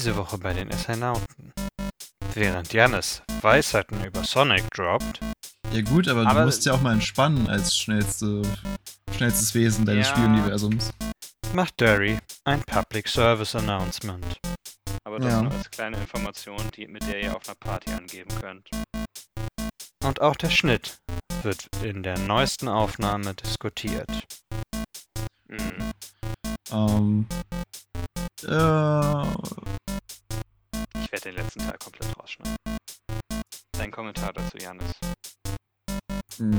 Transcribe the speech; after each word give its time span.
Diese 0.00 0.16
Woche 0.16 0.38
bei 0.38 0.54
den 0.54 0.72
Astronauten. 0.72 1.52
Während 2.32 2.72
Jannis 2.72 3.20
Weisheiten 3.42 4.02
über 4.02 4.24
Sonic 4.24 4.64
droppt. 4.70 5.20
Ja 5.72 5.82
gut, 5.82 6.08
aber, 6.08 6.26
Aber- 6.26 6.40
du 6.40 6.46
musst 6.46 6.64
ja 6.64 6.72
auch 6.72 6.80
mal 6.80 6.94
entspannen 6.94 7.46
als 7.50 7.76
schnellste, 7.76 8.40
schnellstes 9.14 9.54
Wesen 9.54 9.84
deines 9.84 10.08
Ja. 10.08 10.14
Spieluniversums. 10.14 10.90
macht 11.52 11.78
Derry 11.82 12.18
ein 12.44 12.62
Public 12.62 13.08
Service 13.08 13.54
Announcement. 13.54 14.24
Aber 15.04 15.18
das 15.18 15.32
Ja. 15.32 15.42
nur 15.42 15.52
als 15.52 15.70
kleine 15.70 15.98
Information, 15.98 16.56
die, 16.74 16.86
mit 16.88 17.06
der 17.06 17.20
ihr 17.22 17.36
auf 17.36 17.46
einer 17.46 17.56
Party 17.56 17.92
angeben 17.92 18.30
könnt. 18.40 18.70
Und 20.02 20.22
auch 20.22 20.36
der 20.36 20.48
Schnitt 20.48 20.98
wird 21.42 21.68
in 21.82 22.02
der 22.02 22.18
neuesten 22.20 22.68
Aufnahme 22.68 23.34
diskutiert. 23.34 24.08
Mhm. 25.48 25.92
Ähm, 26.72 27.26
äh, 28.44 29.24
Ich 31.12 31.24
werde 31.24 31.34
den 31.36 31.42
letzten 31.42 31.58
Teil 31.58 31.76
komplett 31.82 32.16
rausschneiden. 32.16 32.54
Dein 33.72 33.90
Kommentar 33.90 34.32
dazu, 34.32 34.56
Janis. 34.58 34.92
mh, 36.38 36.56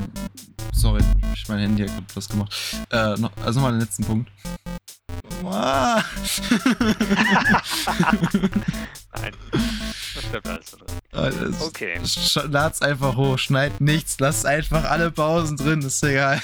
sorry, 0.74 1.00
ich 1.32 1.48
mein 1.48 1.60
Handy 1.60 1.88
hat 1.88 2.04
was 2.14 2.28
gemacht. 2.28 2.52
Äh, 2.90 3.14
noch, 3.16 3.34
also 3.38 3.60
nochmal 3.60 3.72
den 3.72 3.80
letzten 3.80 4.04
Punkt. 4.04 4.30
Nein, 5.42 6.04
das 10.14 10.24
bleibt 10.30 10.46
alles 10.48 10.70
so 10.70 10.76
drin. 10.76 10.98
Äh, 11.12 11.32
Okay. 11.64 11.98
Lad's 12.50 12.82
einfach 12.82 13.16
hoch, 13.16 13.38
schneid 13.38 13.80
nichts, 13.80 14.20
lasst 14.20 14.44
einfach 14.44 14.84
alle 14.84 15.10
Pausen 15.10 15.56
drin, 15.56 15.80
ist 15.80 16.04
egal. 16.04 16.42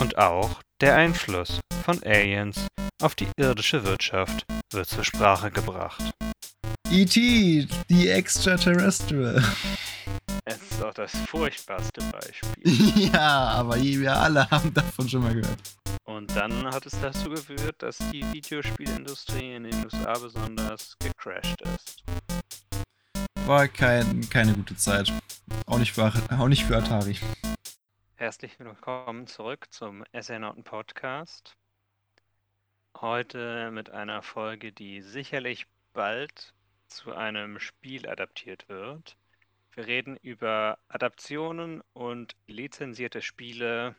Und 0.00 0.16
auch 0.16 0.62
der 0.80 0.96
Einfluss 0.96 1.60
von 1.84 2.02
Aliens 2.02 2.66
auf 3.02 3.14
die 3.14 3.28
irdische 3.36 3.84
Wirtschaft 3.84 4.46
wird 4.72 4.88
zur 4.88 5.04
Sprache 5.04 5.50
gebracht. 5.50 6.02
E.T., 6.92 7.68
die 7.88 8.08
Extraterrestrial. 8.08 9.40
Es 10.44 10.60
ist 10.72 10.82
auch 10.82 10.92
das 10.92 11.16
furchtbarste 11.28 12.02
Beispiel. 12.10 13.12
ja, 13.12 13.20
aber 13.20 13.80
wir 13.80 14.12
alle 14.12 14.50
haben 14.50 14.74
davon 14.74 15.08
schon 15.08 15.22
mal 15.22 15.32
gehört. 15.32 15.60
Und 16.02 16.34
dann 16.34 16.66
hat 16.66 16.86
es 16.86 17.00
dazu 17.00 17.30
geführt, 17.30 17.76
dass 17.78 17.98
die 18.10 18.24
Videospielindustrie 18.32 19.54
in 19.54 19.64
den 19.64 19.84
USA 19.84 20.14
besonders 20.14 20.96
gecrashed 20.98 21.60
ist. 21.60 22.02
War 23.46 23.68
kein, 23.68 24.28
keine 24.28 24.52
gute 24.54 24.74
Zeit. 24.74 25.12
Auch 25.66 25.78
nicht 25.78 25.92
für, 25.92 26.12
auch 26.36 26.48
nicht 26.48 26.64
für 26.64 26.76
Atari. 26.76 27.16
Herzlich 28.16 28.58
willkommen 28.58 29.28
zurück 29.28 29.68
zum 29.70 30.02
Astronauten 30.12 30.64
Podcast. 30.64 31.54
Heute 33.00 33.70
mit 33.70 33.90
einer 33.90 34.22
Folge, 34.22 34.72
die 34.72 35.02
sicherlich 35.02 35.68
bald 35.92 36.52
zu 36.90 37.14
einem 37.14 37.58
Spiel 37.58 38.08
adaptiert 38.08 38.68
wird. 38.68 39.16
Wir 39.72 39.86
reden 39.86 40.16
über 40.22 40.78
Adaptionen 40.88 41.82
und 41.92 42.36
lizenzierte 42.46 43.22
Spiele. 43.22 43.94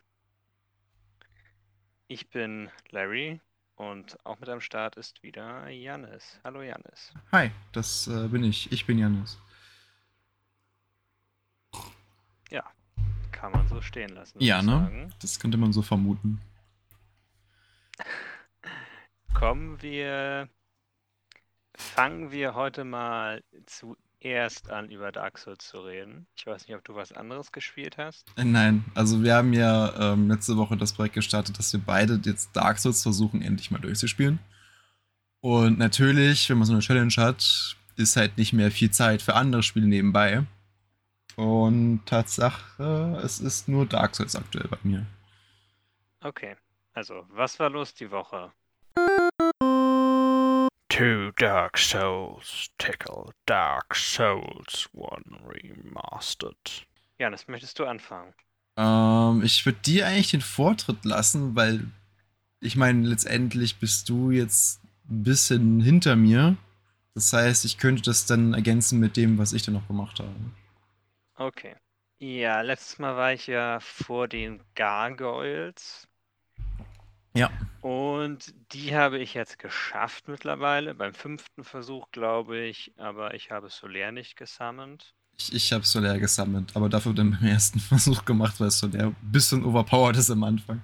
Ich 2.06 2.28
bin 2.28 2.70
Larry 2.90 3.40
und 3.76 4.18
auch 4.24 4.38
mit 4.38 4.48
am 4.48 4.60
Start 4.60 4.96
ist 4.96 5.22
wieder 5.22 5.68
Jannis. 5.68 6.38
Hallo 6.44 6.62
Jannis. 6.62 7.12
Hi, 7.32 7.50
das 7.72 8.06
äh, 8.06 8.28
bin 8.28 8.44
ich. 8.44 8.70
Ich 8.70 8.86
bin 8.86 8.98
Janis. 8.98 9.38
Kann 13.42 13.50
man 13.50 13.66
so 13.66 13.80
stehen 13.80 14.10
lassen. 14.10 14.38
Ja, 14.40 14.62
ne? 14.62 14.70
sagen. 14.70 15.14
Das 15.20 15.40
könnte 15.40 15.58
man 15.58 15.72
so 15.72 15.82
vermuten. 15.82 16.40
Kommen 19.34 19.82
wir. 19.82 20.48
Fangen 21.94 22.32
wir 22.32 22.54
heute 22.54 22.84
mal 22.84 23.44
zuerst 23.66 24.70
an, 24.70 24.90
über 24.90 25.12
Dark 25.12 25.36
Souls 25.36 25.68
zu 25.68 25.80
reden. 25.80 26.26
Ich 26.34 26.46
weiß 26.46 26.66
nicht, 26.66 26.74
ob 26.74 26.82
du 26.84 26.94
was 26.94 27.12
anderes 27.12 27.52
gespielt 27.52 27.98
hast. 27.98 28.32
Äh, 28.38 28.44
nein, 28.44 28.82
also 28.94 29.22
wir 29.22 29.34
haben 29.34 29.52
ja 29.52 30.12
ähm, 30.12 30.30
letzte 30.30 30.56
Woche 30.56 30.78
das 30.78 30.94
Projekt 30.94 31.16
gestartet, 31.16 31.58
dass 31.58 31.70
wir 31.74 31.80
beide 31.84 32.18
jetzt 32.24 32.56
Dark 32.56 32.78
Souls 32.78 33.02
versuchen, 33.02 33.42
endlich 33.42 33.70
mal 33.70 33.78
durchzuspielen. 33.78 34.38
Und 35.42 35.76
natürlich, 35.76 36.48
wenn 36.48 36.56
man 36.56 36.66
so 36.66 36.72
eine 36.72 36.80
Challenge 36.80 37.12
hat, 37.18 37.76
ist 37.96 38.16
halt 38.16 38.38
nicht 38.38 38.54
mehr 38.54 38.70
viel 38.70 38.90
Zeit 38.90 39.20
für 39.20 39.34
andere 39.34 39.62
Spiele 39.62 39.86
nebenbei. 39.86 40.46
Und 41.36 42.06
Tatsache, 42.06 43.20
es 43.22 43.38
ist 43.38 43.68
nur 43.68 43.84
Dark 43.84 44.16
Souls 44.16 44.34
aktuell 44.34 44.68
bei 44.68 44.78
mir. 44.82 45.04
Okay. 46.22 46.56
Also, 46.94 47.26
was 47.28 47.58
war 47.60 47.68
los 47.68 47.92
die 47.92 48.10
Woche? 48.10 48.50
Two 50.92 51.32
Dark 51.38 51.78
Souls 51.78 52.68
tickle 52.76 53.32
Dark 53.46 53.94
Souls 53.94 54.90
One 54.92 55.40
Remastered. 55.42 56.86
Janis, 57.18 57.48
möchtest 57.48 57.78
du 57.78 57.86
anfangen? 57.86 58.34
Ähm, 58.76 59.42
ich 59.42 59.64
würde 59.64 59.78
dir 59.78 60.06
eigentlich 60.06 60.32
den 60.32 60.42
Vortritt 60.42 61.02
lassen, 61.06 61.56
weil 61.56 61.86
ich 62.60 62.76
meine, 62.76 63.08
letztendlich 63.08 63.78
bist 63.78 64.10
du 64.10 64.32
jetzt 64.32 64.82
ein 65.08 65.22
bisschen 65.22 65.80
hinter 65.80 66.14
mir. 66.14 66.58
Das 67.14 67.32
heißt, 67.32 67.64
ich 67.64 67.78
könnte 67.78 68.02
das 68.02 68.26
dann 68.26 68.52
ergänzen 68.52 69.00
mit 69.00 69.16
dem, 69.16 69.38
was 69.38 69.54
ich 69.54 69.62
dann 69.62 69.72
noch 69.72 69.88
gemacht 69.88 70.20
habe. 70.20 70.28
Okay. 71.36 71.74
Ja, 72.18 72.60
letztes 72.60 72.98
Mal 72.98 73.16
war 73.16 73.32
ich 73.32 73.46
ja 73.46 73.80
vor 73.80 74.28
den 74.28 74.60
Gargoyles. 74.74 76.06
Ja. 77.34 77.50
Und 77.80 78.54
die 78.72 78.94
habe 78.96 79.18
ich 79.18 79.34
jetzt 79.34 79.58
geschafft 79.58 80.28
mittlerweile. 80.28 80.94
Beim 80.94 81.14
fünften 81.14 81.64
Versuch, 81.64 82.10
glaube 82.12 82.58
ich. 82.60 82.92
Aber 82.96 83.34
ich 83.34 83.50
habe 83.50 83.68
Solaire 83.70 84.12
nicht 84.12 84.36
gesammelt. 84.36 85.14
Ich, 85.38 85.52
ich 85.54 85.72
habe 85.72 85.84
Solar 85.84 86.18
gesammelt, 86.18 86.74
aber 86.74 86.88
dafür 86.88 87.12
dann 87.12 87.32
beim 87.32 87.48
ersten 87.48 87.80
Versuch 87.80 88.24
gemacht, 88.24 88.60
weil 88.60 88.70
Solar 88.70 89.06
ein 89.08 89.16
bisschen 89.20 89.64
overpowered 89.64 90.16
ist 90.16 90.30
am 90.30 90.42
Anfang. 90.44 90.82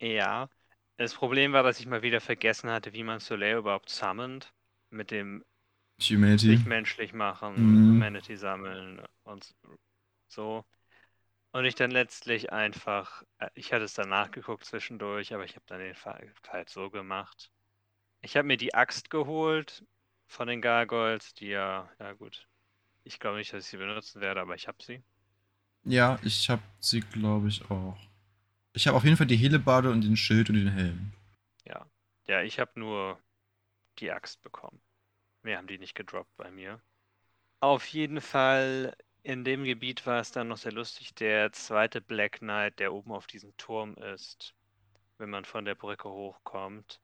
Ja, 0.00 0.48
das 0.96 1.14
Problem 1.14 1.52
war, 1.52 1.62
dass 1.62 1.80
ich 1.80 1.86
mal 1.86 2.02
wieder 2.02 2.20
vergessen 2.20 2.70
hatte, 2.70 2.92
wie 2.92 3.02
man 3.04 3.20
Soleil 3.20 3.58
überhaupt 3.58 3.90
summont. 3.90 4.52
Mit 4.90 5.10
dem 5.10 5.44
Humanity. 6.00 6.56
sich 6.56 6.64
menschlich 6.64 7.12
machen, 7.12 7.54
Mhm. 7.56 7.90
Humanity 7.90 8.36
sammeln 8.36 9.02
und 9.24 9.54
so. 10.28 10.64
Und 11.54 11.66
ich 11.66 11.76
dann 11.76 11.92
letztlich 11.92 12.52
einfach, 12.52 13.22
äh, 13.38 13.48
ich 13.54 13.72
hatte 13.72 13.84
es 13.84 13.94
dann 13.94 14.08
nachgeguckt 14.08 14.64
zwischendurch, 14.64 15.32
aber 15.32 15.44
ich 15.44 15.54
habe 15.54 15.64
dann 15.66 15.78
den 15.78 15.94
Fall 15.94 16.34
halt 16.48 16.68
so 16.68 16.90
gemacht. 16.90 17.52
Ich 18.22 18.36
habe 18.36 18.48
mir 18.48 18.56
die 18.56 18.74
Axt 18.74 19.08
geholt 19.08 19.84
von 20.26 20.48
den 20.48 20.60
Gargoyles, 20.60 21.32
die 21.34 21.46
ja, 21.48 21.88
ja 22.00 22.12
gut. 22.14 22.48
Ich 23.04 23.20
glaube 23.20 23.38
nicht, 23.38 23.52
dass 23.52 23.66
ich 23.66 23.70
sie 23.70 23.76
benutzen 23.76 24.20
werde, 24.20 24.40
aber 24.40 24.56
ich 24.56 24.66
habe 24.66 24.82
sie. 24.82 25.04
Ja, 25.84 26.18
ich 26.24 26.50
habe 26.50 26.62
sie, 26.80 27.00
glaube 27.00 27.46
ich, 27.48 27.70
auch. 27.70 27.96
Ich 28.72 28.88
habe 28.88 28.96
auf 28.96 29.04
jeden 29.04 29.16
Fall 29.16 29.28
die 29.28 29.36
Helebade 29.36 29.90
und 29.92 30.02
den 30.02 30.16
Schild 30.16 30.50
und 30.50 30.56
den 30.56 30.72
Helm. 30.72 31.12
Ja. 31.66 31.86
Ja, 32.26 32.42
ich 32.42 32.58
habe 32.58 32.80
nur 32.80 33.20
die 33.98 34.10
Axt 34.10 34.42
bekommen. 34.42 34.80
Mehr 35.42 35.58
haben 35.58 35.66
die 35.68 35.78
nicht 35.78 35.94
gedroppt 35.94 36.36
bei 36.36 36.50
mir. 36.50 36.82
Auf 37.60 37.86
jeden 37.86 38.20
Fall, 38.20 38.96
in 39.24 39.42
dem 39.42 39.64
Gebiet 39.64 40.06
war 40.06 40.20
es 40.20 40.32
dann 40.32 40.48
noch 40.48 40.58
sehr 40.58 40.72
lustig, 40.72 41.14
der 41.14 41.50
zweite 41.50 42.02
Black 42.02 42.40
Knight, 42.40 42.78
der 42.78 42.92
oben 42.92 43.10
auf 43.10 43.26
diesem 43.26 43.56
Turm 43.56 43.94
ist, 43.94 44.54
wenn 45.16 45.30
man 45.30 45.46
von 45.46 45.64
der 45.64 45.74
Brücke 45.74 46.10
hochkommt. 46.10 47.00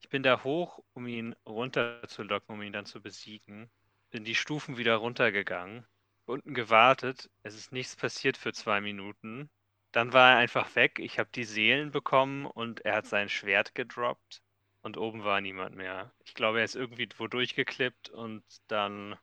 Ich 0.00 0.08
bin 0.08 0.22
da 0.22 0.42
hoch, 0.44 0.82
um 0.94 1.06
ihn 1.06 1.36
runterzulocken, 1.46 2.54
um 2.54 2.62
ihn 2.62 2.72
dann 2.72 2.86
zu 2.86 3.02
besiegen. 3.02 3.70
Bin 4.10 4.24
die 4.24 4.34
Stufen 4.34 4.78
wieder 4.78 4.96
runtergegangen, 4.96 5.86
unten 6.24 6.54
gewartet. 6.54 7.30
Es 7.42 7.54
ist 7.54 7.70
nichts 7.70 7.96
passiert 7.96 8.38
für 8.38 8.54
zwei 8.54 8.80
Minuten. 8.80 9.50
Dann 9.92 10.14
war 10.14 10.32
er 10.32 10.38
einfach 10.38 10.74
weg. 10.74 10.98
Ich 10.98 11.18
habe 11.18 11.28
die 11.34 11.44
Seelen 11.44 11.90
bekommen 11.90 12.46
und 12.46 12.80
er 12.86 12.96
hat 12.96 13.06
sein 13.06 13.28
Schwert 13.28 13.74
gedroppt. 13.74 14.42
Und 14.80 14.96
oben 14.96 15.24
war 15.24 15.40
niemand 15.42 15.76
mehr. 15.76 16.12
Ich 16.24 16.34
glaube, 16.34 16.60
er 16.60 16.64
ist 16.64 16.76
irgendwie 16.76 17.08
wo 17.18 17.26
durchgeklippt 17.26 18.08
und 18.08 18.44
dann 18.68 19.18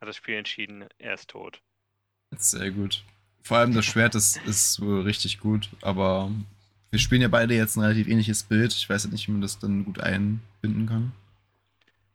hat 0.00 0.08
das 0.08 0.16
Spiel 0.16 0.36
entschieden, 0.36 0.86
er 0.98 1.14
ist 1.14 1.30
tot. 1.30 1.62
Sehr 2.36 2.70
gut. 2.70 3.04
Vor 3.42 3.56
allem 3.58 3.72
das 3.74 3.86
Schwert 3.86 4.14
ist, 4.14 4.36
ist 4.46 4.80
wohl 4.80 5.02
richtig 5.02 5.40
gut, 5.40 5.70
aber 5.80 6.30
wir 6.90 6.98
spielen 6.98 7.22
ja 7.22 7.28
beide 7.28 7.54
jetzt 7.54 7.76
ein 7.76 7.82
relativ 7.82 8.08
ähnliches 8.08 8.42
Bild. 8.42 8.72
Ich 8.72 8.88
weiß 8.88 9.06
nicht, 9.08 9.26
wie 9.28 9.32
man 9.32 9.40
das 9.40 9.58
dann 9.58 9.84
gut 9.84 10.00
einbinden 10.00 10.86
kann. 10.86 11.12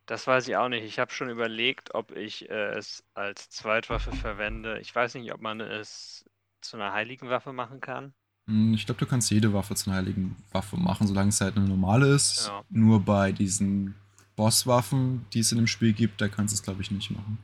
Das 0.06 0.27
weiß 0.27 0.47
ich 0.47 0.56
auch 0.57 0.69
nicht. 0.69 0.83
Ich 0.83 1.00
habe 1.00 1.12
schon 1.13 1.30
überlegt, 1.30 1.94
ob 1.95 2.12
ich 2.15 2.50
äh, 2.50 2.74
es 2.77 3.03
als 3.13 3.50
Zweitwaffe 3.50 4.12
verwende. 4.12 4.79
Ich 4.79 4.94
weiß 4.94 5.15
nicht, 5.15 5.31
ob 5.33 5.41
man 5.41 5.62
es 5.62 6.25
zu 6.62 6.75
einer 6.77 6.94
heiligen 6.94 7.29
Waffe 7.29 7.53
machen 7.53 7.79
kann. 7.81 8.13
Hm, 8.47 8.74
Ich 8.74 8.86
glaube, 8.86 9.00
du 9.00 9.06
kannst 9.06 9.31
jede 9.31 9.53
Waffe 9.53 9.75
zu 9.75 9.89
einer 9.89 9.97
heiligen 10.00 10.36
Waffe 10.51 10.77
machen, 10.77 11.07
solange 11.07 11.29
es 11.29 11.41
halt 11.41 11.56
eine 11.56 11.68
normale 11.68 12.13
ist. 12.13 12.47
Ja. 12.47 12.63
Nur 12.69 13.00
bei 13.01 13.31
diesen 13.31 13.95
Bosswaffen, 14.36 15.25
die 15.33 15.39
es 15.39 15.51
in 15.51 15.57
dem 15.57 15.68
Spiel 15.68 15.94
gibt, 15.94 16.19
da 16.21 16.27
kannst 16.27 16.53
du 16.53 16.56
es, 16.57 16.63
glaube 16.63 16.81
ich, 16.81 16.91
nicht 16.91 17.12
machen. 17.12 17.38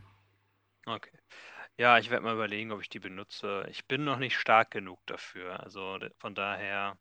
Okay. 0.89 1.11
Ja, 1.77 1.97
ich 1.99 2.09
werde 2.09 2.23
mal 2.25 2.33
überlegen, 2.33 2.71
ob 2.71 2.81
ich 2.81 2.89
die 2.89 2.99
benutze. 2.99 3.65
Ich 3.69 3.85
bin 3.85 4.03
noch 4.03 4.17
nicht 4.17 4.37
stark 4.37 4.71
genug 4.71 4.99
dafür. 5.05 5.59
Also 5.61 5.99
von 6.17 6.35
daher, 6.35 6.97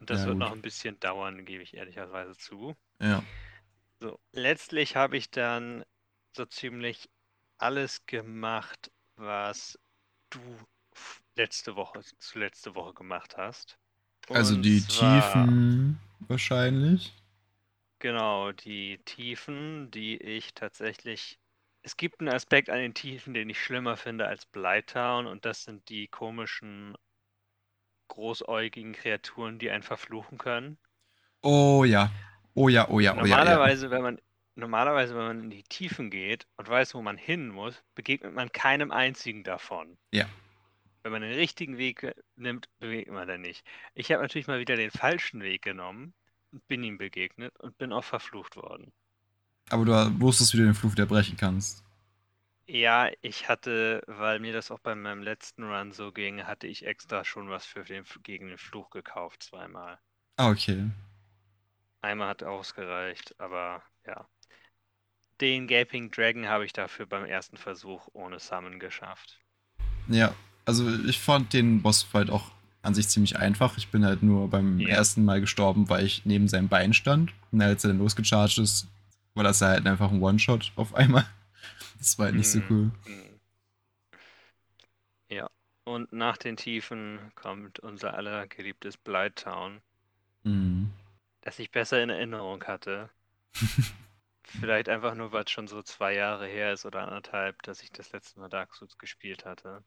das 0.00 0.20
Ja, 0.20 0.26
wird 0.26 0.34
gut. 0.38 0.40
noch 0.40 0.52
ein 0.52 0.62
bisschen 0.62 1.00
dauern, 1.00 1.44
gebe 1.44 1.62
ich 1.62 1.74
ehrlicherweise 1.74 2.36
zu. 2.36 2.76
Ja. 3.00 3.22
So, 4.00 4.18
letztlich 4.32 4.96
habe 4.96 5.16
ich 5.16 5.30
dann 5.30 5.84
so 6.36 6.44
ziemlich 6.46 7.08
alles 7.58 8.06
gemacht, 8.06 8.92
was 9.16 9.78
du 10.30 10.40
letzte 11.34 11.74
Woche, 11.74 12.00
zu 12.18 12.38
letzte 12.38 12.74
Woche 12.74 12.94
gemacht 12.94 13.36
hast. 13.36 13.78
Also 14.28 14.54
Und 14.54 14.62
die 14.62 14.86
zwar- 14.86 15.46
Tiefen 15.46 15.98
wahrscheinlich. 16.28 17.12
Genau, 18.00 18.52
die 18.52 18.98
Tiefen, 19.04 19.90
die 19.90 20.16
ich 20.18 20.54
tatsächlich. 20.54 21.40
Es 21.82 21.96
gibt 21.96 22.20
einen 22.20 22.28
Aspekt 22.28 22.70
an 22.70 22.78
den 22.78 22.94
Tiefen, 22.94 23.34
den 23.34 23.48
ich 23.48 23.62
schlimmer 23.62 23.96
finde 23.96 24.26
als 24.26 24.46
Blighttown, 24.46 25.26
und 25.26 25.44
das 25.44 25.64
sind 25.64 25.88
die 25.88 26.08
komischen, 26.08 26.96
großäugigen 28.08 28.92
Kreaturen, 28.92 29.58
die 29.58 29.70
einen 29.70 29.82
verfluchen 29.82 30.38
können. 30.38 30.78
Oh 31.42 31.84
ja. 31.84 32.10
Oh 32.54 32.68
ja, 32.68 32.88
oh 32.88 32.98
ja, 32.98 33.14
oh 33.14 33.18
ja. 33.18 33.24
ja. 33.26 33.36
Normalerweise, 33.44 33.90
wenn 33.90 34.02
man, 34.02 34.20
normalerweise, 34.56 35.14
wenn 35.14 35.26
man 35.26 35.44
in 35.44 35.50
die 35.50 35.62
Tiefen 35.62 36.10
geht 36.10 36.46
und 36.56 36.68
weiß, 36.68 36.94
wo 36.94 37.02
man 37.02 37.16
hin 37.16 37.48
muss, 37.48 37.82
begegnet 37.94 38.34
man 38.34 38.50
keinem 38.50 38.90
einzigen 38.90 39.44
davon. 39.44 39.96
Ja. 40.12 40.26
Wenn 41.04 41.12
man 41.12 41.22
den 41.22 41.34
richtigen 41.34 41.78
Weg 41.78 42.02
äh, 42.02 42.14
nimmt, 42.36 42.68
begegnet 42.80 43.14
man 43.14 43.28
dann 43.28 43.42
nicht. 43.42 43.64
Ich 43.94 44.10
habe 44.10 44.22
natürlich 44.22 44.48
mal 44.48 44.58
wieder 44.58 44.76
den 44.76 44.90
falschen 44.90 45.42
Weg 45.42 45.62
genommen 45.62 46.12
und 46.50 46.66
bin 46.66 46.82
ihm 46.82 46.98
begegnet 46.98 47.56
und 47.60 47.78
bin 47.78 47.92
auch 47.92 48.04
verflucht 48.04 48.56
worden. 48.56 48.92
Aber 49.70 49.84
du 49.84 50.20
wusstest, 50.20 50.52
wie 50.54 50.58
du 50.58 50.64
den 50.64 50.74
Fluch 50.74 50.92
wieder 50.92 51.06
brechen 51.06 51.36
kannst. 51.36 51.82
Ja, 52.68 53.10
ich 53.20 53.48
hatte, 53.48 54.00
weil 54.06 54.38
mir 54.38 54.52
das 54.52 54.70
auch 54.70 54.78
bei 54.78 54.94
meinem 54.94 55.22
letzten 55.24 55.64
Run 55.64 55.90
so 55.90 56.12
ging, 56.12 56.44
hatte 56.46 56.68
ich 56.68 56.86
extra 56.86 57.24
schon 57.24 57.50
was 57.50 57.66
für 57.66 57.82
den, 57.82 58.04
gegen 58.22 58.46
den 58.46 58.58
Fluch 58.58 58.90
gekauft, 58.90 59.42
zweimal. 59.42 59.98
Ah, 60.36 60.50
okay. 60.50 60.90
Einmal 62.00 62.30
hat 62.30 62.42
ausgereicht, 62.42 63.36
aber 63.38 63.84
ja. 64.04 64.28
Den 65.40 65.66
Gaping 65.66 66.12
Dragon 66.12 66.46
habe 66.48 66.64
ich 66.64 66.72
dafür 66.72 67.04
beim 67.06 67.24
ersten 67.24 67.56
Versuch 67.56 68.06
ohne 68.12 68.38
Summon 68.38 68.78
geschafft. 68.78 69.40
Ja, 70.08 70.34
also 70.64 70.88
ich 71.06 71.18
fand 71.18 71.52
den 71.52 71.82
Bossfight 71.82 72.30
auch 72.30 72.50
an 72.82 72.94
sich 72.94 73.08
ziemlich 73.08 73.36
einfach. 73.38 73.76
Ich 73.76 73.88
bin 73.88 74.04
halt 74.04 74.22
nur 74.22 74.48
beim 74.48 74.86
Ja. 74.86 74.88
ersten 74.88 75.24
Mal 75.24 75.40
gestorben, 75.40 75.88
weil 75.88 76.04
ich 76.06 76.22
neben 76.24 76.48
seinem 76.48 76.68
Bein 76.68 76.94
stand. 76.94 77.32
Und 77.52 77.60
als 77.60 77.84
er 77.84 77.88
dann 77.88 77.98
losgecharged 77.98 78.58
ist, 78.58 78.86
war 79.38 79.44
das 79.44 79.62
halt 79.62 79.86
einfach 79.86 80.12
ein 80.12 80.22
One-Shot 80.22 80.72
auf 80.76 80.94
einmal. 80.96 81.26
Das 81.98 82.18
war 82.18 82.26
halt 82.26 82.36
nicht 82.36 82.50
so 82.50 82.60
Mhm. 82.60 82.70
cool. 82.70 82.92
Hm. 83.04 83.38
Ja, 85.30 85.48
und 85.84 86.12
nach 86.12 86.36
den 86.36 86.58
Tiefen 86.58 87.32
kommt 87.34 87.78
unser 87.80 88.12
aller 88.12 88.46
geliebtes 88.46 88.98
Blighttown, 88.98 89.80
Mhm. 90.44 90.90
das 91.40 91.58
ich 91.58 91.72
besser 91.72 92.00
in 92.00 92.10
Erinnerung 92.10 92.62
hatte. 92.62 93.10
Vielleicht 94.60 94.90
einfach 94.90 95.14
nur, 95.14 95.32
weil 95.32 95.44
es 95.44 95.50
schon 95.50 95.68
so 95.68 95.80
zwei 95.82 96.12
Jahre 96.14 96.46
her 96.46 96.74
ist 96.74 96.84
oder 96.84 97.02
anderthalb, 97.02 97.62
dass 97.62 97.82
ich 97.82 97.90
das 97.92 98.12
letzte 98.12 98.38
Mal 98.40 98.50
Dark 98.50 98.74
Souls 98.74 98.98
gespielt 98.98 99.46
hatte. 99.46 99.82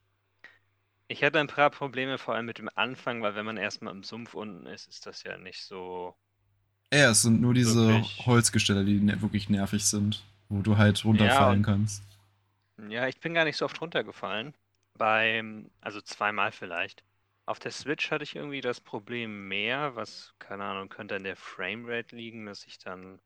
Ich 1.07 1.23
hatte 1.23 1.39
ein 1.39 1.45
paar 1.45 1.69
Probleme, 1.69 2.17
vor 2.17 2.33
allem 2.33 2.47
mit 2.47 2.57
dem 2.57 2.67
Anfang, 2.73 3.21
weil 3.21 3.35
wenn 3.35 3.45
man 3.45 3.57
erstmal 3.57 3.93
im 3.93 4.01
Sumpf 4.03 4.33
unten 4.33 4.65
ist, 4.65 4.87
ist 4.87 5.05
das 5.05 5.21
ja 5.21 5.37
nicht 5.37 5.63
so. 5.63 6.17
Ja, 6.93 7.11
es 7.11 7.21
sind 7.21 7.41
nur 7.41 7.53
diese 7.53 7.87
Wirklich. 7.87 8.25
Holzgestelle, 8.25 8.83
die 8.85 8.99
ne 8.99 9.21
wirklich 9.21 9.49
nervig 9.49 9.85
sind, 9.85 10.23
wo 10.49 10.61
du 10.61 10.77
halt 10.77 11.03
runterfallen 11.05 11.59
und- 11.59 11.63
kannst. 11.63 12.03
Ja, 12.89 13.07
ich 13.07 13.19
bin 13.21 13.33
gar 13.33 13.45
nicht 13.45 13.55
so 13.57 13.65
oft 13.65 13.79
runtergefallen. 13.81 14.53
Beim, 14.97 15.71
also 15.79 16.01
zweimal 16.01 16.51
vielleicht. 16.51 17.03
Auf 17.45 17.59
der 17.59 17.71
Switch 17.71 18.11
hatte 18.11 18.23
ich 18.23 18.35
irgendwie 18.35 18.59
das 18.61 18.81
Problem 18.81 19.47
mehr, 19.47 19.95
was, 19.95 20.33
keine 20.39 20.65
Ahnung, 20.65 20.89
könnte 20.89 21.15
an 21.15 21.23
der 21.23 21.35
Framerate 21.37 22.15
liegen, 22.15 22.45
dass 22.45 22.65
ich 22.65 22.77
dann 22.77 23.19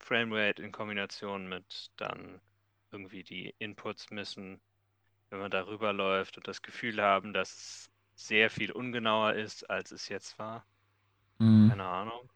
Framerate 0.00 0.62
in 0.62 0.72
Kombination 0.72 1.48
mit 1.48 1.90
dann 1.96 2.40
irgendwie 2.90 3.22
die 3.22 3.54
Inputs 3.60 4.10
missen, 4.10 4.60
wenn 5.30 5.40
man 5.40 5.50
darüber 5.50 5.92
läuft 5.92 6.38
und 6.38 6.48
das 6.48 6.62
Gefühl 6.62 7.02
haben, 7.02 7.32
dass 7.34 7.52
es 7.54 7.90
sehr 8.16 8.50
viel 8.50 8.72
ungenauer 8.72 9.34
ist, 9.34 9.68
als 9.70 9.92
es 9.92 10.08
jetzt 10.08 10.38
war. 10.38 10.66
Mhm. 11.38 11.68
Keine 11.68 11.84
Ahnung. 11.84 12.30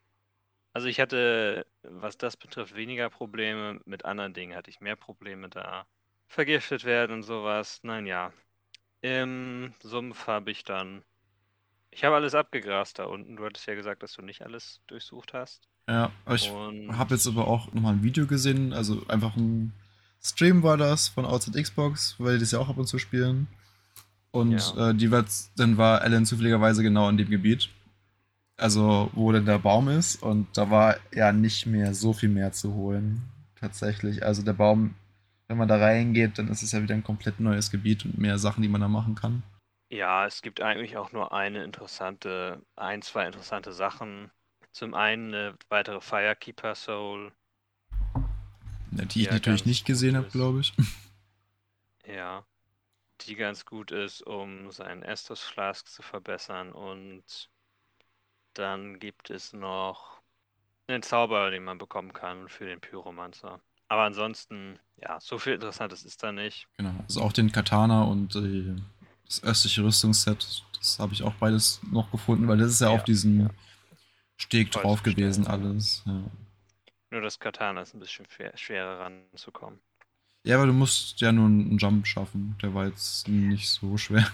Also 0.75 0.87
ich 0.89 0.99
hatte, 0.99 1.65
was 1.83 2.17
das 2.17 2.35
betrifft, 2.35 2.75
weniger 2.75 3.09
Probleme. 3.09 3.79
Mit 3.85 4.03
anderen 4.03 4.33
Dingen 4.33 4.57
hatte 4.57 4.69
ich 4.69 4.81
mehr 4.81 4.97
Probleme 4.97 5.47
da. 5.47 5.85
Vergiftet 6.27 6.83
werden 6.83 7.13
und 7.13 7.23
sowas. 7.23 7.79
Nein, 7.83 8.05
ja. 8.05 8.33
Im 8.99 9.73
Sumpf 9.81 10.27
habe 10.27 10.51
ich 10.51 10.65
dann. 10.65 11.05
Ich 11.91 12.03
habe 12.03 12.15
alles 12.15 12.35
abgegrast 12.35 12.99
da 12.99 13.05
unten. 13.05 13.37
Du 13.37 13.45
hattest 13.45 13.65
ja 13.67 13.75
gesagt, 13.75 14.03
dass 14.03 14.11
du 14.15 14.21
nicht 14.21 14.41
alles 14.41 14.81
durchsucht 14.87 15.33
hast. 15.33 15.69
Ja, 15.87 16.11
ich 16.29 16.49
habe 16.49 17.13
jetzt 17.13 17.25
aber 17.25 17.47
auch 17.47 17.71
nochmal 17.71 17.93
ein 17.93 18.03
Video 18.03 18.27
gesehen, 18.27 18.73
also 18.73 19.01
einfach 19.07 19.37
ein 19.37 19.71
Stream 20.21 20.61
war 20.61 20.75
das 20.75 21.07
von 21.07 21.25
Outside 21.25 21.61
Xbox, 21.61 22.15
weil 22.17 22.33
die 22.33 22.39
das 22.41 22.51
ja 22.51 22.59
auch 22.59 22.67
ab 22.67 22.77
und 22.77 22.87
zu 22.87 22.99
spielen. 22.99 23.47
Und 24.31 24.51
Ja. 24.75 24.89
äh, 24.89 24.93
die 24.93 25.09
war, 25.09 25.23
dann 25.55 25.77
war 25.77 26.01
Alan 26.01 26.25
zufälligerweise 26.25 26.83
genau 26.83 27.07
in 27.07 27.15
dem 27.15 27.29
Gebiet. 27.29 27.69
Also, 28.57 29.09
wo 29.13 29.31
denn 29.31 29.45
der 29.45 29.59
Baum 29.59 29.87
ist. 29.89 30.21
Und 30.21 30.47
da 30.57 30.69
war 30.69 30.97
ja 31.13 31.31
nicht 31.31 31.65
mehr 31.65 31.93
so 31.93 32.13
viel 32.13 32.29
mehr 32.29 32.51
zu 32.51 32.73
holen. 32.73 33.23
Tatsächlich. 33.59 34.23
Also 34.25 34.43
der 34.43 34.53
Baum, 34.53 34.95
wenn 35.47 35.57
man 35.57 35.67
da 35.67 35.77
reingeht, 35.77 36.37
dann 36.37 36.49
ist 36.49 36.63
es 36.63 36.71
ja 36.73 36.81
wieder 36.81 36.95
ein 36.95 37.03
komplett 37.03 37.39
neues 37.39 37.71
Gebiet 37.71 38.05
und 38.05 38.17
mehr 38.17 38.37
Sachen, 38.39 38.61
die 38.61 38.69
man 38.69 38.81
da 38.81 38.87
machen 38.87 39.15
kann. 39.15 39.43
ja, 39.89 40.25
es 40.27 40.41
gibt 40.43 40.61
eigentlich 40.61 40.95
auch 40.97 41.11
nur 41.11 41.33
eine 41.33 41.63
interessante, 41.63 42.63
ein, 42.75 43.01
zwei 43.01 43.25
interessante 43.25 43.73
Sachen. 43.73 44.31
Zum 44.71 44.93
einen 44.93 45.33
eine 45.33 45.57
weitere 45.69 46.01
Firekeeper 46.01 46.75
Soul. 46.75 47.33
Ja, 48.91 49.05
die 49.05 49.21
ich 49.21 49.29
natürlich 49.31 49.65
nicht 49.65 49.85
gesehen 49.85 50.15
habe, 50.17 50.27
glaube 50.29 50.61
ich. 50.61 50.73
Ja, 52.05 52.45
die 53.21 53.35
ganz 53.35 53.65
gut 53.65 53.91
ist, 53.91 54.21
um 54.23 54.71
seinen 54.71 55.03
Estus 55.03 55.41
Flask 55.43 55.87
zu 55.89 56.01
verbessern. 56.03 56.71
Und 56.73 57.49
dann 58.57 58.99
gibt 58.99 59.29
es 59.29 59.53
noch 59.53 60.21
einen 60.87 61.03
Zauber, 61.03 61.51
den 61.51 61.63
man 61.65 61.77
bekommen 61.79 62.13
kann 62.13 62.49
für 62.49 62.65
den 62.67 62.81
Pyromancer. 62.81 63.61
Aber 63.89 64.03
ansonsten, 64.03 64.79
ja, 64.97 65.19
so 65.21 65.39
viel 65.39 65.53
Interessantes 65.55 66.03
ist 66.05 66.23
da 66.23 66.31
nicht. 66.31 66.67
Genau. 66.77 66.93
Also 67.03 67.21
auch 67.21 67.33
den 67.33 67.51
Katana 67.51 68.03
und 68.03 68.35
äh, 68.35 68.75
das 69.25 69.43
östliche 69.43 69.83
Rüstungsset, 69.83 70.63
das 70.77 70.99
habe 70.99 71.13
ich 71.13 71.23
auch 71.23 71.35
beides 71.35 71.81
noch 71.91 72.11
gefunden, 72.11 72.47
weil 72.47 72.57
das 72.57 72.71
ist 72.71 72.81
ja, 72.81 72.89
Ja, 72.89 72.91
auf 72.91 73.03
diesen 73.03 73.41
ja. 73.41 73.49
Steg 74.37 74.71
Kreuz 74.71 74.73
drauf 74.73 75.03
gewesen 75.03 75.45
ja. 75.45 75.49
alles. 75.49 76.03
Ja. 76.05 76.31
Nur 77.09 77.21
das 77.21 77.39
Katana 77.39 77.81
ist 77.81 77.95
ein 77.95 77.99
bisschen 77.99 78.27
schwer, 78.29 78.55
schwerer 78.55 78.99
ranzukommen. 78.99 79.81
ja, 80.45 80.55
aber 80.57 80.67
du 80.67 80.73
musst 80.73 81.19
ja 81.21 81.31
nur 81.31 81.45
einen 81.47 81.77
Jump 81.77 82.07
schaffen. 82.07 82.57
Der 82.61 82.73
war 82.73 82.85
jetzt 82.87 83.27
nicht 83.27 83.67
so 83.69 83.97
schwer. 83.97 84.27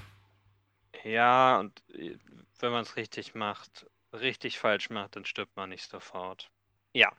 Ja, 1.04 1.60
und 1.60 1.84
äh, 1.90 2.18
wenn 2.60 2.72
man 2.72 2.84
es 2.84 2.96
richtig 2.96 3.34
macht, 3.36 3.86
richtig 4.14 4.60
falsch 4.60 4.90
macht, 4.90 5.16
dann 5.16 5.26
stirbt 5.26 5.56
man 5.56 5.70
nicht 5.70 5.90
sofort. 5.90 6.52
Ja, 6.94 7.12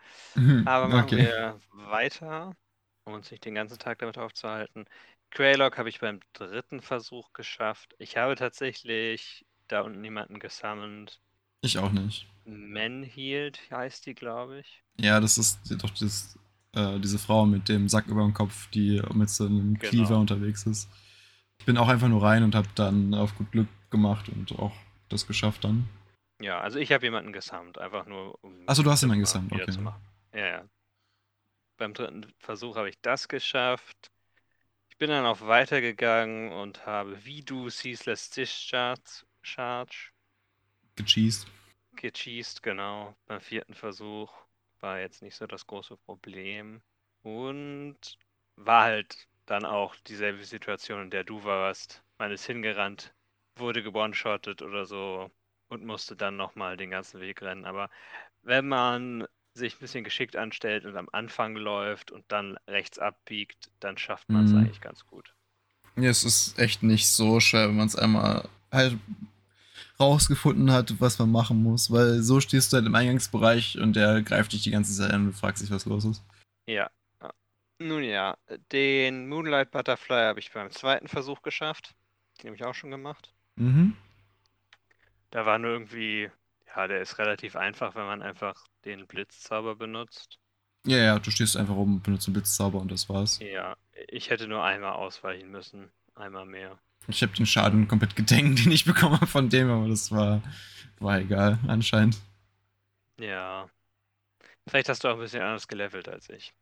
Aber 0.64 0.88
machen 0.88 1.14
okay. 1.14 1.18
wir 1.18 1.60
weiter, 1.70 2.56
um 3.04 3.14
uns 3.14 3.30
nicht 3.30 3.44
den 3.44 3.54
ganzen 3.54 3.78
Tag 3.78 3.98
damit 4.00 4.18
aufzuhalten. 4.18 4.86
Greylog 5.30 5.78
habe 5.78 5.88
ich 5.88 6.00
beim 6.00 6.20
dritten 6.32 6.82
Versuch 6.82 7.32
geschafft. 7.32 7.94
Ich 7.98 8.16
habe 8.16 8.34
tatsächlich 8.36 9.46
da 9.68 9.82
unten 9.82 10.02
jemanden 10.04 10.40
gesammelt. 10.40 11.20
Ich 11.62 11.78
auch 11.78 11.90
nicht. 11.92 12.26
Manhealed 12.44 13.58
heißt 13.72 14.06
die, 14.06 14.14
glaube 14.14 14.60
ich. 14.60 14.84
Ja, 15.00 15.20
das 15.20 15.38
ist 15.38 15.60
doch 15.82 15.90
das, 15.90 16.38
äh, 16.74 16.98
diese 17.00 17.18
Frau 17.18 17.46
mit 17.46 17.68
dem 17.68 17.88
Sack 17.88 18.06
über 18.06 18.22
dem 18.22 18.34
Kopf, 18.34 18.68
die 18.70 19.02
mit 19.14 19.30
so 19.30 19.46
einem 19.46 19.78
Genau. 19.78 19.88
Cleaver 19.90 20.18
unterwegs 20.18 20.64
ist. 20.66 20.88
Ich 21.58 21.66
bin 21.66 21.78
auch 21.78 21.88
einfach 21.88 22.08
nur 22.08 22.22
rein 22.22 22.42
und 22.44 22.54
habe 22.54 22.68
dann 22.74 23.14
auf 23.14 23.36
gut 23.36 23.52
Glück 23.52 23.68
gemacht 23.90 24.28
und 24.28 24.52
auch 24.58 24.72
das 25.08 25.26
geschafft 25.26 25.64
dann. 25.64 25.88
Ja, 26.42 26.60
also 26.60 26.78
ich 26.78 26.92
habe 26.92 27.04
jemanden 27.06 27.32
gesammelt, 27.32 27.78
einfach 27.78 28.06
nur 28.06 28.36
um. 28.42 28.68
Achso, 28.68 28.82
du 28.82 28.90
hast 28.90 29.02
jemanden 29.02 29.22
wieder 29.22 29.62
okay. 29.62 29.70
zu 29.70 29.80
machen. 29.80 30.02
Ja, 30.34 30.46
ja. 30.46 30.68
Beim 31.76 31.94
dritten 31.94 32.26
Versuch 32.38 32.76
habe 32.76 32.88
ich 32.88 33.00
das 33.00 33.28
geschafft. 33.28 34.10
Ich 34.88 34.98
bin 34.98 35.08
dann 35.08 35.24
auch 35.24 35.40
weitergegangen 35.40 36.52
und 36.52 36.84
habe 36.86 37.24
wie 37.24 37.42
du 37.42 37.70
Ceaseless 37.70 38.30
Discharge 38.30 39.24
Charge 39.42 40.10
Gecheased. 40.96 41.46
gecheased, 41.96 42.62
genau. 42.62 43.16
Beim 43.26 43.40
vierten 43.40 43.74
Versuch 43.74 44.32
war 44.80 45.00
jetzt 45.00 45.22
nicht 45.22 45.36
so 45.36 45.46
das 45.46 45.66
große 45.66 45.96
Problem. 45.96 46.82
Und 47.22 48.18
war 48.56 48.84
halt 48.84 49.28
dann 49.46 49.64
auch 49.64 49.96
dieselbe 50.06 50.44
Situation, 50.44 51.02
in 51.02 51.10
der 51.10 51.24
du 51.24 51.44
warst. 51.44 52.02
Man 52.18 52.32
ist 52.32 52.46
hingerannt, 52.46 53.14
wurde 53.56 53.82
gebonshottet 53.82 54.62
oder 54.62 54.86
so 54.86 55.30
und 55.72 55.84
musste 55.86 56.16
dann 56.16 56.36
nochmal 56.36 56.76
den 56.76 56.90
ganzen 56.90 57.20
Weg 57.20 57.40
rennen. 57.40 57.64
Aber 57.64 57.88
wenn 58.42 58.68
man 58.68 59.26
sich 59.54 59.74
ein 59.74 59.80
bisschen 59.80 60.04
geschickt 60.04 60.36
anstellt 60.36 60.84
und 60.84 60.96
am 60.96 61.08
Anfang 61.12 61.56
läuft 61.56 62.10
und 62.10 62.24
dann 62.28 62.58
rechts 62.68 62.98
abbiegt, 62.98 63.70
dann 63.80 63.96
schafft 63.96 64.28
man 64.28 64.44
es 64.44 64.52
Mhm. 64.52 64.58
eigentlich 64.58 64.80
ganz 64.80 65.06
gut. 65.06 65.34
Ja, 65.96 66.10
es 66.10 66.24
ist 66.24 66.58
echt 66.58 66.82
nicht 66.82 67.08
so 67.08 67.40
schwer, 67.40 67.68
wenn 67.68 67.76
man 67.76 67.86
es 67.86 67.96
einmal 67.96 68.48
halt 68.70 68.98
rausgefunden 69.98 70.70
hat, 70.72 71.00
was 71.00 71.18
man 71.18 71.30
machen 71.30 71.62
muss, 71.62 71.90
weil 71.90 72.22
so 72.22 72.40
stehst 72.40 72.72
du 72.72 72.76
halt 72.76 72.86
im 72.86 72.94
Eingangsbereich 72.94 73.78
und 73.78 73.94
der 73.94 74.22
greift 74.22 74.52
dich 74.52 74.62
die 74.62 74.70
ganze 74.70 74.94
Zeit 74.94 75.10
an 75.10 75.26
und 75.26 75.32
fragt 75.34 75.58
sich, 75.58 75.70
was 75.70 75.86
los 75.86 76.04
ist. 76.04 76.22
Ja. 76.66 76.90
ja. 77.22 77.32
Nun 77.78 78.02
ja, 78.02 78.36
den 78.72 79.28
Moonlight 79.28 79.70
Butterfly 79.70 80.22
habe 80.22 80.40
ich 80.40 80.52
beim 80.52 80.70
zweiten 80.70 81.08
Versuch 81.08 81.42
geschafft. 81.42 81.94
Den 82.38 82.48
habe 82.48 82.56
ich 82.56 82.64
auch 82.64 82.74
schon 82.74 82.90
gemacht. 82.90 83.32
Mhm. 83.56 83.96
Da 85.32 85.46
war 85.46 85.58
nur 85.58 85.70
irgendwie, 85.70 86.30
ja, 86.76 86.86
der 86.86 87.00
ist 87.00 87.18
relativ 87.18 87.56
einfach, 87.56 87.94
wenn 87.94 88.04
man 88.04 88.22
einfach 88.22 88.66
den 88.84 89.06
Blitzzauber 89.06 89.74
benutzt. 89.74 90.38
Ja, 90.86 90.98
ja, 90.98 91.18
du 91.18 91.30
stehst 91.30 91.56
einfach 91.56 91.74
rum, 91.74 92.02
benutzt 92.02 92.28
einen 92.28 92.34
Blitzzauber 92.34 92.78
und 92.78 92.92
das 92.92 93.08
war's. 93.08 93.38
Ja, 93.40 93.76
ich 94.08 94.28
hätte 94.28 94.46
nur 94.46 94.62
einmal 94.62 94.92
ausweichen 94.92 95.50
müssen. 95.50 95.90
Einmal 96.14 96.44
mehr. 96.44 96.78
Ich 97.08 97.22
habe 97.22 97.32
den 97.32 97.46
Schaden 97.46 97.88
komplett 97.88 98.14
gedenkt, 98.14 98.58
den 98.64 98.72
ich 98.72 98.84
bekommen 98.84 99.16
habe 99.16 99.26
von 99.26 99.48
dem, 99.48 99.70
aber 99.70 99.88
das 99.88 100.12
war, 100.12 100.42
war 101.00 101.18
egal, 101.18 101.58
anscheinend. 101.66 102.18
Ja. 103.18 103.70
Vielleicht 104.68 104.90
hast 104.90 105.02
du 105.02 105.08
auch 105.08 105.14
ein 105.14 105.20
bisschen 105.20 105.42
anders 105.42 105.66
gelevelt 105.66 106.08
als 106.08 106.28
ich. 106.28 106.52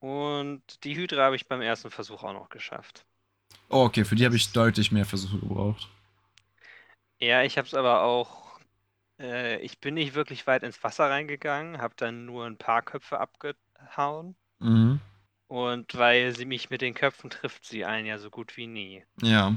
Und 0.00 0.62
die 0.82 0.96
Hydra 0.96 1.26
habe 1.26 1.36
ich 1.36 1.46
beim 1.46 1.62
ersten 1.62 1.90
Versuch 1.90 2.24
auch 2.24 2.32
noch 2.32 2.48
geschafft. 2.48 3.06
Oh, 3.70 3.84
okay, 3.84 4.04
für 4.04 4.16
die 4.16 4.24
habe 4.24 4.36
ich 4.36 4.52
deutlich 4.52 4.90
mehr 4.92 5.04
Versuche 5.04 5.38
gebraucht. 5.38 5.88
Ja, 7.20 7.42
ich 7.42 7.58
habe 7.58 7.66
es 7.66 7.74
aber 7.74 8.02
auch. 8.02 8.58
Äh, 9.18 9.58
ich 9.60 9.80
bin 9.80 9.94
nicht 9.94 10.14
wirklich 10.14 10.46
weit 10.46 10.62
ins 10.62 10.82
Wasser 10.84 11.10
reingegangen, 11.10 11.78
habe 11.78 11.94
dann 11.96 12.24
nur 12.26 12.46
ein 12.46 12.56
paar 12.56 12.82
Köpfe 12.82 13.18
abgehauen. 13.18 14.36
Mhm. 14.60 15.00
Und 15.48 15.96
weil 15.96 16.36
sie 16.36 16.44
mich 16.44 16.70
mit 16.70 16.82
den 16.82 16.94
Köpfen 16.94 17.30
trifft, 17.30 17.64
sie 17.64 17.84
einen 17.84 18.06
ja 18.06 18.18
so 18.18 18.30
gut 18.30 18.56
wie 18.56 18.66
nie, 18.66 19.04
Ja. 19.22 19.54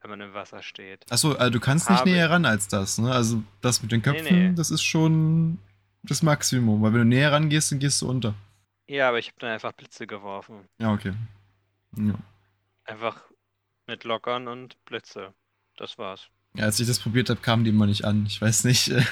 wenn 0.00 0.10
man 0.10 0.20
im 0.20 0.34
Wasser 0.34 0.62
steht. 0.62 1.10
Achso, 1.10 1.32
also 1.32 1.50
du 1.50 1.60
kannst 1.60 1.88
nicht 1.88 2.00
Habe 2.00 2.10
näher 2.10 2.30
ran 2.30 2.44
als 2.44 2.68
das, 2.68 2.98
ne? 2.98 3.10
Also 3.10 3.42
das 3.62 3.82
mit 3.82 3.90
den 3.90 4.02
Köpfen, 4.02 4.50
nee. 4.50 4.54
das 4.54 4.70
ist 4.70 4.82
schon 4.82 5.58
das 6.02 6.22
Maximum, 6.22 6.82
weil 6.82 6.92
wenn 6.92 7.00
du 7.00 7.06
näher 7.06 7.32
rangehst, 7.32 7.72
dann 7.72 7.78
gehst 7.78 8.02
du 8.02 8.08
unter. 8.08 8.34
Ja, 8.86 9.08
aber 9.08 9.18
ich 9.18 9.28
habe 9.28 9.38
dann 9.40 9.50
einfach 9.50 9.72
Blitze 9.72 10.06
geworfen. 10.06 10.68
Ja, 10.78 10.92
okay. 10.92 11.14
Ja. 11.96 12.14
Einfach 12.84 13.22
mit 13.86 14.04
Lockern 14.04 14.48
und 14.48 14.82
Blitze. 14.84 15.32
Das 15.76 15.96
war's. 15.98 16.28
Ja 16.54 16.64
als 16.64 16.80
ich 16.80 16.86
das 16.86 17.00
probiert 17.00 17.30
habe, 17.30 17.40
kamen 17.40 17.64
die 17.64 17.70
immer 17.70 17.86
nicht 17.86 18.04
an. 18.04 18.26
Ich 18.26 18.40
weiß 18.40 18.64
nicht. 18.64 18.92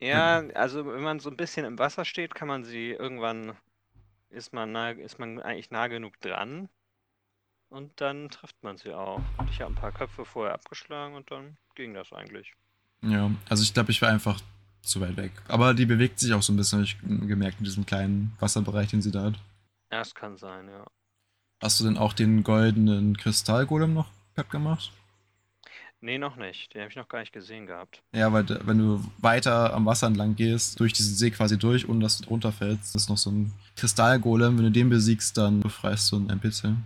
Ja, 0.00 0.42
also 0.54 0.84
wenn 0.84 1.02
man 1.02 1.18
so 1.18 1.30
ein 1.30 1.36
bisschen 1.38 1.64
im 1.64 1.78
Wasser 1.78 2.04
steht, 2.04 2.34
kann 2.34 2.46
man 2.46 2.62
sie 2.62 2.90
irgendwann, 2.90 3.56
ist 4.28 4.52
man 4.52 4.70
nah, 4.70 4.90
ist 4.90 5.18
man 5.18 5.40
eigentlich 5.40 5.70
nah 5.70 5.86
genug 5.86 6.20
dran 6.20 6.68
und 7.70 7.98
dann 8.02 8.28
trifft 8.28 8.62
man 8.62 8.76
sie 8.76 8.92
auch. 8.92 9.22
Ich 9.50 9.62
habe 9.62 9.72
ein 9.72 9.76
paar 9.76 9.92
Köpfe 9.92 10.26
vorher 10.26 10.52
abgeschlagen 10.52 11.14
und 11.14 11.30
dann 11.30 11.56
ging 11.74 11.94
das 11.94 12.12
eigentlich. 12.12 12.52
Ja, 13.00 13.30
also 13.48 13.62
ich 13.62 13.72
glaube, 13.72 13.92
ich 13.92 14.02
war 14.02 14.10
einfach 14.10 14.40
zu 14.82 15.00
weit 15.00 15.16
weg. 15.16 15.32
Aber 15.48 15.72
die 15.72 15.86
bewegt 15.86 16.18
sich 16.18 16.34
auch 16.34 16.42
so 16.42 16.52
ein 16.52 16.56
bisschen, 16.56 16.80
habe 16.80 16.84
ich 16.84 16.98
gemerkt, 17.00 17.60
in 17.60 17.64
diesem 17.64 17.86
kleinen 17.86 18.36
Wasserbereich, 18.40 18.90
den 18.90 19.00
sie 19.00 19.10
da 19.10 19.24
hat. 19.24 19.34
Ja, 19.90 20.02
es 20.02 20.14
kann 20.14 20.36
sein, 20.36 20.68
ja. 20.68 20.84
Hast 21.62 21.80
du 21.80 21.84
denn 21.84 21.96
auch 21.96 22.12
den 22.12 22.42
goldenen 22.42 23.16
Kristallgolem 23.16 23.94
noch 23.94 24.10
platt 24.34 24.50
gemacht? 24.50 24.92
Nee, 26.00 26.18
noch 26.18 26.36
nicht. 26.36 26.74
Den 26.74 26.82
habe 26.82 26.90
ich 26.90 26.96
noch 26.96 27.08
gar 27.08 27.20
nicht 27.20 27.32
gesehen 27.32 27.66
gehabt. 27.66 28.02
Ja, 28.14 28.32
weil 28.32 28.46
wenn 28.66 28.78
du 28.78 29.04
weiter 29.18 29.72
am 29.74 29.86
Wasser 29.86 30.06
entlang 30.06 30.36
gehst, 30.36 30.78
durch 30.80 30.92
diesen 30.92 31.14
See 31.16 31.30
quasi 31.30 31.58
durch, 31.58 31.88
ohne 31.88 32.00
dass 32.00 32.18
du 32.18 32.24
drunter 32.24 32.52
fällst, 32.52 32.94
ist 32.94 33.08
noch 33.08 33.18
so 33.18 33.30
ein 33.30 33.52
Kristallgolem. 33.76 34.56
Wenn 34.58 34.64
du 34.66 34.70
den 34.70 34.88
besiegst, 34.90 35.36
dann 35.36 35.60
befreist 35.60 36.12
du 36.12 36.16
einen 36.16 36.30
NPC. 36.30 36.76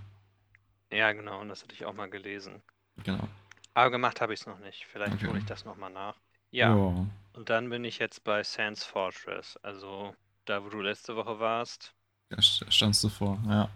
Ja, 0.92 1.12
genau, 1.12 1.40
und 1.40 1.48
das 1.48 1.62
hatte 1.62 1.74
ich 1.74 1.84
auch 1.86 1.94
mal 1.94 2.10
gelesen. 2.10 2.62
Genau. 3.04 3.28
Aber 3.74 3.90
gemacht 3.90 4.20
habe 4.20 4.34
ich 4.34 4.40
es 4.40 4.46
noch 4.46 4.58
nicht. 4.58 4.84
Vielleicht 4.86 5.14
Okay. 5.14 5.26
hole 5.26 5.38
ich 5.38 5.46
das 5.46 5.64
nochmal 5.64 5.90
nach. 5.90 6.20
Ja, 6.50 6.76
Ja. 6.76 7.06
und 7.32 7.48
dann 7.48 7.70
bin 7.70 7.84
ich 7.84 7.98
jetzt 7.98 8.24
bei 8.24 8.42
Sans 8.44 8.84
Fortress, 8.84 9.56
also 9.62 10.14
da, 10.44 10.62
wo 10.64 10.68
du 10.68 10.80
letzte 10.82 11.16
Woche 11.16 11.40
warst. 11.40 11.94
Da 12.30 12.38
st- 12.38 12.70
standst 12.70 13.04
du 13.04 13.08
vor, 13.10 13.38
ja. 13.46 13.68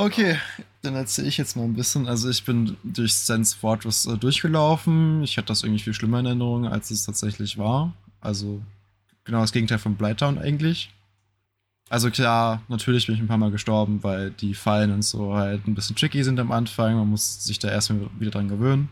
Okay, 0.00 0.38
dann 0.80 0.94
erzähle 0.94 1.28
ich 1.28 1.36
jetzt 1.36 1.56
mal 1.56 1.64
ein 1.64 1.74
bisschen. 1.74 2.08
Also 2.08 2.30
ich 2.30 2.42
bin 2.46 2.78
durch 2.82 3.12
Sense 3.12 3.54
Fortress 3.54 4.06
äh, 4.06 4.16
durchgelaufen. 4.16 5.22
Ich 5.22 5.36
hatte 5.36 5.48
das 5.48 5.62
irgendwie 5.62 5.82
viel 5.82 5.92
schlimmer 5.92 6.20
in 6.20 6.26
Erinnerung, 6.26 6.66
als 6.66 6.90
es 6.90 7.04
tatsächlich 7.04 7.58
war. 7.58 7.92
Also 8.22 8.62
genau 9.24 9.42
das 9.42 9.52
Gegenteil 9.52 9.78
von 9.78 9.96
Blighttown 9.96 10.38
eigentlich. 10.38 10.90
Also 11.90 12.10
klar, 12.10 12.62
natürlich 12.68 13.06
bin 13.08 13.16
ich 13.16 13.20
ein 13.20 13.28
paar 13.28 13.36
Mal 13.36 13.50
gestorben, 13.50 14.02
weil 14.02 14.30
die 14.30 14.54
Fallen 14.54 14.90
und 14.90 15.02
so 15.02 15.34
halt 15.34 15.66
ein 15.66 15.74
bisschen 15.74 15.96
tricky 15.96 16.24
sind 16.24 16.40
am 16.40 16.50
Anfang. 16.50 16.96
Man 16.96 17.08
muss 17.10 17.44
sich 17.44 17.58
da 17.58 17.68
erstmal 17.68 18.08
wieder 18.18 18.30
dran 18.30 18.48
gewöhnen. 18.48 18.88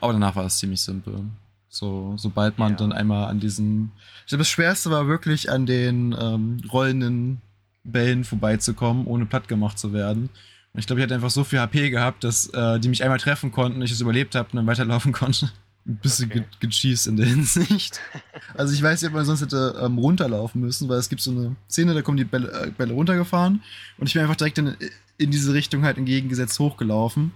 Aber 0.00 0.14
danach 0.14 0.36
war 0.36 0.46
es 0.46 0.56
ziemlich 0.56 0.80
simpel. 0.80 1.20
So, 1.68 2.14
sobald 2.16 2.58
man 2.58 2.72
Ja. 2.72 2.76
dann 2.78 2.92
einmal 2.92 3.28
an 3.28 3.40
diesen. 3.40 3.92
Ich 4.22 4.28
glaube, 4.30 4.40
das 4.40 4.48
Schwerste 4.48 4.90
war 4.90 5.06
wirklich 5.06 5.50
an 5.50 5.66
den 5.66 6.16
ähm, 6.18 6.62
rollenden 6.72 7.42
Bällen 7.84 8.24
vorbeizukommen, 8.24 9.06
ohne 9.06 9.26
platt 9.26 9.48
gemacht 9.48 9.78
zu 9.78 9.92
werden. 9.92 10.30
Und 10.72 10.80
ich 10.80 10.86
glaube, 10.86 11.00
ich 11.00 11.04
hatte 11.04 11.14
einfach 11.14 11.30
so 11.30 11.44
viel 11.44 11.58
HP 11.60 11.90
gehabt, 11.90 12.24
dass 12.24 12.48
äh, 12.50 12.78
die 12.80 12.88
mich 12.88 13.02
einmal 13.02 13.18
treffen 13.18 13.50
konnten, 13.52 13.82
ich 13.82 13.90
es 13.90 14.00
überlebt 14.00 14.34
habe 14.34 14.48
und 14.50 14.56
dann 14.56 14.66
weiterlaufen 14.66 15.12
konnte. 15.14 15.50
Ein 15.86 15.96
bisschen 15.96 16.30
Okay. 16.30 16.40
ge 16.40 16.44
gecheased 16.60 17.06
in 17.06 17.16
der 17.16 17.26
Hinsicht. 17.26 18.00
Also 18.54 18.74
ich 18.74 18.82
weiß 18.82 19.00
nicht, 19.00 19.08
ob 19.08 19.14
man 19.14 19.24
sonst 19.24 19.40
hätte 19.42 19.80
ähm, 19.82 19.96
runterlaufen 19.98 20.60
müssen, 20.60 20.88
weil 20.88 20.98
es 20.98 21.08
gibt 21.08 21.22
so 21.22 21.30
eine 21.30 21.56
Szene, 21.70 21.94
da 21.94 22.02
kommen 22.02 22.18
die 22.18 22.24
Bälle, 22.24 22.50
äh, 22.50 22.70
Bälle 22.70 22.92
runtergefahren 22.92 23.62
und 23.96 24.06
ich 24.06 24.12
bin 24.14 24.22
einfach 24.22 24.36
direkt 24.36 24.58
in, 24.58 24.76
in 25.18 25.30
diese 25.30 25.54
Richtung 25.54 25.84
halt 25.84 25.96
entgegengesetzt 25.96 26.58
hochgelaufen 26.58 27.32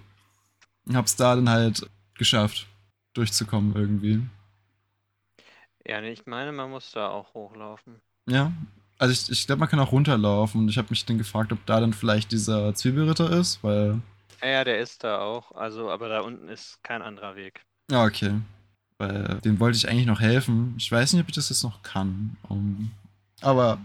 und 0.87 0.95
hab's 0.95 1.15
da 1.15 1.35
dann 1.35 1.49
halt 1.49 1.89
geschafft, 2.15 2.67
durchzukommen 3.13 3.75
irgendwie. 3.75 4.21
Ja, 5.87 6.01
ich 6.01 6.25
meine, 6.25 6.51
man 6.51 6.69
muss 6.69 6.91
da 6.91 7.09
auch 7.09 7.33
hochlaufen. 7.33 8.01
Ja, 8.27 8.51
also 8.97 9.11
ich, 9.11 9.29
ich 9.29 9.45
glaube, 9.47 9.59
man 9.59 9.69
kann 9.69 9.79
auch 9.79 9.91
runterlaufen 9.91 10.61
und 10.61 10.69
ich 10.69 10.77
habe 10.77 10.87
mich 10.89 11.05
dann 11.05 11.17
gefragt, 11.17 11.51
ob 11.51 11.65
da 11.65 11.79
dann 11.79 11.93
vielleicht 11.93 12.31
dieser 12.31 12.73
Zwiebelritter 12.73 13.31
ist, 13.31 13.63
weil. 13.63 14.01
Ja, 14.41 14.49
ja, 14.49 14.63
der 14.63 14.79
ist 14.79 15.03
da 15.03 15.19
auch. 15.19 15.51
Also, 15.53 15.89
aber 15.89 16.09
da 16.09 16.21
unten 16.21 16.49
ist 16.49 16.81
kein 16.83 17.01
anderer 17.01 17.35
Weg. 17.35 17.65
Ja, 17.91 18.03
okay. 18.05 18.41
Weil 18.97 19.39
dem 19.43 19.59
wollte 19.59 19.77
ich 19.77 19.89
eigentlich 19.89 20.05
noch 20.05 20.21
helfen. 20.21 20.75
Ich 20.77 20.91
weiß 20.91 21.13
nicht, 21.13 21.21
ob 21.21 21.29
ich 21.29 21.35
das 21.35 21.49
jetzt 21.49 21.63
noch 21.63 21.83
kann. 21.83 22.37
Um, 22.47 22.91
aber 23.41 23.79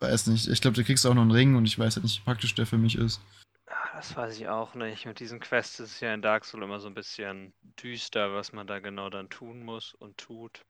weiß 0.00 0.26
nicht. 0.28 0.48
Ich 0.48 0.60
glaube, 0.60 0.74
du 0.74 0.84
kriegst 0.84 1.06
auch 1.06 1.14
noch 1.14 1.22
einen 1.22 1.30
Ring 1.30 1.54
und 1.54 1.66
ich 1.66 1.78
weiß 1.78 1.96
halt 1.96 2.04
nicht, 2.04 2.18
wie 2.20 2.24
praktisch 2.24 2.54
der 2.54 2.66
für 2.66 2.78
mich 2.78 2.96
ist. 2.96 3.20
Ah, 3.68 3.96
Das 3.96 4.16
weiß 4.16 4.36
ich 4.38 4.48
auch 4.48 4.74
nicht. 4.74 5.06
Mit 5.06 5.20
diesen 5.20 5.40
Quests 5.40 5.80
ist 5.80 5.92
es 5.92 6.00
ja 6.00 6.12
in 6.12 6.22
Dark 6.22 6.44
Souls 6.44 6.64
immer 6.64 6.80
so 6.80 6.88
ein 6.88 6.94
bisschen 6.94 7.52
düster, 7.82 8.34
was 8.34 8.52
man 8.52 8.66
da 8.66 8.80
genau 8.80 9.10
dann 9.10 9.28
tun 9.28 9.62
muss 9.62 9.94
und 9.94 10.18
tut. 10.18 10.62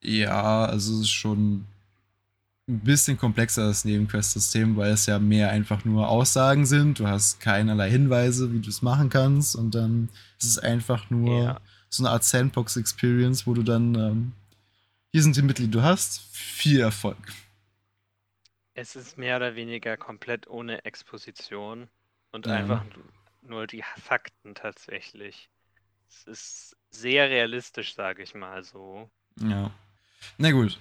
Ja, 0.00 0.64
also 0.64 0.94
es 0.94 1.00
ist 1.00 1.10
schon 1.10 1.66
ein 2.68 2.80
bisschen 2.80 3.16
komplexer 3.16 3.66
das 3.66 3.84
Nebenquest-System, 3.84 4.76
weil 4.76 4.92
es 4.92 5.06
ja 5.06 5.18
mehr 5.18 5.50
einfach 5.50 5.84
nur 5.84 6.08
Aussagen 6.08 6.66
sind. 6.66 6.98
Du 6.98 7.06
hast 7.06 7.40
keinerlei 7.40 7.90
Hinweise, 7.90 8.52
wie 8.52 8.60
du 8.60 8.68
es 8.68 8.82
machen 8.82 9.08
kannst 9.08 9.56
und 9.56 9.74
dann 9.74 10.10
ist 10.38 10.46
es 10.46 10.58
einfach 10.58 11.08
nur 11.10 11.44
Ja. 11.44 11.60
so 11.88 12.02
eine 12.04 12.10
Art 12.10 12.24
Sandbox-Experience, 12.24 13.46
wo 13.46 13.54
du 13.54 13.62
dann 13.62 13.94
ähm, 13.94 14.32
hier 15.12 15.22
sind 15.22 15.36
die 15.36 15.42
Mittel, 15.42 15.66
die 15.66 15.70
du 15.70 15.82
hast. 15.82 16.20
Viel 16.32 16.80
Erfolg. 16.80 17.16
Es 18.74 18.94
ist 18.96 19.16
mehr 19.18 19.36
oder 19.36 19.54
weniger 19.56 19.96
komplett 19.96 20.46
ohne 20.48 20.84
Exposition 20.84 21.88
und 22.32 22.46
Ja. 22.46 22.54
einfach 22.54 22.84
nur 23.42 23.66
die 23.66 23.82
Fakten 23.96 24.54
tatsächlich. 24.54 25.48
Es 26.08 26.24
ist 26.24 26.76
sehr 26.90 27.28
realistisch, 27.30 27.94
sage 27.94 28.22
ich 28.22 28.34
mal 28.34 28.62
so. 28.62 29.10
Ja. 29.40 29.70
Na 30.36 30.50
gut. 30.52 30.78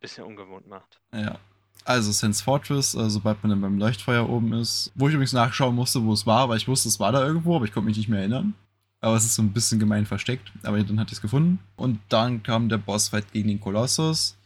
Bisschen 0.00 0.24
ungewohnt 0.24 0.66
macht. 0.68 1.00
Ja. 1.12 1.38
Also 1.84 2.12
Sense 2.12 2.42
Fortress, 2.44 2.94
äh, 2.94 3.08
sobald 3.08 3.42
man 3.42 3.50
dann 3.50 3.60
beim 3.60 3.78
Leuchtfeuer 3.78 4.28
oben 4.28 4.52
ist, 4.52 4.92
wo 4.94 5.08
ich 5.08 5.14
übrigens 5.14 5.32
nachschauen 5.32 5.74
musste, 5.74 6.04
wo 6.04 6.12
es 6.12 6.26
war, 6.26 6.48
weil 6.48 6.58
ich 6.58 6.68
wusste, 6.68 6.88
es 6.88 7.00
war 7.00 7.12
da 7.12 7.24
irgendwo, 7.24 7.56
aber 7.56 7.64
ich 7.64 7.72
konnte 7.72 7.86
mich 7.86 7.96
nicht 7.96 8.08
mehr 8.08 8.20
erinnern. 8.20 8.54
Aber 9.00 9.16
es 9.16 9.24
ist 9.24 9.34
so 9.34 9.42
ein 9.42 9.52
bisschen 9.52 9.78
gemein 9.78 10.04
versteckt, 10.04 10.52
aber 10.62 10.82
dann 10.82 11.00
hatte 11.00 11.12
ich 11.12 11.18
es 11.18 11.22
gefunden. 11.22 11.58
Und 11.76 12.00
dann 12.10 12.42
kam 12.42 12.68
der 12.68 12.76
Bossfight 12.76 13.32
gegen 13.32 13.48
den 13.48 13.60
Kolossus. 13.60 14.36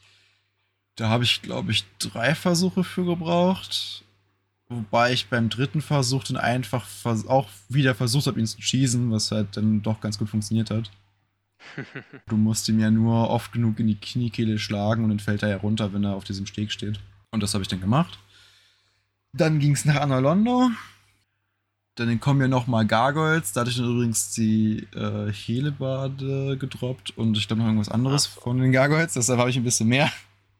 Da 0.95 1.09
habe 1.09 1.25
ich, 1.25 1.43
glaube 1.43 1.73
ich, 1.73 1.85
drei 1.99 2.37
Versuche 2.37 2.85
für 2.85 3.05
gebraucht. 3.05 4.05
Wobei 4.69 5.13
ich 5.13 5.29
beim 5.29 5.49
dritten 5.49 5.83
Versuch 5.83 6.25
dann 6.25 6.37
einfach 6.37 6.87
auch 7.05 7.49
wieder 7.69 7.97
versucht 7.97 8.29
habe, 8.29 8.39
ihn 8.39 8.47
zu 8.47 8.63
schießen, 8.63 9.11
was 9.11 9.33
halt 9.33 9.57
dann 9.57 9.83
doch 9.83 10.01
ganz 10.01 10.19
gut 10.19 10.29
funktioniert 10.29 10.71
hat. 10.71 10.91
Du 12.29 12.37
musst 12.37 12.69
ihm 12.69 12.81
ja 12.81 12.91
nur 12.91 13.31
oft 13.31 13.53
genug 13.53 13.79
in 13.81 13.87
die 13.87 14.01
Kniekehle 14.01 14.59
schlagen 14.59 15.05
und 15.05 15.11
dann 15.11 15.21
fällt 15.21 15.43
er 15.43 15.51
ja 15.51 15.57
runter, 15.57 15.93
wenn 15.93 16.05
er 16.05 16.15
auf 16.15 16.25
diesem 16.25 16.47
Steg 16.47 16.73
steht. 16.73 17.01
Und 17.31 17.43
das 17.43 17.55
habe 17.55 17.63
ich 17.63 17.69
dann 17.69 17.81
gemacht. 17.81 18.19
Dann 19.33 19.59
ging 19.59 19.73
es 19.73 19.85
nach 19.85 19.97
Anolondo. 19.97 20.71
Dann 21.97 22.21
kommen 22.21 22.41
ja 22.41 22.49
nochmal 22.49 22.87
Gargoyles. 22.87 23.53
Da 23.53 23.61
hatte 23.61 23.71
ich 23.71 23.77
dann 23.77 23.91
übrigens 23.91 24.33
die 24.33 24.87
äh, 24.95 25.33
Helebade 25.33 26.57
gedroppt 26.59 27.17
und 27.17 27.37
ich 27.37 27.47
glaube 27.47 27.63
noch 27.63 27.69
irgendwas 27.69 27.89
anderes 27.89 28.31
Ach 28.33 28.43
von 28.43 28.59
den 28.59 28.73
Gargoyles. 28.73 29.15
Deshalb 29.15 29.39
habe 29.39 29.51
ich 29.51 29.57
ein 29.57 29.65
bisschen 29.65 29.89
mehr 29.89 30.11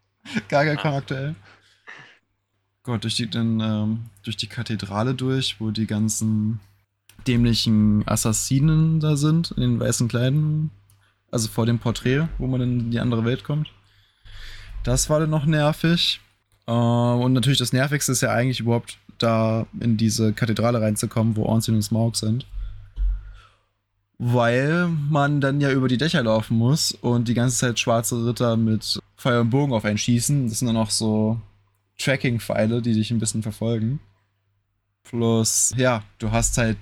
so. 0.51 0.57
aktuell. 0.57 1.35
Gott, 2.85 3.03
durch 3.03 3.17
die, 3.17 3.29
dann, 3.29 3.61
ähm, 3.61 4.05
durch 4.23 4.37
die 4.37 4.47
Kathedrale 4.47 5.15
durch, 5.15 5.59
wo 5.59 5.71
die 5.71 5.87
ganzen 5.87 6.61
dämlichen 7.27 8.07
Assassinen 8.07 9.01
da 9.01 9.17
sind, 9.17 9.53
in 9.53 9.63
den 9.63 9.81
weißen 9.81 10.09
Kleidern. 10.09 10.71
Also 11.35 11.49
vor 11.49 11.67
dem 11.67 11.81
Porträt, 11.81 12.29
wo 12.39 12.47
man 12.47 12.61
in 12.61 12.91
die 12.93 13.01
andere 13.01 13.25
Welt 13.25 13.43
kommt. 13.43 13.73
Das 14.85 15.11
war 15.11 15.19
dann 15.19 15.31
noch 15.31 15.47
nervig. 15.47 16.21
Äh, 16.69 16.71
und 16.71 17.33
natürlich 17.33 17.59
das 17.59 17.73
Nervigste 17.73 18.13
ist 18.13 18.21
ja 18.21 18.31
eigentlich 18.31 18.61
überhaupt 18.61 18.99
da 19.19 19.67
in 19.81 19.97
diese 19.97 20.33
Kathedrale 20.33 20.81
reinzukommen, 20.81 21.35
wo 21.35 21.43
Ornstein 21.43 21.75
und 21.75 21.83
Smaug 21.83 22.15
sind. 22.15 22.47
Weil 24.19 24.87
man 24.87 25.41
dann 25.41 25.61
ja 25.61 25.73
über 25.73 25.89
die 25.89 25.99
Dächer 25.99 26.23
laufen 26.23 26.57
muss 26.57 26.93
und 26.93 27.27
die 27.27 27.35
ganze 27.35 27.59
Zeit 27.59 27.81
schwarze 27.81 28.25
Ritter 28.25 28.57
mit 28.57 29.01
Feuer 29.17 29.41
und 29.41 29.51
Bogen 29.51 29.73
auf 29.73 29.85
einen 29.85 29.99
schießen. 29.99 30.49
Das 30.49 30.61
sind 30.61 30.69
dann 30.69 30.77
auch 30.77 30.91
so 30.91 31.41
Tracking-Pfeile, 31.99 32.81
die 32.81 32.95
dich 32.95 33.11
ein 33.11 33.19
bisschen 33.19 33.43
verfolgen. 33.43 33.99
Plus, 35.03 35.75
ja, 35.77 36.05
du 36.21 36.31
hast 36.31 36.59
halt 36.59 36.79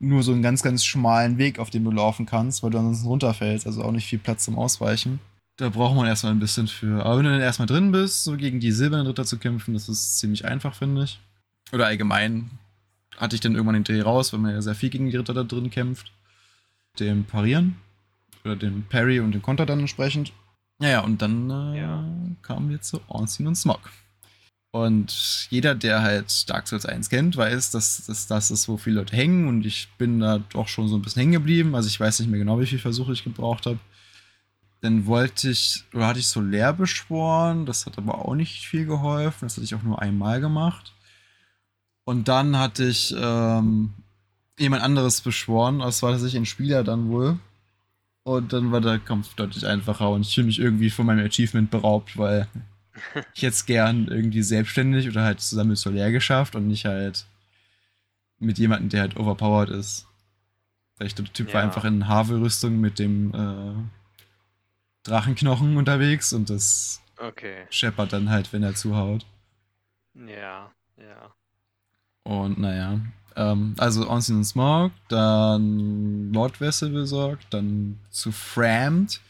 nur 0.00 0.22
so 0.22 0.32
einen 0.32 0.42
ganz, 0.42 0.62
ganz 0.62 0.84
schmalen 0.84 1.38
Weg, 1.38 1.58
auf 1.58 1.70
dem 1.70 1.84
du 1.84 1.90
laufen 1.90 2.26
kannst, 2.26 2.62
weil 2.62 2.70
du 2.70 2.78
ansonsten 2.78 3.06
runterfällst, 3.06 3.66
also 3.66 3.84
auch 3.84 3.92
nicht 3.92 4.06
viel 4.06 4.18
Platz 4.18 4.44
zum 4.44 4.58
Ausweichen. 4.58 5.20
Da 5.56 5.68
braucht 5.68 5.94
man 5.94 6.06
erstmal 6.06 6.32
ein 6.32 6.40
bisschen 6.40 6.68
für. 6.68 7.04
Aber 7.04 7.18
wenn 7.18 7.24
du 7.26 7.30
dann 7.30 7.40
erstmal 7.40 7.66
drin 7.66 7.92
bist, 7.92 8.24
so 8.24 8.36
gegen 8.36 8.60
die 8.60 8.72
silbernen 8.72 9.06
Ritter 9.06 9.26
zu 9.26 9.38
kämpfen, 9.38 9.74
das 9.74 9.88
ist 9.90 10.18
ziemlich 10.18 10.46
einfach, 10.46 10.74
finde 10.74 11.04
ich. 11.04 11.20
Oder 11.72 11.86
allgemein 11.86 12.50
hatte 13.18 13.34
ich 13.36 13.42
dann 13.42 13.52
irgendwann 13.52 13.74
den 13.74 13.84
Dreh 13.84 14.00
raus, 14.00 14.32
weil 14.32 14.40
man 14.40 14.52
ja 14.52 14.62
sehr 14.62 14.74
viel 14.74 14.88
gegen 14.88 15.10
die 15.10 15.16
Ritter 15.16 15.34
da 15.34 15.42
drin 15.44 15.70
kämpft. 15.70 16.12
Dem 16.98 17.24
Parieren. 17.24 17.76
Oder 18.42 18.56
dem 18.56 18.84
Parry 18.88 19.20
und 19.20 19.32
dem 19.32 19.42
Konter 19.42 19.66
dann 19.66 19.80
entsprechend. 19.80 20.32
Naja, 20.78 21.00
und 21.00 21.20
dann 21.20 21.50
äh, 21.50 21.78
Ja. 21.78 22.04
kamen 22.40 22.70
wir 22.70 22.80
zu 22.80 23.00
Ornstein 23.08 23.46
und 23.48 23.54
Smog. 23.56 23.80
Und 24.72 25.48
jeder, 25.50 25.74
der 25.74 26.02
halt 26.02 26.48
Dark 26.48 26.68
Souls 26.68 26.86
1 26.86 27.10
kennt, 27.10 27.36
weiß, 27.36 27.72
dass, 27.72 28.06
dass 28.06 28.28
das 28.28 28.50
ist, 28.52 28.68
wo 28.68 28.76
viele 28.76 29.00
Leute 29.00 29.16
hängen. 29.16 29.48
Und 29.48 29.66
ich 29.66 29.88
bin 29.98 30.20
da 30.20 30.38
doch 30.38 30.68
schon 30.68 30.88
so 30.88 30.96
ein 30.96 31.02
bisschen 31.02 31.20
hängen 31.20 31.32
geblieben. 31.32 31.74
Also 31.74 31.88
ich 31.88 31.98
weiß 31.98 32.20
nicht 32.20 32.28
mehr 32.30 32.38
genau, 32.38 32.60
wie 32.60 32.66
viele 32.66 32.80
Versuche 32.80 33.12
ich 33.12 33.24
gebraucht 33.24 33.66
habe. 33.66 33.80
Dann 34.80 35.06
wollte 35.06 35.50
ich, 35.50 35.84
oder 35.92 36.06
hatte 36.06 36.20
ich 36.20 36.28
Soler 36.28 36.72
beschworen. 36.72 37.66
Das 37.66 37.84
hat 37.84 37.98
aber 37.98 38.24
auch 38.24 38.34
nicht 38.34 38.66
viel 38.66 38.86
geholfen. 38.86 39.46
Das 39.46 39.56
hatte 39.56 39.64
ich 39.64 39.74
auch 39.74 39.82
nur 39.82 40.00
einmal 40.00 40.40
gemacht. 40.40 40.92
Und 42.04 42.28
dann 42.28 42.56
hatte 42.56 42.84
ich 42.84 43.14
ähm, 43.18 43.92
jemand 44.58 44.82
anderes 44.82 45.20
beschworen. 45.20 45.80
Das 45.80 46.02
war 46.02 46.12
tatsächlich 46.12 46.40
ein 46.40 46.46
Spieler 46.46 46.84
dann 46.84 47.08
wohl. 47.08 47.38
Und 48.22 48.52
dann 48.52 48.70
war 48.70 48.80
der 48.80 48.98
Kampf 48.98 49.34
deutlich 49.34 49.66
einfacher 49.66 50.10
und 50.10 50.22
ich 50.22 50.34
fühle 50.34 50.46
mich 50.46 50.60
irgendwie 50.60 50.90
von 50.90 51.06
meinem 51.06 51.26
Achievement 51.26 51.70
beraubt, 51.70 52.16
weil 52.18 52.46
ich 53.34 53.42
jetzt 53.42 53.66
gern 53.66 54.08
irgendwie 54.08 54.42
selbstständig 54.42 55.08
oder 55.08 55.22
halt 55.22 55.40
zusammen 55.40 55.70
mit 55.70 55.78
Soler 55.78 56.10
geschafft 56.10 56.54
und 56.56 56.66
nicht 56.68 56.84
halt 56.84 57.26
mit 58.38 58.58
jemandem, 58.58 58.88
der 58.88 59.02
halt 59.02 59.16
overpowered 59.16 59.70
ist. 59.70 60.06
Glaube, 60.98 61.14
der 61.14 61.32
Typ 61.32 61.52
war 61.54 61.60
Ja. 61.60 61.66
einfach 61.66 61.84
in 61.84 62.08
Havelrüstung 62.08 62.78
mit 62.78 62.98
dem 62.98 63.34
äh, 63.34 63.74
Drachenknochen 65.04 65.76
unterwegs 65.76 66.32
und 66.32 66.50
das 66.50 67.00
Okay. 67.18 67.66
scheppert 67.70 68.12
dann 68.12 68.30
halt, 68.30 68.52
wenn 68.52 68.62
er 68.62 68.74
zuhaut. 68.74 69.24
Ja, 70.14 70.70
ja. 70.98 71.34
Und 72.24 72.58
naja, 72.58 73.00
ähm, 73.36 73.74
also 73.78 74.08
Onsen 74.10 74.36
und 74.38 74.44
Smog, 74.44 74.92
dann 75.08 76.32
Lord 76.32 76.60
Vessel 76.60 76.90
besorgt, 76.90 77.46
dann 77.50 77.98
zu 78.10 78.30
Frammed 78.32 79.20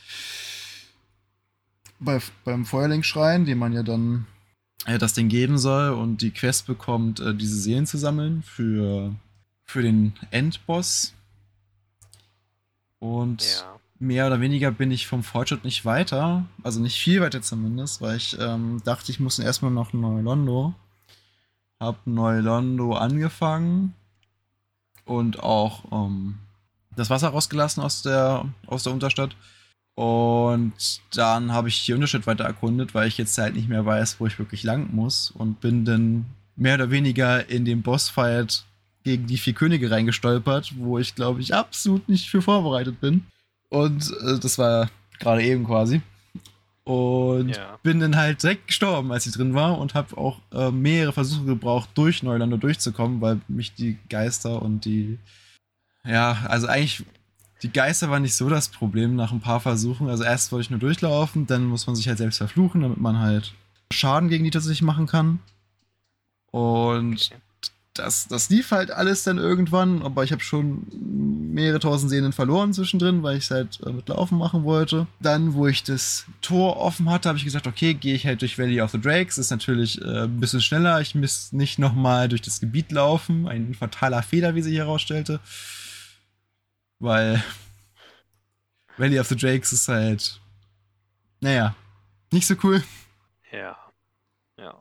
bei, 2.01 2.21
beim 2.45 2.65
Feuerlingsschrein, 2.65 3.45
dem 3.45 3.59
man 3.59 3.73
ja 3.73 3.83
dann 3.83 4.27
äh, 4.87 4.99
das 4.99 5.13
Ding 5.15 5.29
geben 5.29 5.59
soll 5.59 5.91
und 5.91 6.23
die 6.23 6.31
Quest 6.31 6.67
bekommt, 6.67 7.21
äh, 7.21 7.35
diese 7.35 7.57
Seelen 7.57 7.87
zu 7.87 7.99
sammeln 7.99 8.43
für, 8.43 9.15
für 9.65 9.83
den 9.83 10.15
Endboss. 10.31 11.15
Und 12.99 13.43
Ja. 13.43 13.79
mehr 13.99 14.27
oder 14.27 14.41
weniger 14.41 14.71
bin 14.71 14.91
ich 14.91 15.07
vom 15.07 15.23
Fortschritt 15.23 15.65
nicht 15.65 15.85
weiter, 15.85 16.47
also 16.63 16.81
nicht 16.81 16.99
viel 17.01 17.21
weiter 17.21 17.41
zumindest, 17.43 18.01
weil 18.01 18.17
ich 18.17 18.37
ähm, 18.39 18.83
dachte, 18.85 19.11
ich 19.13 19.21
muss 19.21 19.39
erstmal 19.39 19.71
noch 19.71 19.93
Neulondo. 19.93 20.75
Hab 21.79 22.07
Neulondo 22.07 22.95
angefangen 22.95 23.95
und 25.07 25.43
auch 25.43 25.85
ähm, 25.91 26.39
das 26.95 27.09
Wasser 27.09 27.29
rausgelassen 27.29 27.83
aus 27.83 28.03
der, 28.03 28.45
aus 28.67 28.83
der 28.83 28.93
Unterstadt. 28.93 29.35
Und 30.01 30.73
dann 31.15 31.53
habe 31.53 31.69
ich 31.69 31.85
die 31.85 31.93
Unterstadt 31.93 32.27
weiter 32.27 32.45
erkundet, 32.45 32.95
weil 32.95 33.07
ich 33.07 33.19
jetzt 33.19 33.37
halt 33.37 33.55
nicht 33.55 33.69
mehr 33.69 33.85
weiß, 33.85 34.19
wo 34.19 34.27
ich 34.27 34.39
wirklich 34.39 34.63
lang 34.63 34.89
muss 34.95 35.31
und 35.31 35.61
bin 35.61 35.85
dann 35.85 36.25
mehr 36.57 36.77
oder 36.77 36.91
weniger 36.91 37.51
in 37.51 37.67
den 37.67 37.83
Bossfight 37.83 38.65
gegen 39.05 39.27
die 39.27 39.37
vier 39.37 39.53
Könige 39.53 39.91
reingestolpert, 39.91 40.73
wo 40.79 40.99
ich 40.99 41.15
glaube 41.15 41.43
ich 41.43 41.55
absolut 41.55 42.09
nicht 42.09 42.31
für 42.31 42.41
vorbereitet 42.41 42.99
bin. 43.03 43.27
Und 43.69 44.11
äh, 44.27 44.39
das 44.39 44.57
war 44.57 44.89
gerade 45.19 45.43
eben 45.43 45.67
quasi. 45.67 46.01
Und 46.85 47.55
Ja. 47.55 47.79
bin 47.83 48.01
dann 48.01 48.17
halt 48.17 48.43
direkt 48.43 48.69
gestorben, 48.69 49.13
als 49.13 49.27
ich 49.27 49.35
drin 49.35 49.53
war 49.53 49.77
und 49.79 49.93
habe 49.93 50.17
auch 50.17 50.41
äh, 50.51 50.71
mehrere 50.71 51.13
Versuche 51.13 51.45
gebraucht, 51.45 51.91
durch 51.93 52.23
Neulande 52.23 52.57
durchzukommen, 52.57 53.21
weil 53.21 53.43
mich 53.49 53.75
die 53.75 53.99
Geister 54.09 54.63
und 54.63 54.87
die. 54.87 55.19
Ja, 56.07 56.39
also 56.49 56.69
eigentlich, 56.69 57.05
die 57.63 57.73
Geister 57.73 58.11
waren 58.11 58.23
nicht 58.23 58.35
so 58.35 58.49
das 58.49 58.69
Problem 58.69 59.17
nach 59.17 59.33
ein 59.33 59.41
paar 59.41 59.61
Versuchen. 59.61 60.09
Also 60.09 60.25
erst 60.25 60.51
wollte 60.53 60.63
ich 60.63 60.71
nur 60.71 60.79
durchlaufen, 60.81 61.47
dann 61.47 61.65
muss 61.67 61.87
man 61.87 61.97
sich 61.97 62.09
halt 62.09 62.19
selbst 62.19 62.39
verfluchen, 62.39 62.81
damit 62.83 62.99
man 62.99 63.19
halt 63.19 63.53
Schaden 63.93 64.29
gegen 64.29 64.45
die 64.45 64.51
tatsächlich 64.51 64.83
machen 64.83 65.07
kann. 65.07 65.41
Und 66.51 67.15
Okay. 67.31 67.41
das, 67.95 68.29
das 68.29 68.51
lief 68.51 68.71
halt 68.71 68.91
alles 68.91 69.25
dann 69.25 69.39
irgendwann, 69.39 70.03
aber 70.03 70.25
ich 70.25 70.33
habe 70.33 70.43
schon 70.43 70.87
mehrere 71.53 71.81
tausend 71.81 72.11
Seelen 72.11 72.33
verloren 72.33 72.73
zwischendrin, 72.73 73.23
weil 73.23 73.37
ich 73.37 73.45
es 73.45 73.51
halt 73.51 73.81
äh, 73.85 73.91
mit 73.93 74.09
Laufen 74.09 74.39
machen 74.39 74.65
wollte. 74.65 75.07
Dann, 75.21 75.55
wo 75.55 75.67
ich 75.67 75.83
das 75.83 76.27
Tor 76.41 76.77
offen 76.77 77.11
hatte, 77.11 77.29
habe 77.29 77.39
ich 77.39 77.45
gesagt, 77.45 77.67
okay, 77.67 77.95
gehe 77.95 78.15
ich 78.15 78.27
halt 78.27 78.41
durch 78.43 78.59
Valley 78.59 78.81
of 78.81 78.91
the 78.93 79.01
Drakes. 79.01 79.39
Ist 79.39 79.51
natürlich 79.51 80.01
äh, 80.01 80.25
ein 80.25 80.41
bisschen 80.41 80.61
schneller. 80.61 81.01
Ich 81.01 81.15
muss 81.15 81.53
nicht 81.53 81.79
nochmal 81.79 82.29
durch 82.29 82.43
das 82.43 82.61
Gebiet 82.61 82.91
laufen. 82.93 83.47
Ein 83.49 83.75
fataler 83.75 84.23
Fehler, 84.23 84.55
wie 84.55 84.63
sich 84.63 84.77
herausstellte. 84.77 85.41
Weil 87.01 87.43
Valley 88.97 89.19
of 89.19 89.27
the 89.27 89.37
Drakes 89.37 89.73
ist 89.73 89.89
halt, 89.89 90.41
naja, 91.41 91.75
nicht 92.31 92.47
so 92.47 92.55
cool. 92.63 92.83
Ja. 93.51 93.77
Ja. 94.57 94.81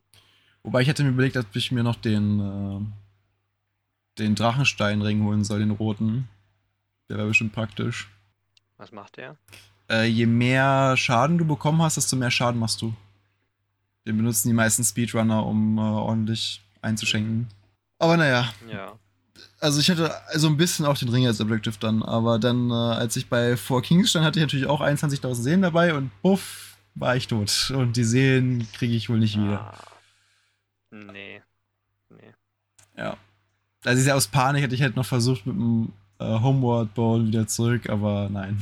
Wobei 0.62 0.82
ich 0.82 0.89
hatte 0.89 1.03
mir 1.03 1.10
überlegt, 1.10 1.38
ob 1.38 1.55
ich 1.55 1.71
mir 1.71 1.84
noch 1.84 1.95
den, 1.95 2.39
äh, 2.39 4.19
den 4.19 4.36
Drachensteinring 4.36 5.23
holen 5.23 5.43
soll, 5.43 5.60
den 5.60 5.71
roten. 5.71 6.27
Der 7.08 7.17
wäre 7.17 7.27
bestimmt 7.27 7.53
praktisch. 7.53 8.10
Was 8.77 8.91
macht 8.91 9.17
der? 9.17 9.36
Äh, 9.89 10.05
je 10.05 10.25
mehr 10.25 10.95
Schaden 10.97 11.38
du 11.38 11.45
bekommen 11.45 11.82
hast, 11.82 11.97
desto 11.97 12.15
mehr 12.15 12.29
Schaden 12.29 12.60
machst 12.60 12.82
du. 12.82 12.93
Den 14.05 14.17
benutzen 14.17 14.49
die 14.49 14.53
meisten 14.53 14.84
Speedrunner, 14.84 15.45
um 15.45 15.77
äh, 15.77 15.82
ordentlich 15.82 16.62
einzuschenken. 16.82 17.47
Aber 17.97 18.17
naja, 18.17 18.53
Ja. 18.69 18.97
Also 19.60 19.80
ich 19.80 19.89
hatte 19.89 20.13
so 20.36 20.47
ein 20.47 20.58
bisschen 20.58 20.86
auch 20.86 20.97
den 20.97 21.10
Ring 21.10 21.25
als 21.28 21.41
Objective 21.41 21.75
dann, 21.80 22.04
aber 22.04 22.39
dann, 22.39 22.69
äh, 22.69 22.73
als 22.73 23.15
ich 23.15 23.28
bei 23.28 23.58
Four 23.58 23.82
Kings 23.82 24.10
stand, 24.10 24.25
hatte 24.25 24.39
ich 24.39 24.43
natürlich 24.43 24.67
auch 24.67 24.82
21.000 24.82 25.36
Seelen 25.36 25.62
dabei 25.62 25.93
und 25.93 26.12
puff, 26.21 26.78
war 26.95 27.15
ich 27.15 27.28
tot. 27.28 27.71
Und 27.75 27.95
die 27.97 28.04
Seelen 28.04 28.67
kriege 28.73 28.93
ich 28.95 29.10
wohl 29.10 29.19
nicht 29.19 29.38
wieder. 29.38 29.60
Ah. 29.73 29.84
Nee. 30.91 31.41
Nee. 32.10 32.34
Ja. 32.97 33.17
Also 33.86 34.04
ich 34.04 34.12
aus 34.12 34.28
Panik 34.28 34.63
hätte 34.63 34.75
ich 34.75 34.82
halt 34.82 34.95
noch 34.95 35.06
versucht 35.06 35.45
mit 35.45 35.56
dem 35.56 35.93
äh, 36.19 36.25
Homeward 36.25 36.93
Bowl 36.93 37.25
wieder 37.25 37.47
zurück, 37.47 37.89
aber 37.89 38.28
nein. 38.30 38.62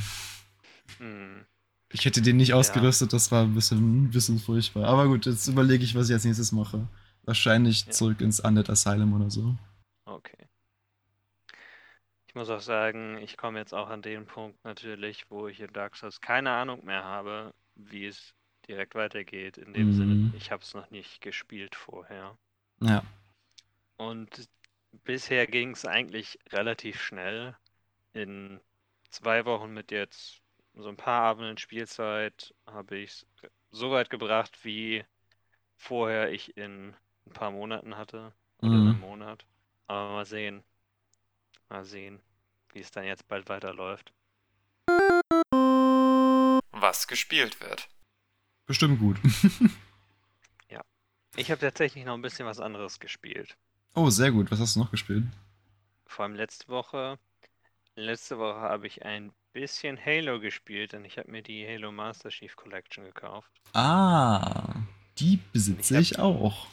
Hm. 0.98 1.44
Ich 1.90 2.04
hätte 2.04 2.20
den 2.22 2.36
nicht 2.36 2.48
Ja. 2.50 2.56
ausgerüstet, 2.56 3.12
das 3.12 3.32
war 3.32 3.42
ein 3.44 3.54
bisschen, 3.54 4.04
ein 4.04 4.10
bisschen 4.10 4.38
furchtbar. 4.38 4.84
Aber 4.86 5.08
gut, 5.08 5.26
jetzt 5.26 5.48
überlege 5.48 5.82
ich, 5.84 5.94
was 5.94 6.08
ich 6.08 6.14
als 6.14 6.24
nächstes 6.24 6.52
mache. 6.52 6.86
Wahrscheinlich 7.24 7.86
Ja. 7.86 7.92
zurück 7.92 8.20
ins 8.20 8.40
Undead 8.40 8.68
Asylum 8.70 9.12
oder 9.14 9.30
so. 9.30 9.54
Okay. 10.04 10.37
Muss 12.38 12.50
auch 12.50 12.60
sagen, 12.60 13.18
ich 13.18 13.36
komme 13.36 13.58
jetzt 13.58 13.74
auch 13.74 13.88
an 13.88 14.00
den 14.00 14.24
Punkt 14.24 14.64
natürlich, 14.64 15.28
wo 15.28 15.48
ich 15.48 15.58
in 15.58 15.72
Dark 15.72 15.96
Souls 15.96 16.20
keine 16.20 16.52
Ahnung 16.52 16.84
mehr 16.84 17.02
habe, 17.02 17.52
wie 17.74 18.06
es 18.06 18.32
direkt 18.68 18.94
weitergeht. 18.94 19.58
In 19.58 19.72
dem 19.72 19.88
Mhm. 19.88 19.92
Sinne, 19.92 20.18
ich 20.30 20.52
habe 20.52 20.62
es 20.62 20.72
noch 20.72 20.88
nicht 20.90 21.20
gespielt 21.20 21.74
vorher. 21.74 22.38
Ja. 22.80 23.02
Und 23.98 24.48
bisher 25.04 25.46
ging 25.46 25.72
es 25.72 25.84
eigentlich 25.84 26.38
relativ 26.52 27.00
schnell. 27.02 27.56
In 28.14 28.60
zwei 29.10 29.44
Wochen 29.46 29.74
mit 29.74 29.90
jetzt 29.92 30.42
so 30.74 30.88
ein 30.88 30.96
paar 30.96 31.22
Abenden 31.24 31.58
Spielzeit 31.58 32.54
habe 32.66 32.98
ich 32.98 33.10
es 33.10 33.26
so 33.72 33.90
weit 33.92 34.10
gebracht, 34.10 34.64
wie 34.64 35.04
vorher 35.76 36.32
ich 36.32 36.56
in 36.56 36.96
ein 37.26 37.32
paar 37.32 37.50
Monaten 37.52 37.96
hatte. 37.96 38.34
Oder 38.58 38.80
Mhm. 38.80 38.90
einem 38.90 39.00
Monat. 39.00 39.46
Aber 39.88 40.10
mal 40.10 40.26
sehen. 40.26 40.64
Mal 41.70 41.84
sehen, 41.84 42.20
wie 42.72 42.80
es 42.80 42.90
dann 42.90 43.04
jetzt 43.04 43.28
bald 43.28 43.48
weiterläuft. 43.48 44.12
Was 46.72 47.06
gespielt 47.08 47.60
wird. 47.60 47.88
Bestimmt 48.66 48.98
gut. 48.98 49.18
Ich 51.36 51.52
habe 51.52 51.60
tatsächlich 51.60 52.04
noch 52.04 52.14
ein 52.14 52.22
bisschen 52.22 52.46
was 52.46 52.58
anderes 52.58 52.98
gespielt. 52.98 53.56
oh, 53.94 54.10
sehr 54.10 54.32
gut. 54.32 54.50
Was 54.50 54.58
hast 54.58 54.74
du 54.74 54.80
noch 54.80 54.90
gespielt? 54.90 55.24
vor 56.04 56.24
allem 56.24 56.34
letzte 56.34 56.66
Woche. 56.68 57.18
Letzte 57.94 58.38
Woche 58.38 58.58
habe 58.58 58.88
ich 58.88 59.04
ein 59.04 59.32
bisschen 59.52 60.04
Halo 60.04 60.40
gespielt, 60.40 60.94
denn 60.94 61.04
ich 61.04 61.16
habe 61.16 61.30
mir 61.30 61.42
die 61.42 61.64
Halo 61.64 61.92
Master 61.92 62.30
Chief 62.30 62.56
Collection 62.56 63.04
gekauft. 63.04 63.52
Ah, 63.72 64.74
die 65.18 65.38
besitze 65.52 66.00
Ich 66.00 66.12
ich 66.12 66.18
auch. 66.18 66.66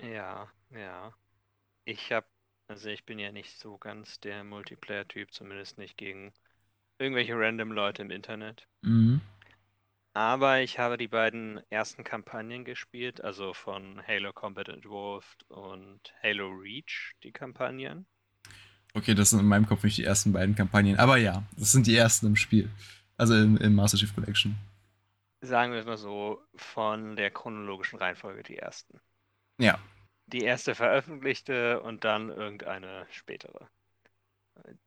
Ja, 0.00 0.48
ja. 0.70 1.12
Ich 1.84 2.12
habe, 2.12 2.26
also 2.70 2.88
ich 2.88 3.04
bin 3.04 3.18
ja 3.18 3.32
nicht 3.32 3.58
so 3.58 3.78
ganz 3.78 4.20
der 4.20 4.44
Multiplayer-Typ, 4.44 5.32
zumindest 5.32 5.76
nicht 5.76 5.96
gegen 5.96 6.32
irgendwelche 7.00 7.34
random 7.36 7.72
Leute 7.72 8.02
im 8.02 8.12
Internet. 8.12 8.68
Mhm. 8.82 9.20
Aber 10.12 10.60
ich 10.60 10.78
habe 10.78 10.96
die 10.96 11.08
beiden 11.08 11.60
ersten 11.70 12.04
Kampagnen 12.04 12.64
gespielt, 12.64 13.24
also 13.24 13.54
von 13.54 14.00
Halo 14.06 14.32
Combat 14.32 14.68
Evolved 14.68 15.42
und 15.48 16.00
Halo 16.22 16.48
Reach, 16.48 17.14
die 17.24 17.32
Kampagnen. 17.32 18.06
Okay, 18.94 19.14
das 19.14 19.30
sind 19.30 19.40
in 19.40 19.46
meinem 19.46 19.66
Kopf 19.66 19.82
nicht 19.82 19.98
die 19.98 20.04
ersten 20.04 20.32
beiden 20.32 20.54
Kampagnen. 20.54 20.96
Aber 20.96 21.16
ja, 21.16 21.42
das 21.56 21.72
sind 21.72 21.88
die 21.88 21.96
ersten 21.96 22.26
im 22.26 22.36
Spiel. 22.36 22.70
Also 23.16 23.34
im, 23.34 23.56
im 23.56 23.74
Master 23.74 23.98
Chief 23.98 24.14
Collection. 24.14 24.56
Sagen 25.40 25.72
wir 25.72 25.80
es 25.80 25.86
mal 25.86 25.96
so, 25.96 26.40
von 26.54 27.16
der 27.16 27.32
chronologischen 27.32 27.98
Reihenfolge 27.98 28.44
die 28.44 28.58
ersten. 28.58 29.00
Ja. 29.58 29.80
Die 30.32 30.44
erste 30.44 30.74
veröffentlichte 30.74 31.82
und 31.82 32.04
dann 32.04 32.30
irgendeine 32.30 33.06
spätere. 33.10 33.68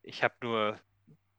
Ich 0.04 0.24
habe 0.24 0.36
nur, 0.44 0.80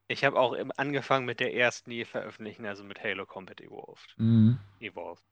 ich 0.08 0.24
habe 0.24 0.38
auch 0.40 0.56
angefangen 0.76 1.26
mit 1.26 1.40
der 1.40 1.54
ersten, 1.54 1.90
die 1.90 2.04
veröffentlichen, 2.04 2.66
also 2.66 2.84
mit 2.84 3.02
Halo 3.02 3.26
Combat 3.26 3.60
Evolved. 3.60 4.18
Mhm. 4.18 4.58
Evolved. 4.80 5.24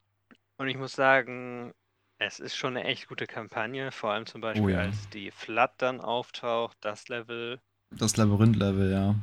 Und 0.59 0.69
ich 0.69 0.77
muss 0.79 0.95
sagen, 0.95 1.75
es 2.19 2.41
ist 2.41 2.57
schon 2.57 2.77
eine 2.77 2.87
echt 2.89 3.09
gute 3.09 3.27
Kampagne, 3.27 3.93
vor 3.93 4.13
allem 4.13 4.27
zum 4.27 4.41
Beispiel, 4.43 4.65
Oh 4.65 4.69
ja. 4.69 4.79
als 4.79 5.09
die 5.11 5.31
Flood 5.33 5.73
dann 5.79 6.01
auftaucht, 6.01 6.79
das 6.83 7.09
Level, 7.09 7.61
Das 7.91 8.19
Labyrinth-Level, 8.19 8.91
ja. 8.91 9.15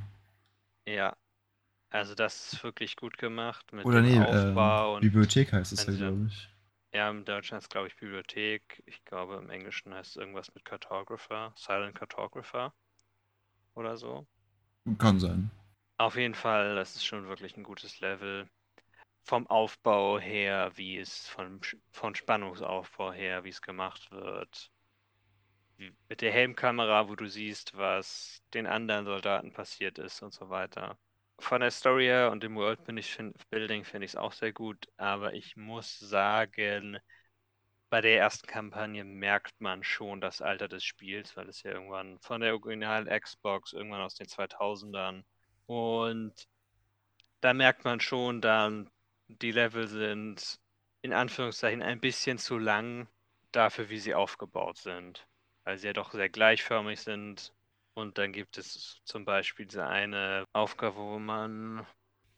ja. 0.88 1.16
Also 1.92 2.16
das 2.16 2.54
ist 2.54 2.64
wirklich 2.64 2.96
gut 2.98 3.18
gemacht 3.18 3.74
mit 3.74 3.86
Oder 3.88 4.02
dem 4.02 4.04
nee, 4.04 4.16
Aufbau 4.16 4.96
äh, 4.96 4.98
und 4.98 5.06
Bibliothek 5.06 5.54
heißt 5.54 5.74
es 5.74 5.86
ja, 5.86 5.94
glaube 5.94 6.28
ich. 6.30 6.50
Ja, 6.94 7.10
im 7.10 7.26
Deutschen 7.26 7.56
heißt 7.56 7.66
es, 7.66 7.70
glaube 7.70 7.88
ich, 7.88 7.96
Bibliothek. 7.96 8.84
Ich 8.86 9.04
glaube, 9.06 9.36
im 9.38 9.50
Englischen 9.50 9.94
heißt 9.94 10.12
es 10.12 10.16
irgendwas 10.18 10.54
mit 10.54 10.66
Cartographer, 10.66 11.54
Silent 11.56 11.96
Cartographer 11.96 12.74
oder 13.76 13.98
so. 13.98 14.28
Kann 14.98 15.20
sein. 15.20 15.50
Auf 15.98 16.16
jeden 16.16 16.34
Fall, 16.36 16.76
das 16.76 16.96
ist 16.96 17.06
schon 17.06 17.28
wirklich 17.28 17.56
ein 17.58 17.64
gutes 17.64 18.00
Level. 18.00 18.50
Vom 19.24 19.48
Aufbau 19.48 20.20
her, 20.20 20.72
wie 20.76 20.98
es 20.98 21.28
von, 21.28 21.62
von 21.92 22.16
Spannungsaufbau 22.16 23.12
her, 23.14 23.44
wie 23.44 23.50
es 23.50 23.62
gemacht 23.62 24.12
wird. 24.12 24.72
Mit 26.10 26.22
der 26.22 26.32
Helmkamera, 26.32 27.10
wo 27.10 27.16
du 27.16 27.26
siehst, 27.28 27.76
was 27.76 28.44
den 28.54 28.68
anderen 28.68 29.06
Soldaten 29.06 29.52
passiert 29.52 29.98
ist 29.98 30.22
und 30.22 30.34
so 30.34 30.50
weiter. 30.50 30.98
Von 31.40 31.62
der 31.62 31.72
Story 31.72 32.06
her 32.06 32.32
und 32.32 32.44
dem 32.44 32.56
Worldbuilding 32.56 33.84
finde 33.84 34.06
ich 34.06 34.12
es 34.12 34.16
auch 34.16 34.34
sehr 34.34 34.54
gut, 34.54 34.88
aber 34.98 35.34
ich 35.34 35.56
muss 35.56 35.98
sagen, 36.00 37.00
bei 37.90 38.02
der 38.02 38.18
ersten 38.20 38.48
Kampagne 38.48 39.04
merkt 39.04 39.60
man 39.60 39.84
schon 39.84 40.22
das 40.22 40.42
Alter 40.42 40.68
des 40.68 40.84
Spiels, 40.84 41.36
weil 41.38 41.50
es 41.50 41.64
ja 41.64 41.72
irgendwann 41.72 42.20
von 42.20 42.42
der 42.42 42.54
originalen 42.54 43.08
Xbox, 43.22 43.74
irgendwann 43.74 44.02
aus 44.02 44.16
den 44.16 44.28
2000ern 44.28 45.24
und 45.66 46.48
da 47.42 47.54
merkt 47.54 47.86
man 47.86 48.00
schon 48.00 48.42
dann, 48.42 48.90
die 49.28 49.52
Level 49.52 49.88
sind 49.88 50.60
in 51.02 51.14
Anführungszeichen 51.14 51.82
ein 51.82 52.00
bisschen 52.00 52.38
zu 52.38 52.58
lang 52.58 53.08
dafür, 53.52 53.90
wie 53.90 54.00
sie 54.00 54.14
aufgebaut 54.14 54.78
sind. 54.78 55.28
Weil 55.64 55.78
sie 55.78 55.88
ja 55.88 55.94
doch 55.94 56.12
sehr 56.12 56.30
gleichförmig 56.30 57.00
sind. 57.02 57.54
Und 58.00 58.18
dann 58.18 58.32
gibt 58.32 58.58
es 58.58 59.02
zum 59.04 59.26
Beispiel 59.26 59.66
diese 59.66 59.86
eine 59.86 60.46
Aufgabe, 60.54 60.96
wo 60.96 61.20
man, 61.20 61.86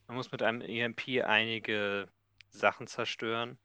man 0.07 0.17
muss 0.17 0.31
mit 0.31 0.41
einem 0.41 0.61
EMP 0.61 1.23
einige 1.23 2.09
Sachen 2.49 2.87
zerstören. 2.87 3.59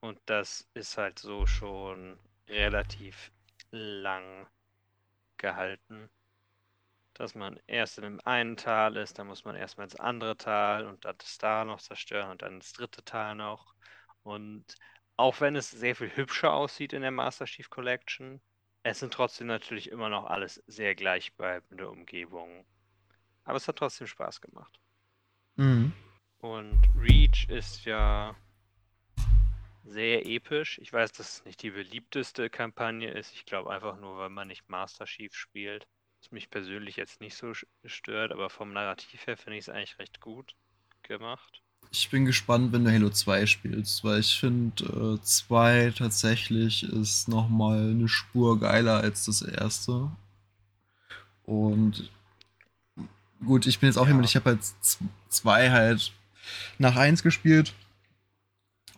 Und 0.00 0.20
das 0.26 0.68
ist 0.74 0.96
halt 0.96 1.18
so 1.18 1.44
schon 1.44 2.20
relativ 2.48 3.32
lang 3.72 4.46
gehalten 5.38 6.08
dass 7.14 7.34
man 7.34 7.58
erst 7.66 7.96
in 7.96 8.04
dem 8.04 8.20
einen 8.24 8.58
Tal 8.58 8.96
ist, 8.96 9.18
dann 9.18 9.26
muss 9.26 9.44
man 9.44 9.56
erstmal 9.56 9.86
ins 9.86 9.96
andere 9.96 10.36
Tal 10.36 10.86
und 10.86 11.06
dann 11.06 11.16
das 11.16 11.38
Tal 11.38 11.64
noch 11.64 11.80
zerstören 11.80 12.30
und 12.30 12.42
dann 12.42 12.60
das 12.60 12.72
dritte 12.72 13.02
Tal 13.04 13.34
noch. 13.34 13.74
Und 14.22 14.66
auch 15.16 15.40
wenn 15.40 15.56
es 15.56 15.70
sehr 15.70 15.96
viel 15.96 16.14
hübscher 16.14 16.52
aussieht 16.52 16.92
in 16.92 17.00
der 17.00 17.10
Master 17.10 17.46
Chief 17.46 17.70
Collection, 17.70 18.42
es 18.88 19.00
sind 19.00 19.12
trotzdem 19.12 19.48
natürlich 19.48 19.90
immer 19.90 20.08
noch 20.08 20.26
alles 20.26 20.62
sehr 20.68 20.94
gleichbleibende 20.94 21.90
Umgebungen. 21.90 22.64
Aber 23.42 23.56
es 23.56 23.66
hat 23.66 23.76
trotzdem 23.76 24.06
Spaß 24.06 24.40
gemacht. 24.40 24.78
Mhm. 25.56 25.92
Und 26.38 26.80
Reach 26.96 27.48
ist 27.48 27.84
ja 27.84 28.36
sehr 29.82 30.24
episch. 30.26 30.78
Ich 30.78 30.92
weiß, 30.92 31.10
dass 31.12 31.38
es 31.38 31.44
nicht 31.44 31.62
die 31.62 31.70
beliebteste 31.70 32.48
Kampagne 32.48 33.10
ist. 33.10 33.32
Ich 33.32 33.44
glaube 33.44 33.70
einfach 33.70 33.96
nur, 33.96 34.18
weil 34.18 34.28
man 34.28 34.46
nicht 34.46 34.68
Master 34.68 35.04
Chief 35.04 35.34
spielt. 35.34 35.88
Was 36.20 36.30
mich 36.30 36.48
persönlich 36.48 36.94
jetzt 36.94 37.20
nicht 37.20 37.36
so 37.36 37.54
stört, 37.84 38.30
aber 38.30 38.50
vom 38.50 38.72
Narrativ 38.72 39.26
her 39.26 39.36
finde 39.36 39.58
ich 39.58 39.64
es 39.64 39.68
eigentlich 39.68 39.98
recht 39.98 40.20
gut 40.20 40.54
gemacht. 41.02 41.62
Ich 41.90 42.10
bin 42.10 42.26
gespannt, 42.26 42.72
wenn 42.72 42.84
du 42.84 42.92
Halo 42.92 43.10
2 43.10 43.44
spielst, 43.44 44.04
weil 44.04 44.20
ich 44.20 44.38
finde, 44.38 45.18
2 45.22 45.92
tatsächlich 45.96 46.84
ist 46.84 47.26
nochmal 47.26 47.90
eine 47.90 48.06
Spur 48.08 48.60
geiler 48.60 48.98
als 49.00 49.24
das 49.24 49.42
erste. 49.42 50.10
Und 51.46 52.10
gut, 53.44 53.66
ich 53.66 53.78
bin 53.78 53.88
jetzt 53.88 53.96
auch 53.98 54.06
Ja. 54.06 54.08
jemand, 54.08 54.26
ich 54.26 54.36
habe 54.36 54.50
halt 54.50 54.60
2 55.28 55.70
halt 55.70 56.12
nach 56.78 56.96
1 56.96 57.22
gespielt. 57.22 57.74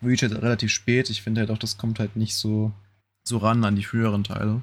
Reach 0.03 0.23
halt 0.23 0.33
relativ 0.33 0.73
spät. 0.73 1.09
Ich 1.09 1.23
finde 1.23 1.41
halt 1.41 1.53
auch, 1.53 1.59
das 1.59 1.79
kommt 1.79 2.01
halt 2.01 2.17
nicht 2.17 2.35
so, 2.35 2.73
so 3.23 3.39
ran 3.39 3.65
an 3.65 3.77
die 3.77 3.85
früheren 3.85 4.25
Teile. 4.25 4.63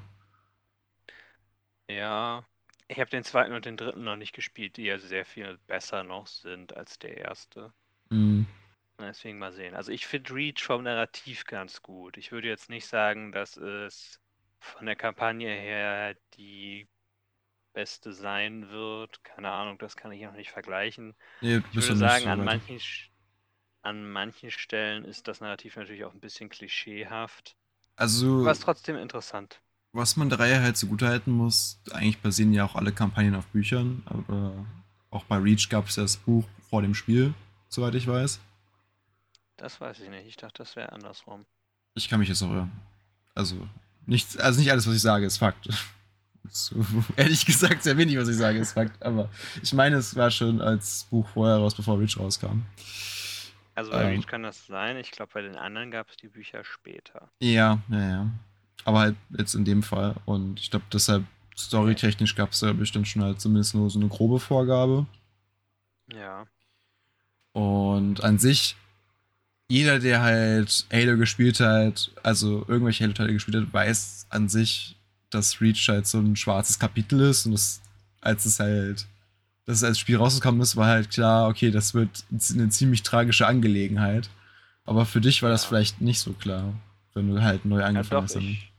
Ja, 1.89 2.45
ich 2.88 2.99
habe 2.99 3.09
den 3.09 3.23
zweiten 3.23 3.53
und 3.53 3.65
den 3.65 3.75
dritten 3.77 4.03
noch 4.03 4.15
nicht 4.17 4.33
gespielt, 4.33 4.77
die 4.77 4.83
ja 4.83 4.99
sehr 4.99 5.25
viel 5.25 5.57
besser 5.65 6.03
noch 6.03 6.27
sind 6.27 6.75
als 6.77 6.99
der 6.99 7.17
erste. 7.17 7.73
Mhm. 8.11 8.45
Deswegen 8.99 9.37
mal 9.39 9.51
sehen. 9.53 9.73
Also 9.75 9.91
ich 9.91 10.05
finde 10.07 10.33
Reach 10.33 10.61
vom 10.63 10.83
Narrativ 10.83 11.45
ganz 11.45 11.81
gut. 11.81 12.17
Ich 12.17 12.31
würde 12.31 12.47
jetzt 12.47 12.69
nicht 12.69 12.87
sagen, 12.87 13.31
dass 13.31 13.57
es 13.57 14.19
von 14.59 14.85
der 14.85 14.95
Kampagne 14.95 15.49
her 15.49 16.15
die 16.35 16.87
beste 17.73 18.13
sein 18.13 18.69
wird. 18.69 19.23
Keine 19.23 19.51
Ahnung, 19.51 19.77
das 19.79 19.95
kann 19.97 20.11
ich 20.13 20.23
noch 20.23 20.33
nicht 20.33 20.51
vergleichen. 20.51 21.15
Nee, 21.41 21.61
Ich 21.71 21.79
würde 21.79 21.95
sagen, 21.97 22.27
so 22.27 22.29
an 22.29 22.43
manchen, 22.43 22.79
an 23.83 24.11
manchen 24.11 24.51
Stellen 24.51 25.05
ist 25.05 25.29
das 25.29 25.39
Narrativ 25.39 25.77
natürlich 25.77 26.03
auch 26.03 26.13
ein 26.13 26.19
bisschen 26.19 26.49
klischeehaft. 26.49 27.55
Also, 27.97 28.25
Aber 28.41 28.51
ist 28.51 28.63
trotzdem 28.63 28.97
interessant. 28.97 29.61
was 29.93 30.15
man 30.17 30.29
der 30.29 30.39
Reihe 30.39 30.61
halt 30.61 30.77
zugutehalten 30.77 31.33
muss, 31.33 31.79
eigentlich 31.91 32.19
basieren 32.19 32.53
ja 32.53 32.65
auch 32.65 32.75
alle 32.75 32.91
Kampagnen 32.91 33.35
auf 33.35 33.47
Büchern, 33.47 34.03
aber 34.05 34.53
auch 35.09 35.23
bei 35.25 35.37
Reach 35.37 35.69
gab 35.69 35.87
es 35.87 35.95
ja 35.95 36.03
das 36.03 36.17
Buch 36.17 36.43
vor 36.69 36.81
dem 36.81 36.93
Spiel, 36.93 37.33
soweit 37.75 37.95
ich 37.95 38.07
weiß. 38.07 38.39
Das 39.57 39.79
weiß 39.79 39.99
ich 39.99 40.09
nicht. 40.09 40.27
Ich 40.27 40.38
dachte, 40.38 40.63
das 40.63 40.75
wäre 40.75 40.91
andersrum. 40.91 41.45
Ich 41.93 42.09
kann 42.09 42.19
mich 42.19 42.29
jetzt 42.29 42.41
auch 42.41 42.51
irren. 42.51 42.71
Also, 43.35 43.67
nicht, 44.05 44.39
also 44.39 44.59
nicht 44.59 44.71
alles, 44.71 44.88
was 44.88 44.95
ich 44.95 45.01
sage, 45.01 45.25
ist 45.25 45.38
Fakt. 45.38 45.69
So, 46.47 46.75
ehrlich 47.15 47.43
gesagt, 47.43 47.81
sehr 47.81 47.97
wenig, 47.97 48.15
was 48.19 48.27
ich 48.27 48.35
sage, 48.38 48.59
ist 48.59 48.73
Fakt. 48.73 49.01
Aber 49.01 49.29
ich 49.63 49.73
meine, 49.73 49.95
es 49.95 50.15
war 50.15 50.29
schon 50.29 50.61
als 50.61 51.07
Buch 51.09 51.27
vorher 51.29 51.57
raus, 51.57 51.73
bevor 51.73 51.99
Reach 51.99 52.19
rauskam. 52.19 52.61
Also 53.73 53.89
bei 53.89 54.03
Ähm. 54.03 54.09
Reach 54.09 54.27
kann 54.27 54.43
das 54.43 54.67
sein. 54.67 54.95
Ich 54.97 55.09
glaube, 55.09 55.31
bei 55.33 55.41
den 55.41 55.55
anderen 55.55 55.89
gab 55.89 56.07
es 56.07 56.17
die 56.17 56.27
Bücher 56.27 56.63
später. 56.63 57.29
Ja, 57.39 57.79
ja, 57.89 58.09
ja. 58.09 58.29
Aber 58.83 58.99
halt 58.99 59.15
jetzt 59.35 59.55
in 59.55 59.65
dem 59.65 59.81
Fall. 59.81 60.17
Und 60.25 60.59
ich 60.59 60.69
glaube, 60.69 60.85
deshalb, 60.93 61.23
storytechnisch 61.57 62.35
gab 62.35 62.51
es 62.51 62.59
da 62.59 62.73
bestimmt 62.73 63.07
schon 63.07 63.23
halt 63.23 63.41
zumindest 63.41 63.73
nur 63.73 63.89
so 63.89 63.97
eine 63.97 64.07
grobe 64.07 64.39
Vorgabe. 64.39 65.07
Ja. 66.13 66.45
Und 67.55 68.23
an 68.23 68.37
sich, 68.37 68.75
jeder, 69.69 69.99
der 69.99 70.21
halt 70.21 70.85
Halo 70.91 71.17
gespielt 71.17 71.59
hat, 71.61 72.11
also 72.23 72.65
irgendwelche 72.67 73.03
Halo-Teile 73.05 73.33
gespielt 73.33 73.57
hat, 73.57 73.73
weiß 73.73 74.27
an 74.29 74.49
sich, 74.49 74.95
dass 75.29 75.61
Reach 75.61 75.87
halt 75.89 76.07
so 76.07 76.19
ein 76.19 76.35
schwarzes 76.35 76.79
Kapitel 76.79 77.21
ist. 77.21 77.45
Und 77.45 77.53
das, 77.53 77.81
als 78.21 78.45
es 78.45 78.59
halt, 78.59 79.07
dass 79.65 79.77
es 79.77 79.83
als 79.83 79.99
Spiel 79.99 80.17
rausgekommen 80.17 80.61
ist, 80.61 80.75
war 80.75 80.87
halt 80.87 81.09
klar, 81.11 81.49
okay, 81.49 81.71
das 81.71 81.93
wird 81.93 82.25
eine 82.53 82.69
ziemlich 82.69 83.03
tragische 83.03 83.47
Angelegenheit. 83.47 84.29
Aber 84.85 85.05
für 85.05 85.21
dich 85.21 85.41
war 85.43 85.49
das 85.49 85.63
Ja. 85.63 85.69
vielleicht 85.69 86.01
nicht 86.01 86.19
so 86.19 86.33
klar, 86.33 86.73
wenn 87.13 87.29
du 87.29 87.41
halt 87.41 87.65
neu 87.65 87.83
Ja, 87.87 87.87
angefangen 87.87 88.27
doch, 88.27 88.35
hast. 88.35 88.35
ich, 88.35 88.71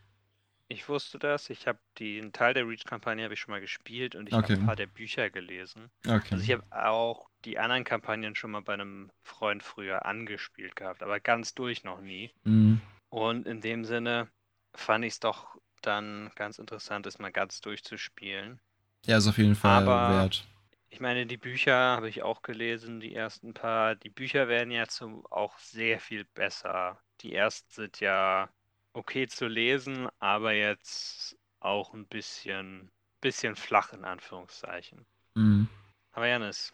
ich 0.69 0.89
wusste 0.89 1.19
das. 1.19 1.51
Ich 1.51 1.67
habe 1.67 1.79
den 1.99 2.33
Teil 2.33 2.55
der 2.55 2.67
Reach-Kampagne 2.69 3.25
habe 3.25 3.35
ich 3.35 3.41
schon 3.41 3.53
mal 3.53 3.61
gespielt 3.61 4.15
und 4.17 4.29
ich 4.29 4.35
Okay. 4.35 4.55
habe 4.55 4.63
ein 4.63 4.67
paar 4.67 4.77
der 4.77 4.87
Bücher 4.87 5.31
gelesen. 5.31 5.91
Okay. 6.07 6.29
Also 6.31 6.45
ich 6.45 6.51
habe 6.53 6.65
auch 6.73 7.29
die 7.47 7.59
anderen 7.59 7.85
Kampagnen 7.85 8.35
schon 8.35 8.51
mal 8.51 8.61
bei 8.61 8.75
einem 8.75 9.11
Freund 9.23 9.63
früher 9.63 10.05
angespielt 10.05 10.77
gehabt, 10.77 11.03
aber 11.03 11.21
ganz 11.21 11.55
durch 11.55 11.85
noch 11.85 12.01
nie. 12.01 12.33
Mhm. 12.45 12.81
Und 13.09 13.47
in 13.47 13.61
dem 13.61 13.85
Sinne 13.85 14.29
fand 14.75 15.05
ich 15.05 15.15
es 15.15 15.21
doch 15.21 15.57
dann 15.81 16.31
ganz 16.35 16.59
interessant 16.59 17.07
ist, 17.07 17.19
mal 17.19 17.33
ganz 17.33 17.61
durchzuspielen. 17.61 18.61
Ja, 19.07 19.19
ist 19.19 19.29
auf 19.29 19.39
jeden 19.39 19.55
Fall 19.55 19.83
Aber- 19.89 20.15
wert. 20.23 20.47
Ich 20.89 21.01
meine, 21.01 21.27
die 21.27 21.37
Bücher 21.37 21.75
habe 21.75 22.09
ich 22.09 22.23
auch 22.23 22.43
gelesen, 22.43 23.01
die 23.01 23.15
ersten 23.15 23.53
paar. 23.53 23.97
Die 23.97 24.09
Bücher 24.09 24.49
werden 24.49 24.71
ja 24.71 24.87
zum, 24.87 25.27
auch 25.27 25.59
sehr 25.59 26.01
viel 26.01 26.25
besser. 26.25 26.99
Die 27.21 27.35
ersten 27.35 27.71
sind 27.71 28.01
ja 28.01 28.49
okay 28.93 29.27
zu 29.27 29.47
lesen, 29.47 30.09
aber 30.21 30.53
jetzt 30.53 31.37
auch 31.61 31.93
ein 31.93 32.07
bisschen, 32.07 32.91
bisschen 33.21 33.57
flach 33.57 33.93
in 33.93 34.05
Anführungszeichen. 34.05 35.05
Mhm. 35.35 35.69
Aber 36.13 36.29
Janis, 36.29 36.73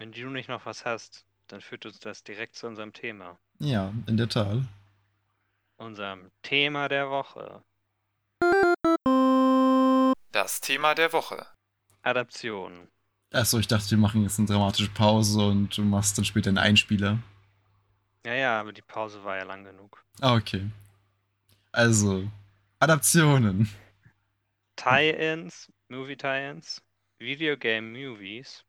wenn 0.00 0.12
du 0.12 0.30
nicht 0.30 0.48
noch 0.48 0.64
was 0.64 0.86
hast, 0.86 1.26
dann 1.48 1.60
führt 1.60 1.84
uns 1.84 2.00
das 2.00 2.24
direkt 2.24 2.56
zu 2.56 2.66
unserem 2.66 2.94
Thema. 2.94 3.38
Ja, 3.58 3.92
in 4.06 4.16
der 4.16 4.30
Tat. 4.30 4.62
Unserem 5.76 6.30
Thema 6.40 6.88
der 6.88 7.10
Woche. 7.10 7.62
Das 10.32 10.62
Thema 10.62 10.94
der 10.94 11.12
Woche. 11.12 11.46
Adaption. 12.00 12.88
Achso, 13.30 13.58
ich 13.58 13.68
dachte, 13.68 13.90
wir 13.90 13.98
machen 13.98 14.22
jetzt 14.22 14.38
eine 14.38 14.48
dramatische 14.48 14.88
Pause 14.90 15.46
und 15.48 15.76
du 15.76 15.82
machst 15.82 16.16
dann 16.16 16.24
später 16.24 16.48
einen 16.48 16.58
Einspieler. 16.58 17.18
Ja, 18.24 18.32
ja, 18.32 18.60
aber 18.60 18.72
die 18.72 18.82
Pause 18.82 19.22
war 19.22 19.36
ja 19.36 19.44
lang 19.44 19.64
genug. 19.64 20.02
Ah, 20.22 20.34
okay. 20.34 20.70
Also, 21.72 22.26
Adaptionen. 22.78 23.68
Tie-ins, 24.76 25.70
Movie-Tie-ins, 25.88 26.80
Videogame-Movies, 27.18 28.64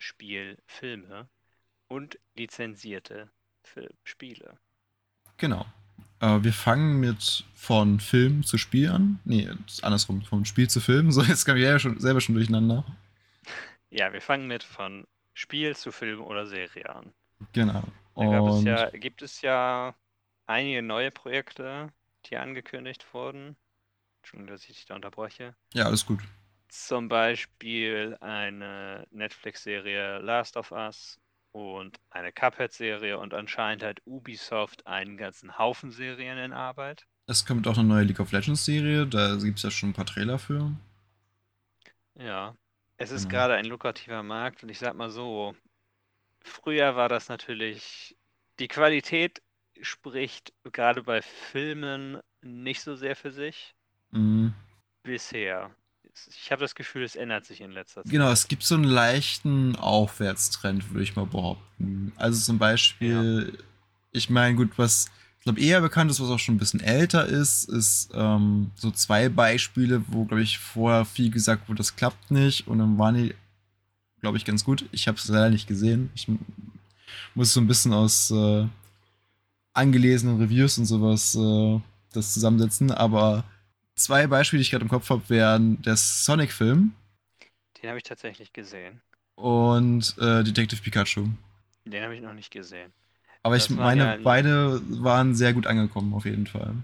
Videospiel-Filme 0.00 1.28
und 1.88 2.18
lizenzierte 2.34 3.30
Fil 3.62 3.92
Spiele. 4.04 4.58
Genau. 5.36 5.66
Äh, 6.20 6.42
wir 6.42 6.52
fangen 6.52 7.00
mit 7.00 7.44
von 7.54 8.00
Film 8.00 8.42
zu 8.42 8.58
Spiel 8.58 8.90
an. 8.90 9.20
Nee, 9.24 9.48
andersrum, 9.82 10.22
vom 10.22 10.44
Spiel 10.44 10.68
zu 10.68 10.80
Film. 10.80 11.12
So, 11.12 11.22
jetzt 11.22 11.44
kam 11.44 11.56
ich 11.56 11.64
ja 11.64 11.78
schon, 11.78 11.98
selber 12.00 12.20
schon 12.20 12.34
durcheinander. 12.34 12.84
Ja, 13.92 14.12
wir 14.12 14.20
fangen 14.20 14.46
mit 14.46 14.62
von 14.62 15.04
Spiel 15.34 15.74
zu 15.74 15.90
Film 15.90 16.20
oder 16.20 16.46
Serie 16.46 16.88
an. 16.94 17.12
Genau. 17.52 17.82
Es 18.14 18.62
ja, 18.62 18.88
gibt 18.90 19.20
es 19.20 19.40
ja 19.42 19.96
einige 20.46 20.80
neue 20.80 21.10
Projekte, 21.10 21.92
die 22.26 22.36
angekündigt 22.36 23.04
wurden. 23.12 23.56
Entschuldigung, 24.18 24.54
dass 24.54 24.62
ich 24.62 24.76
dich 24.76 24.84
da 24.84 24.94
unterbreche. 24.94 25.56
ja, 25.74 25.86
alles 25.86 26.06
gut. 26.06 26.20
Zum 26.70 27.08
Beispiel 27.08 28.16
eine 28.20 29.06
Netflix-Serie 29.10 30.20
Last 30.20 30.56
of 30.56 30.72
Us 30.72 31.20
und 31.52 32.00
eine 32.08 32.32
Cuphead-Serie 32.32 33.18
und 33.18 33.34
anscheinend 33.34 33.82
hat 33.84 34.00
Ubisoft 34.06 34.86
einen 34.86 35.18
ganzen 35.18 35.58
Haufen 35.58 35.90
Serien 35.90 36.38
in 36.38 36.54
Arbeit. 36.54 37.06
Es 37.26 37.46
kommt 37.46 37.66
auch 37.66 37.78
eine 37.78 37.88
neue 37.88 38.04
League 38.04 38.20
of 38.20 38.30
Legends 38.32 38.66
Serie. 38.66 39.06
Da 39.06 39.36
gibt 39.36 39.56
es 39.56 39.62
ja 39.62 39.70
schon 39.70 39.88
ein 39.88 39.94
paar 39.94 40.04
Trailer 40.04 40.38
für. 40.38 40.72
Ja, 42.14 42.56
es 42.98 43.10
ist 43.10 43.28
Genau. 43.28 43.30
gerade 43.30 43.54
ein 43.54 43.64
lukrativer 43.64 44.22
Markt 44.22 44.62
und 44.62 44.68
ich 44.68 44.78
sag 44.78 44.94
mal 44.94 45.10
so, 45.10 45.54
früher 46.42 46.96
war 46.96 47.08
das 47.10 47.28
natürlich, 47.30 48.16
die 48.60 48.68
Qualität 48.68 49.42
spricht 49.82 50.52
gerade 50.64 51.02
bei 51.04 51.22
Filmen 51.22 52.20
nicht 52.42 52.82
so 52.82 52.96
sehr 52.96 53.16
für 53.16 53.32
sich. 53.32 53.74
Mhm. 54.12 54.54
Bisher. 55.04 55.70
Ich 56.28 56.50
habe 56.52 56.60
das 56.60 56.74
Gefühl, 56.74 57.04
es 57.04 57.16
ändert 57.16 57.44
sich 57.44 57.60
in 57.60 57.70
letzter 57.70 58.02
Zeit. 58.02 58.10
Genau, 58.10 58.30
es 58.30 58.48
gibt 58.48 58.62
so 58.62 58.74
einen 58.74 58.84
leichten 58.84 59.76
Aufwärtstrend, 59.76 60.90
würde 60.90 61.02
ich 61.02 61.16
mal 61.16 61.26
behaupten. 61.26 62.12
Also 62.16 62.40
zum 62.40 62.58
Beispiel, 62.58 63.58
ich 64.12 64.30
meine, 64.30 64.56
gut, 64.56 64.70
was 64.76 65.10
ich 65.40 65.44
glaube 65.44 65.60
eher 65.60 65.80
bekannt 65.80 66.10
ist, 66.10 66.20
was 66.20 66.28
auch 66.28 66.38
schon 66.38 66.56
ein 66.56 66.58
bisschen 66.58 66.80
älter 66.80 67.24
ist, 67.24 67.64
ist 67.64 68.10
ähm, 68.12 68.72
so 68.74 68.90
zwei 68.90 69.30
Beispiele, 69.30 70.04
wo, 70.08 70.26
glaube 70.26 70.42
ich, 70.42 70.58
vorher 70.58 71.06
viel 71.06 71.30
gesagt 71.30 71.66
wurde, 71.66 71.78
das 71.78 71.96
klappt 71.96 72.30
nicht 72.30 72.68
und 72.68 72.78
dann 72.78 72.98
waren 72.98 73.14
die, 73.14 73.34
glaube 74.20 74.36
ich, 74.36 74.44
ganz 74.44 74.64
gut. 74.64 74.84
Ich 74.92 75.08
habe 75.08 75.16
es 75.16 75.28
leider 75.28 75.48
nicht 75.48 75.66
gesehen. 75.66 76.10
Ich 76.14 76.28
muss 77.34 77.54
so 77.54 77.60
ein 77.60 77.66
bisschen 77.66 77.94
aus 77.94 78.30
äh, 78.30 78.66
angelesenen 79.72 80.38
Reviews 80.38 80.76
und 80.76 80.84
sowas 80.84 81.34
äh, 81.34 81.80
das 82.12 82.34
zusammensetzen, 82.34 82.90
aber 82.90 83.44
zwei 84.04 84.26
Beispiele, 84.26 84.58
die 84.60 84.62
ich 84.62 84.70
gerade 84.70 84.84
im 84.84 84.88
Kopf 84.90 85.10
habe, 85.10 85.22
wären 85.28 85.80
der 85.82 85.96
Sonic-Film 85.96 86.92
Den 87.78 87.88
habe 87.88 87.98
ich 87.98 88.04
tatsächlich 88.04 88.52
gesehen. 88.52 89.02
und 89.36 90.16
äh, 90.18 90.44
Detective 90.44 90.82
Pikachu. 90.82 91.26
Den 91.84 92.02
habe 92.04 92.14
ich 92.14 92.20
noch 92.22 92.32
nicht 92.32 92.50
gesehen. 92.50 92.92
Aber 93.42 93.56
ich 93.58 93.68
Das 93.68 93.76
waren 93.76 93.94
meine, 93.94 94.06
ja- 94.16 94.16
beide 94.22 94.80
waren 95.02 95.34
sehr 95.34 95.52
gut 95.52 95.66
angekommen, 95.66 96.14
auf 96.14 96.24
jeden 96.24 96.46
Fall. 96.46 96.74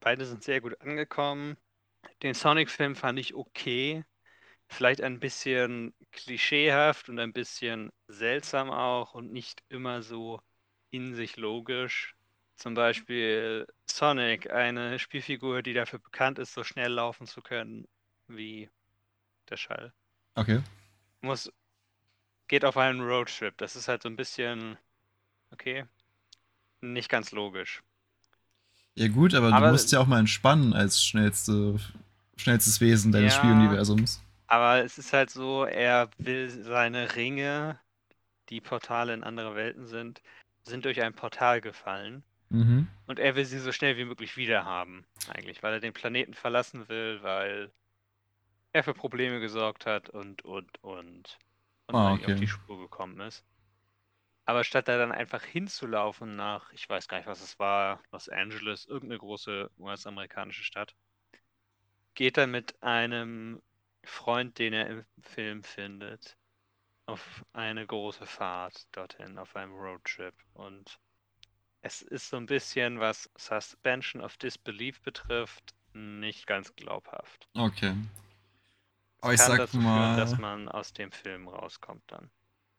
Beide 0.00 0.24
sind 0.24 0.44
sehr 0.44 0.60
gut 0.60 0.80
angekommen. 0.80 1.56
Den 2.22 2.34
Sonic-Film 2.34 2.96
fand 2.96 3.18
ich 3.18 3.34
okay. 3.34 4.04
Vielleicht 4.68 5.02
ein 5.02 5.20
bisschen 5.20 5.94
klischeehaft 6.12 7.08
und 7.10 7.18
ein 7.20 7.32
bisschen 7.34 7.92
seltsam 8.08 8.70
auch 8.70 9.14
und 9.14 9.32
nicht 9.32 9.62
immer 9.70 10.02
so 10.02 10.40
in 10.90 11.14
sich 11.14 11.36
logisch. 11.38 12.16
Zum 12.56 12.74
Beispiel 12.74 13.66
Sonic, 13.90 14.50
eine 14.50 14.98
Spielfigur, 14.98 15.62
die 15.62 15.74
dafür 15.74 15.98
bekannt 15.98 16.38
ist, 16.38 16.54
so 16.54 16.62
schnell 16.64 16.92
laufen 16.92 17.26
zu 17.26 17.42
können 17.42 17.86
wie 18.28 18.70
der 19.50 19.56
Schall. 19.56 19.92
Okay. 20.36 20.62
Muss, 21.20 21.52
geht 22.48 22.64
auf 22.64 22.76
einen 22.76 23.00
Roadtrip. 23.00 23.56
Das 23.58 23.76
ist 23.76 23.88
halt 23.88 24.02
so 24.02 24.08
ein 24.08 24.16
bisschen, 24.16 24.78
okay, 25.50 25.84
nicht 26.80 27.08
ganz 27.08 27.32
logisch. 27.32 27.82
Ja, 28.94 29.08
gut, 29.08 29.34
aber, 29.34 29.52
Aber- 29.52 29.66
du 29.66 29.72
musst 29.72 29.90
ja 29.92 29.98
auch 30.00 30.06
mal 30.06 30.20
entspannen 30.20 30.72
als 30.72 31.04
schnellste, 31.04 31.78
schnellstes 32.36 32.80
Wesen 32.80 33.10
deines 33.10 33.34
Ja. 33.34 33.38
Spieluniversums. 33.40 34.22
Aber 34.46 34.84
es 34.84 34.98
ist 34.98 35.12
halt 35.12 35.30
so, 35.30 35.64
er 35.64 36.10
will 36.18 36.48
seine 36.50 37.16
Ringe, 37.16 37.80
die 38.50 38.60
Portale 38.60 39.12
in 39.14 39.24
andere 39.24 39.56
Welten 39.56 39.86
sind, 39.86 40.22
sind 40.62 40.84
durch 40.84 41.02
ein 41.02 41.14
Portal 41.14 41.60
gefallen. 41.60 42.22
Mhm. 42.50 42.88
Und 43.06 43.18
er 43.18 43.36
will 43.36 43.44
sie 43.46 43.58
so 43.58 43.72
schnell 43.72 43.96
wie 43.96 44.04
möglich 44.04 44.36
wiederhaben, 44.36 45.06
eigentlich, 45.28 45.62
weil 45.62 45.74
er 45.74 45.80
den 45.80 45.92
Planeten 45.94 46.34
verlassen 46.34 46.88
will, 46.88 47.22
weil 47.22 47.72
er 48.72 48.84
für 48.84 48.92
Probleme 48.92 49.40
gesorgt 49.40 49.86
hat 49.86 50.10
und, 50.10 50.44
und, 50.44 50.82
und. 50.84 51.38
Und 51.86 51.94
Ah, 51.94 52.10
nicht 52.10 52.26
auf 52.26 52.34
okay. 52.34 52.34
die 52.34 52.46
Spur 52.48 52.78
gekommen 52.78 53.20
ist. 53.20 53.42
Aber 54.46 54.64
statt 54.64 54.88
da 54.88 54.96
dann 54.96 55.12
einfach 55.12 55.44
hinzulaufen 55.44 56.34
nach, 56.34 56.72
ich 56.72 56.88
weiß 56.88 57.08
gar 57.08 57.18
nicht, 57.18 57.26
was 57.26 57.42
es 57.42 57.58
war, 57.58 58.02
Los 58.10 58.30
Angeles, 58.30 58.86
irgendeine 58.86 59.18
große 59.18 59.70
US-amerikanische 59.78 60.64
Stadt, 60.64 60.94
geht 62.14 62.38
er 62.38 62.46
mit 62.48 62.82
einem 62.82 63.62
Freund, 64.04 64.58
den 64.58 64.72
er 64.72 64.86
im 64.88 65.04
Film 65.22 65.62
findet, 65.62 66.36
auf 67.06 67.44
eine 67.52 67.86
große 67.86 68.26
Fahrt 68.26 68.86
dorthin, 68.96 69.38
auf 69.38 69.56
einem 69.56 69.74
Roadtrip. 69.74 70.34
Und 70.54 71.00
es 71.86 72.00
ist 72.02 72.30
so 72.30 72.36
ein 72.38 72.46
bisschen, 72.46 72.98
was 72.98 73.28
Suspension 73.36 74.22
of 74.22 74.36
Disbelief 74.38 75.00
betrifft, 75.02 75.74
nicht 75.92 76.46
ganz 76.46 76.74
glaubhaft. 76.76 77.46
Okay. 77.54 77.94
Aber 79.20 79.34
ich 79.34 79.40
sag 79.40 79.58
dazu 79.58 79.80
führen, 79.80 80.16
dass 80.16 80.32
mal, 80.38 80.56
man 80.56 80.68
aus 80.68 80.92
dem 80.92 81.12
Film 81.12 81.46
rauskommt 81.48 82.02
dann. 82.08 82.30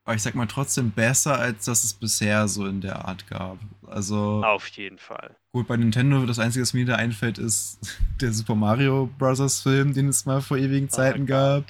aber 0.04 0.16
ich 0.16 0.22
sag 0.24 0.34
mal 0.36 0.48
trotzdem 0.48 0.92
besser, 0.92 1.38
als 1.40 1.66
dass 1.66 1.84
es 1.84 1.94
bisher 1.94 2.48
so 2.48 2.66
in 2.68 2.82
der 2.82 3.06
Art 3.06 3.28
gab. 3.28 3.58
Also 3.88 4.44
Auf 4.44 4.68
jeden 4.70 4.98
Fall. 4.98 5.36
gut, 5.54 5.68
bei 5.68 5.78
Nintendo, 5.78 6.26
das 6.26 6.40
Einzige, 6.40 6.64
was 6.64 6.74
mir 6.74 6.86
da 6.86 6.96
einfällt, 6.96 7.38
ist 7.38 7.80
der 8.22 8.34
Super 8.34 8.56
Mario 8.56 9.10
Bros. 9.20 9.62
Film, 9.62 9.94
den 9.94 10.08
es 10.10 10.26
mal 10.26 10.42
vor 10.42 10.58
ewigen 10.58 10.90
Zeiten 10.90 11.24
Oh 11.24 11.28
gab. 11.28 11.66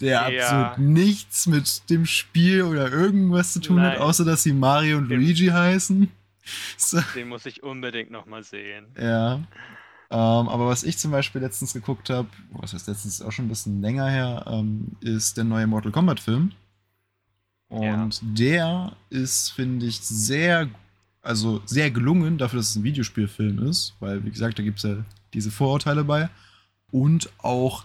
Der 0.00 0.30
Ja. 0.30 0.46
absolut 0.72 0.78
nichts 0.90 1.46
mit 1.46 1.88
dem 1.90 2.06
Spiel 2.06 2.62
oder 2.62 2.90
irgendwas 2.90 3.52
zu 3.52 3.60
tun 3.60 3.80
hat, 3.80 3.94
Nein. 3.94 4.02
außer 4.02 4.24
dass 4.24 4.42
sie 4.42 4.52
Mario 4.52 4.98
und 4.98 5.08
Luigi 5.08 5.46
heißen. 5.48 6.10
So, 6.76 7.00
Den 7.14 7.28
muss 7.28 7.46
ich 7.46 7.62
unbedingt 7.62 8.10
nochmal 8.10 8.42
sehen. 8.42 8.86
ja. 8.98 9.40
Ähm, 10.12 10.48
aber 10.50 10.66
was 10.66 10.82
ich 10.82 10.98
zum 10.98 11.10
Beispiel 11.10 11.40
letztens 11.40 11.72
geguckt 11.72 12.10
habe, 12.10 12.28
was 12.50 12.74
heißt 12.74 12.86
letztens 12.86 13.22
auch 13.22 13.32
schon 13.32 13.46
ein 13.46 13.48
bisschen 13.48 13.80
länger 13.80 14.10
her, 14.10 14.44
ähm, 14.46 14.88
ist 15.00 15.38
der 15.38 15.44
neue 15.44 15.66
Mortal 15.66 15.90
Kombat 15.90 16.20
Film. 16.20 16.52
Und 17.68 18.20
der 18.22 18.94
ist, 19.08 19.48
finde 19.52 19.86
ich, 19.86 19.98
sehr, 20.00 20.68
also 21.22 21.62
sehr 21.64 21.90
gelungen, 21.90 22.36
dafür, 22.36 22.58
dass 22.58 22.68
es 22.68 22.76
ein 22.76 22.84
Videospielfilm 22.84 23.60
ist, 23.66 23.94
weil, 24.00 24.22
wie 24.22 24.30
gesagt, 24.30 24.58
da 24.58 24.62
gibt 24.62 24.76
es 24.76 24.82
ja 24.82 24.96
diese 25.32 25.50
Vorurteile 25.50 26.04
bei. 26.04 26.28
Und 26.90 27.30
auch 27.38 27.84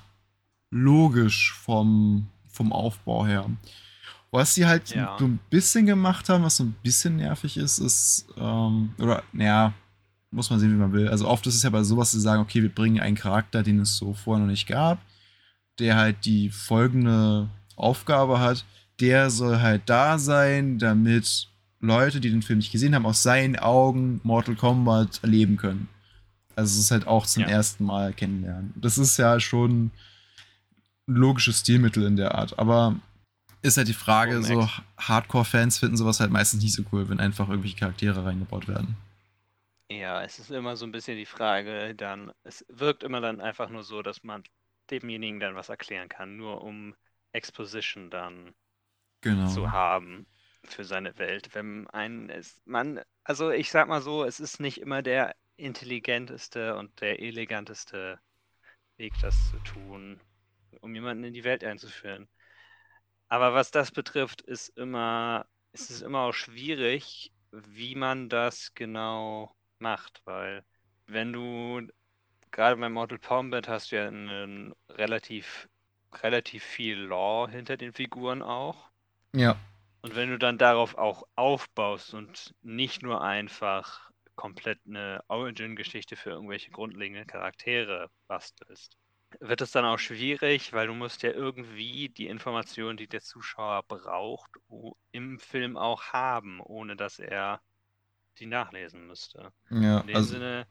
logisch 0.69 1.53
vom, 1.53 2.27
vom 2.49 2.73
Aufbau 2.73 3.25
her. 3.25 3.49
Was 4.31 4.53
sie 4.55 4.65
halt 4.65 4.89
Ja. 4.93 5.15
so 5.19 5.25
ein 5.25 5.39
bisschen 5.49 5.85
gemacht 5.85 6.27
haben, 6.29 6.43
was 6.43 6.57
so 6.57 6.63
ein 6.65 6.75
bisschen 6.83 7.15
nervig 7.15 7.57
ist, 7.57 7.79
ist, 7.79 8.25
ähm, 8.37 8.91
oder, 8.99 9.23
naja, 9.31 9.73
muss 10.31 10.49
man 10.49 10.59
sehen, 10.59 10.71
wie 10.71 10.75
man 10.77 10.91
will. 10.91 11.07
Also 11.07 11.27
oft 11.27 11.47
ist 11.47 11.55
es 11.55 11.63
ja 11.63 11.69
bei 11.69 11.83
sowas, 11.83 12.11
sie 12.11 12.19
sagen, 12.19 12.41
okay, 12.41 12.61
wir 12.61 12.73
bringen 12.73 12.99
einen 12.99 13.15
Charakter, 13.15 13.63
den 13.63 13.79
es 13.79 13.95
so 13.95 14.13
vorher 14.13 14.43
noch 14.45 14.51
nicht 14.51 14.67
gab, 14.67 14.99
der 15.79 15.95
halt 15.95 16.25
die 16.25 16.49
folgende 16.49 17.47
Aufgabe 17.77 18.39
hat. 18.39 18.65
Der 18.99 19.29
soll 19.29 19.59
halt 19.59 19.83
da 19.85 20.19
sein, 20.19 20.77
damit 20.79 21.47
Leute, 21.79 22.19
die 22.19 22.29
den 22.31 22.41
Film 22.41 22.59
nicht 22.59 22.71
gesehen 22.71 22.95
haben, 22.95 23.05
aus 23.05 23.23
seinen 23.23 23.55
Augen 23.57 24.19
Mortal 24.23 24.55
Kombat 24.55 25.19
erleben 25.23 25.55
können. 25.57 25.87
Also 26.55 26.73
es 26.73 26.85
ist 26.85 26.91
halt 26.91 27.07
auch 27.07 27.25
zum 27.25 27.43
Ja. 27.43 27.49
ersten 27.49 27.85
Mal 27.85 28.11
kennenlernen. 28.13 28.73
Das 28.75 28.97
ist 28.97 29.15
ja 29.17 29.39
schon 29.39 29.91
ein 31.07 31.15
logisches 31.15 31.59
Stilmittel 31.59 32.03
in 32.03 32.15
der 32.17 32.33
Art. 32.35 32.57
Aber 32.59 32.95
ist 33.67 33.77
halt 33.77 33.87
die 33.87 33.93
Frage, 33.93 34.41
Oh, 34.41 34.41
so. 34.41 34.67
Hardcore-Fans 34.97 35.79
finden 35.79 35.97
sowas 35.97 36.19
halt 36.19 36.31
meistens 36.31 36.63
nicht 36.63 36.73
so 36.73 36.83
cool, 36.91 37.09
wenn 37.09 37.19
einfach 37.19 37.49
irgendwelche 37.49 37.77
Charaktere 37.77 38.25
reingebaut 38.25 38.67
werden. 38.67 38.95
Ja, 39.89 40.23
es 40.23 40.39
ist 40.39 40.51
immer 40.51 40.75
so 40.77 40.85
ein 40.85 40.91
bisschen 40.91 41.17
die 41.17 41.25
Frage, 41.25 41.95
dann, 41.95 42.31
es 42.43 42.65
wirkt 42.69 43.03
immer 43.03 43.21
dann 43.21 43.39
einfach 43.41 43.69
nur 43.69 43.83
so, 43.83 44.01
dass 44.01 44.23
man 44.23 44.43
demjenigen 44.91 45.39
dann 45.39 45.55
was 45.55 45.69
erklären 45.69 46.09
kann, 46.09 46.35
nur 46.37 46.61
um 46.63 46.95
Exposition 47.31 48.09
dann 48.09 48.53
Genau. 49.21 49.43
zu 49.43 49.71
haben 49.71 50.27
für 50.65 50.85
seine 50.85 51.17
Welt. 51.19 51.55
Wenn 51.55 51.87
ein 51.89 52.29
es, 52.29 52.61
man, 52.65 53.01
also 53.23 53.51
ich 53.51 53.71
sag 53.71 53.87
mal 53.89 54.01
so, 54.01 54.23
es 54.25 54.39
ist 54.39 54.59
nicht 54.61 54.79
immer 54.81 55.01
der 55.03 55.35
intelligenteste 55.57 56.75
und 56.77 56.99
der 57.01 57.21
eleganteste 57.21 58.19
Weg, 58.97 59.13
das 59.21 59.49
zu 59.49 59.59
tun, 59.61 60.21
um 60.81 60.93
jemanden 60.95 61.25
in 61.25 61.33
die 61.33 61.43
Welt 61.45 61.63
einzuführen. 61.63 62.29
Aber 63.29 63.53
was 63.53 63.71
das 63.71 63.91
betrifft, 63.91 64.41
ist 64.41 64.69
immer, 64.77 65.45
ist 65.73 65.89
es 65.89 66.01
immer 66.01 66.21
auch 66.21 66.33
schwierig, 66.33 67.31
wie 67.51 67.95
man 67.95 68.29
das 68.29 68.73
genau 68.73 69.55
macht, 69.79 70.21
weil 70.25 70.63
wenn 71.07 71.33
du 71.33 71.87
gerade 72.51 72.77
bei 72.77 72.89
Mortal 72.89 73.19
Kombat 73.19 73.67
hast 73.67 73.91
du 73.91 73.97
ja 73.97 74.07
einen 74.07 74.73
relativ 74.89 75.67
relativ 76.23 76.63
viel 76.63 76.97
Lore 76.97 77.51
hinter 77.51 77.77
den 77.77 77.93
Figuren 77.93 78.41
auch. 78.41 78.89
Ja. 79.33 79.57
Und 80.01 80.15
wenn 80.15 80.29
du 80.29 80.37
dann 80.37 80.57
darauf 80.57 80.97
auch 80.97 81.23
aufbaust 81.35 82.13
und 82.13 82.53
nicht 82.61 83.01
nur 83.01 83.21
einfach 83.21 84.09
komplett 84.35 84.79
eine 84.85 85.21
Origin-Geschichte 85.27 86.15
für 86.15 86.29
irgendwelche 86.29 86.71
grundlegenden 86.71 87.27
Charaktere 87.27 88.09
bastelst, 88.27 88.95
wird 89.39 89.61
es 89.61 89.71
dann 89.71 89.85
auch 89.85 89.99
schwierig, 89.99 90.73
weil 90.73 90.87
du 90.87 90.93
musst 90.93 91.23
ja 91.23 91.31
irgendwie 91.31 92.09
die 92.09 92.27
Informationen, 92.27 92.97
die 92.97 93.07
der 93.07 93.21
Zuschauer 93.21 93.83
braucht, 93.83 94.51
im 95.11 95.39
Film 95.39 95.77
auch 95.77 96.03
haben, 96.13 96.59
ohne 96.61 96.95
dass 96.95 97.19
er 97.19 97.61
die 98.39 98.47
nachlesen 98.47 99.07
müsste. 99.07 99.53
Ja, 99.69 99.99
In 100.01 100.07
dem 100.07 100.15
also 100.15 100.35
Sinne, 100.35 100.67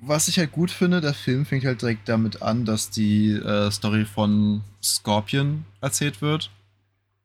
was 0.00 0.28
ich 0.28 0.38
halt 0.38 0.52
gut 0.52 0.70
finde, 0.70 1.00
der 1.00 1.14
Film 1.14 1.44
fängt 1.44 1.64
halt 1.64 1.82
direkt 1.82 2.08
damit 2.08 2.42
an, 2.42 2.64
dass 2.64 2.90
die 2.90 3.32
äh, 3.32 3.70
Story 3.70 4.04
von 4.04 4.62
Scorpion 4.82 5.64
erzählt 5.80 6.22
wird. 6.22 6.50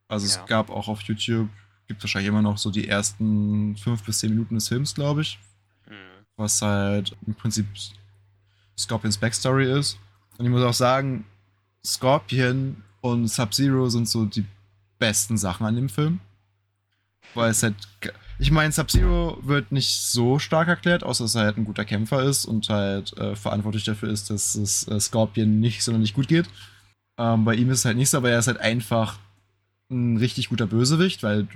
Also 0.10 0.26
Ja. 0.26 0.44
es 0.44 0.46
gab 0.48 0.70
auch 0.70 0.88
auf 0.90 1.02
YouTube, 1.02 1.50
gibt 1.88 2.04
wahrscheinlich 2.04 2.30
immer 2.30 2.42
noch 2.42 2.58
so 2.58 2.72
die 2.72 2.88
ersten 2.88 3.78
fünf 3.78 4.04
bis 4.04 4.20
zehn 4.20 4.32
Minuten 4.32 4.56
des 4.56 4.70
Films, 4.70 4.96
glaube 4.96 5.22
ich, 5.22 5.40
hm, 5.88 6.26
was 6.38 6.62
halt 6.62 7.16
im 7.28 7.36
Prinzip 7.36 7.68
Scorpions 8.78 9.18
Backstory 9.18 9.72
ist. 9.72 9.98
Und 10.38 10.46
ich 10.46 10.52
muss 10.52 10.64
auch 10.64 10.74
sagen, 10.74 11.26
Scorpion 11.86 12.84
und 13.02 13.28
Sub-Zero 13.28 13.90
sind 13.90 14.08
so 14.08 14.26
die 14.26 14.46
besten 15.00 15.38
Sachen 15.38 15.66
an 15.66 15.76
dem 15.76 15.90
Film. 15.90 16.20
Weil 17.34 17.52
es 17.52 17.64
halt. 17.64 17.76
Ich 18.40 18.52
meine, 18.52 18.72
Sub-Zero 18.72 19.38
wird 19.44 19.72
nicht 19.72 20.02
so 20.02 20.40
stark 20.40 20.68
erklärt, 20.68 21.04
außer 21.04 21.24
dass 21.24 21.36
er 21.36 21.44
halt 21.44 21.58
ein 21.58 21.66
guter 21.66 21.86
Kämpfer 21.86 22.24
ist 22.24 22.46
und 22.46 22.68
halt 22.70 23.16
äh, 23.18 23.36
verantwortlich 23.36 23.84
dafür 23.84 24.10
ist, 24.10 24.30
dass 24.30 24.56
es 24.56 24.88
äh, 24.88 25.00
Scorpion 25.00 25.60
nicht 25.60 25.84
sonderlich 25.84 26.14
gut 26.14 26.28
geht. 26.28 26.50
Ähm, 27.18 27.46
bei 27.46 27.56
ihm 27.56 27.70
ist 27.70 27.80
es 27.80 27.86
halt 27.86 27.98
nicht 27.98 28.10
so, 28.10 28.18
aber 28.18 28.32
er 28.32 28.40
ist 28.40 28.48
halt 28.48 28.58
einfach 28.58 29.20
ein 29.92 30.18
richtig 30.18 30.50
guter 30.50 30.66
Bösewicht, 30.66 31.22
weil. 31.24 31.48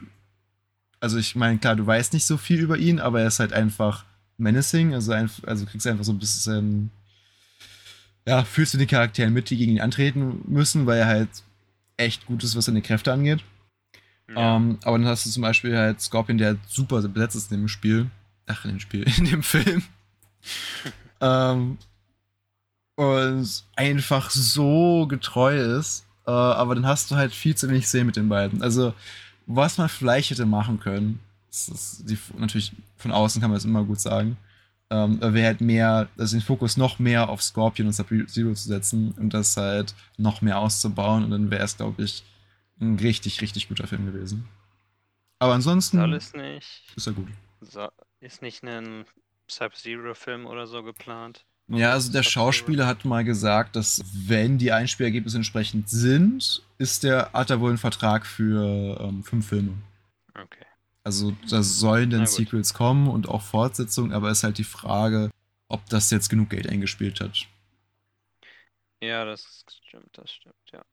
Also, 0.99 1.17
ich 1.17 1.35
meine, 1.35 1.59
klar, 1.59 1.75
du 1.75 1.85
weißt 1.85 2.13
nicht 2.13 2.25
so 2.25 2.37
viel 2.37 2.59
über 2.59 2.77
ihn, 2.77 2.99
aber 2.99 3.21
er 3.21 3.27
ist 3.27 3.39
halt 3.39 3.53
einfach 3.53 4.05
menacing, 4.37 4.93
also, 4.93 5.13
einf- 5.13 5.45
also 5.45 5.65
kriegst 5.65 5.85
einfach 5.87 6.05
so 6.05 6.11
ein 6.11 6.19
bisschen. 6.19 6.91
Ja, 8.27 8.43
fühlst 8.43 8.73
du 8.73 8.77
die 8.77 8.87
Charakteren 8.87 9.31
mit, 9.31 9.49
die 9.49 9.55
gegen 9.55 9.71
ihn 9.71 9.81
antreten 9.81 10.41
müssen, 10.47 10.85
weil 10.85 10.99
er 10.99 11.07
halt 11.07 11.29
echt 11.95 12.25
gut 12.25 12.43
ist, 12.43 12.57
was 12.57 12.65
seine 12.65 12.81
Kräfte 12.81 13.13
angeht. 13.13 13.41
ja. 14.27 14.57
Ähm, 14.57 14.79
aber 14.83 14.97
dann 14.97 15.07
hast 15.07 15.25
du 15.25 15.29
zum 15.29 15.43
Beispiel 15.43 15.77
halt 15.77 16.01
Scorpion, 16.01 16.37
der 16.37 16.47
halt 16.47 16.59
super 16.67 17.01
besetzt 17.07 17.37
ist 17.37 17.51
in 17.53 17.61
dem 17.61 17.67
Spiel. 17.69 18.11
Ach, 18.45 18.65
in 18.65 18.71
dem 18.71 18.79
Spiel, 18.81 19.03
in 19.17 19.25
dem 19.25 19.43
Film. 19.43 19.81
ähm, 21.21 21.77
und 22.95 23.63
einfach 23.77 24.29
so 24.29 25.07
getreu 25.07 25.77
ist. 25.77 26.05
Äh, 26.25 26.31
aber 26.31 26.75
dann 26.75 26.85
hast 26.85 27.09
du 27.09 27.15
halt 27.15 27.33
viel 27.33 27.55
zu 27.55 27.69
wenig 27.69 27.87
sehen 27.87 28.07
mit 28.07 28.17
den 28.17 28.27
beiden. 28.27 28.61
Also, 28.61 28.93
was 29.45 29.77
man 29.77 29.87
vielleicht 29.87 30.31
hätte 30.31 30.45
machen 30.45 30.81
können, 30.81 31.21
das 31.47 31.69
ist 31.69 32.09
die, 32.09 32.17
natürlich 32.37 32.73
von 32.97 33.13
außen 33.13 33.39
kann 33.39 33.51
man 33.51 33.55
das 33.55 33.63
immer 33.63 33.85
gut 33.85 34.01
sagen, 34.01 34.35
ähm, 34.89 35.19
wäre 35.21 35.47
halt 35.47 35.61
mehr, 35.61 36.09
also 36.17 36.37
den 36.37 36.43
Fokus 36.43 36.77
noch 36.77 36.99
mehr 36.99 37.29
auf 37.29 37.41
Scorpion 37.43 37.87
und 37.87 37.93
Sub-Zero 37.93 38.53
zu 38.53 38.67
setzen 38.67 39.11
und 39.13 39.33
das 39.33 39.57
halt 39.57 39.95
noch 40.17 40.41
mehr 40.41 40.59
auszubauen 40.59 41.23
und 41.25 41.31
dann 41.31 41.51
wäre 41.51 41.63
es, 41.63 41.77
glaube 41.77 42.03
ich, 42.03 42.23
ein 42.79 42.97
richtig, 42.99 43.41
richtig 43.41 43.67
guter 43.69 43.87
Film 43.87 44.05
gewesen. 44.05 44.47
Aber 45.39 45.53
ansonsten 45.53 45.97
Soll 45.97 46.13
es 46.13 46.33
nicht, 46.33 46.83
ist 46.95 47.07
er 47.07 47.13
gut. 47.13 47.29
so, 47.61 47.89
ist 48.19 48.41
nicht 48.41 48.63
ein 48.63 49.05
Sub-Zero-Film 49.49 50.45
oder 50.45 50.67
so 50.67 50.83
geplant? 50.83 51.45
Ja, 51.69 51.91
also 51.91 52.11
der. 52.11 52.23
Schauspieler 52.23 52.87
hat 52.87 53.03
mal 53.05 53.23
gesagt, 53.25 53.75
dass 53.75 54.01
wenn 54.13 54.57
die 54.57 54.71
Einspielergebnisse 54.71 55.37
entsprechend 55.37 55.89
sind, 55.89 56.61
ist 56.77 57.03
der, 57.03 57.31
hat 57.33 57.49
er 57.49 57.59
wohl 57.59 57.69
einen 57.69 57.77
Vertrag 57.77 58.25
für 58.25 58.99
ähm, 59.01 59.23
fünf 59.23 59.47
Filme. 59.47 59.73
Okay. 60.35 60.66
Also 61.07 61.33
da 61.49 61.63
sollen 61.63 62.09
dann. 62.09 62.27
Sequels 62.27 62.73
kommen 62.73 63.07
und 63.07 63.29
auch 63.29 63.41
Fortsetzungen, 63.41 64.11
aber 64.11 64.29
ist 64.29 64.43
halt 64.43 64.57
die 64.57 64.65
Frage, 64.65 65.31
ob 65.69 65.85
das 65.85 66.11
jetzt 66.11 66.27
genug 66.27 66.49
Geld 66.49 66.67
eingespielt 66.67 67.21
hat. 67.21 67.47
Ja, 69.01 69.23
das 69.23 69.63
stimmt, 69.85 70.09
das 70.11 70.29
stimmt, 70.29 70.55
ja. 70.73 70.83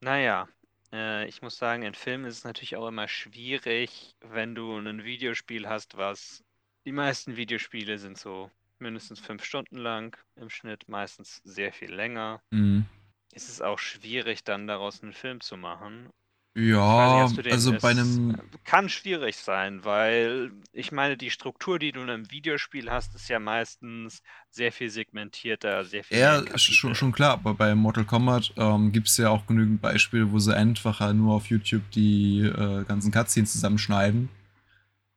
Naja, 0.00 0.48
äh, 0.94 1.28
ich 1.28 1.42
muss 1.42 1.58
sagen, 1.58 1.82
in 1.82 1.92
Filmen 1.92 2.24
ist 2.24 2.38
es 2.38 2.44
natürlich 2.44 2.76
auch 2.76 2.88
immer 2.88 3.06
schwierig, 3.06 4.14
wenn 4.22 4.54
du 4.54 4.78
ein 4.78 5.04
Videospiel 5.04 5.68
hast, 5.68 5.98
was 5.98 6.42
die 6.86 6.92
meisten 6.92 7.36
Videospiele 7.36 7.98
sind 7.98 8.16
so 8.16 8.50
mindestens 8.78 9.20
fünf 9.20 9.44
Stunden 9.44 9.76
lang 9.76 10.16
im 10.36 10.48
Schnitt, 10.48 10.88
meistens 10.88 11.42
sehr 11.44 11.74
viel 11.74 11.92
länger. 11.92 12.40
Mhm. 12.50 12.86
Ist 13.34 13.50
es 13.50 13.60
auch 13.60 13.78
schwierig, 13.78 14.42
dann 14.42 14.66
daraus 14.66 15.02
einen 15.02 15.12
Film 15.12 15.42
zu 15.42 15.58
machen. 15.58 16.08
Ja, 16.56 17.26
also 17.50 17.72
bei 17.72 17.90
es, 17.90 17.98
einem, 17.98 18.38
Kann 18.64 18.88
schwierig 18.88 19.36
sein, 19.36 19.84
weil 19.84 20.52
ich 20.72 20.92
meine, 20.92 21.16
die 21.16 21.30
Struktur, 21.30 21.80
die 21.80 21.90
du 21.90 22.00
in 22.00 22.10
einem 22.10 22.30
Videospiel 22.30 22.90
hast, 22.90 23.12
ist 23.16 23.28
ja 23.28 23.40
meistens 23.40 24.22
sehr 24.50 24.70
viel 24.70 24.88
segmentierter, 24.88 25.84
sehr 25.84 26.04
viel 26.04 26.16
Ja, 26.16 26.44
schon, 26.56 26.94
schon 26.94 27.10
klar, 27.10 27.32
aber 27.32 27.54
bei 27.54 27.74
Mortal 27.74 28.04
Kombat 28.04 28.52
ähm, 28.56 28.92
gibt 28.92 29.08
es 29.08 29.16
ja 29.16 29.30
auch 29.30 29.46
genügend 29.46 29.82
Beispiele, 29.82 30.30
wo 30.30 30.38
sie 30.38 30.56
einfacher 30.56 31.12
nur 31.12 31.34
auf 31.34 31.46
YouTube 31.46 31.90
die 31.90 32.42
äh, 32.42 32.84
ganzen 32.84 33.10
Cutscenes 33.10 33.52
zusammenschneiden. 33.52 34.28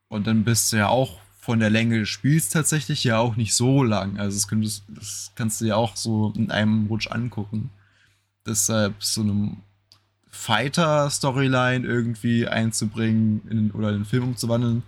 Und 0.08 0.26
dann 0.26 0.44
bist 0.44 0.74
du 0.74 0.78
ja 0.78 0.88
auch 0.88 1.20
von 1.40 1.60
der 1.60 1.70
Länge 1.70 2.00
des 2.00 2.10
Spiels 2.10 2.50
tatsächlich 2.50 3.04
ja 3.04 3.20
auch 3.20 3.36
nicht 3.36 3.54
so 3.54 3.84
lang. 3.84 4.18
Also 4.20 4.38
das, 4.38 4.48
könntest, 4.48 4.86
das 4.88 5.32
kannst 5.36 5.62
du 5.62 5.66
ja 5.66 5.76
auch 5.76 5.96
so 5.96 6.34
in 6.36 6.50
einem 6.50 6.88
Rutsch 6.88 7.12
angucken. 7.12 7.70
Deshalb 8.46 9.04
so 9.04 9.22
eine 9.22 9.56
Fighter-Storyline 10.30 11.86
irgendwie 11.86 12.48
einzubringen 12.48 13.42
in, 13.50 13.72
oder 13.72 13.90
in 13.90 13.96
den 13.96 14.06
Film 14.06 14.24
umzuwandeln, 14.24 14.84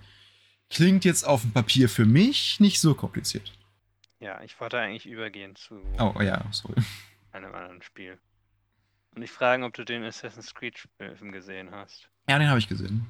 klingt 0.70 1.06
jetzt 1.06 1.26
auf 1.26 1.42
dem 1.42 1.52
Papier 1.52 1.90
für 1.90 2.06
mich 2.06 2.60
nicht 2.60 2.80
so 2.80 2.94
kompliziert. 2.94 3.52
Ja, 4.20 4.42
ich 4.44 4.60
wollte 4.60 4.78
eigentlich 4.80 5.06
übergehen 5.06 5.56
zu 5.56 5.76
Oh 5.98 6.22
ja, 6.22 6.44
sorry. 6.52 6.76
einem 7.32 7.54
anderen 7.54 7.82
Spiel. 7.82 8.18
Und 9.16 9.24
ich 9.24 9.32
frage, 9.32 9.64
ob 9.64 9.74
du 9.74 9.84
den 9.84 10.04
Assassin's 10.04 10.54
Creed-Film 10.54 11.32
gesehen 11.32 11.72
hast. 11.72 12.10
Ja, 12.30 12.38
den 12.38 12.50
habe 12.50 12.60
ich 12.60 12.68
gesehen. 12.68 13.10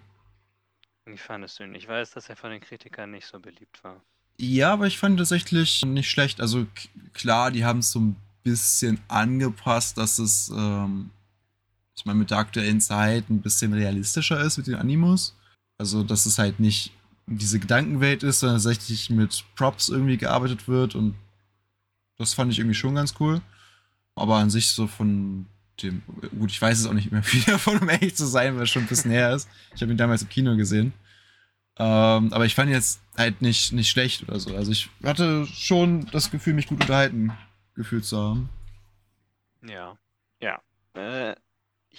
Wie 1.06 1.18
fandest 1.18 1.60
du 1.60 1.64
ihn? 1.64 1.76
Ich 1.76 1.88
weiß, 1.88 2.12
dass 2.12 2.30
er 2.30 2.36
von 2.36 2.52
den 2.52 2.62
Kritikern 2.62 3.12
nicht 3.12 3.26
so 3.26 3.40
beliebt 3.40 3.84
war. 3.84 4.02
Ja, 4.38 4.72
aber 4.74 4.88
ich 4.88 4.98
fand 4.98 5.18
tatsächlich 5.18 5.84
nicht 5.84 6.10
schlecht. 6.10 6.40
Also 6.40 6.68
klar, 7.14 7.52
die 7.52 7.66
haben 7.66 7.80
es 7.80 7.92
so 7.92 8.00
ein 8.00 8.16
bisschen 8.44 9.02
angepasst, 9.10 9.98
dass 9.98 10.20
es, 10.20 10.50
ähm, 10.56 11.10
ich 12.00 12.06
meine, 12.06 12.20
mit 12.20 12.32
der 12.32 12.38
aktuellen 12.38 12.80
Zeit 12.80 13.30
ein 13.30 13.42
bisschen 13.42 13.74
realistischer 13.74 14.40
ist 14.40 14.58
mit 14.58 14.68
den 14.68 14.76
Animus. 14.76 15.36
Also, 15.78 16.04
dass 16.04 16.26
es 16.26 16.40
halt 16.40 16.60
nicht 16.60 16.94
diese 17.28 17.60
Gedankenwelt 17.60 18.24
ist, 18.24 18.40
sondern 18.40 18.58
tatsächlich 18.58 19.10
mit 19.10 19.44
Props 19.56 19.90
irgendwie 19.90 20.18
gearbeitet 20.18 20.68
wird 20.68 20.96
und 20.96 21.16
das 22.18 22.34
fand 22.34 22.52
ich 22.52 22.60
irgendwie 22.60 22.76
schon 22.76 22.96
ganz 22.96 23.16
cool. 23.20 23.42
Aber 24.16 24.38
an 24.38 24.50
sich 24.50 24.70
so 24.70 24.88
von 24.88 25.46
dem, 25.82 26.02
gut, 26.38 26.52
ich 26.52 26.62
weiß 26.62 26.80
es 26.80 26.86
auch 26.86 26.94
nicht 26.94 27.12
mehr 27.12 27.24
viel 27.24 27.44
davon, 27.44 27.80
um 27.80 27.90
ehrlich 27.90 28.16
zu 28.16 28.26
sein, 28.26 28.56
weil 28.56 28.64
es 28.64 28.70
schon 28.70 28.84
ein 28.84 28.88
bisschen 28.88 29.12
her 29.12 29.34
ist. 29.34 29.50
Ich 29.76 29.82
habe 29.82 29.92
ihn 29.92 29.98
damals 29.98 30.22
im 30.22 30.30
Kino 30.30 30.56
gesehen. 30.56 30.94
Ähm, 31.78 32.34
aber 32.34 32.46
ich 32.46 32.56
fand 32.56 32.72
jetzt 32.72 33.02
halt 33.18 33.42
nicht, 33.42 33.72
nicht 33.72 33.90
schlecht 33.90 34.24
oder 34.24 34.40
so. 34.40 34.56
Also 34.56 34.72
ich 34.72 34.90
hatte 35.04 35.46
schon 35.48 36.06
das 36.12 36.32
Gefühl, 36.32 36.54
mich 36.54 36.68
gut 36.68 36.82
unterhalten 36.82 37.32
gefühlt 37.76 38.04
zu 38.06 38.18
haben. 38.18 38.50
Ja, 39.66 39.98
ja. 40.42 40.62
Äh, 40.94 41.36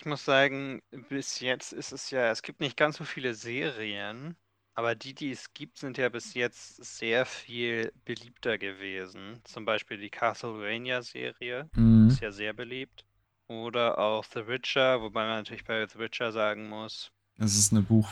ich 0.01 0.07
muss 0.07 0.24
sagen, 0.24 0.82
bis 1.09 1.40
jetzt 1.40 1.72
ist 1.72 1.92
es 1.92 2.11
ja, 2.11 2.30
es 2.30 2.42
gibt 2.42 2.61
nicht 2.61 2.76
ganz 2.76 2.96
so 2.96 3.05
viele 3.05 3.34
Serien, 3.34 4.36
Aber 4.74 4.94
die, 4.94 5.14
die 5.14 5.30
es 5.30 5.53
gibt, 5.53 5.78
sind 5.78 5.98
ja 5.98 6.09
bis 6.09 6.34
jetzt 6.34 6.82
sehr 6.84 7.26
viel 7.26 7.92
beliebter 8.05 8.57
gewesen. 8.59 9.42
Zum 9.44 9.64
Beispiel 9.66 9.98
die 9.98 10.11
Castlevania-Serie 10.11 11.70
Mhm. 11.76 12.09
ist 12.09 12.20
ja 12.20 12.32
sehr 12.32 12.53
beliebt. 12.55 13.05
Oder 13.48 13.98
auch 13.98 14.24
The 14.24 14.46
Witcher, 14.46 15.03
wobei 15.03 15.24
man 15.26 15.38
natürlich 15.38 15.64
bei 15.64 15.86
The 15.86 15.98
Witcher 15.98 16.32
sagen 16.32 16.68
muss, 16.68 17.12
Es 17.38 17.57
ist 17.59 17.72
eine 17.72 17.82
Buch. 17.82 18.09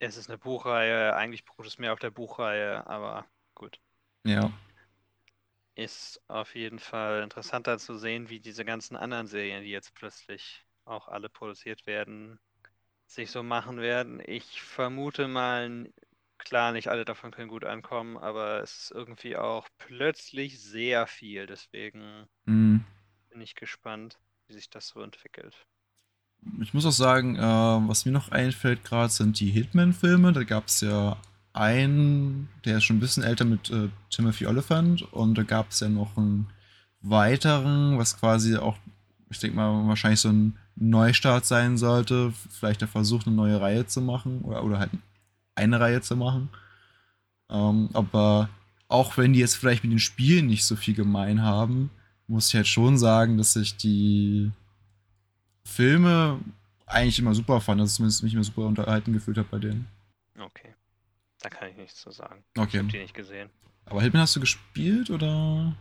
es 0.00 0.18
ist 0.18 0.28
eine 0.28 0.36
Buchreihe, 0.36 1.16
eigentlich 1.16 1.46
beruht 1.46 1.66
es 1.66 1.78
mehr 1.78 1.94
auf 1.94 1.98
der 1.98 2.10
Buchreihe, 2.10 2.86
aber 2.86 3.26
gut. 3.54 3.80
Ja. 4.24 4.50
Ist 5.74 6.18
auf 6.28 6.54
jeden 6.54 6.78
Fall 6.78 7.22
interessanter 7.22 7.78
zu 7.78 7.98
sehen, 7.98 8.30
wie 8.30 8.40
diese 8.40 8.64
ganzen 8.64 8.96
anderen 8.96 9.26
Serien, 9.26 9.62
die 9.62 9.68
jetzt 9.70 9.92
plötzlich 9.94 10.64
auch 10.84 11.08
alle 11.08 11.28
produziert 11.28 11.86
werden, 11.86 12.38
sich 13.06 13.30
so 13.30 13.42
machen 13.42 13.78
werden. 13.80 14.22
Ich 14.26 14.62
vermute 14.62 15.28
mal, 15.28 15.92
klar, 16.38 16.72
nicht 16.72 16.88
alle 16.88 17.04
davon 17.04 17.30
können 17.32 17.48
gut 17.48 17.64
ankommen, 17.64 18.16
aber 18.18 18.62
es 18.62 18.84
ist 18.84 18.90
irgendwie 18.92 19.36
auch 19.36 19.68
plötzlich 19.78 20.60
sehr 20.62 21.06
viel. 21.06 21.46
Deswegen 21.46 22.28
Mhm. 22.46 22.84
bin 23.30 23.40
ich 23.40 23.56
gespannt, 23.56 24.20
wie 24.46 24.52
sich 24.54 24.70
das 24.70 24.86
so 24.86 25.00
entwickelt. 25.02 25.66
Ich 26.60 26.74
muss 26.74 26.86
auch 26.86 26.90
sagen, 26.92 27.36
äh, 27.36 27.40
was 27.40 28.04
mir 28.04 28.12
noch 28.12 28.30
einfällt 28.30 28.84
gerade, 28.84 29.12
sind 29.12 29.38
die 29.40 29.50
Hitman-Filme. 29.50 30.32
Da 30.32 30.42
gab 30.44 30.66
es 30.66 30.80
ja 30.80 31.16
einen, 31.52 32.48
der 32.64 32.78
ist 32.78 32.84
schon 32.84 32.96
ein 32.96 33.00
bisschen 33.00 33.22
älter 33.22 33.44
mit 33.44 33.70
äh, 33.70 33.88
Timothy 34.10 34.46
Oliphant 34.46 35.02
und 35.12 35.36
da 35.36 35.42
gab 35.42 35.70
es 35.70 35.80
ja 35.80 35.88
noch 35.88 36.16
einen 36.16 36.48
weiteren, 37.02 37.98
was 37.98 38.18
quasi 38.18 38.56
auch, 38.56 38.76
ich 39.30 39.38
denke 39.38 39.56
mal, 39.56 39.86
wahrscheinlich 39.86 40.20
so 40.20 40.30
ein 40.30 40.58
Neustart 40.76 41.44
sein 41.46 41.76
sollte. 41.78 42.32
Vielleicht 42.50 42.80
der 42.80 42.88
Versuch, 42.88 43.26
eine 43.26 43.34
neue 43.36 43.60
Reihe 43.60 43.86
zu 43.86 44.00
machen 44.00 44.42
oder, 44.42 44.64
oder 44.64 44.78
halt 44.78 44.90
eine 45.54 45.80
Reihe 45.80 46.00
zu 46.00 46.16
machen. 46.16 46.48
Ähm, 47.50 47.90
aber 47.92 48.48
auch 48.88 49.16
wenn 49.16 49.32
die 49.32 49.40
jetzt 49.40 49.56
vielleicht 49.56 49.84
mit 49.84 49.92
den 49.92 49.98
Spielen 49.98 50.46
nicht 50.46 50.64
so 50.64 50.76
viel 50.76 50.94
gemein 50.94 51.42
haben, 51.42 51.90
muss 52.26 52.48
ich 52.48 52.54
halt 52.54 52.68
schon 52.68 52.98
sagen, 52.98 53.36
dass 53.38 53.52
sich 53.54 53.76
die 53.76 54.50
Filme 55.64 56.40
eigentlich 56.86 57.18
immer 57.18 57.34
super 57.34 57.60
fand, 57.60 57.80
dass 57.80 57.90
ich 57.90 57.96
zumindest 57.96 58.22
mich 58.22 58.34
immer 58.34 58.44
super 58.44 58.62
unterhalten 58.62 59.12
gefühlt 59.12 59.38
habe 59.38 59.48
bei 59.50 59.58
denen. 59.58 59.86
Okay. 60.38 60.74
Da 61.40 61.48
kann 61.48 61.68
ich 61.68 61.76
nichts 61.76 62.00
zu 62.00 62.10
sagen. 62.10 62.44
Ich 62.54 62.60
Okay. 62.60 62.78
habe 62.78 62.88
die 62.88 62.98
nicht 62.98 63.14
gesehen. 63.14 63.50
Aber 63.86 64.02
Hitman 64.02 64.22
hast 64.22 64.36
du 64.36 64.40
gespielt 64.40 65.10
oder? 65.10 65.74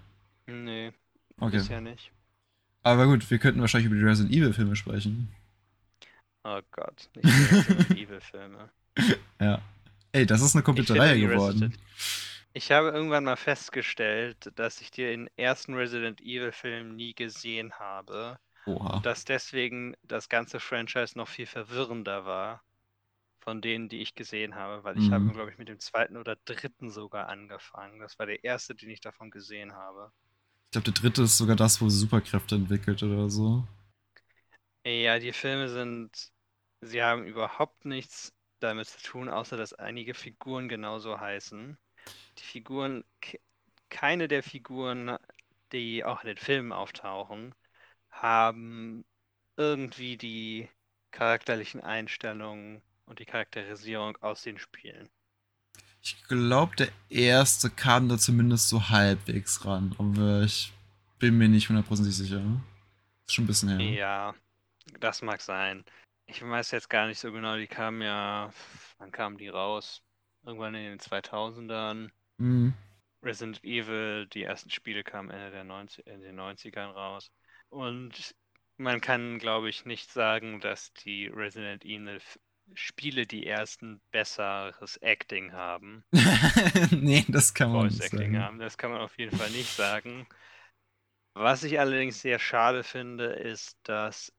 Nee, 0.48 0.94
Okay. 1.40 1.58
bisher 1.58 1.82
nicht. 1.82 2.12
Aber 2.84 3.06
gut, 3.06 3.30
wir 3.30 3.38
könnten 3.40 3.62
wahrscheinlich 3.62 3.88
über 3.92 3.96
die 4.00 4.04
Resident 4.06 4.34
Evil 4.36 4.54
Filme 4.54 4.76
sprechen. 4.76 5.30
Oh 6.44 6.60
Gott, 6.72 7.10
nicht 7.16 7.26
die 7.26 7.56
Resident 7.56 7.92
Evil-Filme. 7.98 8.70
Ja. 9.40 9.62
Ey, 10.12 10.26
das 10.26 10.42
ist 10.42 10.56
eine 10.56 10.64
komplette 10.64 10.98
Reihe 10.98 11.20
geworden. 11.20 11.60
Resident- 11.64 11.80
Ich 12.54 12.72
habe 12.72 12.90
irgendwann 12.90 13.24
mal 13.24 13.36
festgestellt, 13.38 14.52
dass 14.56 14.82
ich 14.82 14.90
den 14.92 15.30
ersten 15.38 15.76
Resident 15.76 16.20
Evil-Film 16.22 16.96
nie 16.96 17.14
gesehen 17.14 17.74
habe. 17.74 18.40
Oha. 18.66 19.00
Dass 19.02 19.24
deswegen 19.26 19.96
das 20.04 20.30
ganze 20.30 20.60
Franchise 20.60 21.18
noch 21.18 21.28
viel 21.28 21.46
verwirrender 21.48 22.26
war 22.26 22.64
von 23.40 23.60
denen, 23.62 23.90
die 23.90 24.02
ich 24.02 24.14
gesehen 24.14 24.54
habe, 24.56 24.84
weil 24.84 24.98
ich 25.00 25.08
Mhm. 25.10 25.14
habe, 25.14 25.30
glaube 25.32 25.52
ich, 25.52 25.58
mit 25.58 25.68
dem 25.68 25.80
zweiten 25.80 26.16
oder 26.18 26.36
dritten 26.46 26.92
sogar 26.92 27.28
angefangen. 27.28 28.00
Das 28.00 28.20
war 28.20 28.28
der 28.28 28.44
erste, 28.44 28.76
den 28.76 28.90
ich 28.92 29.02
davon 29.02 29.32
gesehen 29.32 29.74
habe. 29.74 30.12
Ich 30.72 30.82
glaube, 30.82 30.86
der 30.92 30.94
dritte 31.02 31.22
ist 31.22 31.38
sogar 31.38 31.56
das, 31.56 31.82
wo 31.82 31.90
sie 31.90 32.00
Superkräfte 32.00 32.56
entwickelt 32.56 33.04
oder 33.04 33.30
so. 33.30 33.64
Ja, 34.86 35.18
die 35.20 35.34
Filme 35.34 35.70
sind, 35.70 36.32
sie 36.82 37.02
haben 37.04 37.26
überhaupt 37.26 37.86
nichts 37.86 38.34
damit 38.60 38.88
zu 38.88 39.02
tun, 39.02 39.30
außer 39.30 39.58
dass 39.58 39.74
einige 39.74 40.14
Figuren 40.14 40.70
genauso 40.70 41.20
heißen. 41.20 41.78
Die 42.40 42.44
Figuren, 42.44 43.04
ke- 43.22 43.40
keine 43.90 44.28
der 44.30 44.44
Figuren, 44.44 45.18
die 45.74 46.04
auch 46.06 46.22
in 46.24 46.28
den 46.30 46.38
Filmen 46.38 46.74
auftauchen, 46.74 47.56
haben 48.12 49.06
irgendwie 49.58 50.18
die 50.18 50.70
charakterlichen 51.12 51.82
Einstellungen 51.82 52.82
und 53.06 53.20
die 53.20 53.26
Charakterisierung 53.26 54.18
aus 54.24 54.44
den 54.44 54.60
Spielen. 54.60 55.10
Ich 56.04 56.24
glaube, 56.28 56.76
der 56.76 56.90
erste 57.10 57.70
kam 57.70 58.10
da 58.10 58.18
zumindest 58.18 58.70
so 58.70 58.90
halbwegs 58.90 59.66
ran, 59.66 59.96
aber 60.00 60.42
ich 60.42 60.74
bin 61.20 61.38
mir 61.38 61.48
nicht 61.48 61.70
hundertprozentig 61.70 62.16
sicher. 62.16 62.42
Ist 63.28 63.36
schon 63.36 63.44
ein 63.44 63.48
bisschen 63.48 63.70
her. 63.70 63.92
Ja, 63.92 64.36
das 65.00 65.22
mag 65.22 65.42
sein. 65.42 65.86
Ich 66.26 66.42
weiß 66.42 66.72
jetzt 66.72 66.90
gar 66.90 67.08
nicht 67.08 67.20
so 67.20 67.32
genau, 67.32 67.56
die 67.56 67.68
kamen 67.68 68.02
ja, 68.02 68.52
wann 68.98 69.12
kamen 69.12 69.38
die 69.38 69.50
raus? 69.50 70.02
Irgendwann 70.44 70.74
in 70.74 70.84
den 70.84 71.00
2000ern. 71.00 72.10
Mhm. 72.38 72.74
Resident 73.24 73.64
Evil, 73.64 74.26
die 74.28 74.44
ersten 74.44 74.72
Spiele 74.72 75.04
kamen 75.04 75.30
Ende 75.30 75.52
der 75.52 75.64
90, 75.64 76.08
in 76.08 76.22
den 76.22 76.40
90ern 76.40 76.92
raus. 76.92 77.30
Und 77.70 78.34
man 78.78 79.00
kann, 79.02 79.38
glaube 79.38 79.70
ich, 79.70 79.86
nicht 79.86 80.12
sagen, 80.12 80.60
dass 80.60 80.92
die 80.94 81.28
Resident 81.28 81.86
Evil 81.86 82.20
Spiele, 82.76 83.28
die 83.28 83.46
ersten, 83.48 84.02
besseres 84.12 84.98
Acting 85.02 85.54
haben, 85.54 86.04
nee, 86.92 87.26
das 87.30 87.54
kann 87.54 87.72
man 87.72 87.82
Voice 87.82 88.00
nicht 88.00 88.02
Acting 88.02 88.36
sagen. 88.36 88.38
haben. 88.38 88.60
Das 88.60 88.78
kann 88.78 88.92
man 88.92 89.02
auf 89.02 89.18
jeden 89.18 89.32
Fall 89.36 89.50
nicht 89.52 89.72
sagen. 89.74 90.28
Was 91.34 91.64
ich 91.64 91.80
allerdings 91.80 92.22
sehr 92.22 92.40
schade 92.40 92.84
finde, 92.84 93.26
ist, 93.28 93.78
dass 93.84 94.34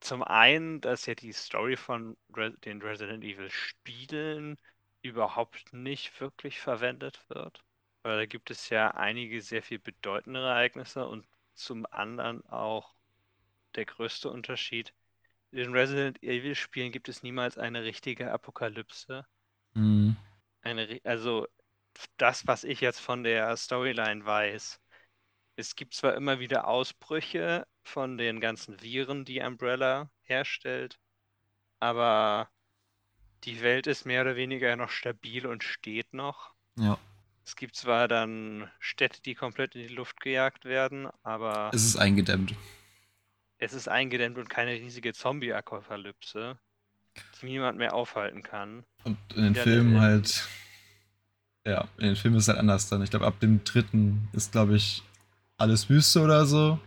zum 0.00 0.22
einen, 0.22 0.80
dass 0.80 1.06
ja 1.06 1.14
die 1.14 1.32
Story 1.32 1.76
von 1.76 2.16
Re 2.34 2.52
den 2.64 2.82
Resident 2.82 3.24
Evil 3.24 3.50
Spielen 3.50 4.58
überhaupt 5.02 5.72
nicht 5.72 6.20
wirklich 6.20 6.60
verwendet 6.60 7.24
wird. 7.28 7.64
Weil 8.02 8.18
da 8.18 8.26
gibt 8.26 8.50
es 8.50 8.70
ja 8.70 8.92
einige 8.92 9.42
sehr 9.42 9.62
viel 9.62 9.78
bedeutendere 9.80 10.48
Ereignisse 10.50 11.06
und 11.06 11.26
zum 11.54 11.86
anderen 11.86 12.46
auch 12.48 12.94
der 13.76 13.86
größte 13.86 14.30
Unterschied. 14.30 14.94
In 15.52 15.58
den 15.58 15.72
Resident 15.72 16.22
Evil 16.22 16.54
Spielen 16.54 16.92
gibt 16.92 17.08
es 17.08 17.22
niemals 17.22 17.56
eine 17.58 17.84
richtige 17.84 18.32
Apokalypse. 18.32 19.26
Mhm. 19.74 20.16
Eine, 20.62 21.00
also 21.04 21.46
das, 22.16 22.46
was 22.46 22.64
ich 22.64 22.80
jetzt 22.80 23.00
von 23.00 23.24
der 23.24 23.56
Storyline 23.56 24.24
weiß, 24.24 24.80
es 25.56 25.74
gibt 25.74 25.94
zwar 25.94 26.14
immer 26.14 26.38
wieder 26.38 26.68
Ausbrüche 26.68 27.66
von 27.82 28.18
den 28.18 28.40
ganzen 28.40 28.80
Viren, 28.82 29.24
die 29.24 29.40
Umbrella 29.40 30.10
herstellt, 30.22 30.98
aber 31.80 32.50
die 33.44 33.62
Welt 33.62 33.86
ist 33.86 34.04
mehr 34.04 34.22
oder 34.22 34.36
weniger 34.36 34.76
noch 34.76 34.90
stabil 34.90 35.46
und 35.46 35.64
steht 35.64 36.12
noch. 36.12 36.54
Ja. 36.78 36.98
Es 37.44 37.56
gibt 37.56 37.76
zwar 37.76 38.08
dann 38.08 38.70
Städte, 38.80 39.22
die 39.22 39.34
komplett 39.34 39.74
in 39.74 39.82
die 39.86 39.94
Luft 39.94 40.20
gejagt 40.20 40.64
werden, 40.64 41.08
aber 41.22 41.70
Es 41.72 41.84
ist 41.84 41.96
eingedämmt. 41.96 42.54
Es 43.58 43.72
ist 43.72 43.88
eingedämmt 43.88 44.38
und 44.38 44.48
keine 44.48 44.72
riesige 44.72 45.12
Zombie-Apokalypse, 45.12 46.58
die 47.42 47.46
niemand 47.46 47.78
mehr 47.78 47.94
aufhalten 47.94 48.42
kann. 48.42 48.84
Und 49.04 49.16
in 49.34 49.42
den 49.44 49.54
Ja, 49.54 49.62
Filmen 49.62 50.00
halt. 50.00 50.48
Ja, 51.66 51.88
in 51.98 52.06
den 52.06 52.16
Filmen 52.16 52.36
ist 52.36 52.44
es 52.44 52.48
halt 52.48 52.58
anders 52.58 52.88
dann. 52.88 53.02
Ich 53.02 53.10
glaube, 53.10 53.26
ab 53.26 53.40
dem 53.40 53.64
dritten 53.64 54.28
ist, 54.32 54.52
glaube 54.52 54.76
ich, 54.76 55.02
alles 55.58 55.88
Wüste 55.90 56.20
oder 56.22 56.46
so. 56.46 56.78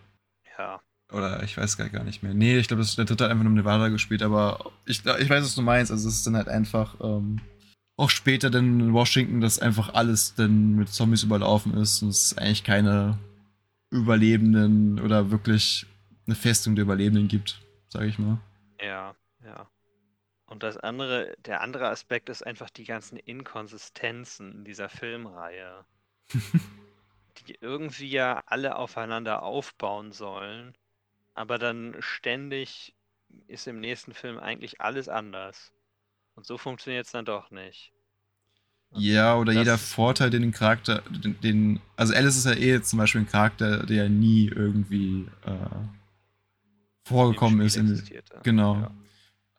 Ja, 0.57 0.81
Oder 1.11 1.41
ich 1.43 1.57
weiß 1.57 1.77
gar, 1.77 1.89
gar 1.89 2.03
nicht 2.03 2.21
mehr. 2.21 2.33
Nee, 2.33 2.57
ich 2.59 2.67
glaube, 2.67 2.83
der 2.85 3.05
dritte 3.05 3.23
hat 3.23 3.31
einfach 3.31 3.43
nur 3.43 3.53
Nevada 3.53 3.87
gespielt, 3.89 4.21
aber 4.21 4.71
ich, 4.85 5.03
ich 5.05 5.29
weiß, 5.29 5.43
was 5.43 5.55
du 5.55 5.61
meinst. 5.63 5.91
Also 5.91 6.07
es 6.07 6.15
ist 6.17 6.27
dann 6.27 6.35
halt 6.35 6.47
einfach 6.47 6.95
ähm, 7.01 7.41
auch 7.97 8.11
später 8.11 8.49
dann 8.51 8.79
in 8.79 8.93
Washington, 8.93 9.41
dass 9.41 9.59
einfach 9.59 9.93
alles 9.95 10.35
dann 10.35 10.75
mit 10.75 10.89
Zombies 10.89 11.23
überlaufen 11.23 11.73
ist 11.75 12.03
und 12.03 12.09
es 12.09 12.37
eigentlich 12.37 12.63
keine 12.63 13.17
Überlebenden 13.91 14.99
oder 14.99 15.31
wirklich 15.31 15.87
eine 16.29 16.35
Festung 16.35 16.75
der 16.75 16.83
Überlebenden 16.83 17.27
gibt, 17.27 17.61
sage 17.89 18.07
ich 18.07 18.19
mal. 18.19 18.39
Ja, 18.81 19.15
ja. 19.43 19.69
Und 20.47 20.63
das 20.63 20.77
andere, 20.77 21.35
der 21.39 21.61
andere 21.61 21.89
Aspekt 21.89 22.29
ist 22.29 22.45
einfach 22.45 22.69
die 22.69 22.85
ganzen 22.85 23.17
Inkonsistenzen 23.17 24.51
in 24.53 24.65
dieser 24.65 24.89
Filmreihe, 24.89 25.85
die 27.47 27.57
irgendwie 27.61 28.07
ja 28.09 28.43
alle 28.45 28.75
aufeinander 28.75 29.43
aufbauen 29.43 30.11
sollen, 30.11 30.75
aber 31.33 31.57
dann 31.59 31.95
ständig 31.99 32.95
ist 33.47 33.67
im 33.67 33.79
nächsten 33.79 34.13
Film 34.13 34.39
eigentlich 34.39 34.81
alles 34.81 35.09
anders. 35.09 35.73
Und 36.35 36.45
so 36.45 36.57
funktioniert 36.57 37.05
es 37.07 37.11
dann 37.13 37.25
doch 37.25 37.51
nicht. 37.51 37.93
Und 38.91 39.01
Ja, 39.01 39.37
oder 39.37 39.53
jeder 39.53 39.77
Vorteil, 39.77 40.29
den 40.29 40.41
den 40.41 40.51
Charakter, 40.51 41.03
den, 41.09 41.39
den, 41.41 41.79
also 41.95 42.13
Alice 42.13 42.37
ist 42.37 42.45
ja 42.45 42.53
eh 42.55 42.81
zum 42.81 42.97
Beispiel 42.99 43.21
ein 43.21 43.27
Charakter, 43.29 43.85
der 43.85 44.09
nie 44.09 44.47
irgendwie 44.47 45.27
äh, 45.45 45.98
vorgekommen 47.09 47.61
ist. 47.61 47.75
In, 47.75 48.01
genau. 48.43 48.75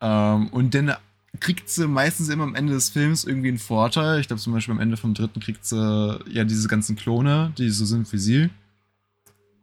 Ja. 0.00 0.34
Ähm, 0.34 0.48
und 0.48 0.74
dann 0.74 0.94
kriegt 1.38 1.68
sie 1.68 1.86
meistens 1.86 2.28
immer 2.28 2.44
am 2.44 2.54
Ende 2.54 2.72
des 2.72 2.90
Films 2.90 3.24
irgendwie 3.24 3.48
einen 3.48 3.58
Vorteil. 3.58 4.20
Ich 4.20 4.26
glaube 4.26 4.40
zum 4.40 4.52
Beispiel 4.52 4.74
am 4.74 4.80
Ende 4.80 4.96
vom 4.96 5.14
dritten 5.14 5.40
kriegt 5.40 5.64
sie 5.64 6.18
ja 6.28 6.44
diese 6.44 6.68
ganzen 6.68 6.96
Klone, 6.96 7.52
die 7.56 7.70
so 7.70 7.84
sind 7.84 8.12
wie 8.12 8.18
sie 8.18 8.50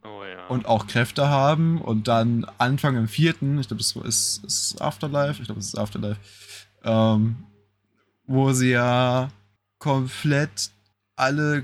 Oh 0.04 0.24
ja. 0.24 0.48
und 0.48 0.66
auch 0.66 0.88
Kräfte 0.88 1.28
haben. 1.28 1.82
Und 1.82 2.08
dann 2.08 2.46
Anfang 2.58 2.96
im 2.96 3.08
vierten, 3.08 3.60
ich 3.60 3.68
glaube, 3.68 3.82
das 3.82 3.96
ist, 3.96 4.44
ist 4.46 4.82
Afterlife, 4.82 5.42
ich 5.42 5.48
glaube, 5.48 5.60
es 5.60 5.68
ist 5.68 5.78
Afterlife, 5.78 6.20
ähm, 6.84 7.38
wo 8.26 8.52
sie 8.54 8.72
ja 8.72 9.30
komplett 9.80 10.72
alle 11.16 11.64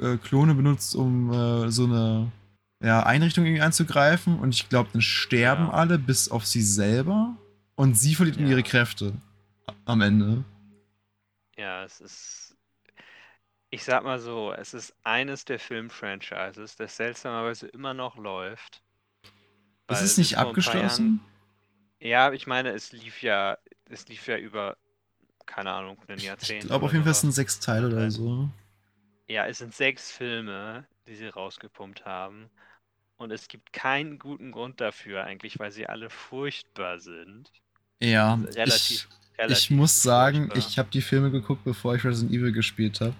äh, 0.00 0.16
Klone 0.16 0.54
benutzt, 0.54 0.94
um 0.96 1.32
äh, 1.32 1.70
so 1.70 1.84
eine 1.84 2.32
ja, 2.82 3.02
Einrichtung 3.04 3.44
irgendwie 3.44 3.62
anzugreifen. 3.62 4.38
Und 4.38 4.54
ich 4.54 4.68
glaube, 4.68 4.90
dann 4.92 5.02
sterben 5.02 5.66
Ja. 5.66 5.72
alle, 5.72 5.98
bis 5.98 6.30
auf 6.30 6.46
sie 6.46 6.62
selber. 6.62 7.36
Und 7.74 7.96
sie 7.98 8.14
verliert 8.14 8.36
Ja. 8.38 8.46
ihre 8.46 8.62
Kräfte 8.62 9.12
am 9.84 10.00
Ende. 10.00 10.44
Ja, 11.56 11.84
es 11.84 12.00
ist. 12.00 12.56
Ich 13.70 13.84
sag 13.84 14.04
mal 14.04 14.18
so, 14.18 14.52
es 14.52 14.74
ist 14.74 14.94
eines 15.02 15.44
der 15.44 15.58
Film-Franchises, 15.58 16.76
das 16.76 16.96
seltsamerweise 16.96 17.66
immer 17.68 17.94
noch 17.94 18.16
läuft. 18.16 18.82
Ist 19.88 20.00
es 20.02 20.18
nicht 20.18 20.38
abgeschlossen? 20.38 21.20
Jahren, 21.20 21.20
ja, 22.00 22.32
ich 22.32 22.46
meine, 22.46 22.70
es 22.70 22.92
lief 22.92 23.22
ja, 23.22 23.58
es 23.86 24.08
lief 24.08 24.26
ja 24.26 24.38
über, 24.38 24.76
keine 25.46 25.72
Ahnung, 25.72 25.98
ein 26.08 26.18
Ich 26.18 26.24
Jahrzehnt. 26.24 26.66
glaube, 26.66 26.86
auf 26.86 26.92
jeden 26.92 27.04
Fall 27.04 27.14
sind 27.14 27.32
sechs 27.32 27.60
Teile 27.60 27.88
oder 27.88 28.10
so. 28.10 28.48
Ja, 29.28 29.46
es 29.46 29.58
sind 29.58 29.74
sechs 29.74 30.10
Filme, 30.10 30.86
die 31.06 31.14
sie 31.16 31.26
rausgepumpt 31.28 32.04
haben. 32.04 32.50
Und 33.18 33.30
es 33.32 33.48
gibt 33.48 33.72
keinen 33.72 34.18
guten 34.18 34.52
Grund 34.52 34.80
dafür, 34.80 35.24
eigentlich, 35.24 35.58
weil 35.58 35.70
sie 35.72 35.86
alle 35.86 36.10
furchtbar 36.10 37.00
sind. 37.00 37.50
Ja, 38.00 38.38
Also 38.42 38.58
relativ, 38.58 39.08
ich, 39.32 39.38
relativ 39.38 39.64
ich 39.64 39.70
muss 39.70 40.02
sagen, 40.02 40.50
furchtbar. 40.50 40.58
ich 40.58 40.78
habe 40.78 40.90
die 40.90 41.02
Filme 41.02 41.30
geguckt, 41.30 41.64
bevor 41.64 41.94
ich 41.94 42.04
Resident 42.04 42.32
Evil 42.32 42.52
gespielt 42.52 43.00
habe. 43.00 43.14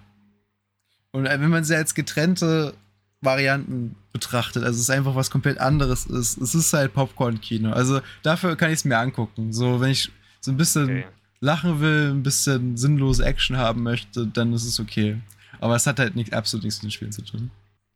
Und 1.11 1.25
äh, 1.25 1.39
wenn 1.39 1.49
man 1.49 1.63
sie 1.63 1.75
als 1.75 1.95
getrennte 1.95 2.75
Varianten 3.21 3.95
betrachtet, 4.13 4.63
also 4.63 4.75
es 4.75 4.81
ist 4.83 4.89
einfach 4.89 5.15
was 5.15 5.31
komplett 5.31 5.57
anderes 5.59 6.05
ist, 6.05 6.37
es 6.37 6.53
ist 6.53 6.73
halt 6.73 6.93
Popcorn-Kino. 6.93 7.71
Also 7.71 8.01
dafür 8.21 8.55
kann 8.55 8.69
ich 8.69 8.75
es 8.79 8.85
mir 8.85 8.97
angucken. 8.99 9.51
So, 9.53 9.79
wenn 9.81 9.89
ich 9.91 10.11
so 10.41 10.51
ein 10.51 10.57
bisschen 10.57 10.83
Okay. 10.89 11.07
lachen 11.39 11.79
will, 11.79 12.11
ein 12.11 12.23
bisschen 12.23 12.77
sinnlose 12.77 13.25
Action 13.25 13.57
haben 13.57 13.81
möchte, 13.83 14.27
dann 14.27 14.53
ist 14.53 14.65
es 14.65 14.79
okay. 14.79 15.19
Aber 15.59 15.75
es 15.75 15.87
hat 15.87 15.97
halt 15.99 16.15
nicht, 16.15 16.33
absolut 16.33 16.63
nichts 16.65 16.83
mit 16.83 16.91
den 16.91 16.93
Spielen 16.93 17.11
zu 17.11 17.23
tun. 17.23 17.49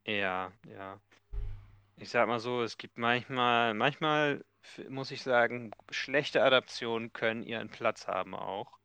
Ja, 0.05 0.51
ja. 0.67 0.99
Ich 1.97 2.09
sag 2.09 2.27
mal 2.27 2.39
so, 2.39 2.63
es 2.63 2.77
gibt 2.77 2.97
manchmal, 2.97 3.73
manchmal 3.73 4.43
f- 4.63 4.89
muss 4.89 5.11
ich 5.11 5.21
sagen, 5.21 5.71
schlechte 5.91 6.43
Adaptionen 6.43 7.13
können 7.13 7.43
ihren 7.43 7.69
Platz 7.69 8.07
haben 8.07 8.35
auch. 8.35 8.79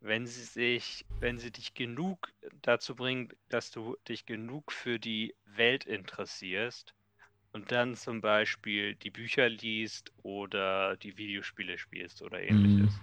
Wenn 0.00 0.26
sie 0.26 0.44
sich, 0.44 1.06
wenn 1.20 1.38
sie 1.38 1.52
dich 1.52 1.74
genug 1.74 2.32
dazu 2.62 2.96
bringen, 2.96 3.30
dass 3.48 3.70
du 3.70 3.96
dich 4.08 4.26
genug 4.26 4.72
für 4.72 4.98
die 5.00 5.36
Welt 5.44 5.84
interessierst 5.86 6.94
und 7.52 7.72
dann 7.72 7.96
zum 7.96 8.20
Beispiel 8.22 8.96
die 8.96 9.10
Bücher 9.10 9.48
liest 9.48 10.12
oder 10.22 10.96
die 10.98 11.16
Videospiele 11.18 11.78
spielst 11.78 12.22
oder 12.22 12.40
ähnliches. 12.42 13.02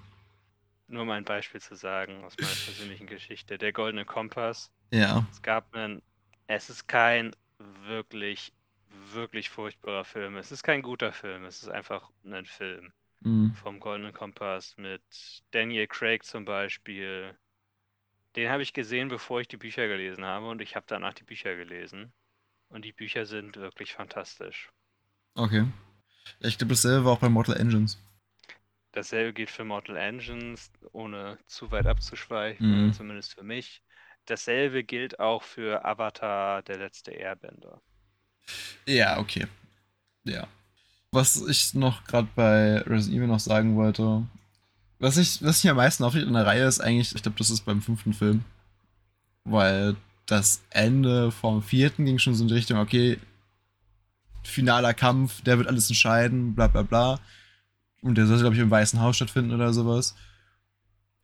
Nur 0.88 1.04
um 1.04 1.10
ein 1.12 1.26
Beispiel 1.26 1.62
zu 1.62 1.76
sagen 1.76 2.24
aus 2.24 2.40
meiner 2.40 2.56
persönlichen 2.58 3.08
Geschichte. 3.08 3.58
Der 3.58 3.74
Goldene 3.74 4.06
Kompass. 4.06 4.72
Ja. 4.92 5.28
Es 5.32 5.42
gab 5.42 5.74
einen, 5.76 6.02
es 6.48 6.70
ist 6.70 6.88
kein 6.88 7.36
wirklich, 7.60 8.54
wirklich 9.12 9.50
furchtbarer 9.50 10.06
Film. 10.06 10.38
Es 10.38 10.52
ist 10.52 10.64
kein 10.64 10.82
guter 10.82 11.12
Film. 11.14 11.46
Es 11.46 11.64
ist 11.64 11.70
einfach 11.70 12.10
ein 12.24 12.46
Film 12.46 12.94
Mhm. 13.22 13.52
vom 13.54 13.80
Goldenen 13.80 14.14
Kompass 14.14 14.78
mit 14.78 15.04
Daniel 15.52 15.88
Craig 15.88 16.24
zum 16.26 16.46
Beispiel. 16.46 17.38
Den 18.36 18.50
habe 18.52 18.62
ich 18.62 18.74
gesehen, 18.74 19.08
bevor 19.10 19.42
ich 19.42 19.48
die 19.48 19.58
Bücher 19.58 19.88
gelesen 19.88 20.26
habe 20.26 20.48
und 20.50 20.62
ich 20.62 20.76
habe 20.76 20.86
danach 20.88 21.16
die 21.16 21.24
Bücher 21.24 21.56
gelesen. 21.56 22.14
Und 22.70 22.86
die 22.86 22.94
Bücher 22.94 23.26
sind 23.26 23.58
wirklich 23.58 23.94
fantastisch. 23.94 24.72
Okay. 25.38 25.66
Ich 26.42 26.58
glaube, 26.58 26.74
dasselbe 26.74 27.06
war 27.06 27.14
auch 27.14 27.20
bei 27.20 27.30
Mortal 27.30 27.58
Engines. 27.58 27.98
Dasselbe 28.94 29.32
gilt 29.34 29.52
für 29.52 29.64
Mortal 29.64 29.96
Engines, 29.96 30.72
ohne 30.92 31.38
zu 31.46 31.70
weit 31.70 31.86
abzuschweifen, 31.86 32.90
Mhm. 32.90 32.92
zumindest 32.92 33.36
für 33.36 33.44
mich. 33.44 33.84
Dasselbe 34.26 34.84
gilt 34.84 35.20
auch 35.20 35.44
für 35.44 35.86
Avatar, 35.86 36.62
der 36.64 36.78
letzte 36.78 37.12
Airbender. 37.12 37.82
Ja, 38.86 39.20
okay. 39.20 39.48
Ja. 40.24 40.48
Was 41.12 41.36
ich 41.48 41.74
noch 41.74 42.04
gerade 42.06 42.28
bei 42.36 42.78
Resident 42.80 43.18
Evil 43.18 43.28
noch 43.28 43.40
sagen 43.40 43.76
wollte, 43.76 44.24
was 45.00 45.18
ich, 45.18 45.44
was 45.44 45.64
mich 45.64 45.72
am 45.72 45.78
meisten 45.78 46.04
aufregt 46.04 46.28
in 46.28 46.34
der 46.34 46.46
Reihe 46.46 46.66
ist 46.66 46.80
eigentlich, 46.80 47.16
ich 47.16 47.22
glaube, 47.22 47.38
das 47.38 47.50
ist 47.50 47.62
beim 47.62 47.82
fünften 47.82 48.14
Film, 48.14 48.44
weil 49.44 49.96
das 50.26 50.64
Ende 50.72 51.32
vom 51.32 51.62
vierten 51.62 52.06
ging 52.06 52.18
schon 52.18 52.34
so 52.34 52.44
in 52.44 52.48
die 52.48 52.56
Richtung, 52.56 52.80
okay, 52.80 53.20
finaler 54.44 54.94
Kampf, 54.94 55.42
der 55.42 55.58
wird 55.58 55.68
alles 55.68 55.90
entscheiden, 55.90 56.56
bla 56.56 56.68
bla 56.68 56.84
bla. 56.84 57.20
Und 58.02 58.16
der 58.16 58.28
sollte, 58.28 58.44
glaube 58.44 58.56
ich, 58.56 58.62
im 58.62 58.72
Weißen 58.72 59.00
Haus 59.02 59.16
stattfinden 59.16 59.54
oder 59.54 59.74
sowas. 59.74 60.16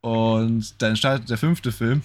Und 0.01 0.81
dann 0.81 0.95
startet 0.95 1.29
der 1.29 1.37
fünfte 1.37 1.71
Film 1.71 2.01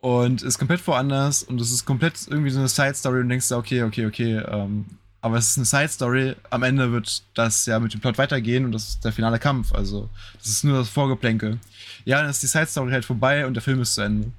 und 0.00 0.42
ist 0.42 0.58
komplett 0.58 0.86
woanders 0.86 1.42
und 1.42 1.60
es 1.60 1.70
ist 1.70 1.84
komplett 1.84 2.14
irgendwie 2.28 2.50
so 2.50 2.58
eine 2.58 2.68
Side-Story 2.68 3.20
und 3.20 3.28
denkst 3.28 3.48
du, 3.48 3.56
okay, 3.56 3.82
okay, 3.82 4.06
okay, 4.06 4.36
ähm, 4.38 4.86
aber 5.20 5.36
es 5.36 5.50
ist 5.50 5.58
eine 5.58 5.66
Side-Story. 5.66 6.34
Am 6.48 6.62
Ende 6.62 6.92
wird 6.92 7.22
das 7.34 7.66
ja 7.66 7.78
mit 7.78 7.92
dem 7.92 8.00
Plot 8.00 8.16
weitergehen 8.16 8.64
und 8.64 8.72
das 8.72 8.88
ist 8.88 9.04
der 9.04 9.12
finale 9.12 9.38
Kampf. 9.38 9.72
Also, 9.74 10.08
das 10.38 10.46
ist 10.46 10.64
nur 10.64 10.78
das 10.78 10.88
Vorgeplänkel. 10.88 11.58
Ja, 12.06 12.22
dann 12.22 12.30
ist 12.30 12.42
die 12.42 12.46
Side-Story 12.46 12.90
halt 12.90 13.04
vorbei 13.04 13.46
und 13.46 13.54
der 13.54 13.62
Film 13.62 13.82
ist 13.82 13.94
zu 13.94 14.00
Ende. 14.00 14.32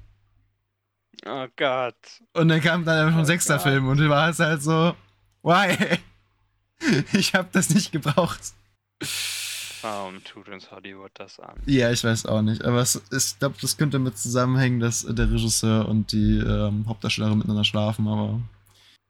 Oh 1.24 1.46
Gott. 1.56 1.94
Und 2.32 2.48
dann 2.48 2.60
kam 2.60 2.84
dann 2.84 3.06
einfach 3.06 3.18
ein 3.18 3.22
Oh 3.22 3.26
sechster 3.26 3.54
Gott. 3.58 3.62
Film 3.62 3.86
und 3.86 3.98
du 3.98 4.08
warst 4.08 4.40
halt 4.40 4.62
so, 4.62 4.96
why? 5.42 5.98
Ich 7.12 7.32
hab 7.34 7.52
das 7.52 7.70
nicht 7.70 7.92
gebraucht. 7.92 8.40
Warum 9.82 10.22
tut 10.24 10.48
uns 10.48 10.70
Hollywood 10.70 11.10
das 11.14 11.38
an? 11.40 11.60
Ja, 11.66 11.90
ich 11.90 12.02
weiß 12.04 12.26
auch 12.26 12.42
nicht. 12.42 12.64
Aber 12.64 12.80
es, 12.80 13.02
ich 13.10 13.38
glaube, 13.38 13.56
das 13.60 13.76
könnte 13.76 13.98
damit 13.98 14.16
zusammenhängen, 14.16 14.80
dass 14.80 15.02
der 15.02 15.30
Regisseur 15.30 15.88
und 15.88 16.12
die 16.12 16.38
ähm, 16.38 16.86
Hauptdarstellerin 16.88 17.38
miteinander 17.38 17.64
schlafen, 17.64 18.06
aber 18.08 18.40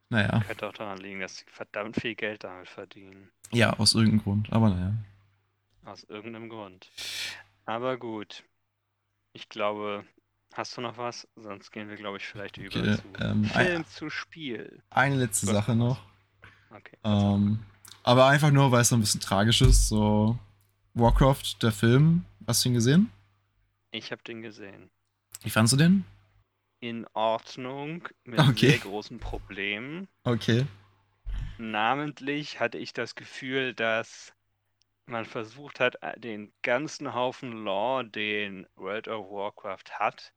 naja. 0.09 0.43
Könnte 0.47 0.69
auch 0.69 0.73
daran 0.75 0.99
liegen, 0.99 1.21
dass 1.21 1.37
sie 1.37 1.45
verdammt 1.51 1.97
viel 1.97 2.15
Geld 2.15 2.45
damit 2.45 2.69
verdienen. 2.69 3.31
Ja, 3.51 3.73
aus 3.79 3.95
irgendeinem 3.95 4.23
Grund, 4.23 4.53
aber 4.53 4.69
naja. 4.69 4.93
Aus 5.85 6.05
irgendeinem 6.05 6.49
Grund. 6.49 6.91
Aber 7.65 7.97
gut. 7.97 8.45
Ich 9.33 9.49
glaube, 9.49 10.05
hast 10.53 10.77
du 10.77 10.83
noch 10.83 10.99
was? 10.99 11.27
Sonst 11.37 11.71
gehen 11.71 11.89
wir, 11.89 11.97
glaube 11.97 12.19
ich, 12.19 12.27
vielleicht 12.27 12.59
über 12.59 12.67
Okay, 12.79 12.97
zu 12.97 13.25
ähm, 13.25 13.45
Film 13.45 13.87
zu 13.87 14.11
Spiel. 14.11 14.83
Eine 14.91 15.17
letzte. 15.17 15.47
Sache 15.47 15.75
noch. 15.75 15.99
Okay. 16.71 16.99
Ähm, 17.05 17.61
aber 18.03 18.27
einfach 18.27 18.51
nur, 18.51 18.71
weil 18.71 18.83
es 18.83 18.91
so 18.91 18.97
ein 18.97 19.01
bisschen 19.01 19.21
tragisch 19.21 19.63
ist. 19.63 19.89
So, 19.89 20.39
Warcraft, 20.95 21.63
der 21.63 21.73
Film, 21.73 22.27
hast 22.47 22.65
du 22.65 22.69
ihn 22.69 22.75
gesehen? 22.75 23.11
Ich 23.93 24.13
habe 24.13 24.23
den 24.23 24.43
gesehen. 24.43 24.91
Wie 25.43 25.51
fandst 25.51 25.73
du 25.73 25.79
den? 25.79 26.05
In 26.81 27.07
Ordnung, 27.15 28.09
mit 28.25 28.41
Okay. 28.41 28.71
sehr 28.71 28.79
großen 28.79 29.19
Problemen. 29.19 30.09
Okay. 30.25 30.67
Namentlich 31.57 32.61
hatte 32.61 32.77
ich 32.77 32.93
das 32.93 33.15
Gefühl, 33.15 33.73
dass 33.75 34.35
man 35.07 35.25
versucht 35.25 35.81
hat, 35.81 35.97
äh, 36.03 36.19
den 36.21 36.53
ganzen 36.63 37.15
Haufen 37.15 37.53
Lore, 37.53 38.05
den 38.05 38.67
World 38.77 39.09
of 39.09 39.31
Warcraft 39.31 39.99
hat, 39.99 40.33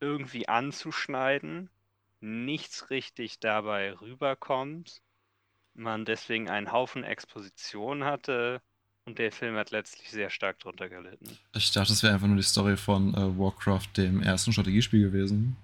irgendwie 0.00 0.48
anzuschneiden, 0.48 1.68
nichts 2.20 2.90
richtig 2.90 3.40
dabei 3.40 3.92
rüberkommt, 4.00 5.02
man 5.74 6.04
deswegen 6.04 6.48
einen 6.48 6.72
Haufen 6.72 7.04
Exposition 7.04 8.04
hatte 8.04 8.62
und 9.06 9.18
der 9.18 9.32
Film 9.32 9.56
hat 9.56 9.70
letztlich 9.70 10.10
sehr 10.10 10.30
stark 10.30 10.58
drunter 10.58 10.88
gelitten. 10.88 11.38
Ich 11.54 11.70
dachte, 11.72 11.88
das 11.92 12.02
wäre 12.02 12.14
einfach 12.14 12.26
nur 12.26 12.36
die 12.36 12.42
Story 12.42 12.76
von 12.76 13.14
äh, 13.14 13.38
Warcraft, 13.38 13.88
dem 13.96 14.22
ersten 14.22 14.52
Strategiespiel 14.52 15.02
gewesen. 15.02 15.56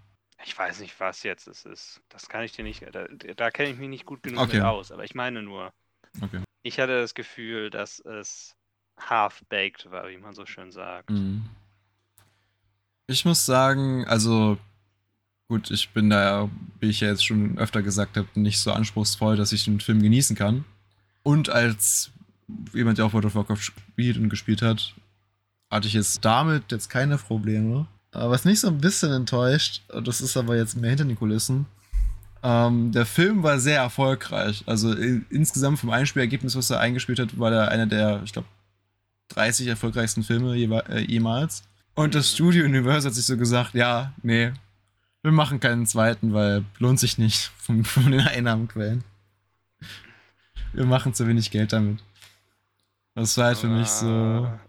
Ich 0.45 0.59
weiß 0.59 0.81
nicht, 0.81 0.99
was 0.99 1.23
jetzt 1.23 1.47
es 1.47 1.65
ist. 1.65 2.01
Das 2.09 2.29
kann 2.29 2.43
ich 2.43 2.53
dir 2.53 2.65
nicht, 2.65 2.83
da, 2.93 3.07
da 3.37 3.51
kenne 3.51 3.71
ich 3.71 3.79
mich 3.79 3.89
nicht 3.89 4.07
gut 4.07 4.23
genug 4.23 4.41
Okay. 4.43 4.57
mit 4.59 4.67
aus, 4.67 4.91
aber 4.91 5.05
ich 5.05 5.15
meine 5.15 5.43
nur, 5.43 5.73
Okay. 6.21 6.43
Ich 6.63 6.79
hatte 6.79 7.01
das 7.01 7.15
Gefühl, 7.15 7.71
dass 7.71 7.99
es 8.01 8.55
half-baked 9.01 9.91
war, 9.91 10.09
wie 10.09 10.19
man 10.19 10.35
so 10.35 10.47
schön 10.47 10.71
sagt. 10.71 11.11
Mhm. 11.11 11.45
Ich 13.09 13.25
muss 13.25 13.45
sagen, 13.47 14.07
also 14.07 14.59
gut, 15.49 15.71
ich 15.71 15.91
bin 15.91 16.11
da, 16.11 16.49
wie 16.81 16.91
ich 16.91 17.01
ja 17.01 17.09
jetzt 17.09 17.25
schon 17.25 17.59
öfter 17.59 17.83
gesagt 17.83 18.17
habe, 18.17 18.29
nicht 18.35 18.61
so 18.61 18.73
anspruchsvoll, 18.73 19.37
dass 19.37 19.53
ich 19.53 19.65
den 19.65 19.81
Film 19.81 20.03
genießen 20.03 20.37
kann. 20.37 20.65
Und 21.23 21.49
als 21.49 22.11
jemand, 22.73 22.99
der 22.99 23.07
auch 23.07 23.13
World 23.13 23.27
of 23.27 23.35
Warcraft 23.35 23.57
spielt 23.63 24.17
und 24.17 24.29
gespielt 24.29 24.63
hat, 24.63 24.95
hatte 25.71 25.89
ich 25.89 25.95
jetzt 25.95 26.25
damit 26.25 26.71
jetzt 26.73 26.89
keine 26.91 27.17
Probleme. 27.19 27.87
Aber 28.11 28.31
was 28.31 28.45
mich 28.45 28.61
so 28.61 28.69
ein 28.69 28.79
bisschen 28.79 29.11
enttäuscht, 29.13 29.83
das 30.05 30.21
ist 30.21 30.37
aber 30.37 30.57
jetzt 30.57 30.77
mehr 30.77 30.91
hinter 30.91 31.05
den 31.05 31.17
Kulissen, 31.19 31.67
ähm, 32.43 32.93
der 32.93 33.07
Film 33.07 33.43
war 33.43 33.59
sehr 33.61 33.79
erfolgreich. 33.79 34.65
Also 34.67 34.93
in, 34.93 35.25
insgesamt 35.31 35.79
vom 35.79 35.91
Einspielergebnis, 35.91 36.57
was 36.57 36.71
er 36.71 36.81
eingespielt 36.81 37.21
hat, 37.21 37.39
war 37.39 37.53
er 37.53 37.69
einer 37.71 37.87
der, 37.87 38.21
ich 38.25 38.33
glaube, 38.33 38.49
30 39.29 39.69
erfolgreichsten 39.69 40.23
Filme 40.25 40.55
jewe- 40.55 40.87
äh, 40.91 41.01
jemals. 41.01 41.63
Und 41.95 42.15
das. 42.15 42.33
Studio 42.33 42.65
Universal 42.65 43.11
hat 43.11 43.15
sich 43.15 43.25
so 43.27 43.37
gesagt, 43.37 43.75
ja, 43.75 44.13
nee, 44.23 44.53
wir 45.23 45.33
machen 45.33 45.61
keinen 45.61 45.87
zweiten, 45.87 46.33
weil 46.35 46.65
lohnt 46.79 46.99
sich 46.99 47.17
nicht 47.17 47.51
von, 47.57 47.85
von 47.85 48.11
den 48.11 48.21
Einnahmenquellen. 48.21 49.05
Wir 50.73 50.85
machen 50.87 51.15
zu 51.15 51.27
wenig 51.29 51.51
Geld 51.51 51.73
damit. 51.73 52.03
Das 53.15 53.37
war 53.39 53.47
halt 53.47 53.59
für 53.59 53.69
mich 53.69 53.89
so, 53.89 54.07
Aber 54.07 54.61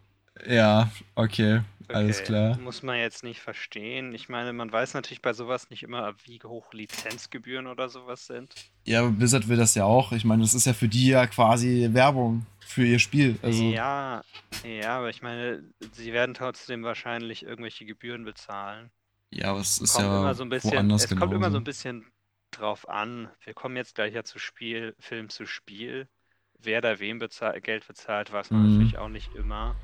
ja, 0.48 0.92
okay. 1.16 1.62
Alles 1.92 2.18
Okay, 2.18 2.24
klar. 2.24 2.60
Muss 2.60 2.84
man 2.84 2.98
jetzt 2.98 3.24
nicht 3.24 3.40
verstehen. 3.42 4.14
Ich 4.14 4.28
meine, 4.30 4.54
man 4.54 4.72
weiß 4.72 4.94
natürlich 4.96 5.22
bei 5.22 5.34
sowas 5.34 5.70
nicht 5.70 5.84
immer, 5.84 6.16
wie 6.26 6.40
hoch 6.44 6.74
Lizenzgebühren 6.74 7.68
oder 7.68 7.90
sowas 7.90 8.26
sind. 8.28 8.58
Ja, 8.86 9.00
aber 9.02 9.12
Blizzard 9.12 9.48
will 9.48 9.58
das 9.58 9.76
ja 9.76 9.86
auch. 9.86 10.12
Ich 10.12 10.26
meine, 10.26 10.42
das 10.42 10.54
ist 10.54 10.66
ja 10.66 10.74
für 10.74 10.88
die 10.90 11.08
ja 11.08 11.26
quasi 11.28 11.90
Werbung 11.94 12.46
für 12.60 12.86
ihr 12.86 13.00
Spiel. 13.00 13.38
Also, 13.42 13.64
Ja, 13.64 14.24
ja, 14.64 14.98
aber 14.98 15.10
ich 15.10 15.22
meine, 15.22 15.64
sie 15.92 16.14
werden 16.14 16.34
trotzdem 16.36 16.84
wahrscheinlich 16.84 17.44
irgendwelche 17.44 17.86
Gebühren 17.86 18.26
bezahlen. 18.26 18.92
ja, 19.32 19.46
aber 19.52 19.60
es 19.62 19.80
ist 19.80 19.94
Kommt 19.94 20.06
ja 20.06 20.18
immer 20.18 20.34
so 20.36 20.44
ein 20.44 20.50
bisschen, 20.50 20.98
es 21.00 21.16
kommt 21.16 21.34
immer 21.34 21.52
so 21.52 21.58
ein 21.58 21.64
bisschen 21.64 22.12
drauf 22.52 22.88
an. 22.90 23.32
Wir 23.44 23.54
kommen 23.54 23.78
jetzt 23.78 23.96
gleich 23.96 24.14
ja 24.14 24.24
zu 24.24 24.40
Spiel, 24.40 24.96
Film 25.00 25.30
zu 25.30 25.46
Spiel. 25.46 26.10
Wer 26.64 26.82
da 26.82 27.00
wem 27.00 27.20
bezahl 27.20 27.62
Geld 27.62 27.86
bezahlt, 27.88 28.32
weiß 28.32 28.52
man 28.54 28.62
Mhm. 28.62 28.64
natürlich 28.64 28.98
auch 28.98 29.10
nicht 29.10 29.34
immer. 29.34 29.80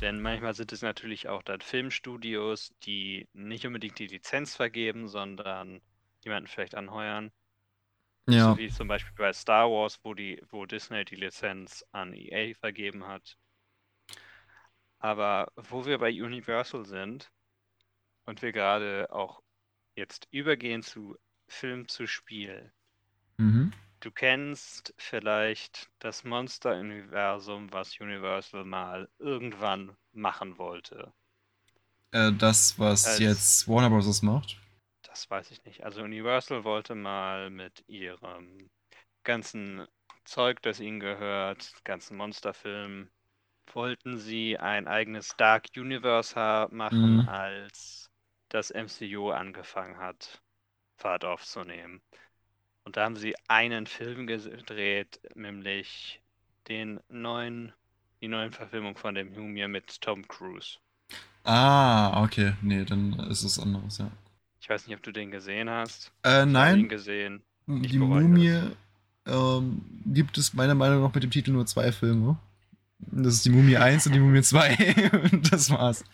Denn 0.00 0.20
manchmal 0.22 0.54
sind 0.54 0.72
es 0.72 0.82
natürlich 0.82 1.28
auch 1.28 1.42
dann 1.42 1.60
Filmstudios, 1.62 2.72
die 2.84 3.28
nicht 3.34 3.66
unbedingt 3.66 3.98
die 4.00 4.08
Lizenz 4.08 4.56
vergeben, 4.56 5.08
sondern 5.08 5.80
jemanden 6.24 6.48
vielleicht 6.48 6.74
anheuern. 6.76 7.32
Ja, 8.26 8.34
So 8.34 8.56
wie 8.56 8.70
zum 8.70 8.88
Beispiel 8.88 9.12
bei 9.18 9.34
Star 9.34 9.70
Wars, 9.70 10.00
wo, 10.02 10.14
die, 10.14 10.42
wo 10.48 10.64
Disney 10.64 11.04
die 11.04 11.16
Lizenz 11.16 11.84
an 11.92 12.14
EA 12.14 12.54
vergeben 12.54 13.06
hat. 13.06 13.36
Aber 15.00 15.50
wo 15.56 15.86
wir 15.86 15.98
bei 15.98 16.10
Universal 16.10 16.84
sind 16.84 17.32
und 18.26 18.42
wir 18.42 18.52
gerade 18.52 19.08
auch 19.12 19.42
jetzt 19.96 20.28
übergehen 20.30 20.82
zu 20.82 21.16
Film 21.48 21.88
zu 21.88 22.06
Spiel. 22.06 22.72
mhm. 23.38 23.70
Du 24.00 24.10
kennst 24.10 24.92
vielleicht 24.98 25.88
das 26.00 26.24
Monster-Universum, 26.24 27.72
was 27.72 28.00
Universal 28.00 28.64
mal 28.64 29.08
irgendwann 29.20 29.96
machen 30.10 30.58
wollte. 30.58 31.12
Äh, 32.12 32.32
das, 32.32 32.78
was 32.78 33.04
Als- 33.06 33.18
jetzt 33.18 33.66
Warner 33.66 33.88
Bros. 33.88 34.20
macht. 34.20 34.58
Das 35.02 35.28
weiß 35.28 35.50
ich 35.50 35.64
nicht. 35.64 35.82
Also 35.84 36.02
Universal 36.02 36.62
wollte 36.64 36.94
mal 36.94 37.50
mit 37.50 37.82
ihrem 37.88 38.70
ganzen 39.24 39.86
Zeug, 40.24 40.62
das 40.62 40.80
ihnen 40.80 41.00
gehört, 41.00 41.74
ganzen 41.84 42.16
Monsterfilm, 42.18 43.10
wollten 43.72 44.18
sie 44.18 44.58
ein 44.58 44.88
eigenes 44.88 45.36
Dark 45.36 45.66
Universe 45.76 46.68
machen, 46.72 47.20
Mhm. 47.20 47.22
als 47.22 48.10
das 48.50 48.70
MCU 48.72 49.30
angefangen 49.30 49.98
hat, 49.98 50.42
Fahrt 50.98 51.24
aufzunehmen. 51.24 52.02
Und 52.88 52.96
da 52.96 53.04
haben 53.04 53.16
sie 53.16 53.34
einen 53.48 53.86
Film 53.86 54.26
gedreht, 54.26 55.20
nämlich 55.34 56.22
den 56.68 57.00
neuen, 57.10 57.74
die 58.22 58.28
neuen 58.28 58.50
Verfilmung 58.50 58.96
von 58.96 59.14
dem 59.14 59.34
Mumie 59.34 59.68
mit 59.68 60.00
Tom 60.00 60.26
Cruise. 60.26 60.78
Ah, 61.44 62.22
okay. 62.22 62.54
Nee, 62.62 62.86
dann 62.86 63.12
ist 63.28 63.42
es 63.42 63.58
anderes, 63.58 63.98
ja. 63.98 64.10
Ich 64.62 64.70
weiß 64.70 64.86
nicht, 64.86 64.96
ob 64.96 65.02
du 65.02 65.12
den 65.12 65.30
gesehen 65.30 65.68
hast. 65.68 66.10
Äh, 66.24 66.44
Ich 66.44 66.50
nein, 66.50 66.88
gesehen. 66.88 67.42
die 67.66 67.98
bereue 67.98 68.22
Mumie 68.22 68.58
ähm, 69.26 69.82
gibt 70.06 70.38
es 70.38 70.54
meiner 70.54 70.74
Meinung 70.74 71.02
nach 71.02 71.12
mit 71.12 71.24
dem 71.24 71.30
Titel 71.30 71.50
nur 71.50 71.66
zwei 71.66 71.92
Filme. 71.92 72.38
Das 73.00 73.34
ist 73.34 73.44
die 73.44 73.50
Mumie 73.50 73.76
1 73.76 74.06
und 74.06 74.14
die 74.14 74.20
Mumie 74.20 74.40
2. 74.40 75.10
und 75.30 75.52
das 75.52 75.70
war's. 75.70 76.06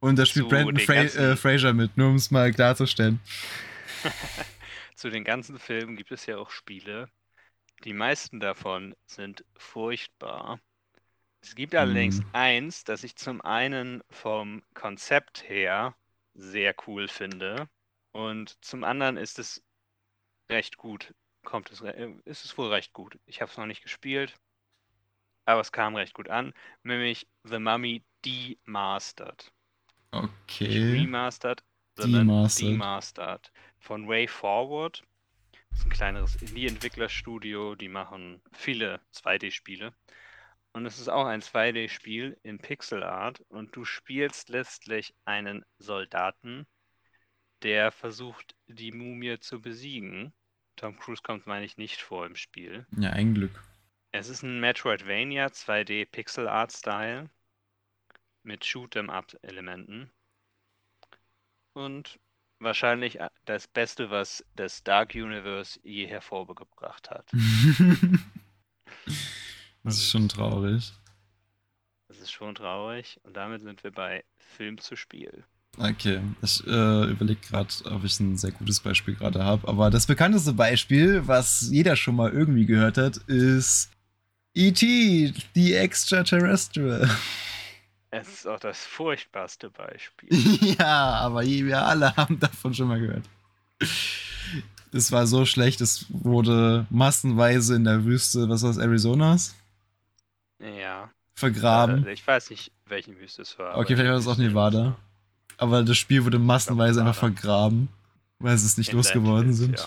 Und 0.00 0.18
da 0.18 0.26
spielt 0.26 0.46
Zu 0.46 0.48
Brandon 0.48 0.78
Fra 0.80 0.94
äh, 0.94 1.36
Fraser 1.36 1.72
mit, 1.72 1.96
nur 1.96 2.08
um 2.08 2.16
es 2.16 2.32
mal 2.32 2.52
klarzustellen. 2.52 3.20
Zu 4.96 5.10
den 5.10 5.24
ganzen 5.24 5.58
Filmen 5.58 5.96
gibt 5.96 6.12
es 6.12 6.26
ja 6.26 6.38
auch 6.38 6.50
Spiele. 6.50 7.08
Die 7.84 7.94
meisten 7.94 8.40
davon 8.40 8.94
sind 9.06 9.44
furchtbar. 9.56 10.60
Es 11.42 11.54
gibt 11.54 11.74
allerdings 11.74 12.20
Hm. 12.20 12.32
eins, 12.32 12.84
das 12.84 13.04
ich 13.04 13.16
zum 13.16 13.42
einen 13.42 14.02
vom 14.10 14.62
Konzept 14.74 15.48
her 15.48 15.96
sehr 16.34 16.74
cool 16.86 17.08
finde 17.08 17.68
und 18.12 18.64
zum 18.64 18.84
anderen 18.84 19.16
ist 19.18 19.38
es 19.38 19.62
recht 20.50 20.76
gut. 20.78 21.14
Kommt 21.44 21.70
es, 21.72 21.80
äh, 21.82 22.10
ist 22.26 22.44
es 22.44 22.58
wohl 22.58 22.68
recht 22.68 22.92
gut. 22.94 23.18
Ich 23.26 23.42
habe 23.42 23.50
es 23.50 23.58
noch 23.58 23.66
nicht 23.66 23.82
gespielt, 23.82 24.36
aber 25.44 25.60
es 25.60 25.70
kam 25.70 25.94
recht 25.94 26.14
gut 26.14 26.28
an, 26.28 26.52
nämlich 26.82 27.28
The 27.44 27.60
Mummy 27.60 28.04
Demastered. 28.24 29.52
Okay. 30.12 31.08
remastered, 31.14 31.62
sondern 31.96 32.28
Demastered. 32.28 32.72
demastered. 32.72 33.52
Von 33.78 34.08
Way 34.08 34.28
Forward. 34.28 35.02
Das 35.70 35.80
ist 35.80 35.86
ein 35.86 35.90
kleineres 35.90 36.36
Indie-Entwicklerstudio, 36.36 37.74
die 37.74 37.88
machen 37.88 38.42
viele 38.52 39.00
2D-Spiele. 39.14 39.94
Und 40.72 40.86
es 40.86 40.98
ist 40.98 41.08
auch 41.08 41.26
ein 41.26 41.42
2D-Spiel 41.42 42.38
in 42.42 42.58
Pixel 42.58 43.02
Art 43.02 43.40
und 43.48 43.76
du 43.76 43.84
spielst 43.84 44.48
letztlich 44.48 45.14
einen 45.24 45.64
Soldaten, 45.78 46.66
der 47.62 47.92
versucht, 47.92 48.54
die 48.66 48.92
Mumie 48.92 49.38
zu 49.38 49.60
besiegen. 49.60 50.32
Tom 50.76 50.98
Cruise 50.98 51.22
kommt, 51.22 51.46
meine 51.46 51.64
ich, 51.64 51.76
nicht 51.76 52.00
vor 52.00 52.24
im 52.26 52.36
Spiel. 52.36 52.86
Ja, 52.96 53.10
ein 53.10 53.34
Glück. 53.34 53.62
Es 54.12 54.28
ist 54.28 54.42
ein 54.42 54.60
Metroidvania 54.60 55.46
2D 55.46 56.06
Pixel 56.10 56.48
Art 56.48 56.72
Style 56.72 57.30
mit 58.42 58.64
Shoot'em 58.64 59.10
Up 59.10 59.34
Elementen 59.42 60.10
und 61.74 62.18
wahrscheinlich 62.58 63.20
äh, 63.20 63.28
das 63.44 63.66
Beste, 63.68 64.10
was 64.10 64.44
das 64.56 64.82
Dark 64.82 65.14
Universe 65.14 65.78
je 65.82 66.06
hervorgebracht 66.06 67.10
hat. 67.10 67.30
das 69.82 69.96
ist 69.96 70.10
schon 70.10 70.28
traurig. 70.28 70.92
Das 72.08 72.18
ist 72.18 72.30
schon 72.30 72.54
traurig 72.54 73.20
und 73.24 73.36
damit 73.36 73.62
sind 73.62 73.82
wir 73.84 73.90
bei 73.90 74.24
Film 74.38 74.78
zu 74.78 74.96
Spiel. 74.96 75.44
Okay, 75.78 76.20
ich 76.42 76.66
äh, 76.66 77.04
überlege 77.10 77.40
gerade, 77.48 77.72
ob 77.86 78.04
ich 78.04 78.20
ein 78.20 78.36
sehr 78.36 78.50
gutes 78.50 78.80
Beispiel 78.80 79.14
gerade 79.14 79.42
habe. 79.42 79.66
Aber 79.66 79.88
das 79.88 80.06
bekannteste 80.06 80.52
Beispiel, 80.52 81.26
was 81.26 81.68
jeder 81.70 81.96
schon 81.96 82.16
mal 82.16 82.30
irgendwie 82.30 82.66
gehört 82.66 82.98
hat, 82.98 83.16
ist 83.26 83.90
E.T., 84.54 85.32
The 85.54 85.74
Extraterrestrial. 85.74 87.08
Es 88.12 88.28
ist 88.28 88.46
auch 88.46 88.60
das 88.60 88.84
furchtbarste 88.84 89.70
Beispiel. 89.70 90.28
ja, 90.78 91.14
aber 91.14 91.42
wir 91.44 91.82
alle 91.84 92.14
haben 92.16 92.38
davon 92.38 92.74
schon 92.74 92.88
mal 92.88 93.00
gehört. 93.00 93.24
Es 94.92 95.10
war 95.10 95.26
so 95.26 95.46
schlecht, 95.46 95.80
es 95.80 96.06
wurde 96.10 96.86
massenweise 96.90 97.74
in 97.74 97.84
der 97.84 98.04
Wüste, 98.04 98.48
was 98.48 98.62
war 98.62 98.70
das, 98.70 98.78
Arizonas, 98.78 99.54
Ja. 100.60 101.10
vergraben. 101.34 102.06
Äh, 102.06 102.12
ich 102.12 102.26
weiß 102.26 102.50
nicht, 102.50 102.72
welchen 102.86 103.18
Wüste 103.18 103.42
es 103.42 103.58
war. 103.58 103.78
Okay, 103.78 103.96
vielleicht 103.96 104.10
war 104.10 104.16
das 104.16 104.28
auch 104.28 104.36
Nevada. 104.36 104.96
Aber 105.56 105.82
das 105.82 105.96
Spiel 105.96 106.24
wurde 106.24 106.38
massenweise 106.38 107.00
einfach 107.00 107.14
vergraben, 107.14 107.88
weil 108.38 108.58
sie 108.58 108.66
es 108.66 108.76
nicht 108.78 108.90
In 108.90 108.96
losgeworden 108.98 109.54
sind. 109.54 109.78
Ja. 109.78 109.86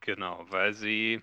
Genau, 0.00 0.44
weil 0.48 0.74
sie 0.74 1.22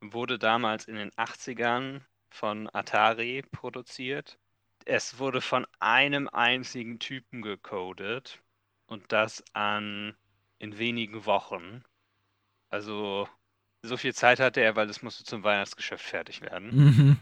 wurde 0.00 0.38
damals 0.38 0.86
in 0.86 0.96
den 0.96 1.10
80ern 1.12 2.02
von 2.30 2.68
Atari 2.72 3.42
produziert. 3.52 4.38
Es 4.84 5.18
wurde 5.18 5.40
von 5.40 5.66
einem 5.80 6.28
einzigen 6.28 6.98
Typen 6.98 7.42
gecodet 7.42 8.42
und 8.86 9.12
das 9.12 9.42
an 9.54 10.16
in 10.58 10.78
wenigen 10.78 11.24
Wochen. 11.26 11.82
Also 12.68 13.28
so 13.82 13.96
viel 13.96 14.14
Zeit 14.14 14.40
hatte 14.40 14.60
er, 14.60 14.76
weil 14.76 14.88
es 14.90 15.02
musste 15.02 15.24
zum 15.24 15.42
Weihnachtsgeschäft 15.42 16.04
fertig 16.04 16.40
werden. 16.42 16.74
Mhm. 16.74 17.16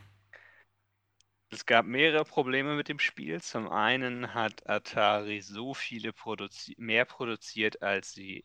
Es 1.51 1.67
gab 1.67 1.85
mehrere 1.85 2.25
Probleme 2.25 2.77
mit 2.77 2.89
dem 2.89 2.99
Spiel. 2.99 3.43
Zum 3.43 3.69
einen 3.69 4.33
hat 4.33 4.69
Atari 4.69 5.43
so 5.43 5.75
viele 5.75 6.13
produzi 6.13 6.75
mehr 6.79 7.05
produziert, 7.05 7.83
als 7.83 8.13
sie 8.13 8.45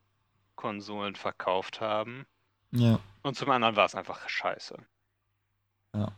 Konsolen 0.55 1.15
verkauft 1.15 1.79
haben. 1.79 2.27
Ja. 2.71 2.99
Und 3.21 3.37
zum 3.37 3.49
anderen 3.49 3.77
war 3.77 3.85
es 3.85 3.95
einfach 3.95 4.27
scheiße. 4.27 4.77
Ja. 5.95 6.11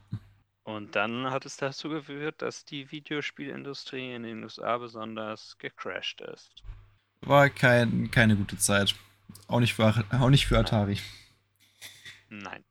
Und 0.70 0.96
dann 0.96 1.32
hat 1.32 1.48
es 1.48 1.58
dazu 1.58 1.90
geführt, 1.90 2.44
dass 2.44 2.64
die 2.64 2.92
Videospielindustrie 2.92 4.14
in 4.14 4.22
den 4.22 4.44
USA 4.44 4.78
besonders 4.78 5.58
gecrashed 5.58 6.22
ist. 6.22 6.64
War 7.22 7.50
kein, 7.50 8.12
keine 8.12 8.36
gute 8.36 8.56
Zeit. 8.56 8.94
Auch 9.48 9.62
nicht 9.62 9.74
für, 9.74 10.06
auch 10.12 10.30
nicht 10.30 10.46
für 10.46 10.60
Atari. 10.60 11.00
Nein. 12.30 12.64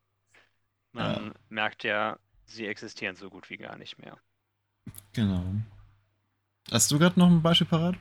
Man 0.93 1.35
merkt 1.49 1.83
ja, 1.83 2.21
sie 2.47 2.69
existieren 2.69 3.17
so 3.17 3.31
gut 3.31 3.51
wie 3.51 3.57
gar 3.57 3.77
nicht 3.77 3.99
mehr. 3.99 4.17
Genau. 5.13 5.45
Hast 6.71 6.93
du 6.93 7.01
gerade 7.01 7.19
noch 7.19 7.27
ein 7.27 7.43
Beispiel 7.43 7.67
parat? 7.67 7.97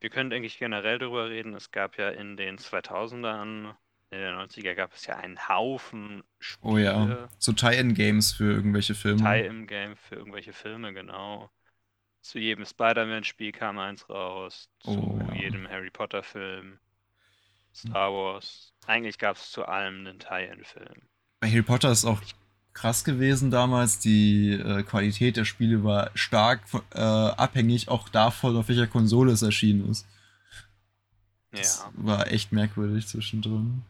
Wir 0.00 0.10
können, 0.10 0.30
denke 0.30 0.48
ich, 0.48 0.58
generell 0.58 0.98
darüber 0.98 1.30
reden. 1.30 1.54
Es 1.54 1.70
gab 1.70 1.96
ja 1.96 2.08
in 2.08 2.36
den 2.36 2.58
2000ern, 2.58 3.76
in 4.12 4.18
den 4.20 4.34
90er 4.34 4.74
gab 4.74 4.92
es 4.94 5.06
ja 5.06 5.16
einen 5.16 5.48
Haufen 5.48 6.22
Spiele. 6.38 6.72
Oh 6.72 6.78
ja. 6.78 7.28
So 7.38 7.52
Tie-In-Games 7.52 8.32
für 8.32 8.52
irgendwelche 8.52 8.94
Filme. 8.94 9.22
Tie-In-Game 9.22 9.96
für 9.96 10.16
irgendwelche 10.16 10.52
Filme, 10.52 10.92
genau. 10.92 11.50
Zu 12.20 12.38
jedem 12.38 12.64
Spider-Man-Spiel 12.64 13.52
kam 13.52 13.78
eins 13.78 14.08
raus, 14.08 14.68
zu 14.80 14.90
Oh, 14.90 15.18
ja. 15.28 15.34
jedem 15.42 15.66
Harry 15.68 15.90
Potter-Film, 15.90 16.78
Star 17.74 18.12
Wars. 18.12 18.72
Eigentlich 18.86 19.18
gab 19.18 19.36
es 19.36 19.50
zu 19.50 19.64
allem 19.64 20.06
einen 20.06 20.18
Tie-In-Film. 20.18 21.02
Bei 21.40 21.48
Harry 21.48 21.62
Potter 21.62 21.90
ist 21.90 22.04
auch 22.04 22.20
krass 22.74 23.02
gewesen 23.04 23.50
damals. 23.50 23.98
Die 23.98 24.52
äh, 24.52 24.82
Qualität 24.82 25.36
der 25.36 25.44
Spiele 25.46 25.82
war 25.84 26.10
stark 26.14 26.62
äh, 26.94 26.98
abhängig 27.00 27.88
auch 27.88 28.08
davon, 28.10 28.56
auf 28.56 28.68
welcher 28.68 28.86
Konsole 28.86 29.32
es 29.32 29.42
erschienen 29.42 29.88
ist. 29.90 30.06
Das 31.50 31.80
Ja. 31.80 31.90
war 31.96 32.30
echt 32.30 32.52
merkwürdig 32.52 33.06
zwischendrin. 33.08 33.82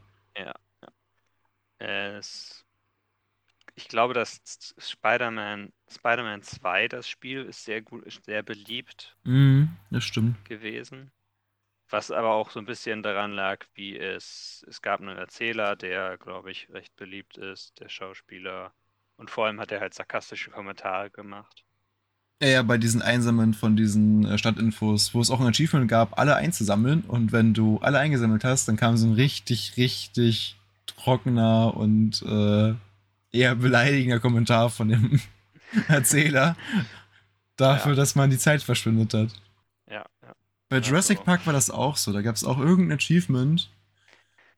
Es, 1.82 2.64
ich 3.74 3.86
glaube, 3.88 4.14
dass 4.14 4.40
Spider-Man 4.78 5.74
Spider-Man 5.90 6.42
2, 6.42 6.88
das 6.88 7.06
Spiel, 7.06 7.44
ist 7.44 7.64
sehr 7.64 7.82
gut, 7.82 8.02
ist 8.06 8.24
sehr 8.24 8.42
beliebt 8.42 9.14
Mhm, 9.24 9.68
das 9.90 10.04
stimmt. 10.04 10.36
gewesen. 10.44 11.10
Was 11.90 12.10
aber 12.12 12.32
auch 12.34 12.50
so 12.50 12.60
ein 12.60 12.66
bisschen 12.66 13.02
daran 13.02 13.32
lag, 13.32 13.66
wie 13.74 13.98
es, 13.98 14.64
es 14.68 14.82
gab 14.82 15.00
einen 15.00 15.18
Erzähler, 15.18 15.76
der, 15.76 16.18
glaube 16.18 16.50
ich, 16.52 16.68
recht 16.70 16.96
beliebt 16.96 17.38
ist, 17.38 17.78
der 17.80 17.88
Schauspieler. 17.90 18.74
Und 19.16 19.30
vor 19.30 19.46
allem 19.46 19.60
hat 19.60 19.72
er 19.72 19.80
halt 19.80 19.94
sarkastische 19.94 20.50
Kommentare 20.50 21.10
gemacht. 21.10 21.64
Ja, 22.42 22.48
ja, 22.48 22.62
bei 22.62 22.76
diesen 22.76 23.02
Einsammeln 23.02 23.54
von 23.54 23.76
diesen 23.76 24.24
äh, 24.26 24.36
Stadtinfos, 24.36 25.14
wo 25.14 25.20
es 25.20 25.30
auch 25.30 25.40
ein 25.40 25.46
Achievement 25.46 25.88
gab, 25.88 26.18
alle 26.18 26.34
einzusammeln. 26.36 27.02
Und 27.06 27.30
wenn 27.32 27.54
du 27.54 27.78
alle 27.78 27.98
eingesammelt 27.98 28.42
hast, 28.44 28.66
dann 28.66 28.76
kam 28.76 28.96
so 28.96 29.06
ein 29.06 29.12
richtig, 29.12 29.76
richtig 29.76 30.56
trockener 30.86 31.76
und 31.76 32.22
äh, 32.22 32.74
eher 33.36 33.54
beleidigender 33.54 34.20
Kommentar 34.20 34.70
von 34.70 34.88
dem 34.88 35.20
Erzähler 35.88 36.56
dafür, 37.56 37.92
Ja. 37.92 37.96
dass 37.96 38.14
man 38.14 38.30
die 38.30 38.38
Zeit 38.38 38.62
verschwendet 38.62 39.14
hat. 39.14 39.28
Ja, 39.90 40.04
ja. 40.22 40.34
Bei 40.68 40.78
Jurassic 40.78 41.18
so. 41.18 41.24
Park 41.24 41.46
war 41.46 41.52
das 41.52 41.70
auch 41.70 41.96
so. 41.96 42.12
Da 42.12 42.22
gab 42.22 42.34
es 42.36 42.44
auch 42.44 42.58
irgendein 42.58 42.98
Achievement, 42.98 43.70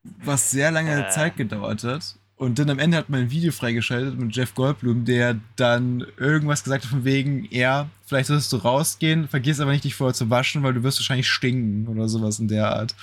was 0.02 0.50
sehr 0.50 0.70
lange 0.70 1.06
Äh. 1.06 1.10
Zeit 1.10 1.36
gedauert 1.36 1.84
hat. 1.84 2.16
Und 2.36 2.58
dann 2.58 2.68
am 2.68 2.80
Ende 2.80 2.96
hat 2.96 3.08
man 3.10 3.20
ein 3.20 3.30
Video 3.30 3.52
freigeschaltet 3.52 4.18
mit 4.18 4.34
Jeff 4.34 4.54
Goldblum, 4.56 5.04
der 5.04 5.38
dann 5.54 6.04
irgendwas 6.16 6.64
gesagt 6.64 6.82
hat 6.82 6.90
von 6.90 7.04
wegen, 7.04 7.46
ja, 7.50 7.88
vielleicht 8.04 8.26
solltest 8.26 8.52
du 8.52 8.56
rausgehen, 8.56 9.28
vergiss 9.28 9.60
aber 9.60 9.70
nicht, 9.70 9.84
dich 9.84 9.94
vorher 9.94 10.14
zu 10.14 10.28
waschen, 10.30 10.64
weil 10.64 10.74
du 10.74 10.82
wirst 10.82 10.98
wahrscheinlich 10.98 11.28
stinken 11.30 11.86
oder 11.86 12.08
sowas 12.08 12.40
in 12.40 12.48
der 12.48 12.74
Art. 12.74 12.96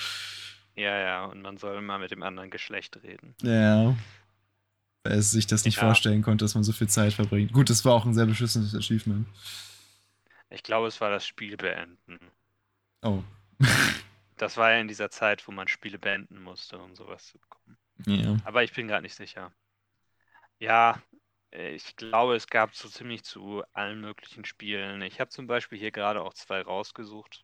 Ja, 0.81 0.97
ja, 0.97 1.25
und 1.25 1.41
man 1.43 1.57
soll 1.57 1.79
mal 1.81 1.99
mit 1.99 2.09
dem 2.09 2.23
anderen 2.23 2.49
Geschlecht 2.49 2.97
reden. 3.03 3.35
Ja. 3.43 3.95
Weil 5.03 5.13
es 5.19 5.29
sich 5.31 5.45
das 5.45 5.63
nicht 5.63 5.75
Ja. 5.75 5.83
vorstellen 5.83 6.23
konnte, 6.23 6.43
dass 6.43 6.55
man 6.55 6.63
so 6.63 6.71
viel 6.73 6.89
Zeit 6.89 7.13
verbringt. 7.13 7.53
Gut, 7.53 7.69
das 7.69 7.85
war 7.85 7.93
auch 7.93 8.05
ein 8.05 8.15
sehr 8.15 8.25
beschissenes 8.25 8.73
Achievement. 8.73 9.27
Ich 10.49 10.63
glaube, 10.63 10.87
es 10.87 10.99
war 10.99 11.11
das 11.11 11.25
Spiel 11.25 11.55
beenden. 11.57 12.19
Oh. 13.03 13.23
Das 14.37 14.57
war 14.57 14.71
ja 14.71 14.79
in 14.79 14.87
dieser 14.87 15.11
Zeit, 15.11 15.47
wo 15.47 15.51
man 15.51 15.67
Spiele 15.67 15.99
beenden 15.99 16.41
musste, 16.41 16.79
um 16.79 16.95
sowas 16.95 17.27
zu 17.27 17.37
bekommen. 17.37 17.77
Ja. 18.07 18.37
Aber 18.43 18.63
ich 18.63 18.73
bin 18.73 18.87
gerade 18.87 19.03
nicht 19.03 19.13
sicher. 19.13 19.51
Ja, 20.57 20.99
äh, 21.51 21.75
ich 21.75 21.95
glaube, 21.95 22.35
es 22.35 22.47
gab 22.47 22.73
so 22.73 22.89
ziemlich 22.89 23.23
zu 23.23 23.61
allen 23.73 24.01
möglichen 24.01 24.43
Spielen. 24.43 25.03
Ich 25.03 25.19
habe 25.19 25.29
zum 25.29 25.45
Beispiel 25.45 25.77
hier 25.77 25.91
gerade 25.91 26.23
auch 26.23 26.33
zwei 26.33 26.59
rausgesucht, 26.63 27.43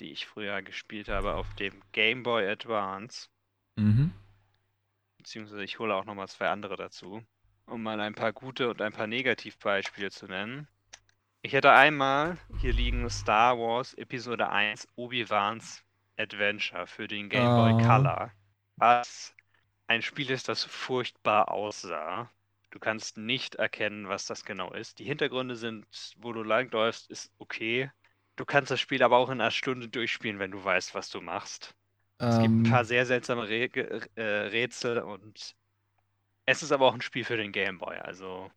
die 0.00 0.10
ich 0.12 0.26
früher 0.26 0.62
gespielt 0.62 1.08
habe 1.08 1.34
auf 1.34 1.54
dem 1.54 1.82
Game 1.92 2.22
Boy 2.22 2.48
Advance. 2.48 3.28
Mhm. 3.76 4.12
Beziehungsweise 5.18 5.62
ich 5.62 5.78
hole 5.78 5.94
auch 5.94 6.04
nochmal 6.04 6.28
zwei 6.28 6.48
andere 6.48 6.76
dazu, 6.76 7.22
um 7.66 7.82
mal 7.82 8.00
ein 8.00 8.14
paar 8.14 8.32
gute 8.32 8.70
und 8.70 8.80
ein 8.82 8.92
paar 8.92 9.06
Negativbeispiele 9.06 10.10
zu 10.10 10.26
nennen. 10.26 10.66
Ich 11.42 11.52
hätte 11.52 11.72
einmal 11.72 12.38
hier 12.60 12.72
liegen 12.72 13.08
Star 13.10 13.58
Wars 13.58 13.94
Episode 13.94 14.48
1 14.48 14.88
Obi-Wans 14.96 15.84
Adventure 16.16 16.86
für 16.86 17.08
den 17.08 17.28
Game 17.28 17.54
Boy 17.54 17.72
Oh. 17.72 17.78
Color. 17.86 18.32
Was 18.76 19.34
ein 19.86 20.02
Spiel 20.02 20.30
ist, 20.30 20.48
das 20.48 20.64
furchtbar 20.64 21.50
aussah. 21.50 22.30
Du 22.70 22.78
kannst 22.78 23.16
nicht 23.18 23.56
erkennen, 23.56 24.08
was 24.08 24.26
das 24.26 24.44
genau 24.44 24.72
ist. 24.72 24.98
Die 24.98 25.04
Hintergründe 25.04 25.56
sind, 25.56 25.86
wo 26.18 26.32
du 26.32 26.42
langläufst, 26.42 27.10
ist 27.10 27.32
okay. 27.38 27.90
Du 28.40 28.46
kannst 28.46 28.70
das 28.70 28.80
Spiel 28.80 29.02
aber 29.02 29.18
auch 29.18 29.28
in 29.28 29.38
einer 29.38 29.50
Stunde 29.50 29.86
durchspielen, 29.88 30.38
wenn 30.38 30.50
du 30.50 30.64
weißt, 30.64 30.94
was 30.94 31.10
du 31.10 31.20
machst. 31.20 31.74
Es 32.26 32.38
gibt 32.38 32.58
ein 32.58 32.62
Ähm, 32.62 32.62
paar 32.62 32.86
sehr 32.86 33.04
seltsame 33.04 33.46
Re 33.46 33.70
äh, 34.16 34.22
Rätsel 34.22 35.00
und 35.00 35.54
es 36.46 36.62
ist 36.62 36.72
aber 36.72 36.86
auch 36.88 36.94
ein 36.94 37.02
Spiel 37.02 37.24
für 37.24 37.36
den 37.36 37.52
Game 37.52 37.78
Boy. 37.78 37.98
Also 37.98 38.50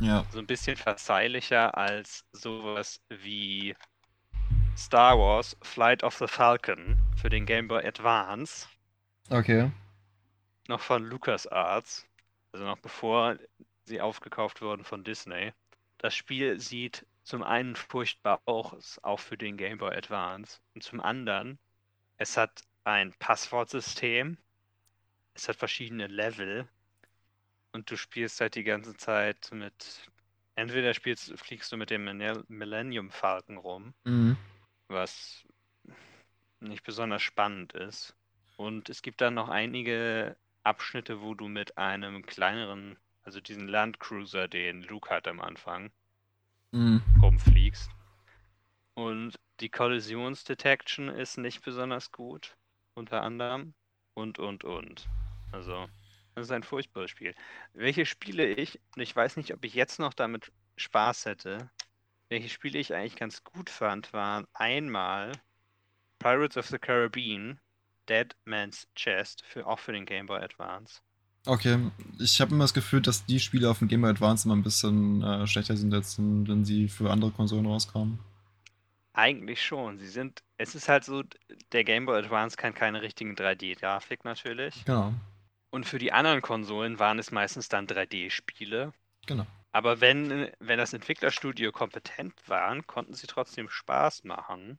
ja. 0.00 0.24
so 0.28 0.38
ein 0.38 0.46
bisschen 0.46 0.76
verzeihlicher 0.76 1.76
als 1.76 2.24
sowas 2.32 3.02
wie 3.10 3.76
Star 4.76 5.16
Wars 5.16 5.56
Flight 5.62 6.02
of 6.02 6.16
the 6.16 6.26
Falcon 6.26 6.98
für 7.14 7.30
den 7.30 7.46
Game 7.46 7.68
Boy 7.68 7.86
Advance, 7.86 8.68
Okay. 9.30 9.70
noch 10.68 10.80
von 10.80 11.04
LucasArts, 11.04 12.06
also 12.52 12.64
noch 12.64 12.78
bevor 12.78 13.36
sie 13.84 14.00
aufgekauft 14.00 14.62
wurden 14.62 14.84
von 14.84 15.04
Disney. 15.04 15.52
Das 15.98 16.14
Spiel 16.14 16.58
sieht 16.60 17.06
zum 17.22 17.42
einen 17.42 17.76
furchtbar 17.76 18.42
aus, 18.46 18.98
auch 19.02 19.20
für 19.20 19.36
den 19.36 19.56
Game 19.56 19.78
Boy 19.78 19.94
Advance, 19.96 20.60
und 20.74 20.82
zum 20.82 21.00
anderen, 21.00 21.58
es 22.16 22.36
hat 22.36 22.62
ein 22.84 23.12
Passwortsystem, 23.18 24.38
es 25.34 25.48
hat 25.48 25.56
verschiedene 25.56 26.06
Level 26.06 26.68
und 27.72 27.90
du 27.90 27.96
spielst 27.96 28.40
halt 28.40 28.54
die 28.54 28.64
ganze 28.64 28.96
Zeit 28.96 29.50
mit, 29.52 30.10
entweder 30.54 30.92
spielst, 30.94 31.38
fliegst 31.38 31.70
du 31.72 31.76
mit 31.76 31.90
dem 31.90 32.04
Millenn- 32.04 32.44
Millennium 32.48 33.10
Falcon 33.10 33.58
rum, 33.58 33.94
Mhm. 34.04 34.36
was 34.88 35.46
nicht 36.60 36.82
besonders 36.84 37.22
spannend 37.22 37.72
ist. 37.72 38.14
Und 38.56 38.90
es 38.90 39.02
gibt 39.02 39.20
dann 39.20 39.34
noch 39.34 39.48
einige 39.48 40.36
Abschnitte, 40.62 41.22
wo 41.22 41.34
du 41.34 41.48
mit 41.48 41.78
einem 41.78 42.26
kleineren, 42.26 42.98
also 43.22 43.40
diesen 43.40 43.68
Landcruiser, 43.68 44.48
den 44.48 44.82
Luke 44.82 45.08
hat 45.08 45.26
am 45.26 45.40
Anfang, 45.40 45.90
Mhm. 46.72 47.02
rumfliegst. 47.20 47.90
Und 48.94 49.38
die 49.60 49.70
Kollisionsdetection 49.70 51.08
ist 51.08 51.38
nicht 51.38 51.62
besonders 51.62 52.12
gut, 52.12 52.56
unter 52.94 53.22
anderem. 53.22 53.74
Und, 54.14 54.38
und, 54.38 54.64
und. 54.64 55.08
Also, 55.52 55.88
das 56.34 56.46
ist 56.46 56.52
ein 56.52 56.62
furchtbares 56.62 57.10
Spiel. 57.10 57.34
Welche 57.72 58.06
Spiele 58.06 58.46
ich, 58.46 58.80
und 58.94 59.02
ich 59.02 59.14
weiß 59.14 59.36
nicht, 59.36 59.52
ob 59.54 59.64
ich 59.64 59.74
jetzt 59.74 59.98
noch 59.98 60.14
damit 60.14 60.52
Spaß 60.76 61.26
hätte, 61.26 61.70
welche 62.28 62.48
Spiele 62.48 62.78
ich 62.78 62.94
eigentlich 62.94 63.16
ganz 63.16 63.42
gut 63.44 63.70
fand, 63.70 64.12
waren 64.12 64.46
einmal 64.52 65.32
Pirates 66.18 66.56
of 66.56 66.66
the 66.68 66.78
Caribbean, 66.78 67.60
Dead 68.08 68.36
Man's 68.44 68.86
Chest, 68.94 69.44
für, 69.44 69.66
auch 69.66 69.78
für 69.78 69.92
den 69.92 70.06
Game 70.06 70.26
Boy 70.26 70.40
Advance. 70.40 71.00
Okay, 71.46 71.90
ich 72.18 72.40
habe 72.40 72.52
immer 72.52 72.64
das 72.64 72.74
Gefühl, 72.74 73.00
dass 73.00 73.24
die 73.24 73.40
Spiele 73.40 73.70
auf 73.70 73.78
dem 73.78 73.88
Game 73.88 74.02
Boy 74.02 74.10
Advance 74.10 74.46
immer 74.46 74.56
ein 74.56 74.62
bisschen 74.62 75.22
äh, 75.22 75.46
schlechter 75.46 75.76
sind, 75.76 75.92
als 75.94 76.18
wenn 76.18 76.64
sie 76.64 76.88
für 76.88 77.10
andere 77.10 77.30
Konsolen 77.30 77.66
rauskamen. 77.66 78.18
Eigentlich 79.12 79.62
schon. 79.64 79.98
Sie 79.98 80.08
sind, 80.08 80.42
es 80.56 80.74
ist 80.74 80.88
halt 80.88 81.04
so, 81.04 81.22
der 81.72 81.84
Game 81.84 82.06
Boy 82.06 82.18
Advance 82.18 82.56
kann 82.56 82.74
keine 82.74 83.02
richtigen 83.02 83.34
3D-Grafik 83.34 84.24
natürlich. 84.24 84.84
Genau, 84.84 85.14
Und 85.70 85.86
für 85.86 85.98
die 85.98 86.12
anderen 86.12 86.42
Konsolen 86.42 86.98
waren 86.98 87.18
es 87.18 87.30
meistens 87.30 87.68
dann 87.68 87.86
3D-Spiele. 87.86 88.92
genau. 89.26 89.46
Aber 89.72 90.00
wenn, 90.00 90.50
wenn 90.58 90.78
das 90.78 90.92
Entwicklerstudio 90.92 91.72
kompetent 91.72 92.34
waren, 92.48 92.86
konnten 92.86 93.14
sie 93.14 93.26
trotzdem 93.28 93.68
Spaß 93.68 94.24
machen. 94.24 94.78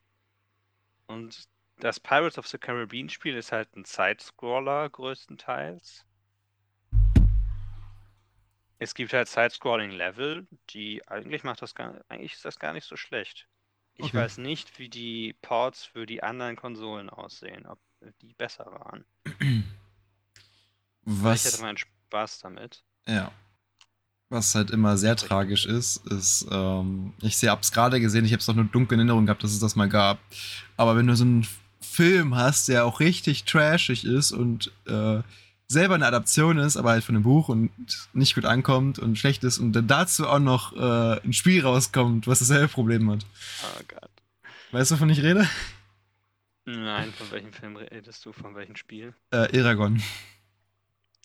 Und 1.08 1.48
das 1.78 2.00
Pirates 2.00 2.38
of 2.38 2.48
the 2.48 2.58
Caribbean 2.58 3.10
Spiel 3.10 3.36
ist 3.36 3.52
halt 3.52 3.76
ein 3.76 3.86
Sidescroller 3.86 4.90
größtenteils. 4.90 6.06
Es 8.82 8.96
gibt 8.96 9.14
halt 9.14 9.30
Side-Scrolling-Level, 9.30 10.46
die 10.72 11.08
eigentlich 11.08 11.44
macht 11.46 11.62
das 11.62 11.74
gar, 11.74 12.04
eigentlich 12.10 12.34
ist 12.34 12.44
das 12.46 12.60
gar 12.60 12.74
nicht 12.74 12.86
so 12.86 12.98
schlecht. 12.98 13.48
Ich 13.96 14.14
Okay. 14.14 14.14
weiß 14.14 14.40
nicht, 14.40 14.78
wie 14.80 14.90
die 14.90 15.34
Ports 15.42 15.86
für 15.86 16.06
die 16.06 16.22
anderen 16.24 16.56
Konsolen 16.58 17.10
aussehen, 17.10 17.66
ob 17.68 17.80
die 18.22 18.34
besser 18.34 18.66
waren. 18.66 19.06
Ich 21.26 21.44
Was, 21.44 21.44
hätte 21.46 21.58
meinen 21.58 21.78
Spaß 21.80 22.38
damit. 22.42 22.84
ja. 23.08 23.32
Was 24.30 24.56
halt 24.56 24.72
immer 24.72 24.98
sehr 24.98 25.18
Richtig. 25.18 25.30
tragisch 25.30 25.66
ist, 25.66 26.08
ist, 26.08 26.48
ähm, 26.52 27.14
ich 27.22 27.44
habe 27.44 27.62
es 27.62 27.72
gerade 27.74 28.00
gesehen, 28.00 28.24
ich 28.26 28.32
habe 28.32 28.40
es 28.40 28.48
nur 28.48 28.64
dunkel 28.66 28.96
in 28.96 29.02
Erinnerung 29.02 29.26
gehabt, 29.26 29.44
dass 29.44 29.52
es 29.52 29.60
das 29.60 29.76
mal 29.76 29.90
gab. 29.90 30.20
Aber 30.78 30.96
wenn 30.96 31.08
du 31.08 31.16
so 31.18 31.26
einen 31.26 31.46
Film 31.82 32.36
hast, 32.36 32.70
der 32.70 32.86
auch 32.86 33.02
richtig 33.02 33.44
trashig 33.44 34.06
ist 34.06 34.32
und 34.32 34.72
äh, 34.88 35.22
selber 35.72 35.96
eine 35.96 36.06
Adaption 36.06 36.58
ist, 36.58 36.78
aber 36.78 36.92
halt 36.92 37.04
von 37.04 37.16
einem 37.16 37.24
Buch 37.24 37.50
und 37.50 37.72
nicht 38.14 38.36
gut 38.36 38.46
ankommt 38.46 39.00
und 39.00 39.18
schlecht 39.18 39.44
ist 39.44 39.58
und 39.58 39.74
dann 39.74 39.88
dazu 39.88 40.28
auch 40.28 40.40
noch 40.40 40.76
äh, 40.76 41.22
ein 41.24 41.34
Spiel 41.34 41.64
rauskommt, 41.64 42.28
was 42.28 42.40
dasselbe 42.40 42.68
Problem 42.68 43.10
hat. 43.10 43.26
Oh 43.64 43.82
Gott. 43.88 44.10
Weißt 44.72 44.92
du, 44.92 44.96
wovon 44.96 45.10
ich 45.10 45.24
rede? 45.24 45.48
Nein, 46.66 47.12
von 47.14 47.32
welchem 47.32 47.54
Film 47.54 47.76
redest 47.76 48.26
du? 48.26 48.32
Von 48.32 48.56
welchem 48.56 48.76
Spiel? 48.76 49.14
Äh, 49.32 49.58
Eragon. 49.58 50.02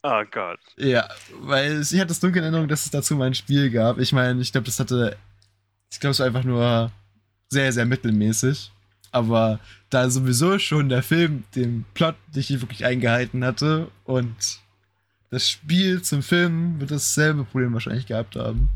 Oh 0.02 0.22
Gott. 0.30 0.60
Ja, 0.76 1.08
weil 1.40 1.82
ich 1.82 1.94
hatte 1.94 2.06
das 2.06 2.20
dunkel 2.20 2.38
in 2.38 2.44
Erinnerung, 2.44 2.68
dass 2.68 2.84
es 2.84 2.90
dazu 2.90 3.16
mal 3.16 3.26
ein 3.26 3.34
Spiel 3.34 3.70
gab. 3.70 3.98
Ich 3.98 4.12
meine, 4.12 4.40
ich 4.40 4.52
glaube, 4.52 4.66
das 4.66 4.78
hatte. 4.78 5.16
Ich 5.90 6.00
glaube, 6.00 6.12
es 6.12 6.18
war 6.20 6.26
einfach 6.26 6.44
nur 6.44 6.90
sehr, 7.48 7.72
sehr 7.72 7.86
mittelmäßig. 7.86 8.70
Aber 9.16 9.60
da 9.88 10.10
sowieso 10.10 10.58
schon 10.58 10.90
der 10.90 11.02
Film 11.02 11.44
den 11.54 11.86
Plot 11.94 12.16
nicht 12.34 12.50
wirklich 12.50 12.84
eingehalten 12.84 13.46
hatte 13.46 13.88
und 14.04 14.36
das 15.30 15.48
Spiel 15.48 16.02
zum 16.02 16.22
Film 16.22 16.78
wird 16.80 16.90
dasselbe 16.90 17.44
Problem 17.44 17.72
wahrscheinlich 17.72 18.04
gehabt 18.04 18.36
haben. 18.36 18.68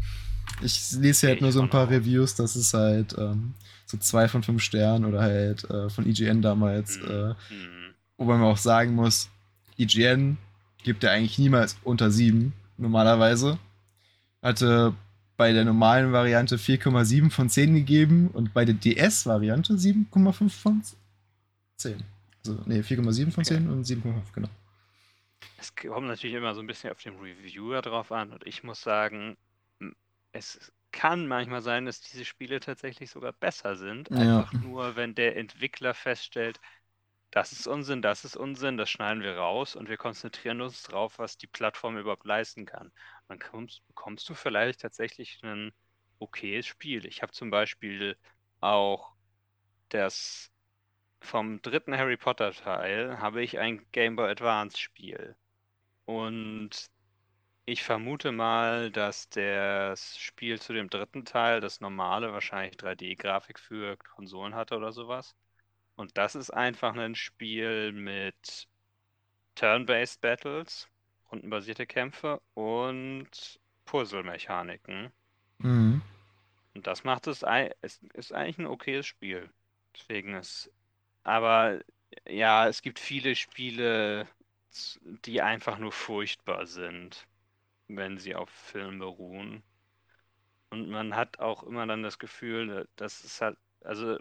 Ich 0.62 0.92
lese 0.92 1.26
halt 1.26 1.36
Gehe 1.36 1.42
nur 1.42 1.50
ich 1.50 1.54
so 1.54 1.60
ein 1.60 1.68
paar 1.68 1.88
aus. 1.88 1.90
Reviews, 1.90 2.34
dass 2.36 2.56
es 2.56 2.72
halt 2.72 3.14
ähm, 3.18 3.52
so 3.84 3.98
zwei 3.98 4.28
von 4.28 4.42
fünf 4.42 4.62
Sternen 4.62 5.04
oder 5.04 5.20
halt 5.20 5.68
äh, 5.68 5.90
von 5.90 6.06
IGN 6.06 6.40
damals, 6.40 6.96
Hm, 6.96 7.04
äh, 7.04 7.34
hm. 7.48 7.94
wobei 8.16 8.38
man 8.38 8.44
auch 8.44 8.56
sagen 8.56 8.94
muss, 8.94 9.28
IGN 9.76 10.38
gibt 10.82 11.02
ja 11.02 11.10
eigentlich 11.10 11.38
niemals 11.38 11.76
unter 11.84 12.10
sieben 12.10 12.54
normalerweise. 12.78 13.58
Hatte 14.40 14.94
bei 15.40 15.54
der 15.54 15.64
normalen 15.64 16.12
Variante 16.12 16.58
4,7 16.58 17.30
von 17.30 17.48
10 17.48 17.72
gegeben 17.72 18.28
und 18.28 18.52
bei 18.52 18.66
der 18.66 18.74
DS-Variante 18.74 19.72
7,5 19.72 20.50
von 20.50 20.82
10. 21.78 22.04
Also, 22.44 22.60
nee, 22.66 22.80
4,7 22.80 23.32
von 23.32 23.42
Okay. 23.42 23.54
10 23.54 23.70
und 23.70 23.86
7,5, 23.86 24.34
genau. 24.34 24.50
Es 25.56 25.74
kommt 25.74 26.08
natürlich 26.08 26.36
immer 26.36 26.54
so 26.54 26.60
ein 26.60 26.66
bisschen 26.66 26.90
auf 26.90 27.02
den 27.02 27.16
Reviewer 27.16 27.80
drauf 27.80 28.12
an 28.12 28.32
und 28.32 28.46
ich 28.46 28.64
muss 28.64 28.82
sagen, 28.82 29.38
es 30.32 30.70
kann 30.92 31.26
manchmal 31.26 31.62
sein, 31.62 31.86
dass 31.86 32.02
diese 32.02 32.26
Spiele 32.26 32.60
tatsächlich 32.60 33.08
sogar 33.08 33.32
besser 33.32 33.76
sind. 33.76 34.10
Ja. 34.10 34.40
Einfach 34.40 34.52
nur, 34.52 34.94
wenn 34.96 35.14
der 35.14 35.38
Entwickler 35.38 35.94
feststellt, 35.94 36.60
das 37.30 37.52
ist 37.52 37.66
Unsinn, 37.66 38.02
das 38.02 38.24
ist 38.24 38.36
Unsinn, 38.36 38.76
das 38.76 38.90
schneiden 38.90 39.22
wir 39.22 39.36
raus 39.36 39.76
und 39.76 39.88
wir 39.88 39.96
konzentrieren 39.96 40.60
uns 40.60 40.82
drauf, 40.82 41.18
was 41.18 41.36
die 41.38 41.46
Plattform 41.46 41.96
überhaupt 41.98 42.24
leisten 42.26 42.66
kann. 42.66 42.92
Dann 43.28 43.38
kommst, 43.38 43.86
bekommst 43.86 44.28
du 44.28 44.34
vielleicht 44.34 44.80
tatsächlich 44.80 45.40
ein 45.44 45.72
okayes 46.18 46.66
Spiel. 46.66 47.06
Ich 47.06 47.22
habe 47.22 47.32
zum 47.32 47.50
Beispiel 47.50 48.16
auch 48.60 49.14
das 49.90 50.50
vom 51.20 51.62
dritten 51.62 51.96
Harry 51.96 52.16
Potter 52.16 52.52
Teil 52.52 53.20
habe 53.20 53.42
ich 53.42 53.58
ein 53.58 53.86
Game 53.92 54.16
Boy 54.16 54.30
Advance 54.30 54.78
Spiel. 54.78 55.36
Und 56.06 56.90
ich 57.66 57.84
vermute 57.84 58.32
mal, 58.32 58.90
dass 58.90 59.28
das 59.30 60.18
Spiel 60.18 60.60
zu 60.60 60.72
dem 60.72 60.90
dritten 60.90 61.24
Teil, 61.24 61.60
das 61.60 61.80
normale, 61.80 62.32
wahrscheinlich 62.32 62.76
3D-Grafik 62.76 63.58
für 63.60 63.96
Konsolen 63.98 64.54
hatte 64.54 64.76
oder 64.76 64.92
sowas. 64.92 65.34
Und 66.00 66.16
das 66.16 66.34
ist 66.34 66.48
einfach 66.48 66.96
ein 66.96 67.14
Spiel 67.14 67.92
mit 67.92 68.66
Turn-Based 69.54 70.22
Battles, 70.22 70.88
rundenbasierte 71.30 71.86
Kämpfe 71.86 72.40
und 72.54 73.60
Puzzle-Mechaniken. 73.84 75.12
Mhm. 75.58 76.00
Und 76.72 76.86
das 76.86 77.04
macht 77.04 77.26
es, 77.26 77.42
es 77.82 78.00
ist 78.14 78.32
eigentlich 78.32 78.56
ein 78.56 78.66
okayes 78.66 79.04
Spiel. 79.04 79.50
Deswegen 79.94 80.36
ist, 80.36 80.72
aber 81.22 81.80
ja, 82.26 82.66
es 82.66 82.80
gibt 82.80 82.98
viele 82.98 83.36
Spiele, 83.36 84.26
die 85.26 85.42
einfach 85.42 85.76
nur 85.76 85.92
furchtbar 85.92 86.64
sind, 86.64 87.26
wenn 87.88 88.16
sie 88.16 88.34
auf 88.34 88.48
Film 88.48 89.00
beruhen. 89.00 89.62
Und 90.70 90.88
man 90.88 91.14
hat 91.14 91.40
auch 91.40 91.62
immer 91.62 91.86
dann 91.86 92.02
das 92.02 92.18
Gefühl, 92.18 92.88
dass 92.96 93.22
es 93.22 93.42
halt, 93.42 93.58
also 93.82 94.16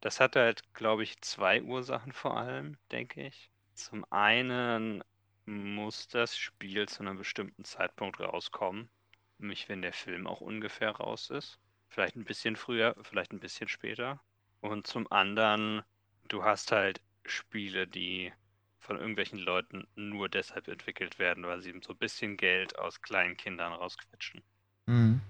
das 0.00 0.20
hat 0.20 0.36
halt, 0.36 0.62
glaube 0.74 1.02
ich, 1.02 1.20
zwei 1.20 1.62
Ursachen 1.62 2.12
vor 2.12 2.36
allem, 2.36 2.76
denke 2.90 3.26
ich. 3.26 3.50
Zum 3.74 4.04
einen 4.10 5.02
muss 5.46 6.08
das 6.08 6.36
Spiel 6.36 6.88
zu 6.88 7.00
einem 7.00 7.18
bestimmten 7.18 7.64
Zeitpunkt 7.64 8.20
rauskommen, 8.20 8.90
nämlich 9.38 9.68
wenn 9.68 9.82
der 9.82 9.92
Film 9.92 10.26
auch 10.26 10.40
ungefähr 10.40 10.90
raus 10.90 11.30
ist. 11.30 11.58
Vielleicht 11.88 12.16
ein 12.16 12.24
bisschen 12.24 12.56
früher, 12.56 12.94
vielleicht 13.02 13.32
ein 13.32 13.40
bisschen 13.40 13.68
später. 13.68 14.20
Und 14.60 14.86
zum 14.86 15.10
anderen, 15.10 15.82
du 16.28 16.44
hast 16.44 16.72
halt 16.72 17.00
Spiele, 17.26 17.86
die 17.86 18.32
von 18.78 18.96
irgendwelchen 18.96 19.38
Leuten 19.38 19.86
nur 19.94 20.28
deshalb 20.28 20.68
entwickelt 20.68 21.18
werden, 21.18 21.44
weil 21.46 21.60
sie 21.60 21.78
so 21.82 21.92
ein 21.92 21.98
bisschen 21.98 22.36
Geld 22.36 22.78
aus 22.78 23.02
kleinen 23.02 23.36
Kindern 23.36 23.72
rausquetschen. 23.72 24.42
Mhm. 24.86 25.20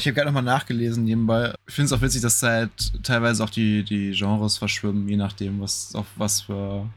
Ich 0.00 0.06
habe 0.06 0.14
gerade 0.14 0.26
nochmal 0.26 0.44
nachgelesen 0.44 1.04
nebenbei. 1.04 1.52
Ich 1.66 1.74
finde 1.74 1.86
es 1.86 1.92
auch 1.92 2.00
witzig, 2.00 2.22
dass 2.22 2.40
halt 2.42 2.70
teilweise 3.02 3.42
auch 3.42 3.50
die, 3.50 3.82
die 3.82 4.12
Genres 4.12 4.56
verschwimmen, 4.56 5.08
je 5.08 5.16
nachdem, 5.16 5.60
was 5.60 5.92
auf 5.94 6.06
was 6.16 6.42
für 6.42 6.88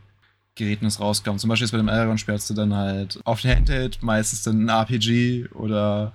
Geräten 0.54 0.86
es 0.86 1.00
rauskam. 1.00 1.38
Zum 1.38 1.50
Beispiel 1.50 1.66
jetzt 1.66 1.72
bei 1.72 1.78
dem 1.80 1.90
Aragon-Spiel 1.90 2.36
hast 2.36 2.50
du 2.52 2.54
dann 2.54 2.76
halt 2.76 3.20
auf 3.26 3.42
der 3.42 3.56
Handheld 3.56 4.04
meistens 4.04 4.44
dann 4.44 4.66
ein 4.66 4.70
RPG 4.70 5.48
oder 5.54 6.14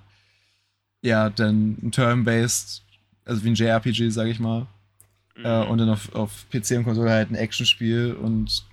ja, 1.03 1.29
dann 1.29 1.77
ein 1.83 1.91
Turn-Based, 1.91 2.83
also 3.25 3.43
wie 3.43 3.49
ein 3.51 3.55
JRPG, 3.55 4.11
sage 4.11 4.31
ich 4.31 4.39
mal. 4.39 4.67
Äh, 5.43 5.65
Mhm. 5.65 5.71
und 5.71 5.79
dann 5.79 5.91
auf, 5.91 6.15
auf 6.15 6.47
PC 6.51 6.79
und 6.79 6.85
Konsole 6.85 7.11
halt 7.11 7.31
ein 7.31 7.35
Actionspiel 7.35 8.15
und 8.15 8.65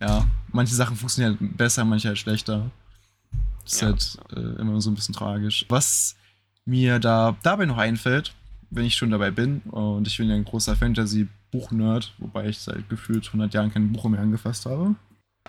ja, 0.00 0.26
manche 0.52 0.74
Sachen 0.74 0.96
funktionieren 0.96 1.36
halt 1.40 1.56
besser, 1.56 1.84
manche 1.84 2.08
halt 2.08 2.18
schlechter. 2.18 2.70
Das 3.64 3.72
ist 3.74 3.80
Ja, 3.82 3.88
halt 3.88 4.18
äh, 4.34 4.60
immer 4.60 4.80
so 4.80 4.90
ein 4.90 4.94
bisschen 4.94 5.14
tragisch. 5.14 5.66
Was 5.68 6.14
mir 6.68 6.98
da 6.98 7.36
dabei 7.42 7.64
noch 7.64 7.78
einfällt, 7.78 8.34
wenn 8.70 8.84
ich 8.84 8.94
schon 8.94 9.10
dabei 9.10 9.30
bin, 9.30 9.60
und 9.62 10.06
ich 10.06 10.18
bin 10.18 10.28
ja 10.28 10.36
ein 10.36 10.44
großer 10.44 10.76
Fantasy-Buch-Nerd, 10.76 12.14
wobei 12.18 12.48
ich 12.48 12.58
seit 12.58 12.88
gefühlt 12.88 13.26
100 13.26 13.54
Jahren 13.54 13.72
kein 13.72 13.90
Buch 13.90 14.04
mehr 14.04 14.20
angefasst 14.20 14.66
habe. 14.66 14.94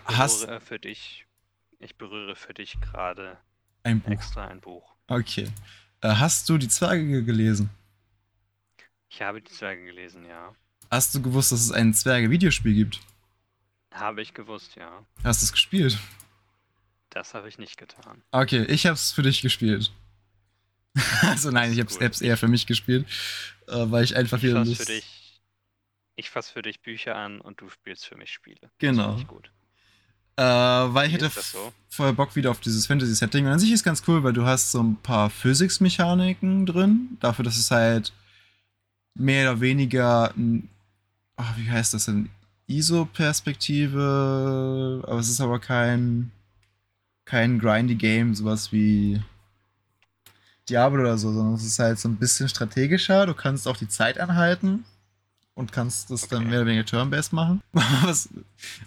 Hast 0.06 0.46
berühre 0.46 0.62
für 0.62 0.80
dich, 0.80 1.26
ich 1.80 1.98
berühre 1.98 2.36
für 2.36 2.54
dich 2.54 2.80
gerade 2.80 3.38
ein 3.84 4.00
Buch. 4.00 4.12
extra 4.12 4.48
ein 4.48 4.62
Buch. 4.62 4.96
Okay. 5.08 5.50
Äh, 6.02 6.16
hast 6.16 6.48
du 6.48 6.58
die 6.58 6.70
Zwerge 6.70 7.24
gelesen? 7.24 7.70
Ich 9.10 9.22
habe 9.22 9.42
die 9.42 9.52
Zwerge 9.52 9.84
gelesen, 9.86 10.26
ja. 10.26 10.54
Hast 10.90 11.14
du 11.14 11.22
gewusst, 11.22 11.52
dass 11.52 11.60
es 11.62 11.72
ein 11.72 11.94
Zwerge-Videospiel 11.94 12.74
gibt? 12.74 13.02
Habe 13.94 14.22
ich 14.22 14.34
gewusst, 14.34 14.76
ja. 14.76 15.06
Hast 15.24 15.42
du 15.42 15.46
es 15.46 15.52
gespielt? 15.52 15.98
Das 17.10 17.34
habe 17.34 17.50
ich 17.50 17.58
nicht 17.58 17.78
getan. 17.78 18.22
Okay, 18.32 18.64
ich 18.66 18.86
hab's 18.86 19.12
für 19.12 19.24
dich 19.24 19.42
gespielt. 19.42 19.92
also 21.22 21.52
nein, 21.52 21.72
ich 21.72 21.80
Gut. 21.86 22.02
hab's 22.02 22.22
eher 22.22 22.38
für 22.38 22.48
mich 22.48 22.66
gespielt, 22.68 23.06
äh, 23.68 23.86
weil 23.92 24.04
ich 24.04 24.16
einfach 24.16 24.38
Ich 24.38 24.44
wieder 24.44 24.58
fasse 24.60 24.70
Lust... 24.70 24.82
für 24.82 24.88
dich, 24.92 25.42
ich 26.16 26.30
fasse 26.30 26.52
für 26.54 26.62
dich 26.62 26.82
Bücher 26.82 27.16
an 27.16 27.42
und 27.42 27.62
du 27.62 27.70
spielst 27.70 28.06
für 28.08 28.16
mich 28.18 28.32
Spiele. 28.32 28.58
Das 28.62 28.72
Genau. 28.80 29.18
ich 29.18 29.28
gut. 29.28 29.52
Äh, 30.36 30.42
weil 30.44 31.08
ich 31.08 31.12
Wie 31.12 31.16
hätte 31.16 31.32
das 31.36 31.52
so? 31.52 31.74
voll 31.90 32.14
Bock 32.14 32.36
wieder 32.36 32.50
auf 32.52 32.62
dieses 32.62 32.88
Fantasy-Setting. 32.88 33.46
Und 33.46 33.52
an 33.52 33.60
sich 33.60 33.72
ist 33.74 33.84
ganz 33.84 34.02
cool, 34.08 34.24
weil 34.24 34.32
du 34.34 34.46
hast 34.46 34.72
so 34.72 34.82
ein 34.82 34.96
paar 34.96 35.30
Physics-Mechaniken 35.30 36.66
drin. 36.66 37.18
Dafür, 37.20 37.44
dass 37.44 37.58
es 37.58 37.70
halt 37.72 38.14
mehr 39.16 39.52
oder 39.52 39.60
weniger, 39.62 40.34
ein, 40.38 40.70
ach, 41.36 41.58
wie 41.58 41.70
heißt 41.70 41.94
das 41.94 42.06
denn? 42.06 42.30
ISO-Perspektive, 42.68 45.04
aber 45.06 45.20
es 45.20 45.28
ist 45.30 45.42
aber 45.42 45.60
kein, 45.60 46.32
kein 47.26 47.60
grindy 47.60 47.96
Game, 47.96 48.34
sowas 48.36 48.72
wie 48.72 49.22
Diablo 50.70 51.02
oder 51.02 51.18
so, 51.18 51.32
sondern 51.34 51.56
es 51.56 51.66
ist 51.66 51.80
halt 51.80 52.00
so 52.00 52.08
ein 52.10 52.16
bisschen 52.18 52.48
strategischer. 52.50 53.26
Du 53.26 53.34
kannst 53.34 53.68
auch 53.68 53.78
die 53.78 53.88
Zeit 53.88 54.20
anhalten 54.20 54.86
und 55.56 55.72
kannst 55.72 56.10
das 56.12 56.28
dann 56.28 56.42
Okay. 56.44 56.50
mehr 56.50 56.60
oder 56.62 56.68
weniger 56.70 56.86
turn-based 56.86 57.34
machen. 57.34 57.62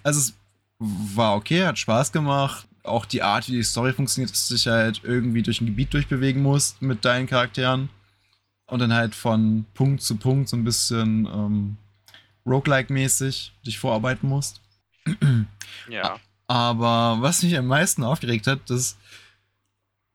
Also 0.03 0.21
es 0.21 0.35
war 0.79 1.37
okay, 1.37 1.65
hat 1.67 1.79
Spaß 1.79 2.13
gemacht. 2.13 2.67
Auch 2.83 3.07
die 3.07 3.23
Art, 3.23 3.47
wie 3.49 3.53
die 3.53 3.63
Story 3.63 3.93
funktioniert, 3.93 4.33
dass 4.33 4.49
du 4.49 4.55
dich 4.55 4.67
halt 4.67 5.03
irgendwie 5.05 5.43
durch 5.43 5.61
ein 5.61 5.67
Gebiet 5.67 5.95
durchbewegen 5.95 6.43
musst 6.43 6.83
mit 6.83 7.05
deinen 7.05 7.27
Charakteren 7.29 7.89
und 8.67 8.79
dann 8.81 8.93
halt 8.93 9.15
von 9.15 9.65
Punkt 9.75 10.03
zu 10.03 10.17
Punkt 10.17 10.49
so 10.49 10.57
ein 10.57 10.65
bisschen 10.65 11.27
ähm, 11.27 11.77
roguelike-mäßig 12.47 13.53
dich 13.65 13.79
vorarbeiten 13.79 14.29
musst. 14.29 14.61
Ja. 15.89 16.19
Aber 16.47 17.17
was 17.21 17.43
mich 17.43 17.57
am 17.57 17.67
meisten 17.67 18.05
aufgeregt 18.05 18.47
hat, 18.47 18.69
dass 18.71 18.97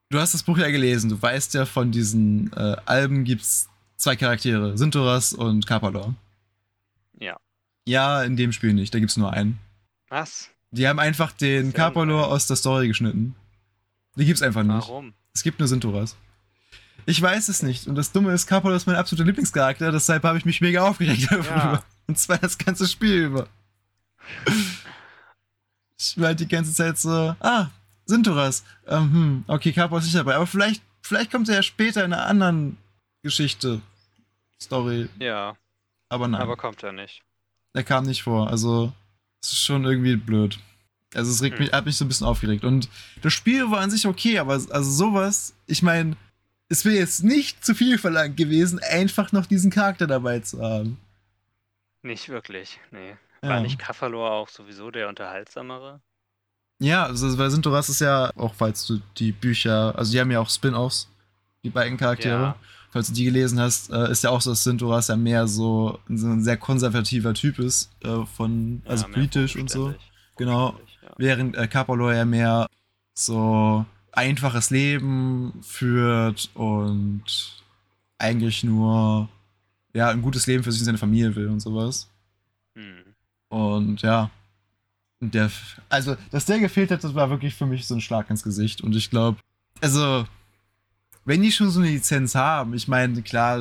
du 0.09 0.19
hast 0.19 0.33
das 0.33 0.43
Buch 0.43 0.57
ja 0.57 0.69
gelesen, 0.69 1.09
du 1.09 1.21
weißt 1.21 1.53
ja 1.53 1.65
von 1.65 1.91
diesen 1.91 2.51
äh, 2.53 2.75
Alben 2.85 3.23
gibt's 3.23 3.69
zwei 3.97 4.15
Charaktere, 4.15 4.77
Sintoras 4.77 5.33
und 5.33 5.65
Carpador. 5.67 6.13
Ja. 7.19 7.37
Ja, 7.85 8.23
in 8.23 8.35
dem 8.35 8.51
Spiel 8.51 8.73
nicht, 8.73 8.93
da 8.93 8.99
gibt's 8.99 9.17
nur 9.17 9.33
einen. 9.33 9.59
Was? 10.09 10.49
Die 10.71 10.87
haben 10.87 10.99
einfach 10.99 11.31
den 11.31 11.73
Carpador 11.73 12.27
aus 12.27 12.47
der 12.47 12.55
Story 12.55 12.87
geschnitten. 12.87 13.35
Die 14.15 14.25
gibt's 14.25 14.41
einfach 14.41 14.63
nicht. 14.63 14.87
Warum? 14.87 15.13
Es 15.33 15.43
gibt 15.43 15.59
nur 15.59 15.67
Sintoras. 15.67 16.15
Ich 17.05 17.21
weiß 17.21 17.47
es 17.47 17.63
nicht. 17.63 17.87
Und 17.87 17.95
das 17.95 18.11
Dumme 18.11 18.33
ist, 18.33 18.47
Carpador 18.47 18.75
ist 18.75 18.85
mein 18.85 18.95
absoluter 18.95 19.25
Lieblingscharakter, 19.25 19.91
deshalb 19.91 20.23
habe 20.23 20.37
ich 20.37 20.45
mich 20.45 20.61
mega 20.61 20.87
aufgeregt 20.87 21.27
darüber. 21.29 21.49
Ja. 21.49 21.83
Und 22.07 22.17
zwar 22.17 22.37
das 22.37 22.57
ganze 22.57 22.87
Spiel 22.87 23.25
über. 23.25 23.47
Ich 25.97 26.17
war 26.19 26.27
halt 26.27 26.39
die 26.39 26.47
ganze 26.47 26.73
Zeit 26.73 26.97
so, 26.97 27.35
ah, 27.39 27.67
Sintoras. 28.07 28.63
Ähm, 28.87 29.11
hm, 29.13 29.43
okay, 29.47 29.71
Carpador 29.71 29.99
ist 29.99 30.05
nicht 30.05 30.15
dabei. 30.17 30.35
Aber 30.35 30.47
vielleicht, 30.47 30.81
vielleicht 31.01 31.31
kommt 31.31 31.47
er 31.49 31.55
ja 31.55 31.63
später 31.63 32.03
in 32.03 32.13
einer 32.13 32.25
anderen 32.25 32.77
Geschichte, 33.21 33.81
Story. 34.61 35.09
Ja, 35.19 35.55
Aber 36.09 36.27
nein, 36.27 36.41
aber 36.41 36.57
kommt 36.57 36.81
er 36.83 36.91
nicht. 36.93 37.21
er 37.73 37.83
kam 37.83 38.05
nicht 38.05 38.23
vor. 38.23 38.49
Also, 38.49 38.91
es 39.41 39.51
ist 39.51 39.63
schon 39.63 39.85
irgendwie 39.85 40.15
blöd. 40.15 40.57
Also, 41.13 41.31
es 41.31 41.41
regt 41.43 41.57
Hm. 41.59 41.65
mich, 41.65 41.73
hat 41.73 41.85
mich 41.85 41.95
so 41.97 42.05
ein 42.05 42.07
bisschen 42.07 42.25
aufgeregt. 42.27 42.63
Und 42.63 42.89
das 43.21 43.33
Spiel 43.33 43.69
war 43.69 43.81
an 43.81 43.91
sich 43.91 44.07
okay, 44.07 44.39
aber 44.39 44.53
also 44.53 44.81
sowas, 44.91 45.53
ich 45.67 45.83
meine, 45.83 46.15
es 46.69 46.85
wäre 46.85 46.95
jetzt 46.97 47.23
nicht 47.23 47.63
zu 47.63 47.75
viel 47.75 47.97
verlangt 47.97 48.35
gewesen, 48.37 48.79
einfach 48.79 49.31
noch 49.31 49.45
diesen 49.45 49.69
Charakter 49.71 50.07
dabei 50.07 50.39
zu 50.39 50.61
haben. 50.61 50.97
Nicht 52.01 52.29
wirklich, 52.29 52.79
nee. 52.91 53.15
Ja. 53.43 53.49
War 53.49 53.59
nicht 53.61 53.77
Kaffalor 53.79 54.31
auch 54.31 54.49
sowieso 54.49 54.89
der 54.91 55.07
unterhaltsamere? 55.09 56.01
Ja, 56.79 57.05
also 57.05 57.35
bei 57.37 57.49
Sintoras 57.49 57.89
ist 57.89 58.01
ja, 58.01 58.31
auch 58.35 58.53
falls 58.53 58.85
du 58.85 58.99
die 59.17 59.31
Bücher, 59.31 59.97
also 59.97 60.11
die 60.11 60.19
haben 60.19 60.31
ja 60.31 60.39
auch 60.39 60.49
Spin-Offs, 60.49 61.09
die 61.63 61.69
beiden 61.69 61.97
Charaktere. 61.97 62.41
Ja. 62.41 62.55
Falls 62.91 63.07
du 63.07 63.13
die 63.13 63.25
gelesen 63.25 63.59
hast, 63.59 63.91
äh, 63.91 64.11
ist 64.11 64.23
ja 64.23 64.29
auch 64.29 64.41
so, 64.41 64.51
dass 64.51 64.63
Sintoras 64.63 65.07
ja 65.09 65.17
mehr 65.17 65.47
so, 65.47 65.99
ein 66.07 66.43
sehr 66.43 66.57
konservativer 66.57 67.33
Typ 67.33 67.59
ist, 67.59 67.89
äh, 68.03 68.25
von, 68.25 68.81
also 68.85 69.05
Ja, 69.07 69.13
politisch 69.13 69.55
und 69.55 69.69
so. 69.69 69.93
Genau. 70.37 70.79
Ja. 71.01 71.09
Während 71.17 71.55
äh, 71.57 71.67
Capolo 71.67 72.11
ja 72.11 72.25
mehr 72.25 72.67
so 73.13 73.85
einfaches 74.11 74.69
Leben 74.69 75.53
führt 75.61 76.49
und 76.53 77.23
eigentlich 78.19 78.63
nur 78.63 79.29
ja, 79.93 80.09
ein 80.09 80.21
gutes 80.21 80.47
Leben 80.47 80.63
für 80.63 80.71
sich 80.71 80.81
und 80.81 80.85
seine 80.85 80.97
Familie 80.97 81.35
will 81.35 81.47
und 81.47 81.59
sowas. 81.59 82.09
Hm. 82.75 83.15
Und 83.49 84.01
ja. 84.01 84.29
Der, 85.19 85.49
also, 85.89 86.15
dass 86.31 86.45
der 86.45 86.59
gefehlt 86.59 86.91
hat, 86.91 87.03
das 87.03 87.15
war 87.15 87.29
wirklich 87.29 87.55
für 87.55 87.65
mich 87.65 87.87
so 87.87 87.95
ein 87.95 88.01
Schlag 88.01 88.29
ins 88.29 88.43
Gesicht. 88.43 88.81
Und 88.81 88.95
ich 88.95 89.09
glaube, 89.09 89.39
also, 89.81 90.27
wenn 91.25 91.41
die 91.41 91.51
schon 91.51 91.69
so 91.69 91.79
eine 91.79 91.89
Lizenz 91.89 92.35
haben, 92.35 92.73
ich 92.73 92.87
meine, 92.87 93.21
klar, 93.23 93.57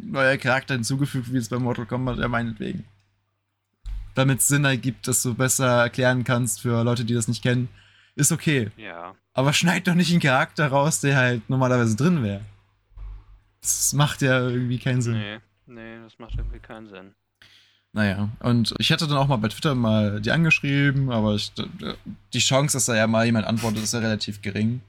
neuer 0.00 0.36
Charakter 0.36 0.74
hinzugefügt, 0.74 1.32
wie 1.32 1.38
es 1.38 1.48
bei 1.48 1.58
Mortal 1.58 1.86
Kombat, 1.86 2.18
ja, 2.18 2.28
meinetwegen. 2.28 2.84
Damit 4.14 4.40
es 4.40 4.48
Sinn 4.48 4.64
ergibt, 4.64 5.08
dass 5.08 5.22
du 5.22 5.34
besser 5.34 5.82
erklären 5.82 6.24
kannst 6.24 6.60
für 6.60 6.82
Leute, 6.84 7.04
die 7.04 7.14
das 7.14 7.28
nicht 7.28 7.42
kennen, 7.42 7.68
ist 8.14 8.32
okay. 8.32 8.70
Ja. 8.76 9.14
Aber 9.32 9.52
schneid 9.52 9.86
doch 9.86 9.94
nicht 9.94 10.10
einen 10.10 10.20
Charakter 10.20 10.68
raus, 10.68 11.00
der 11.00 11.16
halt 11.16 11.48
normalerweise 11.48 11.96
drin 11.96 12.22
wäre. 12.22 12.40
Das 13.60 13.92
macht 13.92 14.22
ja 14.22 14.48
irgendwie 14.48 14.78
keinen 14.78 15.02
Sinn. 15.02 15.14
Nee, 15.14 15.38
nee, 15.66 15.98
das 16.02 16.18
macht 16.18 16.36
irgendwie 16.36 16.58
keinen 16.58 16.88
Sinn. 16.88 17.14
Naja, 17.92 18.28
und 18.40 18.74
ich 18.78 18.92
hatte 18.92 19.06
dann 19.06 19.16
auch 19.16 19.28
mal 19.28 19.36
bei 19.36 19.48
Twitter 19.48 19.74
mal 19.74 20.20
die 20.20 20.30
angeschrieben, 20.30 21.10
aber 21.10 21.34
ich, 21.34 21.52
die 22.34 22.38
Chance, 22.38 22.76
dass 22.76 22.84
da 22.86 22.94
ja 22.94 23.06
mal 23.06 23.24
jemand 23.26 23.46
antwortet, 23.46 23.82
ist 23.82 23.94
ja 23.94 24.00
relativ 24.00 24.42
gering. 24.42 24.80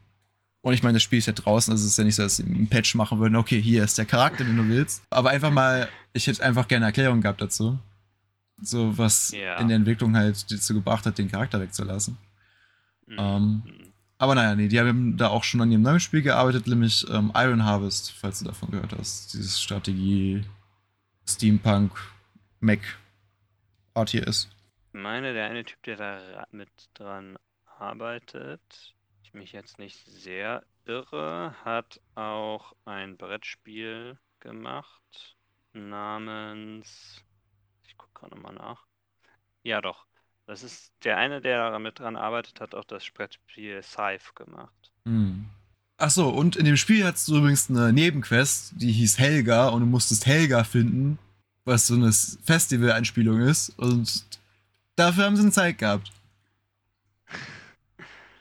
Und 0.62 0.74
ich 0.74 0.84
meine, 0.84 0.96
das 0.98 1.04
Spiel 1.04 1.20
ist 1.20 1.26
ja 1.26 1.34
draußen, 1.34 1.72
also 1.72 1.86
es 1.86 1.92
ist 1.92 1.98
ja 1.98 2.04
nicht 2.04 2.16
so, 2.16 2.24
dass 2.24 2.36
sie 2.36 2.44
einen 2.44 2.68
Patch 2.68 2.94
machen 2.96 3.20
würden, 3.20 3.38
okay, 3.38 3.62
hier 3.62 3.86
ist 3.86 3.98
der 3.98 4.06
Charakter, 4.06 4.44
den 4.44 4.58
du 4.58 4.68
willst. 4.68 5.02
Aber 5.10 5.30
einfach 5.30 5.52
mal, 5.52 5.88
ich 6.12 6.28
hätte 6.28 6.44
einfach 6.44 6.68
gerne 6.68 6.86
eine 6.86 6.90
Erklärung 6.90 7.22
gehabt 7.22 7.42
dazu. 7.42 7.80
So, 8.62 8.98
was 8.98 9.32
Ja. 9.32 9.56
in 9.60 9.70
der 9.70 9.78
Entwicklung 9.78 10.18
halt 10.18 10.52
dazu 10.52 10.74
gebracht 10.74 11.06
hat, 11.06 11.18
den 11.18 11.32
Charakter 11.32 11.62
wegzulassen. 11.62 12.18
Hm. 13.08 13.16
Ähm, 13.18 13.62
Hm. 13.66 13.74
Aber 14.22 14.36
naja, 14.36 14.54
nee, 14.54 14.68
die 14.68 14.78
haben 14.78 15.16
da 15.16 15.30
auch 15.30 15.46
schon 15.46 15.62
an 15.62 15.72
ihrem 15.72 15.82
neuen 15.82 16.02
Spiel 16.02 16.22
gearbeitet, 16.22 16.68
nämlich 16.68 17.06
ähm, 17.10 17.32
Iron 17.36 17.64
Harvest, 17.64 18.12
falls 18.20 18.40
du 18.40 18.46
davon 18.46 18.70
gehört 18.70 18.94
hast. 19.00 19.34
Dieses 19.34 19.62
Strategie, 19.62 20.44
Steampunk, 21.26 21.92
Mac, 22.62 22.80
RTS. 23.96 24.50
Ich 24.88 25.00
meine, 25.00 25.34
der 25.34 25.46
eine 25.46 25.64
Typ, 25.64 25.82
der 25.84 25.96
da 25.96 26.48
mit 26.52 26.70
dran 26.94 27.38
arbeitet, 27.78 28.94
ich 29.24 29.34
mich 29.34 29.54
jetzt 29.54 29.80
nicht 29.80 30.06
sehr 30.06 30.64
irre, 30.86 31.56
hat 31.64 32.02
auch 32.16 32.76
ein 32.84 33.16
Brettspiel 33.16 34.18
gemacht 34.40 35.38
namens. 35.74 37.24
Ich 37.88 37.98
gucke 37.98 38.20
gerade 38.20 38.36
mal 38.36 38.54
nach. 38.54 38.86
Ja, 39.64 39.80
doch. 39.80 40.06
Das 40.46 40.64
ist 40.64 40.92
der 41.04 41.18
eine, 41.18 41.42
der 41.42 41.72
da 41.72 41.80
mit 41.80 42.00
dran 42.00 42.16
arbeitet, 42.16 42.60
hat 42.60 42.76
auch 42.76 42.84
das 42.84 43.10
Brettspiel 43.12 43.82
Scythe 43.84 44.34
gemacht. 44.36 44.92
Hm. 45.06 45.46
Ach 45.98 46.10
so, 46.10 46.30
und 46.30 46.56
in 46.56 46.66
dem 46.66 46.78
Spiel 46.78 47.06
hattest 47.06 47.28
du 47.28 47.38
übrigens 47.38 47.70
eine 47.70 47.94
Nebenquest, 47.94 48.74
die 48.78 48.92
hieß 48.92 49.20
Helga 49.20 49.68
und 49.70 49.82
du 49.82 49.86
musstest 49.86 50.26
Helga 50.26 50.64
finden, 50.64 51.20
was 51.70 51.88
so 51.88 51.94
eine 51.96 52.12
Festival-Anspielung 52.12 53.40
ist. 53.42 53.70
Und 53.78 54.26
dafür 54.96 55.26
haben 55.26 55.36
sie 55.36 55.44
eine 55.44 55.52
Zeit 55.52 55.78
gehabt. 55.78 56.12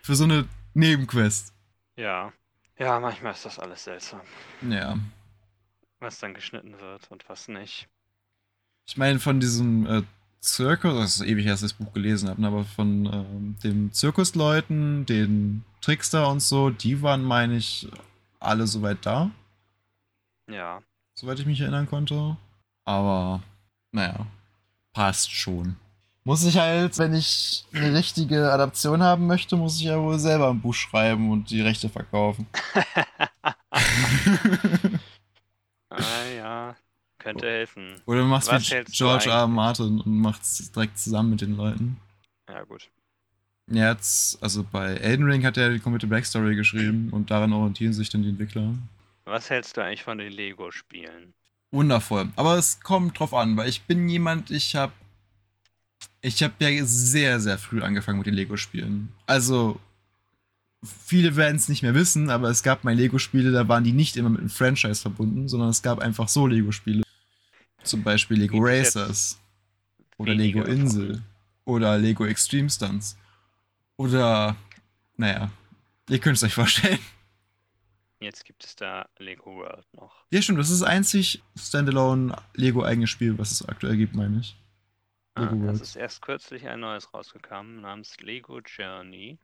Für 0.02 0.16
so 0.16 0.24
eine 0.24 0.48
Nebenquest. 0.74 1.52
Ja. 1.96 2.32
Ja, 2.78 2.98
manchmal 3.00 3.32
ist 3.32 3.44
das 3.44 3.58
alles 3.58 3.84
seltsam, 3.84 4.20
Ja. 4.62 4.96
was 5.98 6.20
dann 6.20 6.32
geschnitten 6.32 6.78
wird 6.78 7.10
und 7.10 7.28
was 7.28 7.48
nicht. 7.48 7.88
Ich 8.86 8.96
meine, 8.96 9.18
von 9.18 9.40
diesem 9.40 9.84
äh, 9.86 10.02
Zirkus, 10.40 10.94
das 10.94 11.16
ist 11.20 11.26
ewig 11.26 11.46
dass 11.46 11.60
ich 11.62 11.70
das 11.70 11.72
Buch 11.72 11.92
gelesen 11.92 12.28
habe, 12.28 12.40
ne, 12.40 12.46
aber 12.46 12.64
von 12.64 13.06
ähm, 13.06 13.56
den 13.64 13.92
Zirkusleuten, 13.92 15.04
den 15.06 15.64
Trickster 15.80 16.30
und 16.30 16.38
so, 16.40 16.70
die 16.70 17.02
waren, 17.02 17.24
meine 17.24 17.56
ich, 17.56 17.88
alle 18.38 18.68
soweit 18.68 19.04
da, 19.04 19.32
Ja. 20.48 20.80
soweit 21.14 21.40
ich 21.40 21.46
mich 21.46 21.60
erinnern 21.60 21.88
konnte. 21.88 22.36
Aber, 22.88 23.42
naja, 23.92 24.26
passt 24.94 25.30
schon. 25.30 25.76
Muss 26.24 26.42
ich 26.42 26.56
halt, 26.56 26.96
wenn 26.96 27.12
ich 27.12 27.66
eine 27.74 27.94
richtige 27.94 28.50
Adaption 28.50 29.02
haben 29.02 29.26
möchte, 29.26 29.56
muss 29.56 29.76
ich 29.76 29.82
ja 29.82 30.00
wohl 30.00 30.18
selber 30.18 30.48
ein 30.48 30.62
Buch 30.62 30.72
schreiben 30.72 31.30
und 31.30 31.50
die 31.50 31.60
Rechte 31.60 31.90
verkaufen. 31.90 32.46
ah 35.90 36.24
ja, 36.34 36.76
könnte 37.18 37.46
helfen. 37.46 38.00
Oder 38.06 38.20
du 38.20 38.26
machst 38.26 38.50
Was 38.50 38.70
wie 38.70 38.82
George 38.84 39.28
R. 39.28 39.46
Martin 39.46 40.00
und 40.00 40.20
machst 40.20 40.74
direkt 40.74 40.98
zusammen 40.98 41.28
mit 41.28 41.42
den 41.42 41.58
Leuten. 41.58 41.98
Ja, 42.48 42.62
gut. 42.62 42.88
Ja, 43.70 43.90
Jetzt, 43.90 44.42
also 44.42 44.64
bei 44.64 44.94
Elden 44.94 45.26
Ring 45.26 45.44
hat 45.44 45.58
er 45.58 45.68
die 45.68 45.78
komplette 45.78 46.06
Backstory 46.06 46.56
geschrieben 46.56 47.10
und 47.10 47.30
daran 47.30 47.52
orientieren 47.52 47.92
sich 47.92 48.08
dann 48.08 48.22
die 48.22 48.30
Entwickler. 48.30 48.72
Was 49.26 49.50
hältst 49.50 49.76
du 49.76 49.82
eigentlich 49.82 50.04
von 50.04 50.16
den 50.16 50.32
Lego-Spielen? 50.32 51.34
Wundervoll. 51.70 52.30
Aber 52.36 52.56
es 52.56 52.80
kommt 52.80 53.18
drauf 53.18 53.34
an, 53.34 53.56
weil 53.56 53.68
ich 53.68 53.82
bin 53.82 54.08
jemand, 54.08 54.50
ich 54.50 54.74
habe 54.74 54.92
ich 56.20 56.42
habe 56.42 56.54
ja 56.58 56.84
sehr, 56.84 57.40
sehr 57.40 57.58
früh 57.58 57.82
angefangen 57.82 58.18
mit 58.18 58.26
den 58.26 58.34
Lego-Spielen. 58.34 59.08
Also, 59.26 59.78
viele 60.82 61.36
werden 61.36 61.56
es 61.56 61.68
nicht 61.68 61.82
mehr 61.82 61.94
wissen, 61.94 62.30
aber 62.30 62.50
es 62.50 62.62
gab 62.62 62.84
mal 62.84 62.94
Lego-Spiele, 62.94 63.52
da 63.52 63.68
waren 63.68 63.84
die 63.84 63.92
nicht 63.92 64.16
immer 64.16 64.30
mit 64.30 64.40
einem 64.40 64.50
Franchise 64.50 65.00
verbunden, 65.00 65.48
sondern 65.48 65.68
es 65.68 65.82
gab 65.82 66.00
einfach 66.00 66.28
so 66.28 66.46
Lego-Spiele. 66.46 67.04
Zum 67.84 68.02
Beispiel 68.02 68.38
Lego 68.38 68.58
Racers. 68.60 69.38
Oder 70.16 70.34
Lego 70.34 70.62
Insel. 70.62 71.22
Oder 71.64 71.96
Lego 71.96 72.26
Extreme 72.26 72.68
Stunts. 72.68 73.16
Oder, 73.96 74.56
naja, 75.16 75.50
ihr 76.08 76.18
könnt 76.18 76.36
es 76.36 76.42
euch 76.42 76.54
vorstellen. 76.54 76.98
Jetzt 78.20 78.44
gibt 78.44 78.64
es 78.64 78.74
da 78.74 79.08
Lego 79.18 79.54
World 79.56 79.86
noch. 79.94 80.24
Ja, 80.30 80.42
stimmt, 80.42 80.58
das 80.58 80.70
ist 80.70 80.80
das 80.82 80.88
einzig 80.88 81.40
Standalone 81.56 82.36
Lego-eigenes 82.54 83.10
Spiel, 83.10 83.38
was 83.38 83.52
es 83.52 83.68
aktuell 83.68 83.96
gibt, 83.96 84.14
meine 84.14 84.40
ich. 84.40 84.56
Ah, 85.34 85.42
Lego 85.42 85.54
es 85.56 85.62
World. 85.62 85.80
ist 85.82 85.96
erst 85.96 86.22
kürzlich 86.22 86.66
ein 86.66 86.80
neues 86.80 87.14
rausgekommen 87.14 87.80
namens 87.80 88.16
Lego 88.18 88.60
Journey. 88.60 89.38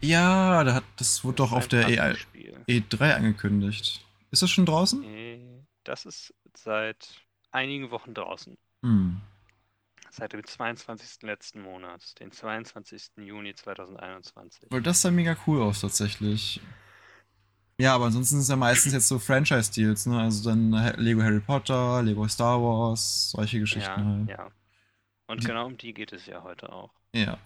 Ja, 0.00 0.62
da 0.62 0.74
hat, 0.74 0.84
das 0.96 1.24
wurde 1.24 1.36
doch 1.36 1.50
Das 1.50 1.58
auf 1.58 1.64
ist 1.66 1.74
ein 1.74 1.80
der 1.80 1.88
E 1.88 1.96
Puzzlespiel. 1.96 2.64
E3 2.68 3.14
angekündigt. 3.14 4.04
Ist 4.30 4.42
das 4.42 4.50
schon 4.50 4.64
draußen? 4.66 5.04
Das 5.82 6.06
ist 6.06 6.32
seit 6.56 7.20
einigen 7.50 7.90
Wochen 7.90 8.14
draußen. 8.14 8.56
Hm. 8.84 9.20
Seit 10.12 10.32
dem 10.32 10.44
22. 10.44 11.22
letzten 11.22 11.62
Monat, 11.62 12.18
den 12.20 12.32
22. 12.32 13.10
Juni 13.16 13.54
2021. 13.54 14.68
Weil 14.70 14.82
das 14.82 15.02
sah 15.02 15.10
mega 15.10 15.36
cool 15.46 15.62
aus, 15.62 15.80
tatsächlich. 15.80 16.60
Ja, 17.80 17.94
aber 17.94 18.06
ansonsten 18.06 18.36
sind 18.36 18.42
es 18.42 18.48
ja 18.48 18.56
meistens 18.56 18.92
jetzt 18.92 19.08
so 19.08 19.18
Franchise-Deals, 19.18 20.06
ne? 20.06 20.18
Also 20.20 20.48
dann 20.50 20.70
Lego 20.96 21.22
Harry 21.22 21.40
Potter, 21.40 22.02
Lego 22.02 22.26
Star 22.28 22.60
Wars, 22.60 23.30
solche 23.30 23.58
Geschichten 23.60 23.88
Ja, 24.00 24.04
halt. 24.04 24.28
ja. 24.28 24.48
Und 25.26 25.42
Die- 25.42 25.46
genau 25.46 25.66
um 25.66 25.76
die 25.76 25.94
geht 25.94 26.12
es 26.12 26.26
ja 26.26 26.42
heute 26.42 26.72
auch. 26.72 26.90
Ja. 27.14 27.38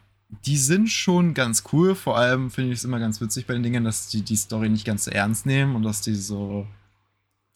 Die 0.46 0.56
sind 0.56 0.88
schon 0.90 1.34
ganz 1.34 1.64
cool. 1.72 1.94
Vor 1.94 2.16
allem 2.18 2.50
finde 2.50 2.72
ich 2.72 2.78
es 2.78 2.84
immer 2.84 2.98
ganz 2.98 3.20
witzig 3.20 3.46
bei 3.46 3.54
den 3.54 3.62
Dingen, 3.62 3.84
dass 3.84 4.08
die 4.08 4.22
die 4.22 4.36
Story 4.36 4.68
nicht 4.68 4.84
ganz 4.86 5.04
so 5.04 5.10
ernst 5.10 5.46
nehmen 5.46 5.76
und 5.76 5.82
dass 5.82 6.00
die 6.00 6.14
so 6.14 6.66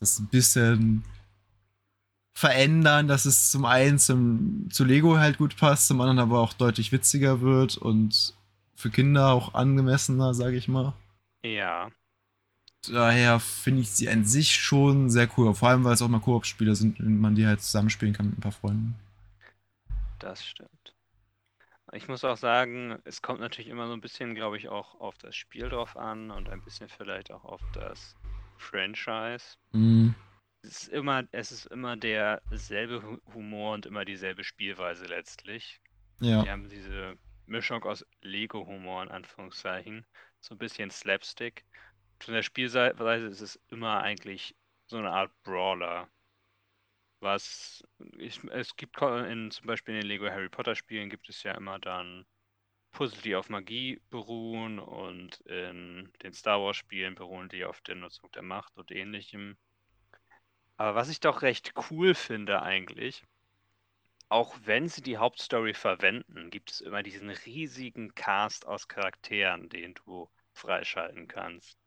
das 0.01 0.19
ein 0.21 0.27
bisschen 0.27 1.03
verändern, 2.35 3.09
dass 3.09 3.25
es 3.25 3.51
zum 3.51 3.65
einen 3.65 3.99
zum, 3.99 4.69
zu 4.71 4.85
Lego 4.85 5.19
halt 5.19 5.39
gut 5.39 5.57
passt, 5.57 5.89
zum 5.89 6.01
anderen 6.01 6.21
aber 6.21 6.39
auch 6.39 6.53
deutlich 6.53 6.93
witziger 6.93 7.41
wird 7.41 7.77
und 7.77 8.35
für 8.77 8.91
Kinder 8.91 9.33
auch 9.33 9.55
angemessener, 9.55 10.35
sage 10.35 10.57
ich 10.57 10.69
mal. 10.69 10.93
Ja, 11.43 11.91
Daher 12.87 13.41
finde 13.41 13.83
ich 13.83 13.91
sie 13.91 14.09
an 14.09 14.25
sich 14.25 14.53
schon 14.55 15.11
sehr 15.11 15.29
cool. 15.39 15.55
Vor 15.55 15.69
allem, 15.69 15.85
weil 15.85 15.95
es 15.95 16.03
auch 16.03 16.09
mal 16.09 16.21
Koop-Spiele 16.21 16.75
sind, 16.75 16.99
wenn 16.99 17.19
man 17.21 17.35
die 17.35 17.47
halt 17.47 17.61
zusammenspielen 17.63 18.15
kann 18.15 18.27
mit 18.27 18.39
ein 18.39 18.43
paar 18.43 18.53
Freunden. 18.53 18.95
das 20.19 20.45
stimmt. 20.45 20.95
Ich 21.93 22.09
muss 22.09 22.25
auch 22.25 22.37
sagen, 22.39 22.99
es 23.05 23.21
kommt 23.23 23.41
natürlich 23.41 23.69
immer 23.71 23.89
so 23.89 23.93
ein 23.93 24.01
bisschen, 24.01 24.35
glaube 24.35 24.57
ich, 24.57 24.69
auch 24.71 24.95
auf 25.01 25.19
das 25.19 25.37
Spiel 25.37 25.69
drauf 25.69 25.97
an 25.97 26.31
und 26.31 26.49
ein 26.49 26.63
bisschen 26.63 26.89
vielleicht 26.89 27.31
auch 27.33 27.45
auf 27.45 27.63
das 27.73 28.17
Franchise. 28.57 29.57
Mhm. 29.73 30.15
Es 30.63 30.83
ist 30.83 30.89
immer, 30.91 31.25
es 31.33 31.51
ist 31.51 31.67
immer 31.67 31.97
derselbe 31.97 33.03
Hu- 33.03 33.21
Humor 33.35 33.75
und 33.75 33.87
immer 33.87 34.05
dieselbe 34.05 34.45
Spielweise 34.45 35.07
letztlich. 35.07 35.81
Ja. 36.21 36.43
Wir 36.43 36.53
haben 36.53 36.69
diese 36.69 37.17
Mischung 37.47 37.85
aus 37.85 38.07
Lego-Humor 38.23 39.05
in 39.05 39.11
Anführungszeichen, 39.11 40.07
so 40.41 40.55
ein 40.55 40.59
bisschen 40.59 40.91
Slapstick. 40.91 41.65
Von 42.21 42.35
der 42.35 42.43
Spielweise 42.43 43.27
ist 43.27 43.41
es 43.41 43.61
immer 43.69 44.01
eigentlich 44.03 44.55
so 44.87 44.97
eine 44.99 45.11
Art 45.11 45.33
Brawler. 45.43 46.09
Was 47.21 47.85
ich, 48.19 48.43
es 48.45 48.77
gibt 48.77 49.01
in, 49.01 49.51
zum 49.51 49.67
Beispiel 49.67 49.95
in 49.95 50.01
den 50.03 50.09
Lego 50.09 50.27
Harry 50.27 50.49
Potter 50.49 50.75
Spielen 50.75 51.11
gibt 51.11 51.29
es 51.29 51.43
ja 51.43 51.53
immer 51.53 51.79
dann 51.79 52.27
Puzzle, 52.93 53.23
die 53.23 53.37
auf 53.37 53.49
Magie 53.49 54.01
beruhen 54.11 54.79
und 54.79 55.41
in 55.43 56.13
den 56.23 56.33
Star 56.33 56.61
Wars-Spielen 56.61 57.15
beruhen 57.15 57.49
die 57.49 57.65
auf 57.65 57.81
der 57.83 57.97
Nutzung 57.97 58.31
der 58.33 58.43
Macht 58.43 58.77
und 58.77 58.91
ähnlichem. 58.91 59.57
Aber 60.77 60.95
was 60.95 61.09
ich 61.09 61.21
doch 61.21 61.43
recht 61.43 61.75
cool 61.91 62.15
finde 62.15 62.63
eigentlich, 62.63 63.25
auch 64.29 64.57
wenn 64.65 64.89
sie 64.89 65.03
die 65.03 65.17
Hauptstory 65.19 65.75
verwenden, 65.75 66.51
gibt 66.51 66.71
es 66.71 66.81
immer 66.81 67.03
diesen 67.03 67.31
riesigen 67.31 68.15
Cast 68.15 68.67
aus 68.67 68.89
Charakteren, 68.89 69.69
den 69.69 69.95
du 69.95 70.29
freischalten 70.53 71.29
kannst. 71.29 71.79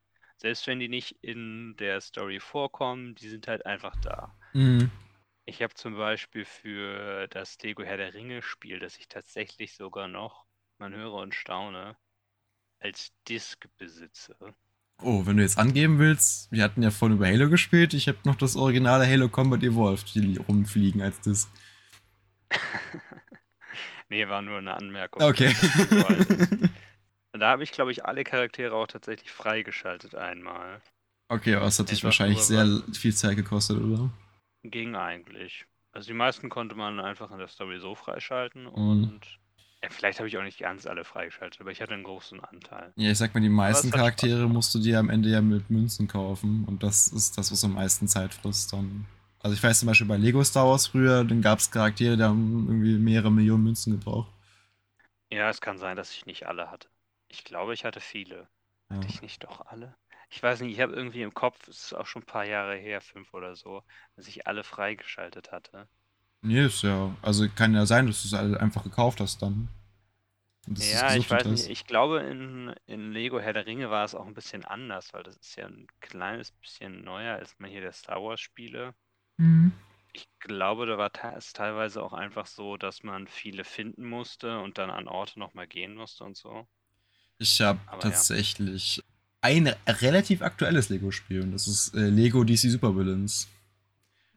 Selbst 0.42 0.66
wenn 0.66 0.80
die 0.80 0.90
nicht 0.90 1.18
in 1.22 1.76
der 1.78 2.02
Story 2.02 2.40
vorkommen, 2.40 3.14
die 3.14 3.30
sind 3.30 3.48
halt 3.48 3.64
einfach 3.68 3.96
da. 3.98 4.34
Mhm. 4.54 4.90
Ich 5.46 5.62
habe 5.62 5.76
zum 5.76 5.96
Beispiel 5.96 6.46
für 6.46 7.28
das 7.28 7.62
Lego 7.62 7.84
Herr 7.84 7.98
der 7.98 8.16
Ringe 8.16 8.42
Spiel, 8.42 8.80
das 8.80 8.98
ich 8.98 9.08
tatsächlich 9.08 9.76
sogar 9.76 10.08
noch, 10.08 10.46
man 10.80 10.96
höre 10.96 11.14
und 11.14 11.36
staune, 11.36 11.96
als 12.80 13.12
Disc 13.28 13.68
besitze. 13.78 14.36
Oh, 15.04 15.28
wenn 15.28 15.38
du 15.38 15.44
jetzt 15.44 15.60
angeben 15.60 16.00
willst, 16.00 16.52
wir 16.52 16.64
hatten 16.64 16.82
ja 16.82 16.90
vorhin 16.90 17.18
über 17.18 17.28
Halo 17.28 17.48
gespielt, 17.48 17.94
ich 17.94 18.08
habe 18.08 18.18
noch 18.24 18.36
das 18.36 18.56
originale 18.56 19.06
Halo 19.06 19.30
Combat 19.30 19.62
Evolved, 19.62 20.16
die 20.16 20.38
rumfliegen 20.38 21.04
als 21.04 21.22
Disc. 21.22 21.50
nee, 24.10 24.28
war 24.28 24.42
nur 24.42 24.58
eine 24.58 24.74
Anmerkung. 24.74 25.22
Okay. 25.22 25.54
Da 27.42 27.50
habe 27.50 27.64
ich, 27.64 27.72
glaube 27.72 27.92
ich, 27.92 28.06
alle 28.06 28.24
Charaktere 28.24 28.76
auch 28.76 28.86
tatsächlich 28.86 29.32
freigeschaltet 29.32 30.14
einmal. 30.14 30.80
Okay, 31.28 31.56
aber 31.56 31.66
es 31.66 31.80
hat 31.80 31.90
dich 31.90 32.04
wahrscheinlich 32.04 32.40
sehr 32.44 32.84
viel 32.94 33.16
Zeit 33.16 33.36
gekostet, 33.36 33.82
oder? 33.82 34.12
Ging 34.64 34.96
eigentlich. 34.96 35.66
Also 35.92 36.06
die 36.06 36.14
meisten 36.14 36.50
konnte 36.50 36.76
man 36.76 37.00
einfach 37.00 37.32
in 37.32 37.40
der 37.40 37.48
Story 37.48 37.80
so 37.80 37.96
freischalten 37.96 38.66
Mhm. 38.66 38.72
und 38.74 39.22
ja, 39.82 39.90
vielleicht 39.90 40.20
habe 40.20 40.28
ich 40.28 40.38
auch 40.38 40.44
nicht 40.44 40.60
ganz 40.60 40.86
alle 40.86 41.04
freigeschaltet, 41.04 41.60
aber 41.62 41.72
ich 41.72 41.82
hatte 41.82 41.96
einen 41.96 42.04
großen 42.04 42.40
Anteil. 42.42 42.94
Ja, 42.96 43.10
ich 43.10 43.18
sag 43.18 43.34
mal, 43.34 43.40
die 43.40 43.50
meisten 43.50 43.90
Charaktere 43.90 44.48
musst 44.48 44.76
du 44.76 44.80
dir 44.80 45.00
am 45.00 45.10
Ende 45.10 45.30
ja 45.30 45.42
mit 45.42 45.68
Münzen 45.72 46.08
kaufen 46.08 46.66
und 46.66 46.84
das 46.84 47.08
ist 47.08 47.40
das, 47.40 47.52
was 47.52 47.64
am 47.64 47.74
meisten 47.74 48.08
Zeit 48.08 48.36
frisst 48.36 48.72
dann. 48.72 49.08
Also 49.40 49.56
ich 49.56 49.64
weiß 49.64 49.80
zum 49.80 49.88
Beispiel 49.88 50.06
bei 50.06 50.18
Lego 50.18 50.44
Star 50.44 50.68
Wars 50.68 50.86
früher, 50.86 51.24
dann 51.24 51.42
gab 51.42 51.58
es 51.58 51.72
Charaktere, 51.72 52.18
die 52.18 52.24
haben 52.24 52.68
irgendwie 52.68 53.00
mehrere 53.00 53.32
Millionen 53.32 53.64
Münzen 53.64 53.94
gebraucht. 53.94 54.32
Ja, 55.32 55.50
es 55.50 55.62
kann 55.62 55.80
sein, 55.80 55.98
dass 55.98 56.12
ich 56.12 56.28
nicht 56.28 56.46
alle 56.46 56.70
hatte. 56.70 56.88
Ich 57.32 57.46
glaube, 57.46 57.74
ich 57.74 57.86
hatte 57.86 58.02
viele. 58.02 58.50
Ja. 58.90 58.98
Hatte 58.98 59.08
ich 59.08 59.22
nicht 59.22 59.44
doch 59.44 59.66
alle? 59.66 59.96
Ich 60.30 60.44
weiß 60.44 60.62
nicht, 60.62 60.74
ich 60.74 60.82
habe 60.82 60.94
irgendwie 60.94 61.22
im 61.22 61.34
Kopf, 61.34 61.68
es 61.68 61.86
ist 61.86 61.94
auch 61.94 62.06
schon 62.06 62.24
ein 62.24 62.26
paar 62.26 62.46
Jahre 62.46 62.76
her, 62.76 63.02
fünf 63.02 63.34
oder 63.34 63.56
so, 63.56 63.84
dass 64.16 64.28
ich 64.28 64.48
alle 64.48 64.64
freigeschaltet 64.64 65.52
hatte. 65.52 65.88
Nee, 66.42 66.66
ist 66.66 66.84
ja, 66.84 67.16
also 67.22 67.48
kann 67.50 67.74
ja 67.74 67.86
sein, 67.86 68.08
dass 68.08 68.22
du 68.22 68.28
es 68.28 68.34
alle 68.34 68.60
einfach 68.60 68.84
gekauft 68.84 69.20
hast 69.20 69.42
dann. 69.42 69.70
Ja, 70.68 71.16
ich 71.16 71.30
weiß 71.30 71.46
nicht. 71.46 71.64
hast. 71.64 71.70
Ich 71.70 71.86
glaube, 71.86 72.20
in, 72.20 72.74
in 72.86 73.12
Lego 73.12 73.40
Herr 73.40 73.54
der 73.54 73.66
Ringe 73.66 73.90
war 73.90 74.04
es 74.06 74.16
auch 74.16 74.26
ein 74.26 74.34
bisschen 74.34 74.66
anders, 74.66 75.14
weil 75.14 75.24
das 75.24 75.38
ist 75.38 75.56
ja 75.56 75.68
ein 75.68 75.88
kleines 76.02 76.52
bisschen 76.52 77.04
neuer 77.04 77.36
als 77.36 77.58
man 77.60 77.70
hier 77.72 77.82
der 77.82 77.94
Star 77.94 78.22
Wars 78.22 78.42
Spiele. 78.42 78.94
Mhm. 79.38 79.72
Ich 80.14 80.28
glaube, 80.40 80.86
da 80.86 80.98
war 80.98 81.12
es 81.36 81.54
teilweise 81.54 82.04
auch 82.04 82.14
einfach 82.14 82.46
so, 82.46 82.78
dass 82.78 83.04
man 83.04 83.28
viele 83.28 83.64
finden 83.64 84.08
musste 84.08 84.60
und 84.60 84.78
dann 84.78 84.90
an 84.90 85.08
Orte 85.08 85.40
nochmal 85.40 85.68
gehen 85.68 85.96
musste 85.96 86.24
und 86.26 86.36
so. 86.38 86.68
Ich 87.42 87.60
habe 87.62 87.80
Aber 87.88 88.04
ja. 88.04 88.10
tatsächlich 88.12 89.02
ein 89.42 89.74
relativ 89.88 90.44
aktuelles 90.44 90.90
Lego-Spiel 90.90 91.42
und 91.42 91.52
das 91.52 91.68
ist 91.68 91.96
äh, 91.96 92.08
Lego 92.10 92.44
DC 92.44 92.70
Supervillains. 92.70 93.48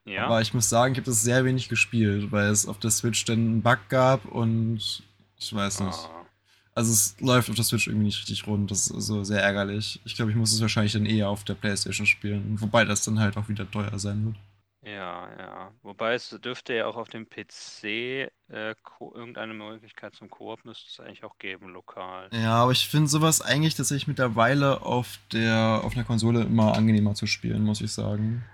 Ja, 0.07 0.27
Aber 0.27 0.41
ich 0.41 0.55
muss 0.55 0.69
sagen, 0.69 0.93
ich 0.95 0.99
habe 0.99 1.07
das 1.11 1.23
sehr 1.23 1.45
wenig 1.45 1.69
gespielt, 1.69 2.33
weil 2.33 2.49
es 2.49 2.67
auf 2.67 2.79
der 2.79 2.91
Switch 2.91 3.25
dann 3.27 3.39
einen 3.39 3.63
Bug 3.63 3.79
gab 3.89 4.25
und 4.27 5.03
ich 5.39 5.55
weiß 5.55 5.81
nicht. 5.81 5.99
Ah, 5.99 6.27
Also 6.75 6.93
es 6.93 7.17
läuft 7.21 7.49
auf 7.51 7.57
der 7.57 7.65
Switch 7.65 7.87
irgendwie 7.87 8.07
nicht 8.07 8.19
richtig 8.21 8.47
rund. 8.47 8.71
Das 8.71 8.89
ist 8.89 9.07
so 9.07 9.23
sehr 9.25 9.43
ärgerlich. 9.43 10.01
Ich 10.05 10.15
glaube, 10.15 10.31
ich 10.31 10.37
muss 10.37 10.53
es 10.53 10.61
wahrscheinlich 10.61 10.93
dann 10.95 11.07
eher 11.07 11.29
auf 11.29 11.45
der 11.45 11.55
Playstation 11.55 12.07
spielen. 12.07 12.61
Wobei 12.61 12.85
das 12.87 13.05
dann 13.05 13.19
halt 13.21 13.37
auch 13.37 13.49
wieder 13.49 13.71
teuer 13.71 13.99
sein 13.99 14.25
wird. 14.27 14.37
Ja, 14.85 15.29
ja. 15.39 15.73
Wobei 15.83 16.15
es 16.15 16.31
dürfte 16.43 16.75
ja 16.75 16.87
auch 16.87 16.97
auf 16.97 17.09
dem 17.09 17.27
PC 17.29 17.85
äh, 18.49 18.75
ko- 18.83 19.13
irgendeine 19.15 19.55
Möglichkeit 19.55 20.15
zum 20.15 20.29
Koop 20.31 20.65
müsste 20.65 20.89
es 20.91 21.01
eigentlich 21.01 21.25
auch 21.25 21.39
geben, 21.39 21.71
lokal. 21.71 22.29
Ja, 22.33 22.55
aber 22.57 22.73
ich 22.73 22.89
finde 22.89 23.09
sowas 23.09 23.41
eigentlich 23.41 23.75
tatsächlich 23.75 24.07
mittlerweile 24.09 24.83
auf 24.83 25.19
der 25.33 25.81
auf 25.85 25.95
einer 25.95 26.05
Konsole 26.05 26.43
immer 26.43 26.75
angenehmer 26.77 27.15
zu 27.15 27.27
spielen, 27.27 27.63
muss 27.65 27.81
ich 27.81 27.93
sagen. 27.93 28.45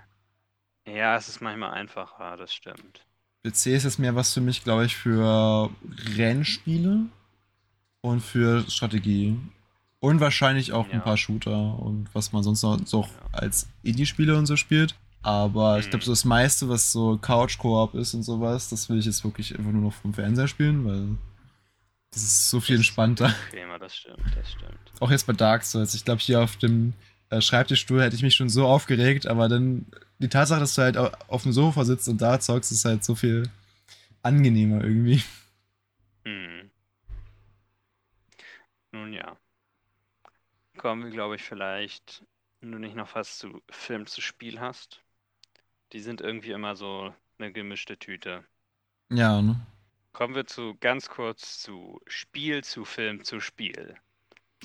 Ja, 0.87 1.15
es 1.17 1.27
ist 1.29 1.41
manchmal 1.41 1.71
einfacher, 1.73 2.37
das 2.37 2.53
stimmt. 2.53 3.05
PC 3.43 3.67
ist 3.67 3.83
jetzt 3.83 3.99
mehr 3.99 4.15
was 4.15 4.33
für 4.33 4.41
mich, 4.41 4.63
glaube 4.63 4.85
ich, 4.85 4.95
für 4.95 5.69
Rennspiele 6.17 7.05
und 8.01 8.21
für 8.21 8.61
Strategie. 8.69 9.37
Und 9.99 10.19
wahrscheinlich 10.19 10.73
auch 10.73 10.87
Ja. 10.87 10.93
ein 10.93 11.03
paar 11.03 11.17
Shooter 11.17 11.77
und 11.79 12.09
was 12.13 12.31
man 12.33 12.41
sonst 12.41 12.63
noch 12.63 12.79
so 12.85 13.01
Ja. 13.03 13.09
als 13.33 13.67
Indie-Spiele 13.83 14.35
und 14.37 14.45
so 14.47 14.55
spielt. 14.55 14.95
Aber 15.23 15.79
ich 15.79 15.85
Mhm. 15.85 15.89
glaube, 15.89 16.05
so 16.05 16.11
das 16.11 16.25
meiste, 16.25 16.69
was 16.69 16.91
so 16.91 17.17
Couch-Koop 17.17 17.93
ist 17.95 18.13
und 18.13 18.23
sowas, 18.23 18.69
das 18.69 18.89
will 18.89 18.99
ich 18.99 19.05
jetzt 19.05 19.23
wirklich 19.23 19.57
einfach 19.57 19.71
nur 19.71 19.83
noch 19.83 19.93
vom 19.93 20.13
Fernseher 20.13 20.47
spielen, 20.47 20.85
weil 20.85 21.17
das 22.11 22.23
ist 22.23 22.49
so 22.49 22.59
viel 22.59 22.77
entspannter. 22.77 23.33
Bequemer, 23.33 23.79
das 23.79 23.95
stimmt, 23.97 24.35
das 24.35 24.51
stimmt. 24.51 24.93
Auch 24.99 25.11
jetzt 25.11 25.27
bei 25.27 25.33
Dark 25.33 25.63
Souls. 25.63 25.93
Ich 25.95 26.05
glaube, 26.05 26.21
hier 26.21 26.41
auf 26.41 26.57
dem 26.57 26.93
äh, 27.29 27.41
Schreibtischstuhl 27.41 28.01
hätte 28.01 28.15
ich 28.15 28.23
mich 28.23 28.35
schon 28.35 28.49
so 28.49 28.65
aufgeregt, 28.67 29.27
aber 29.27 29.49
dann 29.49 29.85
die 30.19 30.29
Tatsache, 30.29 30.59
dass 30.59 30.75
du 30.75 30.81
halt 30.83 30.97
au- 30.97 31.11
auf 31.27 31.43
dem 31.43 31.53
Sofa 31.53 31.85
sitzt 31.85 32.07
und 32.07 32.21
da 32.21 32.39
zockst, 32.39 32.71
ist 32.71 32.85
halt 32.85 33.03
so 33.03 33.15
viel 33.15 33.49
angenehmer 34.23 34.83
irgendwie. 34.83 35.23
Hm. 36.25 36.71
Nun 38.93 39.13
ja. 39.13 39.37
Kommen 40.77 41.03
wir, 41.05 41.11
glaube 41.11 41.35
ich, 41.37 41.43
vielleicht, 41.43 42.25
wenn 42.59 42.73
du 42.73 42.77
nicht 42.79 42.95
noch 42.95 43.15
was 43.15 43.37
zu 43.37 43.61
Film 43.69 44.05
zu 44.05 44.19
Spiel 44.19 44.59
hast. 44.59 45.01
Die 45.93 45.99
sind 45.99 46.21
irgendwie 46.21 46.51
immer 46.51 46.75
so 46.75 47.13
eine 47.37 47.51
gemischte 47.51 47.97
Tüte. 47.97 48.45
Ja, 49.09 49.41
ne? 49.41 49.65
Kommen 50.13 50.35
wir 50.35 50.45
zu 50.45 50.75
ganz 50.79 51.09
kurz 51.09 51.59
zu 51.61 52.01
Spiel, 52.07 52.63
zu 52.63 52.85
Film, 52.85 53.23
zu 53.23 53.39
Spiel. 53.39 53.95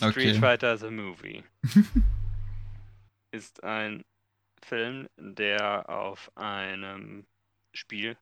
Okay. 0.00 0.10
Street 0.10 0.36
Fighter 0.36 0.76
The 0.76 0.90
Movie 0.90 1.42
ist 3.30 3.64
ein 3.64 4.04
Film, 4.62 5.08
der 5.16 5.88
auf 5.88 6.30
einem 6.36 7.26
Spiel, 7.72 8.18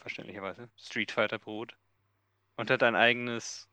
verständlicherweise, 0.00 0.70
Street 0.76 1.12
Fighter 1.12 1.38
beruht 1.38 1.76
und 2.56 2.70
hat 2.70 2.82
ein 2.82 2.96
eigenes 2.96 3.68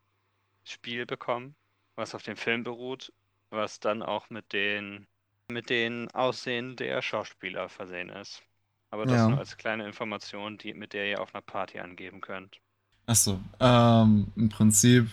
Spiel 0.65 1.05
bekommen, 1.05 1.55
was 1.95 2.13
auf 2.13 2.23
dem 2.23 2.35
Film 2.35 2.63
beruht, 2.63 3.13
was 3.51 3.79
dann 3.79 4.03
auch 4.03 4.29
mit 4.29 4.51
den 4.51 5.07
mit 5.51 5.69
den 5.69 6.11
Aussehen 6.11 6.75
der 6.75 7.01
Schauspieler 7.01 7.69
versehen 7.69 8.09
ist. 8.09 8.43
Aber 8.91 9.05
das 9.05 9.15
Ja. 9.17 9.29
nur 9.29 9.39
als 9.39 9.57
kleine 9.57 9.85
Information, 9.85 10.57
die, 10.57 10.73
mit 10.73 10.93
der 10.93 11.07
ihr 11.09 11.21
auf 11.21 11.33
einer 11.33 11.41
Party 11.41 11.79
angeben 11.79 12.21
könnt. 12.21 12.57
Achso, 13.05 13.39
ähm, 13.59 14.27
im 14.35 14.49
Prinzip. 14.49 15.07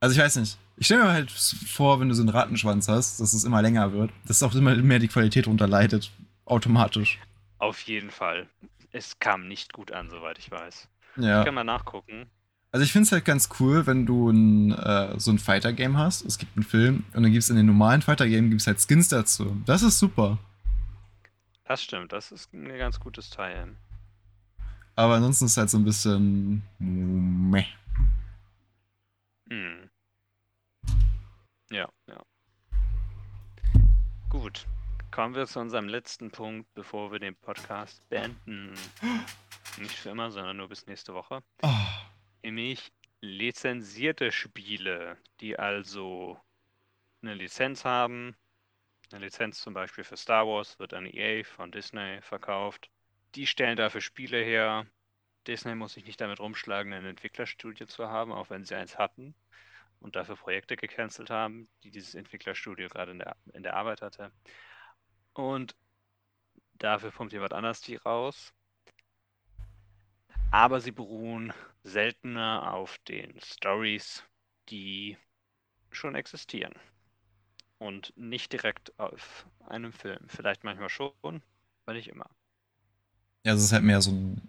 Also 0.00 0.14
ich 0.14 0.20
weiß 0.20 0.36
nicht. 0.36 0.58
Ich 0.78 0.86
stelle 0.86 1.04
mir 1.04 1.12
halt 1.12 1.30
vor, 1.30 2.00
wenn 2.00 2.08
du 2.08 2.14
so 2.14 2.22
einen 2.22 2.28
Rattenschwanz 2.28 2.88
hast, 2.88 3.18
dass 3.20 3.32
es 3.32 3.44
immer 3.44 3.62
länger 3.62 3.92
wird, 3.92 4.10
dass 4.26 4.42
auch 4.42 4.54
immer 4.54 4.74
mehr 4.74 4.98
die 4.98 5.08
Qualität 5.08 5.46
drunter 5.46 5.66
leidet. 5.66 6.10
Automatisch. 6.44 7.18
Auf 7.58 7.80
jeden 7.82 8.10
Fall. 8.10 8.46
Es 8.92 9.18
kam 9.18 9.48
nicht 9.48 9.72
gut 9.72 9.90
an, 9.92 10.10
soweit 10.10 10.38
ich 10.38 10.50
weiß. 10.50 10.88
Ja. 11.16 11.40
Ich 11.40 11.46
kann 11.46 11.54
mal 11.54 11.64
nachgucken. 11.64 12.26
Also 12.72 12.84
ich 12.84 12.92
finde 12.92 13.06
es 13.06 13.12
halt 13.12 13.24
ganz 13.24 13.48
cool, 13.58 13.86
wenn 13.86 14.04
du 14.04 14.28
ein, 14.30 14.72
äh, 14.72 15.18
so 15.18 15.30
ein 15.30 15.38
Fighter-Game 15.38 15.96
hast. 15.96 16.26
Es 16.26 16.36
gibt 16.36 16.54
einen 16.56 16.64
Film 16.64 17.04
und 17.14 17.22
dann 17.22 17.32
gibt 17.32 17.42
es 17.42 17.48
in 17.48 17.56
den 17.56 17.64
normalen 17.66 18.02
Fighter-Game 18.02 18.50
gibt's 18.50 18.66
halt 18.66 18.80
Skins 18.86 19.08
dazu. 19.08 19.56
Das 19.64 19.82
ist 19.82 19.98
super. 19.98 20.38
Das 21.66 21.82
stimmt, 21.82 22.12
das 22.12 22.30
ist 22.30 22.52
ein 22.54 22.68
ganz 22.78 23.00
gutes 23.00 23.28
Teil. 23.28 23.76
Aber 24.94 25.14
ansonsten 25.14 25.46
ist 25.46 25.52
es 25.52 25.56
halt 25.56 25.70
so 25.70 25.78
ein 25.78 25.84
bisschen. 25.84 26.62
Meh. 26.78 27.66
Hm. 29.50 29.90
Ja, 31.70 31.88
ja. 32.08 32.22
Gut. 34.30 34.66
Kommen 35.10 35.34
wir 35.34 35.46
zu 35.46 35.60
unserem 35.60 35.88
letzten 35.88 36.30
Punkt, 36.30 36.72
bevor 36.74 37.10
wir 37.10 37.18
den 37.18 37.34
Podcast 37.34 38.06
beenden. 38.08 38.74
Nicht 39.78 39.94
für 39.94 40.10
immer, 40.10 40.30
sondern 40.30 40.56
nur 40.56 40.68
bis 40.68 40.86
nächste 40.86 41.14
Woche. 41.14 41.42
Oh, 41.62 41.68
Nämlich 42.42 42.92
lizenzierte 43.20 44.30
Spiele, 44.30 45.16
die 45.40 45.58
also 45.58 46.38
eine 47.22 47.34
Lizenz 47.34 47.84
haben. 47.84 48.36
Eine 49.12 49.24
Lizenz 49.24 49.60
zum 49.60 49.72
Beispiel 49.72 50.02
für 50.02 50.16
Star 50.16 50.46
Wars 50.46 50.80
wird 50.80 50.92
an 50.92 51.06
EA 51.06 51.44
von 51.44 51.70
Disney 51.70 52.20
verkauft. 52.22 52.90
Die 53.36 53.46
stellen 53.46 53.76
dafür 53.76 54.00
Spiele 54.00 54.42
her. 54.42 54.86
Disney 55.46 55.76
muss 55.76 55.92
sich 55.92 56.04
nicht 56.04 56.20
damit 56.20 56.40
rumschlagen, 56.40 56.92
ein 56.92 57.04
Entwicklerstudio 57.04 57.86
zu 57.86 58.08
haben, 58.08 58.32
auch 58.32 58.50
wenn 58.50 58.64
sie 58.64 58.74
eins 58.74 58.98
hatten 58.98 59.36
und 60.00 60.16
dafür 60.16 60.34
Projekte 60.34 60.76
gecancelt 60.76 61.30
haben, 61.30 61.68
die 61.84 61.92
dieses 61.92 62.16
Entwicklerstudio 62.16 62.88
gerade 62.88 63.12
in 63.12 63.20
der, 63.20 63.36
in 63.52 63.62
der 63.62 63.76
Arbeit 63.76 64.02
hatte. 64.02 64.32
Und 65.34 65.76
dafür 66.74 67.12
pumpt 67.12 67.32
jemand 67.32 67.52
anders 67.52 67.80
die 67.80 67.96
raus. 67.96 68.52
Aber 70.50 70.80
sie 70.80 70.92
beruhen 70.92 71.52
seltener 71.84 72.72
auf 72.72 72.98
den 73.06 73.40
Stories 73.40 74.24
die 74.68 75.16
schon 75.92 76.16
existieren. 76.16 76.74
Und 77.78 78.12
nicht 78.16 78.52
direkt 78.52 78.98
auf 78.98 79.46
einem 79.66 79.92
Film. 79.92 80.20
Vielleicht 80.28 80.64
manchmal 80.64 80.88
schon, 80.88 81.12
aber 81.22 81.94
nicht 81.94 82.08
immer. 82.08 82.26
Ja, 83.44 83.54
es 83.54 83.62
ist 83.62 83.72
halt 83.72 83.84
mehr 83.84 84.00
so 84.00 84.12
ein, 84.12 84.48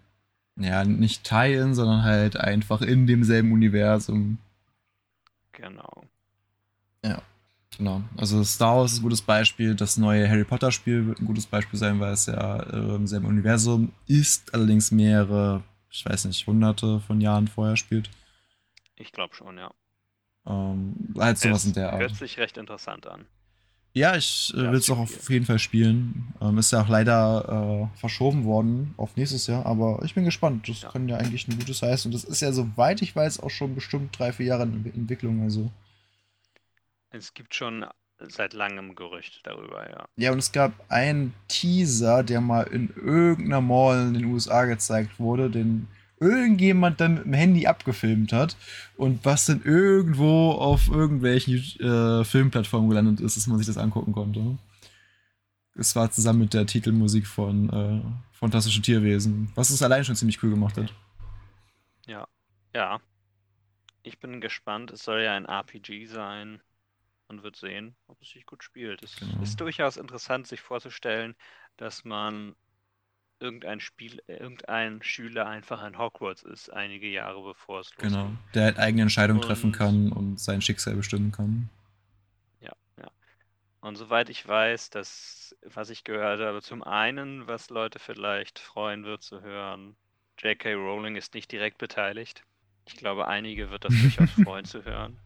ja, 0.56 0.84
nicht 0.84 1.24
teilen, 1.24 1.74
sondern 1.74 2.02
halt 2.02 2.36
einfach 2.36 2.80
in 2.80 3.06
demselben 3.06 3.52
Universum. 3.52 4.38
Genau. 5.52 6.04
Genau. 7.78 8.02
Also 8.16 8.42
Star 8.42 8.76
Wars 8.76 8.92
ist 8.92 8.98
ein 8.98 9.02
gutes 9.02 9.22
Beispiel. 9.22 9.74
Das 9.76 9.96
neue 9.96 10.28
Harry 10.28 10.44
Potter 10.44 10.72
Spiel 10.72 11.06
wird 11.06 11.20
ein 11.20 11.26
gutes 11.26 11.46
Beispiel 11.46 11.78
sein, 11.78 12.00
weil 12.00 12.12
es 12.12 12.26
ja 12.26 12.60
äh, 12.60 12.96
im 12.96 13.06
selben 13.06 13.26
Universum 13.26 13.92
ist, 14.06 14.52
allerdings 14.52 14.90
mehrere, 14.90 15.62
ich 15.88 16.04
weiß 16.04 16.24
nicht, 16.24 16.44
hunderte 16.46 16.98
von 16.98 17.20
Jahren 17.20 17.46
vorher 17.46 17.76
spielt. 17.76 18.10
Ich 18.96 19.12
glaube 19.12 19.34
schon, 19.34 19.58
ja. 19.58 19.70
Ähm, 20.48 20.94
halt 21.18 21.38
sowas 21.38 21.64
in 21.64 21.74
der 21.74 21.92
Art. 21.92 22.00
Hört 22.00 22.16
sich 22.16 22.38
recht 22.38 22.56
interessant 22.56 23.06
an. 23.06 23.26
Ja, 23.94 24.16
ich 24.16 24.52
äh, 24.54 24.58
will 24.58 24.74
es 24.74 24.88
auch 24.90 24.98
auf 24.98 25.30
jeden 25.30 25.44
Fall 25.44 25.58
spielen. 25.58 26.32
Ähm, 26.40 26.58
ist 26.58 26.72
ja 26.72 26.82
auch 26.82 26.88
leider 26.88 27.88
äh, 27.94 27.98
verschoben 27.98 28.44
worden 28.44 28.94
auf 28.96 29.16
nächstes 29.16 29.46
Jahr, 29.46 29.66
aber 29.66 30.00
ich 30.04 30.14
bin 30.14 30.24
gespannt. 30.24 30.68
Das 30.68 30.82
Ja. 30.82 30.90
kann 30.90 31.08
ja 31.08 31.16
eigentlich 31.16 31.48
ein 31.48 31.58
gutes 31.58 31.82
heißen. 31.82 32.08
Und 32.08 32.14
das 32.14 32.24
ist 32.24 32.40
ja, 32.40 32.52
soweit 32.52 33.02
ich 33.02 33.14
weiß, 33.16 33.40
auch 33.40 33.50
schon 33.50 33.74
bestimmt 33.74 34.16
drei, 34.18 34.32
vier 34.32 34.46
Jahre 34.46 34.64
in 34.64 34.86
Entwicklung. 34.94 35.42
Also. 35.42 35.70
Es 37.10 37.34
gibt 37.34 37.54
schon 37.54 37.86
seit 38.18 38.52
langem 38.52 38.94
Gerücht 38.94 39.40
darüber, 39.44 39.88
ja. 39.88 40.06
Ja, 40.16 40.32
und 40.32 40.38
es 40.38 40.52
gab 40.52 40.72
einen 40.88 41.34
Teaser, 41.48 42.22
der 42.22 42.40
mal 42.40 42.64
in 42.64 42.90
irgendeiner 42.94 43.60
Mall 43.60 44.08
in 44.08 44.14
den 44.14 44.24
USA 44.26 44.64
gezeigt 44.64 45.18
wurde, 45.18 45.50
den 45.50 45.88
irgendjemand 46.20 47.00
dann 47.00 47.14
mit 47.14 47.24
dem 47.26 47.32
Handy 47.34 47.66
abgefilmt 47.66 48.32
hat 48.32 48.56
und 48.96 49.24
was 49.24 49.46
dann 49.46 49.62
irgendwo 49.64 50.52
auf 50.52 50.88
irgendwelchen 50.88 51.56
äh, 51.80 52.24
Filmplattformen 52.24 52.88
gelandet 52.88 53.20
ist, 53.20 53.36
dass 53.36 53.46
man 53.46 53.58
sich 53.58 53.66
das 53.66 53.78
angucken 53.78 54.12
konnte. 54.12 54.58
Es 55.74 55.94
war 55.96 56.10
zusammen 56.10 56.40
mit 56.40 56.54
der 56.54 56.66
Titelmusik 56.66 57.26
von 57.26 57.70
äh, 57.70 58.02
Fantastische 58.32 58.82
Tierwesen, 58.82 59.50
was 59.54 59.70
es 59.70 59.82
allein 59.82 60.04
schon 60.04 60.16
ziemlich 60.16 60.42
cool 60.42 60.50
gemacht 60.50 60.76
hat. 60.76 60.92
Ja. 62.74 63.00
Ich 64.02 64.18
bin 64.20 64.40
gespannt. 64.40 64.90
Es 64.90 65.02
soll 65.04 65.22
ja 65.22 65.34
ein 65.34 65.44
RPG 65.46 66.06
sein. 66.06 66.62
Man 67.28 67.42
wird 67.42 67.56
sehen, 67.56 67.96
ob 68.06 68.20
es 68.22 68.30
sich 68.30 68.46
gut 68.46 68.62
spielt. 68.64 69.02
Es 69.02 69.16
Genau. 69.16 69.42
ist 69.42 69.60
durchaus 69.60 69.96
interessant, 69.96 70.46
sich 70.46 70.60
vorzustellen, 70.60 71.34
dass 71.76 72.04
man 72.04 72.54
irgendein 73.40 73.80
Spiel, 73.80 74.22
äh, 74.26 74.34
irgendein 74.34 75.02
Schüler 75.02 75.46
einfach 75.46 75.84
in 75.84 75.98
Hogwarts 75.98 76.42
ist, 76.42 76.72
einige 76.72 77.08
Jahre 77.08 77.42
bevor 77.42 77.80
es 77.80 77.90
losgeht. 77.96 78.10
Genau. 78.10 78.30
Der 78.54 78.64
halt 78.64 78.78
eigene 78.78 79.02
Entscheidungen 79.02 79.40
treffen 79.40 79.72
kann 79.72 80.12
und 80.12 80.40
sein 80.40 80.60
Schicksal 80.62 80.94
bestimmen 80.96 81.32
kann. 81.32 81.68
Ja, 82.60 82.72
ja. 82.98 83.10
Und 83.80 83.96
soweit 83.96 84.30
ich 84.30 84.46
weiß, 84.46 84.90
dass, 84.90 85.56
was 85.62 85.90
ich 85.90 86.04
gehört 86.04 86.40
habe, 86.40 86.62
zum 86.62 86.82
einen, 86.82 87.46
was 87.46 87.70
Leute 87.70 87.98
vielleicht 87.98 88.58
freuen 88.58 89.04
wird 89.04 89.22
zu 89.22 89.42
hören, 89.42 89.96
J.K. 90.38 90.74
Rowling 90.74 91.16
ist 91.16 91.34
nicht 91.34 91.50
direkt 91.50 91.78
beteiligt. 91.78 92.42
Ich 92.86 92.96
glaube, 92.96 93.26
einige 93.28 93.70
wird 93.70 93.84
das 93.84 93.94
durchaus 94.00 94.30
freuen 94.44 94.64
zu 94.64 94.84
hören. 94.84 95.18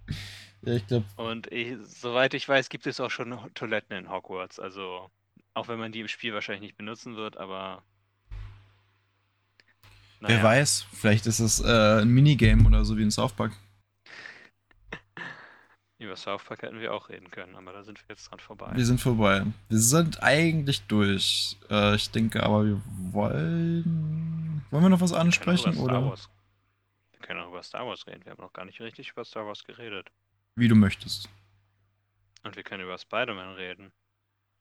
Ja, 0.62 0.74
ich 0.74 0.86
glaube, 0.86 1.06
Und 1.16 1.50
ich, 1.52 1.76
soweit 1.84 2.34
ich 2.34 2.48
weiß, 2.48 2.68
gibt 2.68 2.86
es 2.86 3.00
auch 3.00 3.10
schon 3.10 3.38
Toiletten 3.54 3.96
in 3.96 4.10
Hogwarts. 4.10 4.58
Also, 4.58 5.10
auch 5.54 5.68
wenn 5.68 5.78
man 5.78 5.92
die 5.92 6.00
im 6.00 6.08
Spiel 6.08 6.34
wahrscheinlich 6.34 6.62
nicht 6.62 6.76
benutzen 6.76 7.16
wird, 7.16 7.36
aber. 7.36 7.82
Wer 10.22 10.36
naja. 10.38 10.42
weiß, 10.42 10.86
vielleicht 10.92 11.26
ist 11.26 11.40
es 11.40 11.60
äh, 11.60 12.00
ein 12.02 12.08
Minigame 12.08 12.66
oder 12.66 12.84
so 12.84 12.96
wie 12.96 13.02
in 13.02 13.10
South 13.10 13.32
Park. 13.32 13.52
Über 15.98 16.16
South 16.16 16.42
Park 16.44 16.62
hätten 16.62 16.80
wir 16.80 16.92
auch 16.92 17.08
reden 17.10 17.30
können, 17.30 17.54
aber 17.54 17.72
da 17.72 17.84
sind 17.84 17.98
wir 18.00 18.06
jetzt 18.08 18.28
dran 18.28 18.40
vorbei. 18.40 18.72
Wir 18.74 18.84
sind 18.84 19.00
vorbei. 19.00 19.44
Wir 19.68 19.78
sind 19.78 20.20
eigentlich 20.22 20.82
durch. 20.82 21.56
Äh, 21.70 21.94
ich 21.94 22.10
denke 22.10 22.42
aber, 22.42 22.64
wir 22.66 22.82
wollen. 23.12 24.64
Wollen 24.70 24.82
wir 24.82 24.88
noch 24.88 25.00
was 25.00 25.12
Wir 25.12 25.20
ansprechen? 25.20 25.72
Star 25.72 25.84
Oder 25.84 26.04
Wars. 26.04 26.28
Wir 27.12 27.20
können 27.20 27.40
auch 27.40 27.48
über 27.50 27.62
Star 27.62 27.86
Wars 27.86 28.04
reden. 28.08 28.24
Wir 28.24 28.32
haben 28.32 28.42
noch 28.42 28.52
gar 28.52 28.64
nicht 28.64 28.80
richtig 28.80 29.10
über 29.10 29.24
Star 29.24 29.46
Wars 29.46 29.62
geredet. 29.62 30.10
wie 30.56 30.66
du 30.66 30.74
möchtest. 30.74 31.28
Und 32.42 32.56
wir 32.56 32.64
können 32.64 32.82
über 32.82 32.98
Spider-Man 32.98 33.54
reden. 33.54 33.92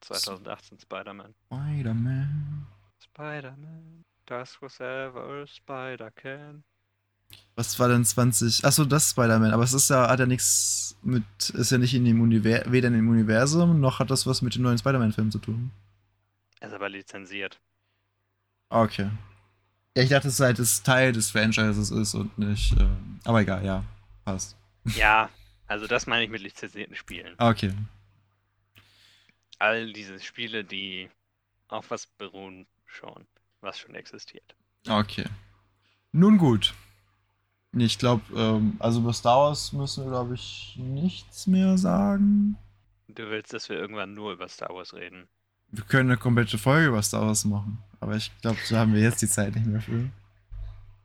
2018 0.02 0.80
Spider-Man. 0.80 1.34
Spider-Man. 1.48 2.68
Spider-Man. 3.04 4.01
Das 4.32 4.62
was 4.62 4.80
ever 4.80 5.42
a 5.42 5.46
Spider 5.46 6.10
can. 6.10 6.64
Was 7.56 7.78
war 7.80 7.90
denn 7.90 8.06
20? 8.06 8.64
Achso, 8.64 8.86
das 8.86 9.10
Spider-Man. 9.10 9.52
Aber 9.52 9.64
es 9.64 9.74
ist 9.74 9.90
ja, 9.90 10.08
hat 10.08 10.22
ja 10.22 10.26
nichts 10.26 10.96
mit. 11.02 11.26
Ist 11.50 11.74
ja 11.74 11.78
nicht 11.78 11.94
in 11.94 12.06
dem 12.06 12.22
Universum. 12.22 12.72
Weder 12.72 12.88
in 12.88 12.94
dem 12.94 13.10
Universum, 13.10 13.82
noch 13.82 14.00
hat 14.00 14.10
das 14.10 14.26
was 14.26 14.42
mit 14.42 14.56
dem 14.56 14.62
neuen 14.62 14.78
Spider-Man-Film 14.78 15.32
zu 15.32 15.40
tun. 15.40 15.72
Er 16.62 16.70
ist 16.70 16.74
aber 16.74 16.88
lizenziert. 16.88 17.60
Okay. 18.70 19.10
Ja, 19.98 20.04
ich 20.04 20.10
dachte, 20.10 20.30
es 20.30 20.40
halt 20.40 20.60
das 20.60 20.82
Teil 20.82 21.12
des 21.12 21.30
Franchises 21.30 21.92
ist 21.92 22.14
und 22.14 22.38
nicht. 22.40 22.72
Äh, 22.80 22.88
aber 23.26 23.42
egal, 23.42 23.66
ja. 23.66 23.84
Passt. 24.24 24.56
Ja, 24.96 25.30
also 25.68 25.88
das 25.88 26.08
meine 26.08 26.24
ich 26.24 26.30
mit 26.30 26.42
lizenzierten 26.42 26.96
Spielen. 26.96 27.36
Okay. 27.38 27.74
All 29.60 29.92
diese 29.92 30.22
Spiele, 30.22 30.64
die 30.64 31.10
auf 31.68 31.92
was 31.92 32.08
beruhen, 32.08 32.66
schon, 32.86 33.28
was 33.62 33.80
schon 33.80 33.96
existiert. 33.96 34.56
Okay. 34.88 35.26
Nun 36.12 36.38
gut. 36.38 36.74
Ich 37.74 37.98
glaube, 37.98 38.22
ähm, 38.36 38.76
also 38.80 39.00
über 39.00 39.14
Star 39.14 39.38
Wars 39.38 39.72
müssen 39.72 40.04
wir, 40.04 40.12
glaube 40.12 40.36
ich, 40.36 40.76
nichts 40.78 41.48
mehr 41.48 41.78
sagen. 41.78 42.58
Du 43.08 43.30
willst, 43.30 43.54
dass 43.54 43.70
wir 43.70 43.78
irgendwann 43.78 44.14
nur 44.14 44.34
über 44.34 44.48
Star 44.50 44.70
Wars 44.74 44.94
reden. 44.94 45.28
Wir 45.70 45.84
können 45.86 46.10
eine 46.10 46.18
komplette 46.18 46.58
Folge 46.58 46.88
über 46.88 47.02
Star 47.02 47.26
Wars 47.26 47.46
machen. 47.46 47.82
Aber 48.02 48.16
ich 48.16 48.32
glaube, 48.42 48.58
da 48.70 48.80
haben 48.80 48.94
wir 48.94 49.02
jetzt 49.02 49.22
die 49.22 49.28
Zeit 49.28 49.56
nicht 49.56 49.68
mehr 49.68 49.82
für. 49.82 50.10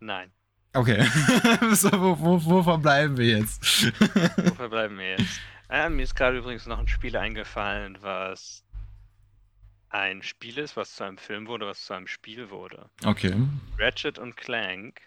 Nein. 0.00 0.32
Okay. 0.72 1.04
so, 1.72 1.90
wo, 1.92 2.18
wo, 2.18 2.44
wo 2.44 2.62
verbleiben 2.62 3.16
wir 3.16 3.38
jetzt? 3.38 3.62
Wofür 4.36 4.68
bleiben 4.68 4.98
wir 4.98 5.10
jetzt? 5.12 5.40
Ah, 5.68 5.88
mir 5.88 6.02
ist 6.02 6.14
gerade 6.14 6.38
übrigens 6.38 6.66
noch 6.66 6.78
ein 6.78 6.88
Spiel 6.88 7.16
eingefallen, 7.16 7.98
was 8.00 8.64
ein 9.88 10.22
Spiel 10.22 10.58
ist, 10.58 10.76
was 10.76 10.94
zu 10.94 11.04
einem 11.04 11.18
Film 11.18 11.46
wurde, 11.46 11.66
was 11.66 11.84
zu 11.84 11.94
einem 11.94 12.06
Spiel 12.06 12.50
wurde. 12.50 12.90
okay. 13.04 13.34
Ratchet 13.78 14.18
und 14.18 14.36
Clank 14.36 15.00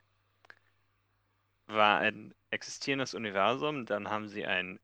war 1.68 2.00
ein 2.00 2.34
existierendes 2.50 3.14
Universum, 3.14 3.86
dann 3.86 4.10
haben 4.10 4.28
sie 4.28 4.46
einen 4.46 4.80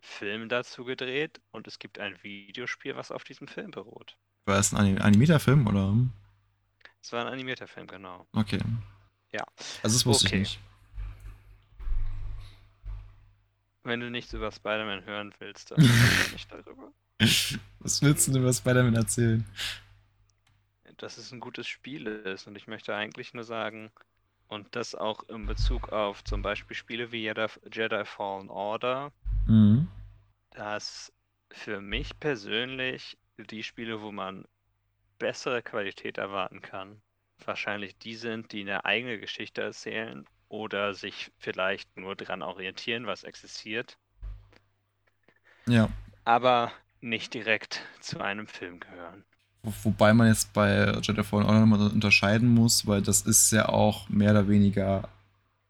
Film 0.00 0.48
dazu 0.48 0.84
gedreht 0.84 1.40
und 1.50 1.66
es 1.68 1.78
gibt 1.78 1.98
ein 1.98 2.22
Videospiel, 2.22 2.96
was 2.96 3.10
auf 3.10 3.24
diesem 3.24 3.46
Film 3.48 3.70
beruht. 3.70 4.16
War 4.46 4.58
es 4.58 4.72
ein 4.72 4.78
Anim 4.78 4.98
animierter 5.02 5.38
Film 5.40 5.66
oder? 5.66 5.94
Es 7.02 7.12
war 7.12 7.26
ein 7.26 7.32
animierter 7.32 7.68
Film, 7.68 7.86
genau. 7.86 8.26
Okay. 8.32 8.60
Ja. 9.32 9.44
Also 9.82 9.96
das 9.96 10.06
wusste 10.06 10.26
Okay. 10.28 10.36
ich 10.36 10.40
nicht. 10.40 10.60
Wenn 13.82 14.00
du 14.00 14.10
nichts 14.10 14.32
über 14.32 14.50
Spider-Man 14.52 15.04
hören 15.04 15.34
willst, 15.38 15.70
dann 15.70 15.80
reden 15.80 15.92
wir 16.26 16.28
nicht 16.32 16.50
darüber. 16.50 16.92
Was 17.80 18.02
willst 18.02 18.26
du 18.28 18.32
denn 18.32 18.42
über 18.42 18.52
Spider-Man 18.52 18.94
erzählen? 18.94 19.44
Dass 20.98 21.16
es 21.16 21.32
ein 21.32 21.40
gutes 21.40 21.66
Spiel 21.66 22.06
ist 22.06 22.46
und 22.46 22.54
ich 22.54 22.66
möchte 22.66 22.94
eigentlich 22.94 23.32
nur 23.32 23.44
sagen, 23.44 23.90
und 24.48 24.76
das 24.76 24.94
auch 24.94 25.22
in 25.28 25.46
Bezug 25.46 25.90
auf 25.90 26.24
zum 26.24 26.42
Beispiel 26.42 26.76
Spiele 26.76 27.12
wie 27.12 27.22
Jedi, 27.22 27.46
Jedi 27.72 28.04
Fallen 28.04 28.50
Order, 28.50 29.12
Mhm. 29.48 29.88
dass 30.50 31.12
für 31.50 31.80
mich 31.80 32.20
persönlich 32.20 33.18
die 33.36 33.64
Spiele, 33.64 34.00
wo 34.00 34.12
man 34.12 34.46
bessere 35.18 35.62
Qualität 35.62 36.18
erwarten 36.18 36.62
kann, 36.62 37.02
wahrscheinlich 37.44 37.98
die 37.98 38.16
sind, 38.16 38.52
die 38.52 38.62
eine 38.62 38.84
eigene 38.84 39.18
Geschichte 39.20 39.62
erzählen 39.62 40.26
oder 40.48 40.94
sich 40.94 41.32
vielleicht 41.38 41.96
nur 41.96 42.16
daran 42.16 42.42
orientieren, 42.42 43.06
was 43.06 43.24
existiert, 43.24 43.98
Ja. 45.66 45.88
aber 46.24 46.72
nicht 47.00 47.34
direkt 47.34 47.80
zu 48.00 48.20
einem 48.20 48.46
Film 48.46 48.80
gehören. 48.80 49.24
Wo- 49.62 49.72
Wobei 49.84 50.12
man 50.14 50.28
jetzt 50.28 50.52
bei 50.52 50.92
Jedi 51.02 51.22
Fallen 51.22 51.46
Order 51.46 51.60
nochmal 51.60 51.80
unterscheiden 51.90 52.48
muss, 52.48 52.86
weil 52.86 53.02
das 53.02 53.22
ist 53.22 53.50
ja 53.52 53.68
auch 53.68 54.08
mehr 54.08 54.30
oder 54.32 54.48
weniger 54.48 55.08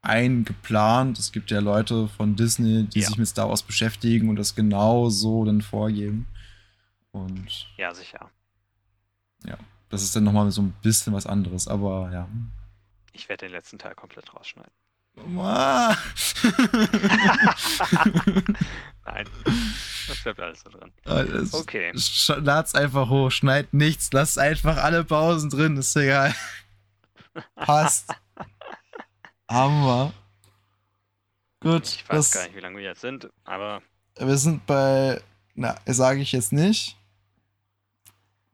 eingeplant. 0.02 1.18
Es 1.18 1.32
gibt 1.32 1.50
ja 1.50 1.60
Leute 1.60 2.08
von 2.08 2.36
Disney, 2.36 2.84
die 2.84 3.00
Ja. 3.00 3.08
sich 3.08 3.18
mit 3.18 3.28
Star 3.28 3.48
Wars 3.48 3.62
beschäftigen 3.62 4.28
und 4.28 4.36
das 4.36 4.54
genau 4.54 5.10
so 5.10 5.44
dann 5.44 5.60
vorgeben. 5.62 6.26
Und 7.12 7.66
Ja, 7.76 7.92
sicher. 7.94 8.30
das 9.90 10.02
ist 10.04 10.14
dann 10.14 10.22
nochmal 10.22 10.48
so 10.52 10.62
ein 10.62 10.72
bisschen 10.82 11.12
was 11.12 11.26
anderes, 11.26 11.66
aber 11.66 12.10
ja. 12.12 12.28
Ich 13.12 13.28
werde 13.28 13.46
den 13.46 13.52
letzten 13.52 13.76
Teil 13.76 13.96
komplett 13.96 14.32
rausschneiden. 14.32 14.70
Nein, 19.04 19.26
das 20.10 20.22
bleibt 20.22 20.40
alles 20.40 20.60
so 20.60 20.70
drin. 20.70 20.92
Alles- 21.04 21.54
Okay. 21.54 21.92
Lad's 22.36 22.74
einfach 22.74 23.08
hoch, 23.08 23.30
schneid 23.30 23.72
nichts, 23.72 24.12
lasst 24.12 24.38
einfach 24.38 24.76
alle 24.76 25.04
Pausen 25.04 25.48
drin, 25.50 25.76
ist 25.76 25.96
egal. 25.96 26.34
Passt. 27.56 28.10
Hammer. 29.48 30.12
Gut, 31.60 31.86
Ich 31.88 32.08
weiß 32.08 32.16
das, 32.16 32.30
gar 32.32 32.44
nicht, 32.44 32.56
wie 32.56 32.60
lange 32.60 32.76
wir 32.78 32.84
jetzt 32.84 33.00
sind, 33.02 33.28
aber 33.44 33.82
wir 34.18 34.36
sind 34.38 34.64
bei, 34.66 35.20
na, 35.54 35.76
sage 35.86 36.20
ich 36.20 36.32
jetzt 36.32 36.52
nicht. 36.52 36.96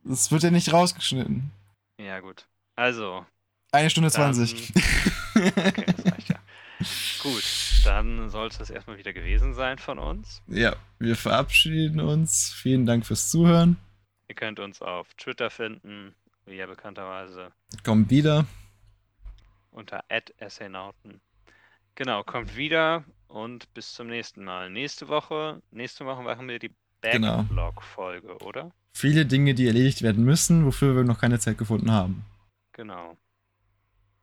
Das 0.04 0.30
wird 0.30 0.42
ja 0.42 0.50
nicht 0.50 0.72
rausgeschnitten. 0.72 1.50
ja 1.98 2.20
gut. 2.20 2.46
Also, 2.76 3.24
Eine 3.72 3.90
Stunde 3.90 4.10
20. 4.10 4.72
okay, 5.34 5.84
das 5.86 6.12
reicht 6.12 6.28
ja. 6.28 6.38
Gut, 7.22 7.42
dann 7.86 8.28
sollte 8.30 8.62
es 8.62 8.70
erstmal 8.70 8.98
wieder 8.98 9.12
gewesen 9.12 9.54
sein 9.54 9.78
von 9.78 9.98
uns. 9.98 10.42
ja, 10.48 10.74
wir 10.98 11.16
verabschieden 11.16 12.00
uns. 12.00 12.52
Vielen 12.52 12.86
Dank 12.86 13.06
fürs 13.06 13.30
Zuhören. 13.30 13.76
Ihr 14.28 14.34
könnt 14.34 14.58
uns 14.58 14.82
auf 14.82 15.14
Twitter 15.14 15.50
finden, 15.50 16.14
wie 16.46 16.56
ja 16.56 16.66
bekannterweise 16.66 17.52
Kommt 17.84 18.10
wieder. 18.10 18.44
unter 19.70 20.02
@essainauten. 20.38 21.20
Genau, 21.94 22.22
kommt 22.24 22.56
wieder 22.56 23.04
und 23.28 23.72
bis 23.72 23.94
zum 23.94 24.08
nächsten 24.08 24.44
Mal. 24.44 24.68
Nächste 24.70 25.08
Woche, 25.08 25.62
nächste 25.70 26.04
Woche 26.04 26.22
machen 26.22 26.48
wir 26.48 26.58
die 26.58 26.72
Genau. 27.02 27.42
Backlog-Folge, 27.42 28.38
oder? 28.38 28.72
Viele 28.92 29.26
Dinge, 29.26 29.54
die 29.54 29.66
erledigt 29.66 30.02
werden 30.02 30.24
müssen, 30.24 30.64
wofür 30.64 30.96
wir 30.96 31.04
noch 31.04 31.20
keine 31.20 31.38
Zeit 31.38 31.56
gefunden 31.58 31.90
haben. 31.92 32.24
Genau. 32.72 33.16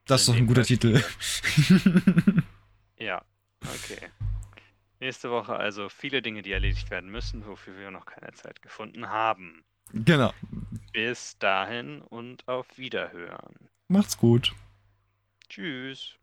Das 0.06 0.22
ist 0.22 0.30
doch 0.30 0.36
ein 0.36 0.48
guter 0.48 0.64
Titel. 0.64 1.02
Ja, 3.00 3.22
okay. 3.64 4.10
Nächste 5.00 5.30
Woche 5.32 5.56
also 5.56 5.90
viele 5.90 6.22
Dinge, 6.22 6.42
die 6.42 6.52
erledigt 6.54 6.90
werden 6.90 7.10
müssen, 7.10 7.46
wofür 7.46 7.78
wir 7.78 7.92
noch 7.92 8.06
keine 8.06 8.32
Zeit 8.34 8.62
gefunden 8.62 9.10
haben. 9.10 9.64
genau. 9.92 10.34
Bis 10.94 11.38
dahin 11.40 12.02
und 12.02 12.48
auf 12.48 12.78
Wiederhören. 12.78 13.70
Macht's 13.88 14.18
gut. 14.18 14.54
Tschüss. 15.50 16.16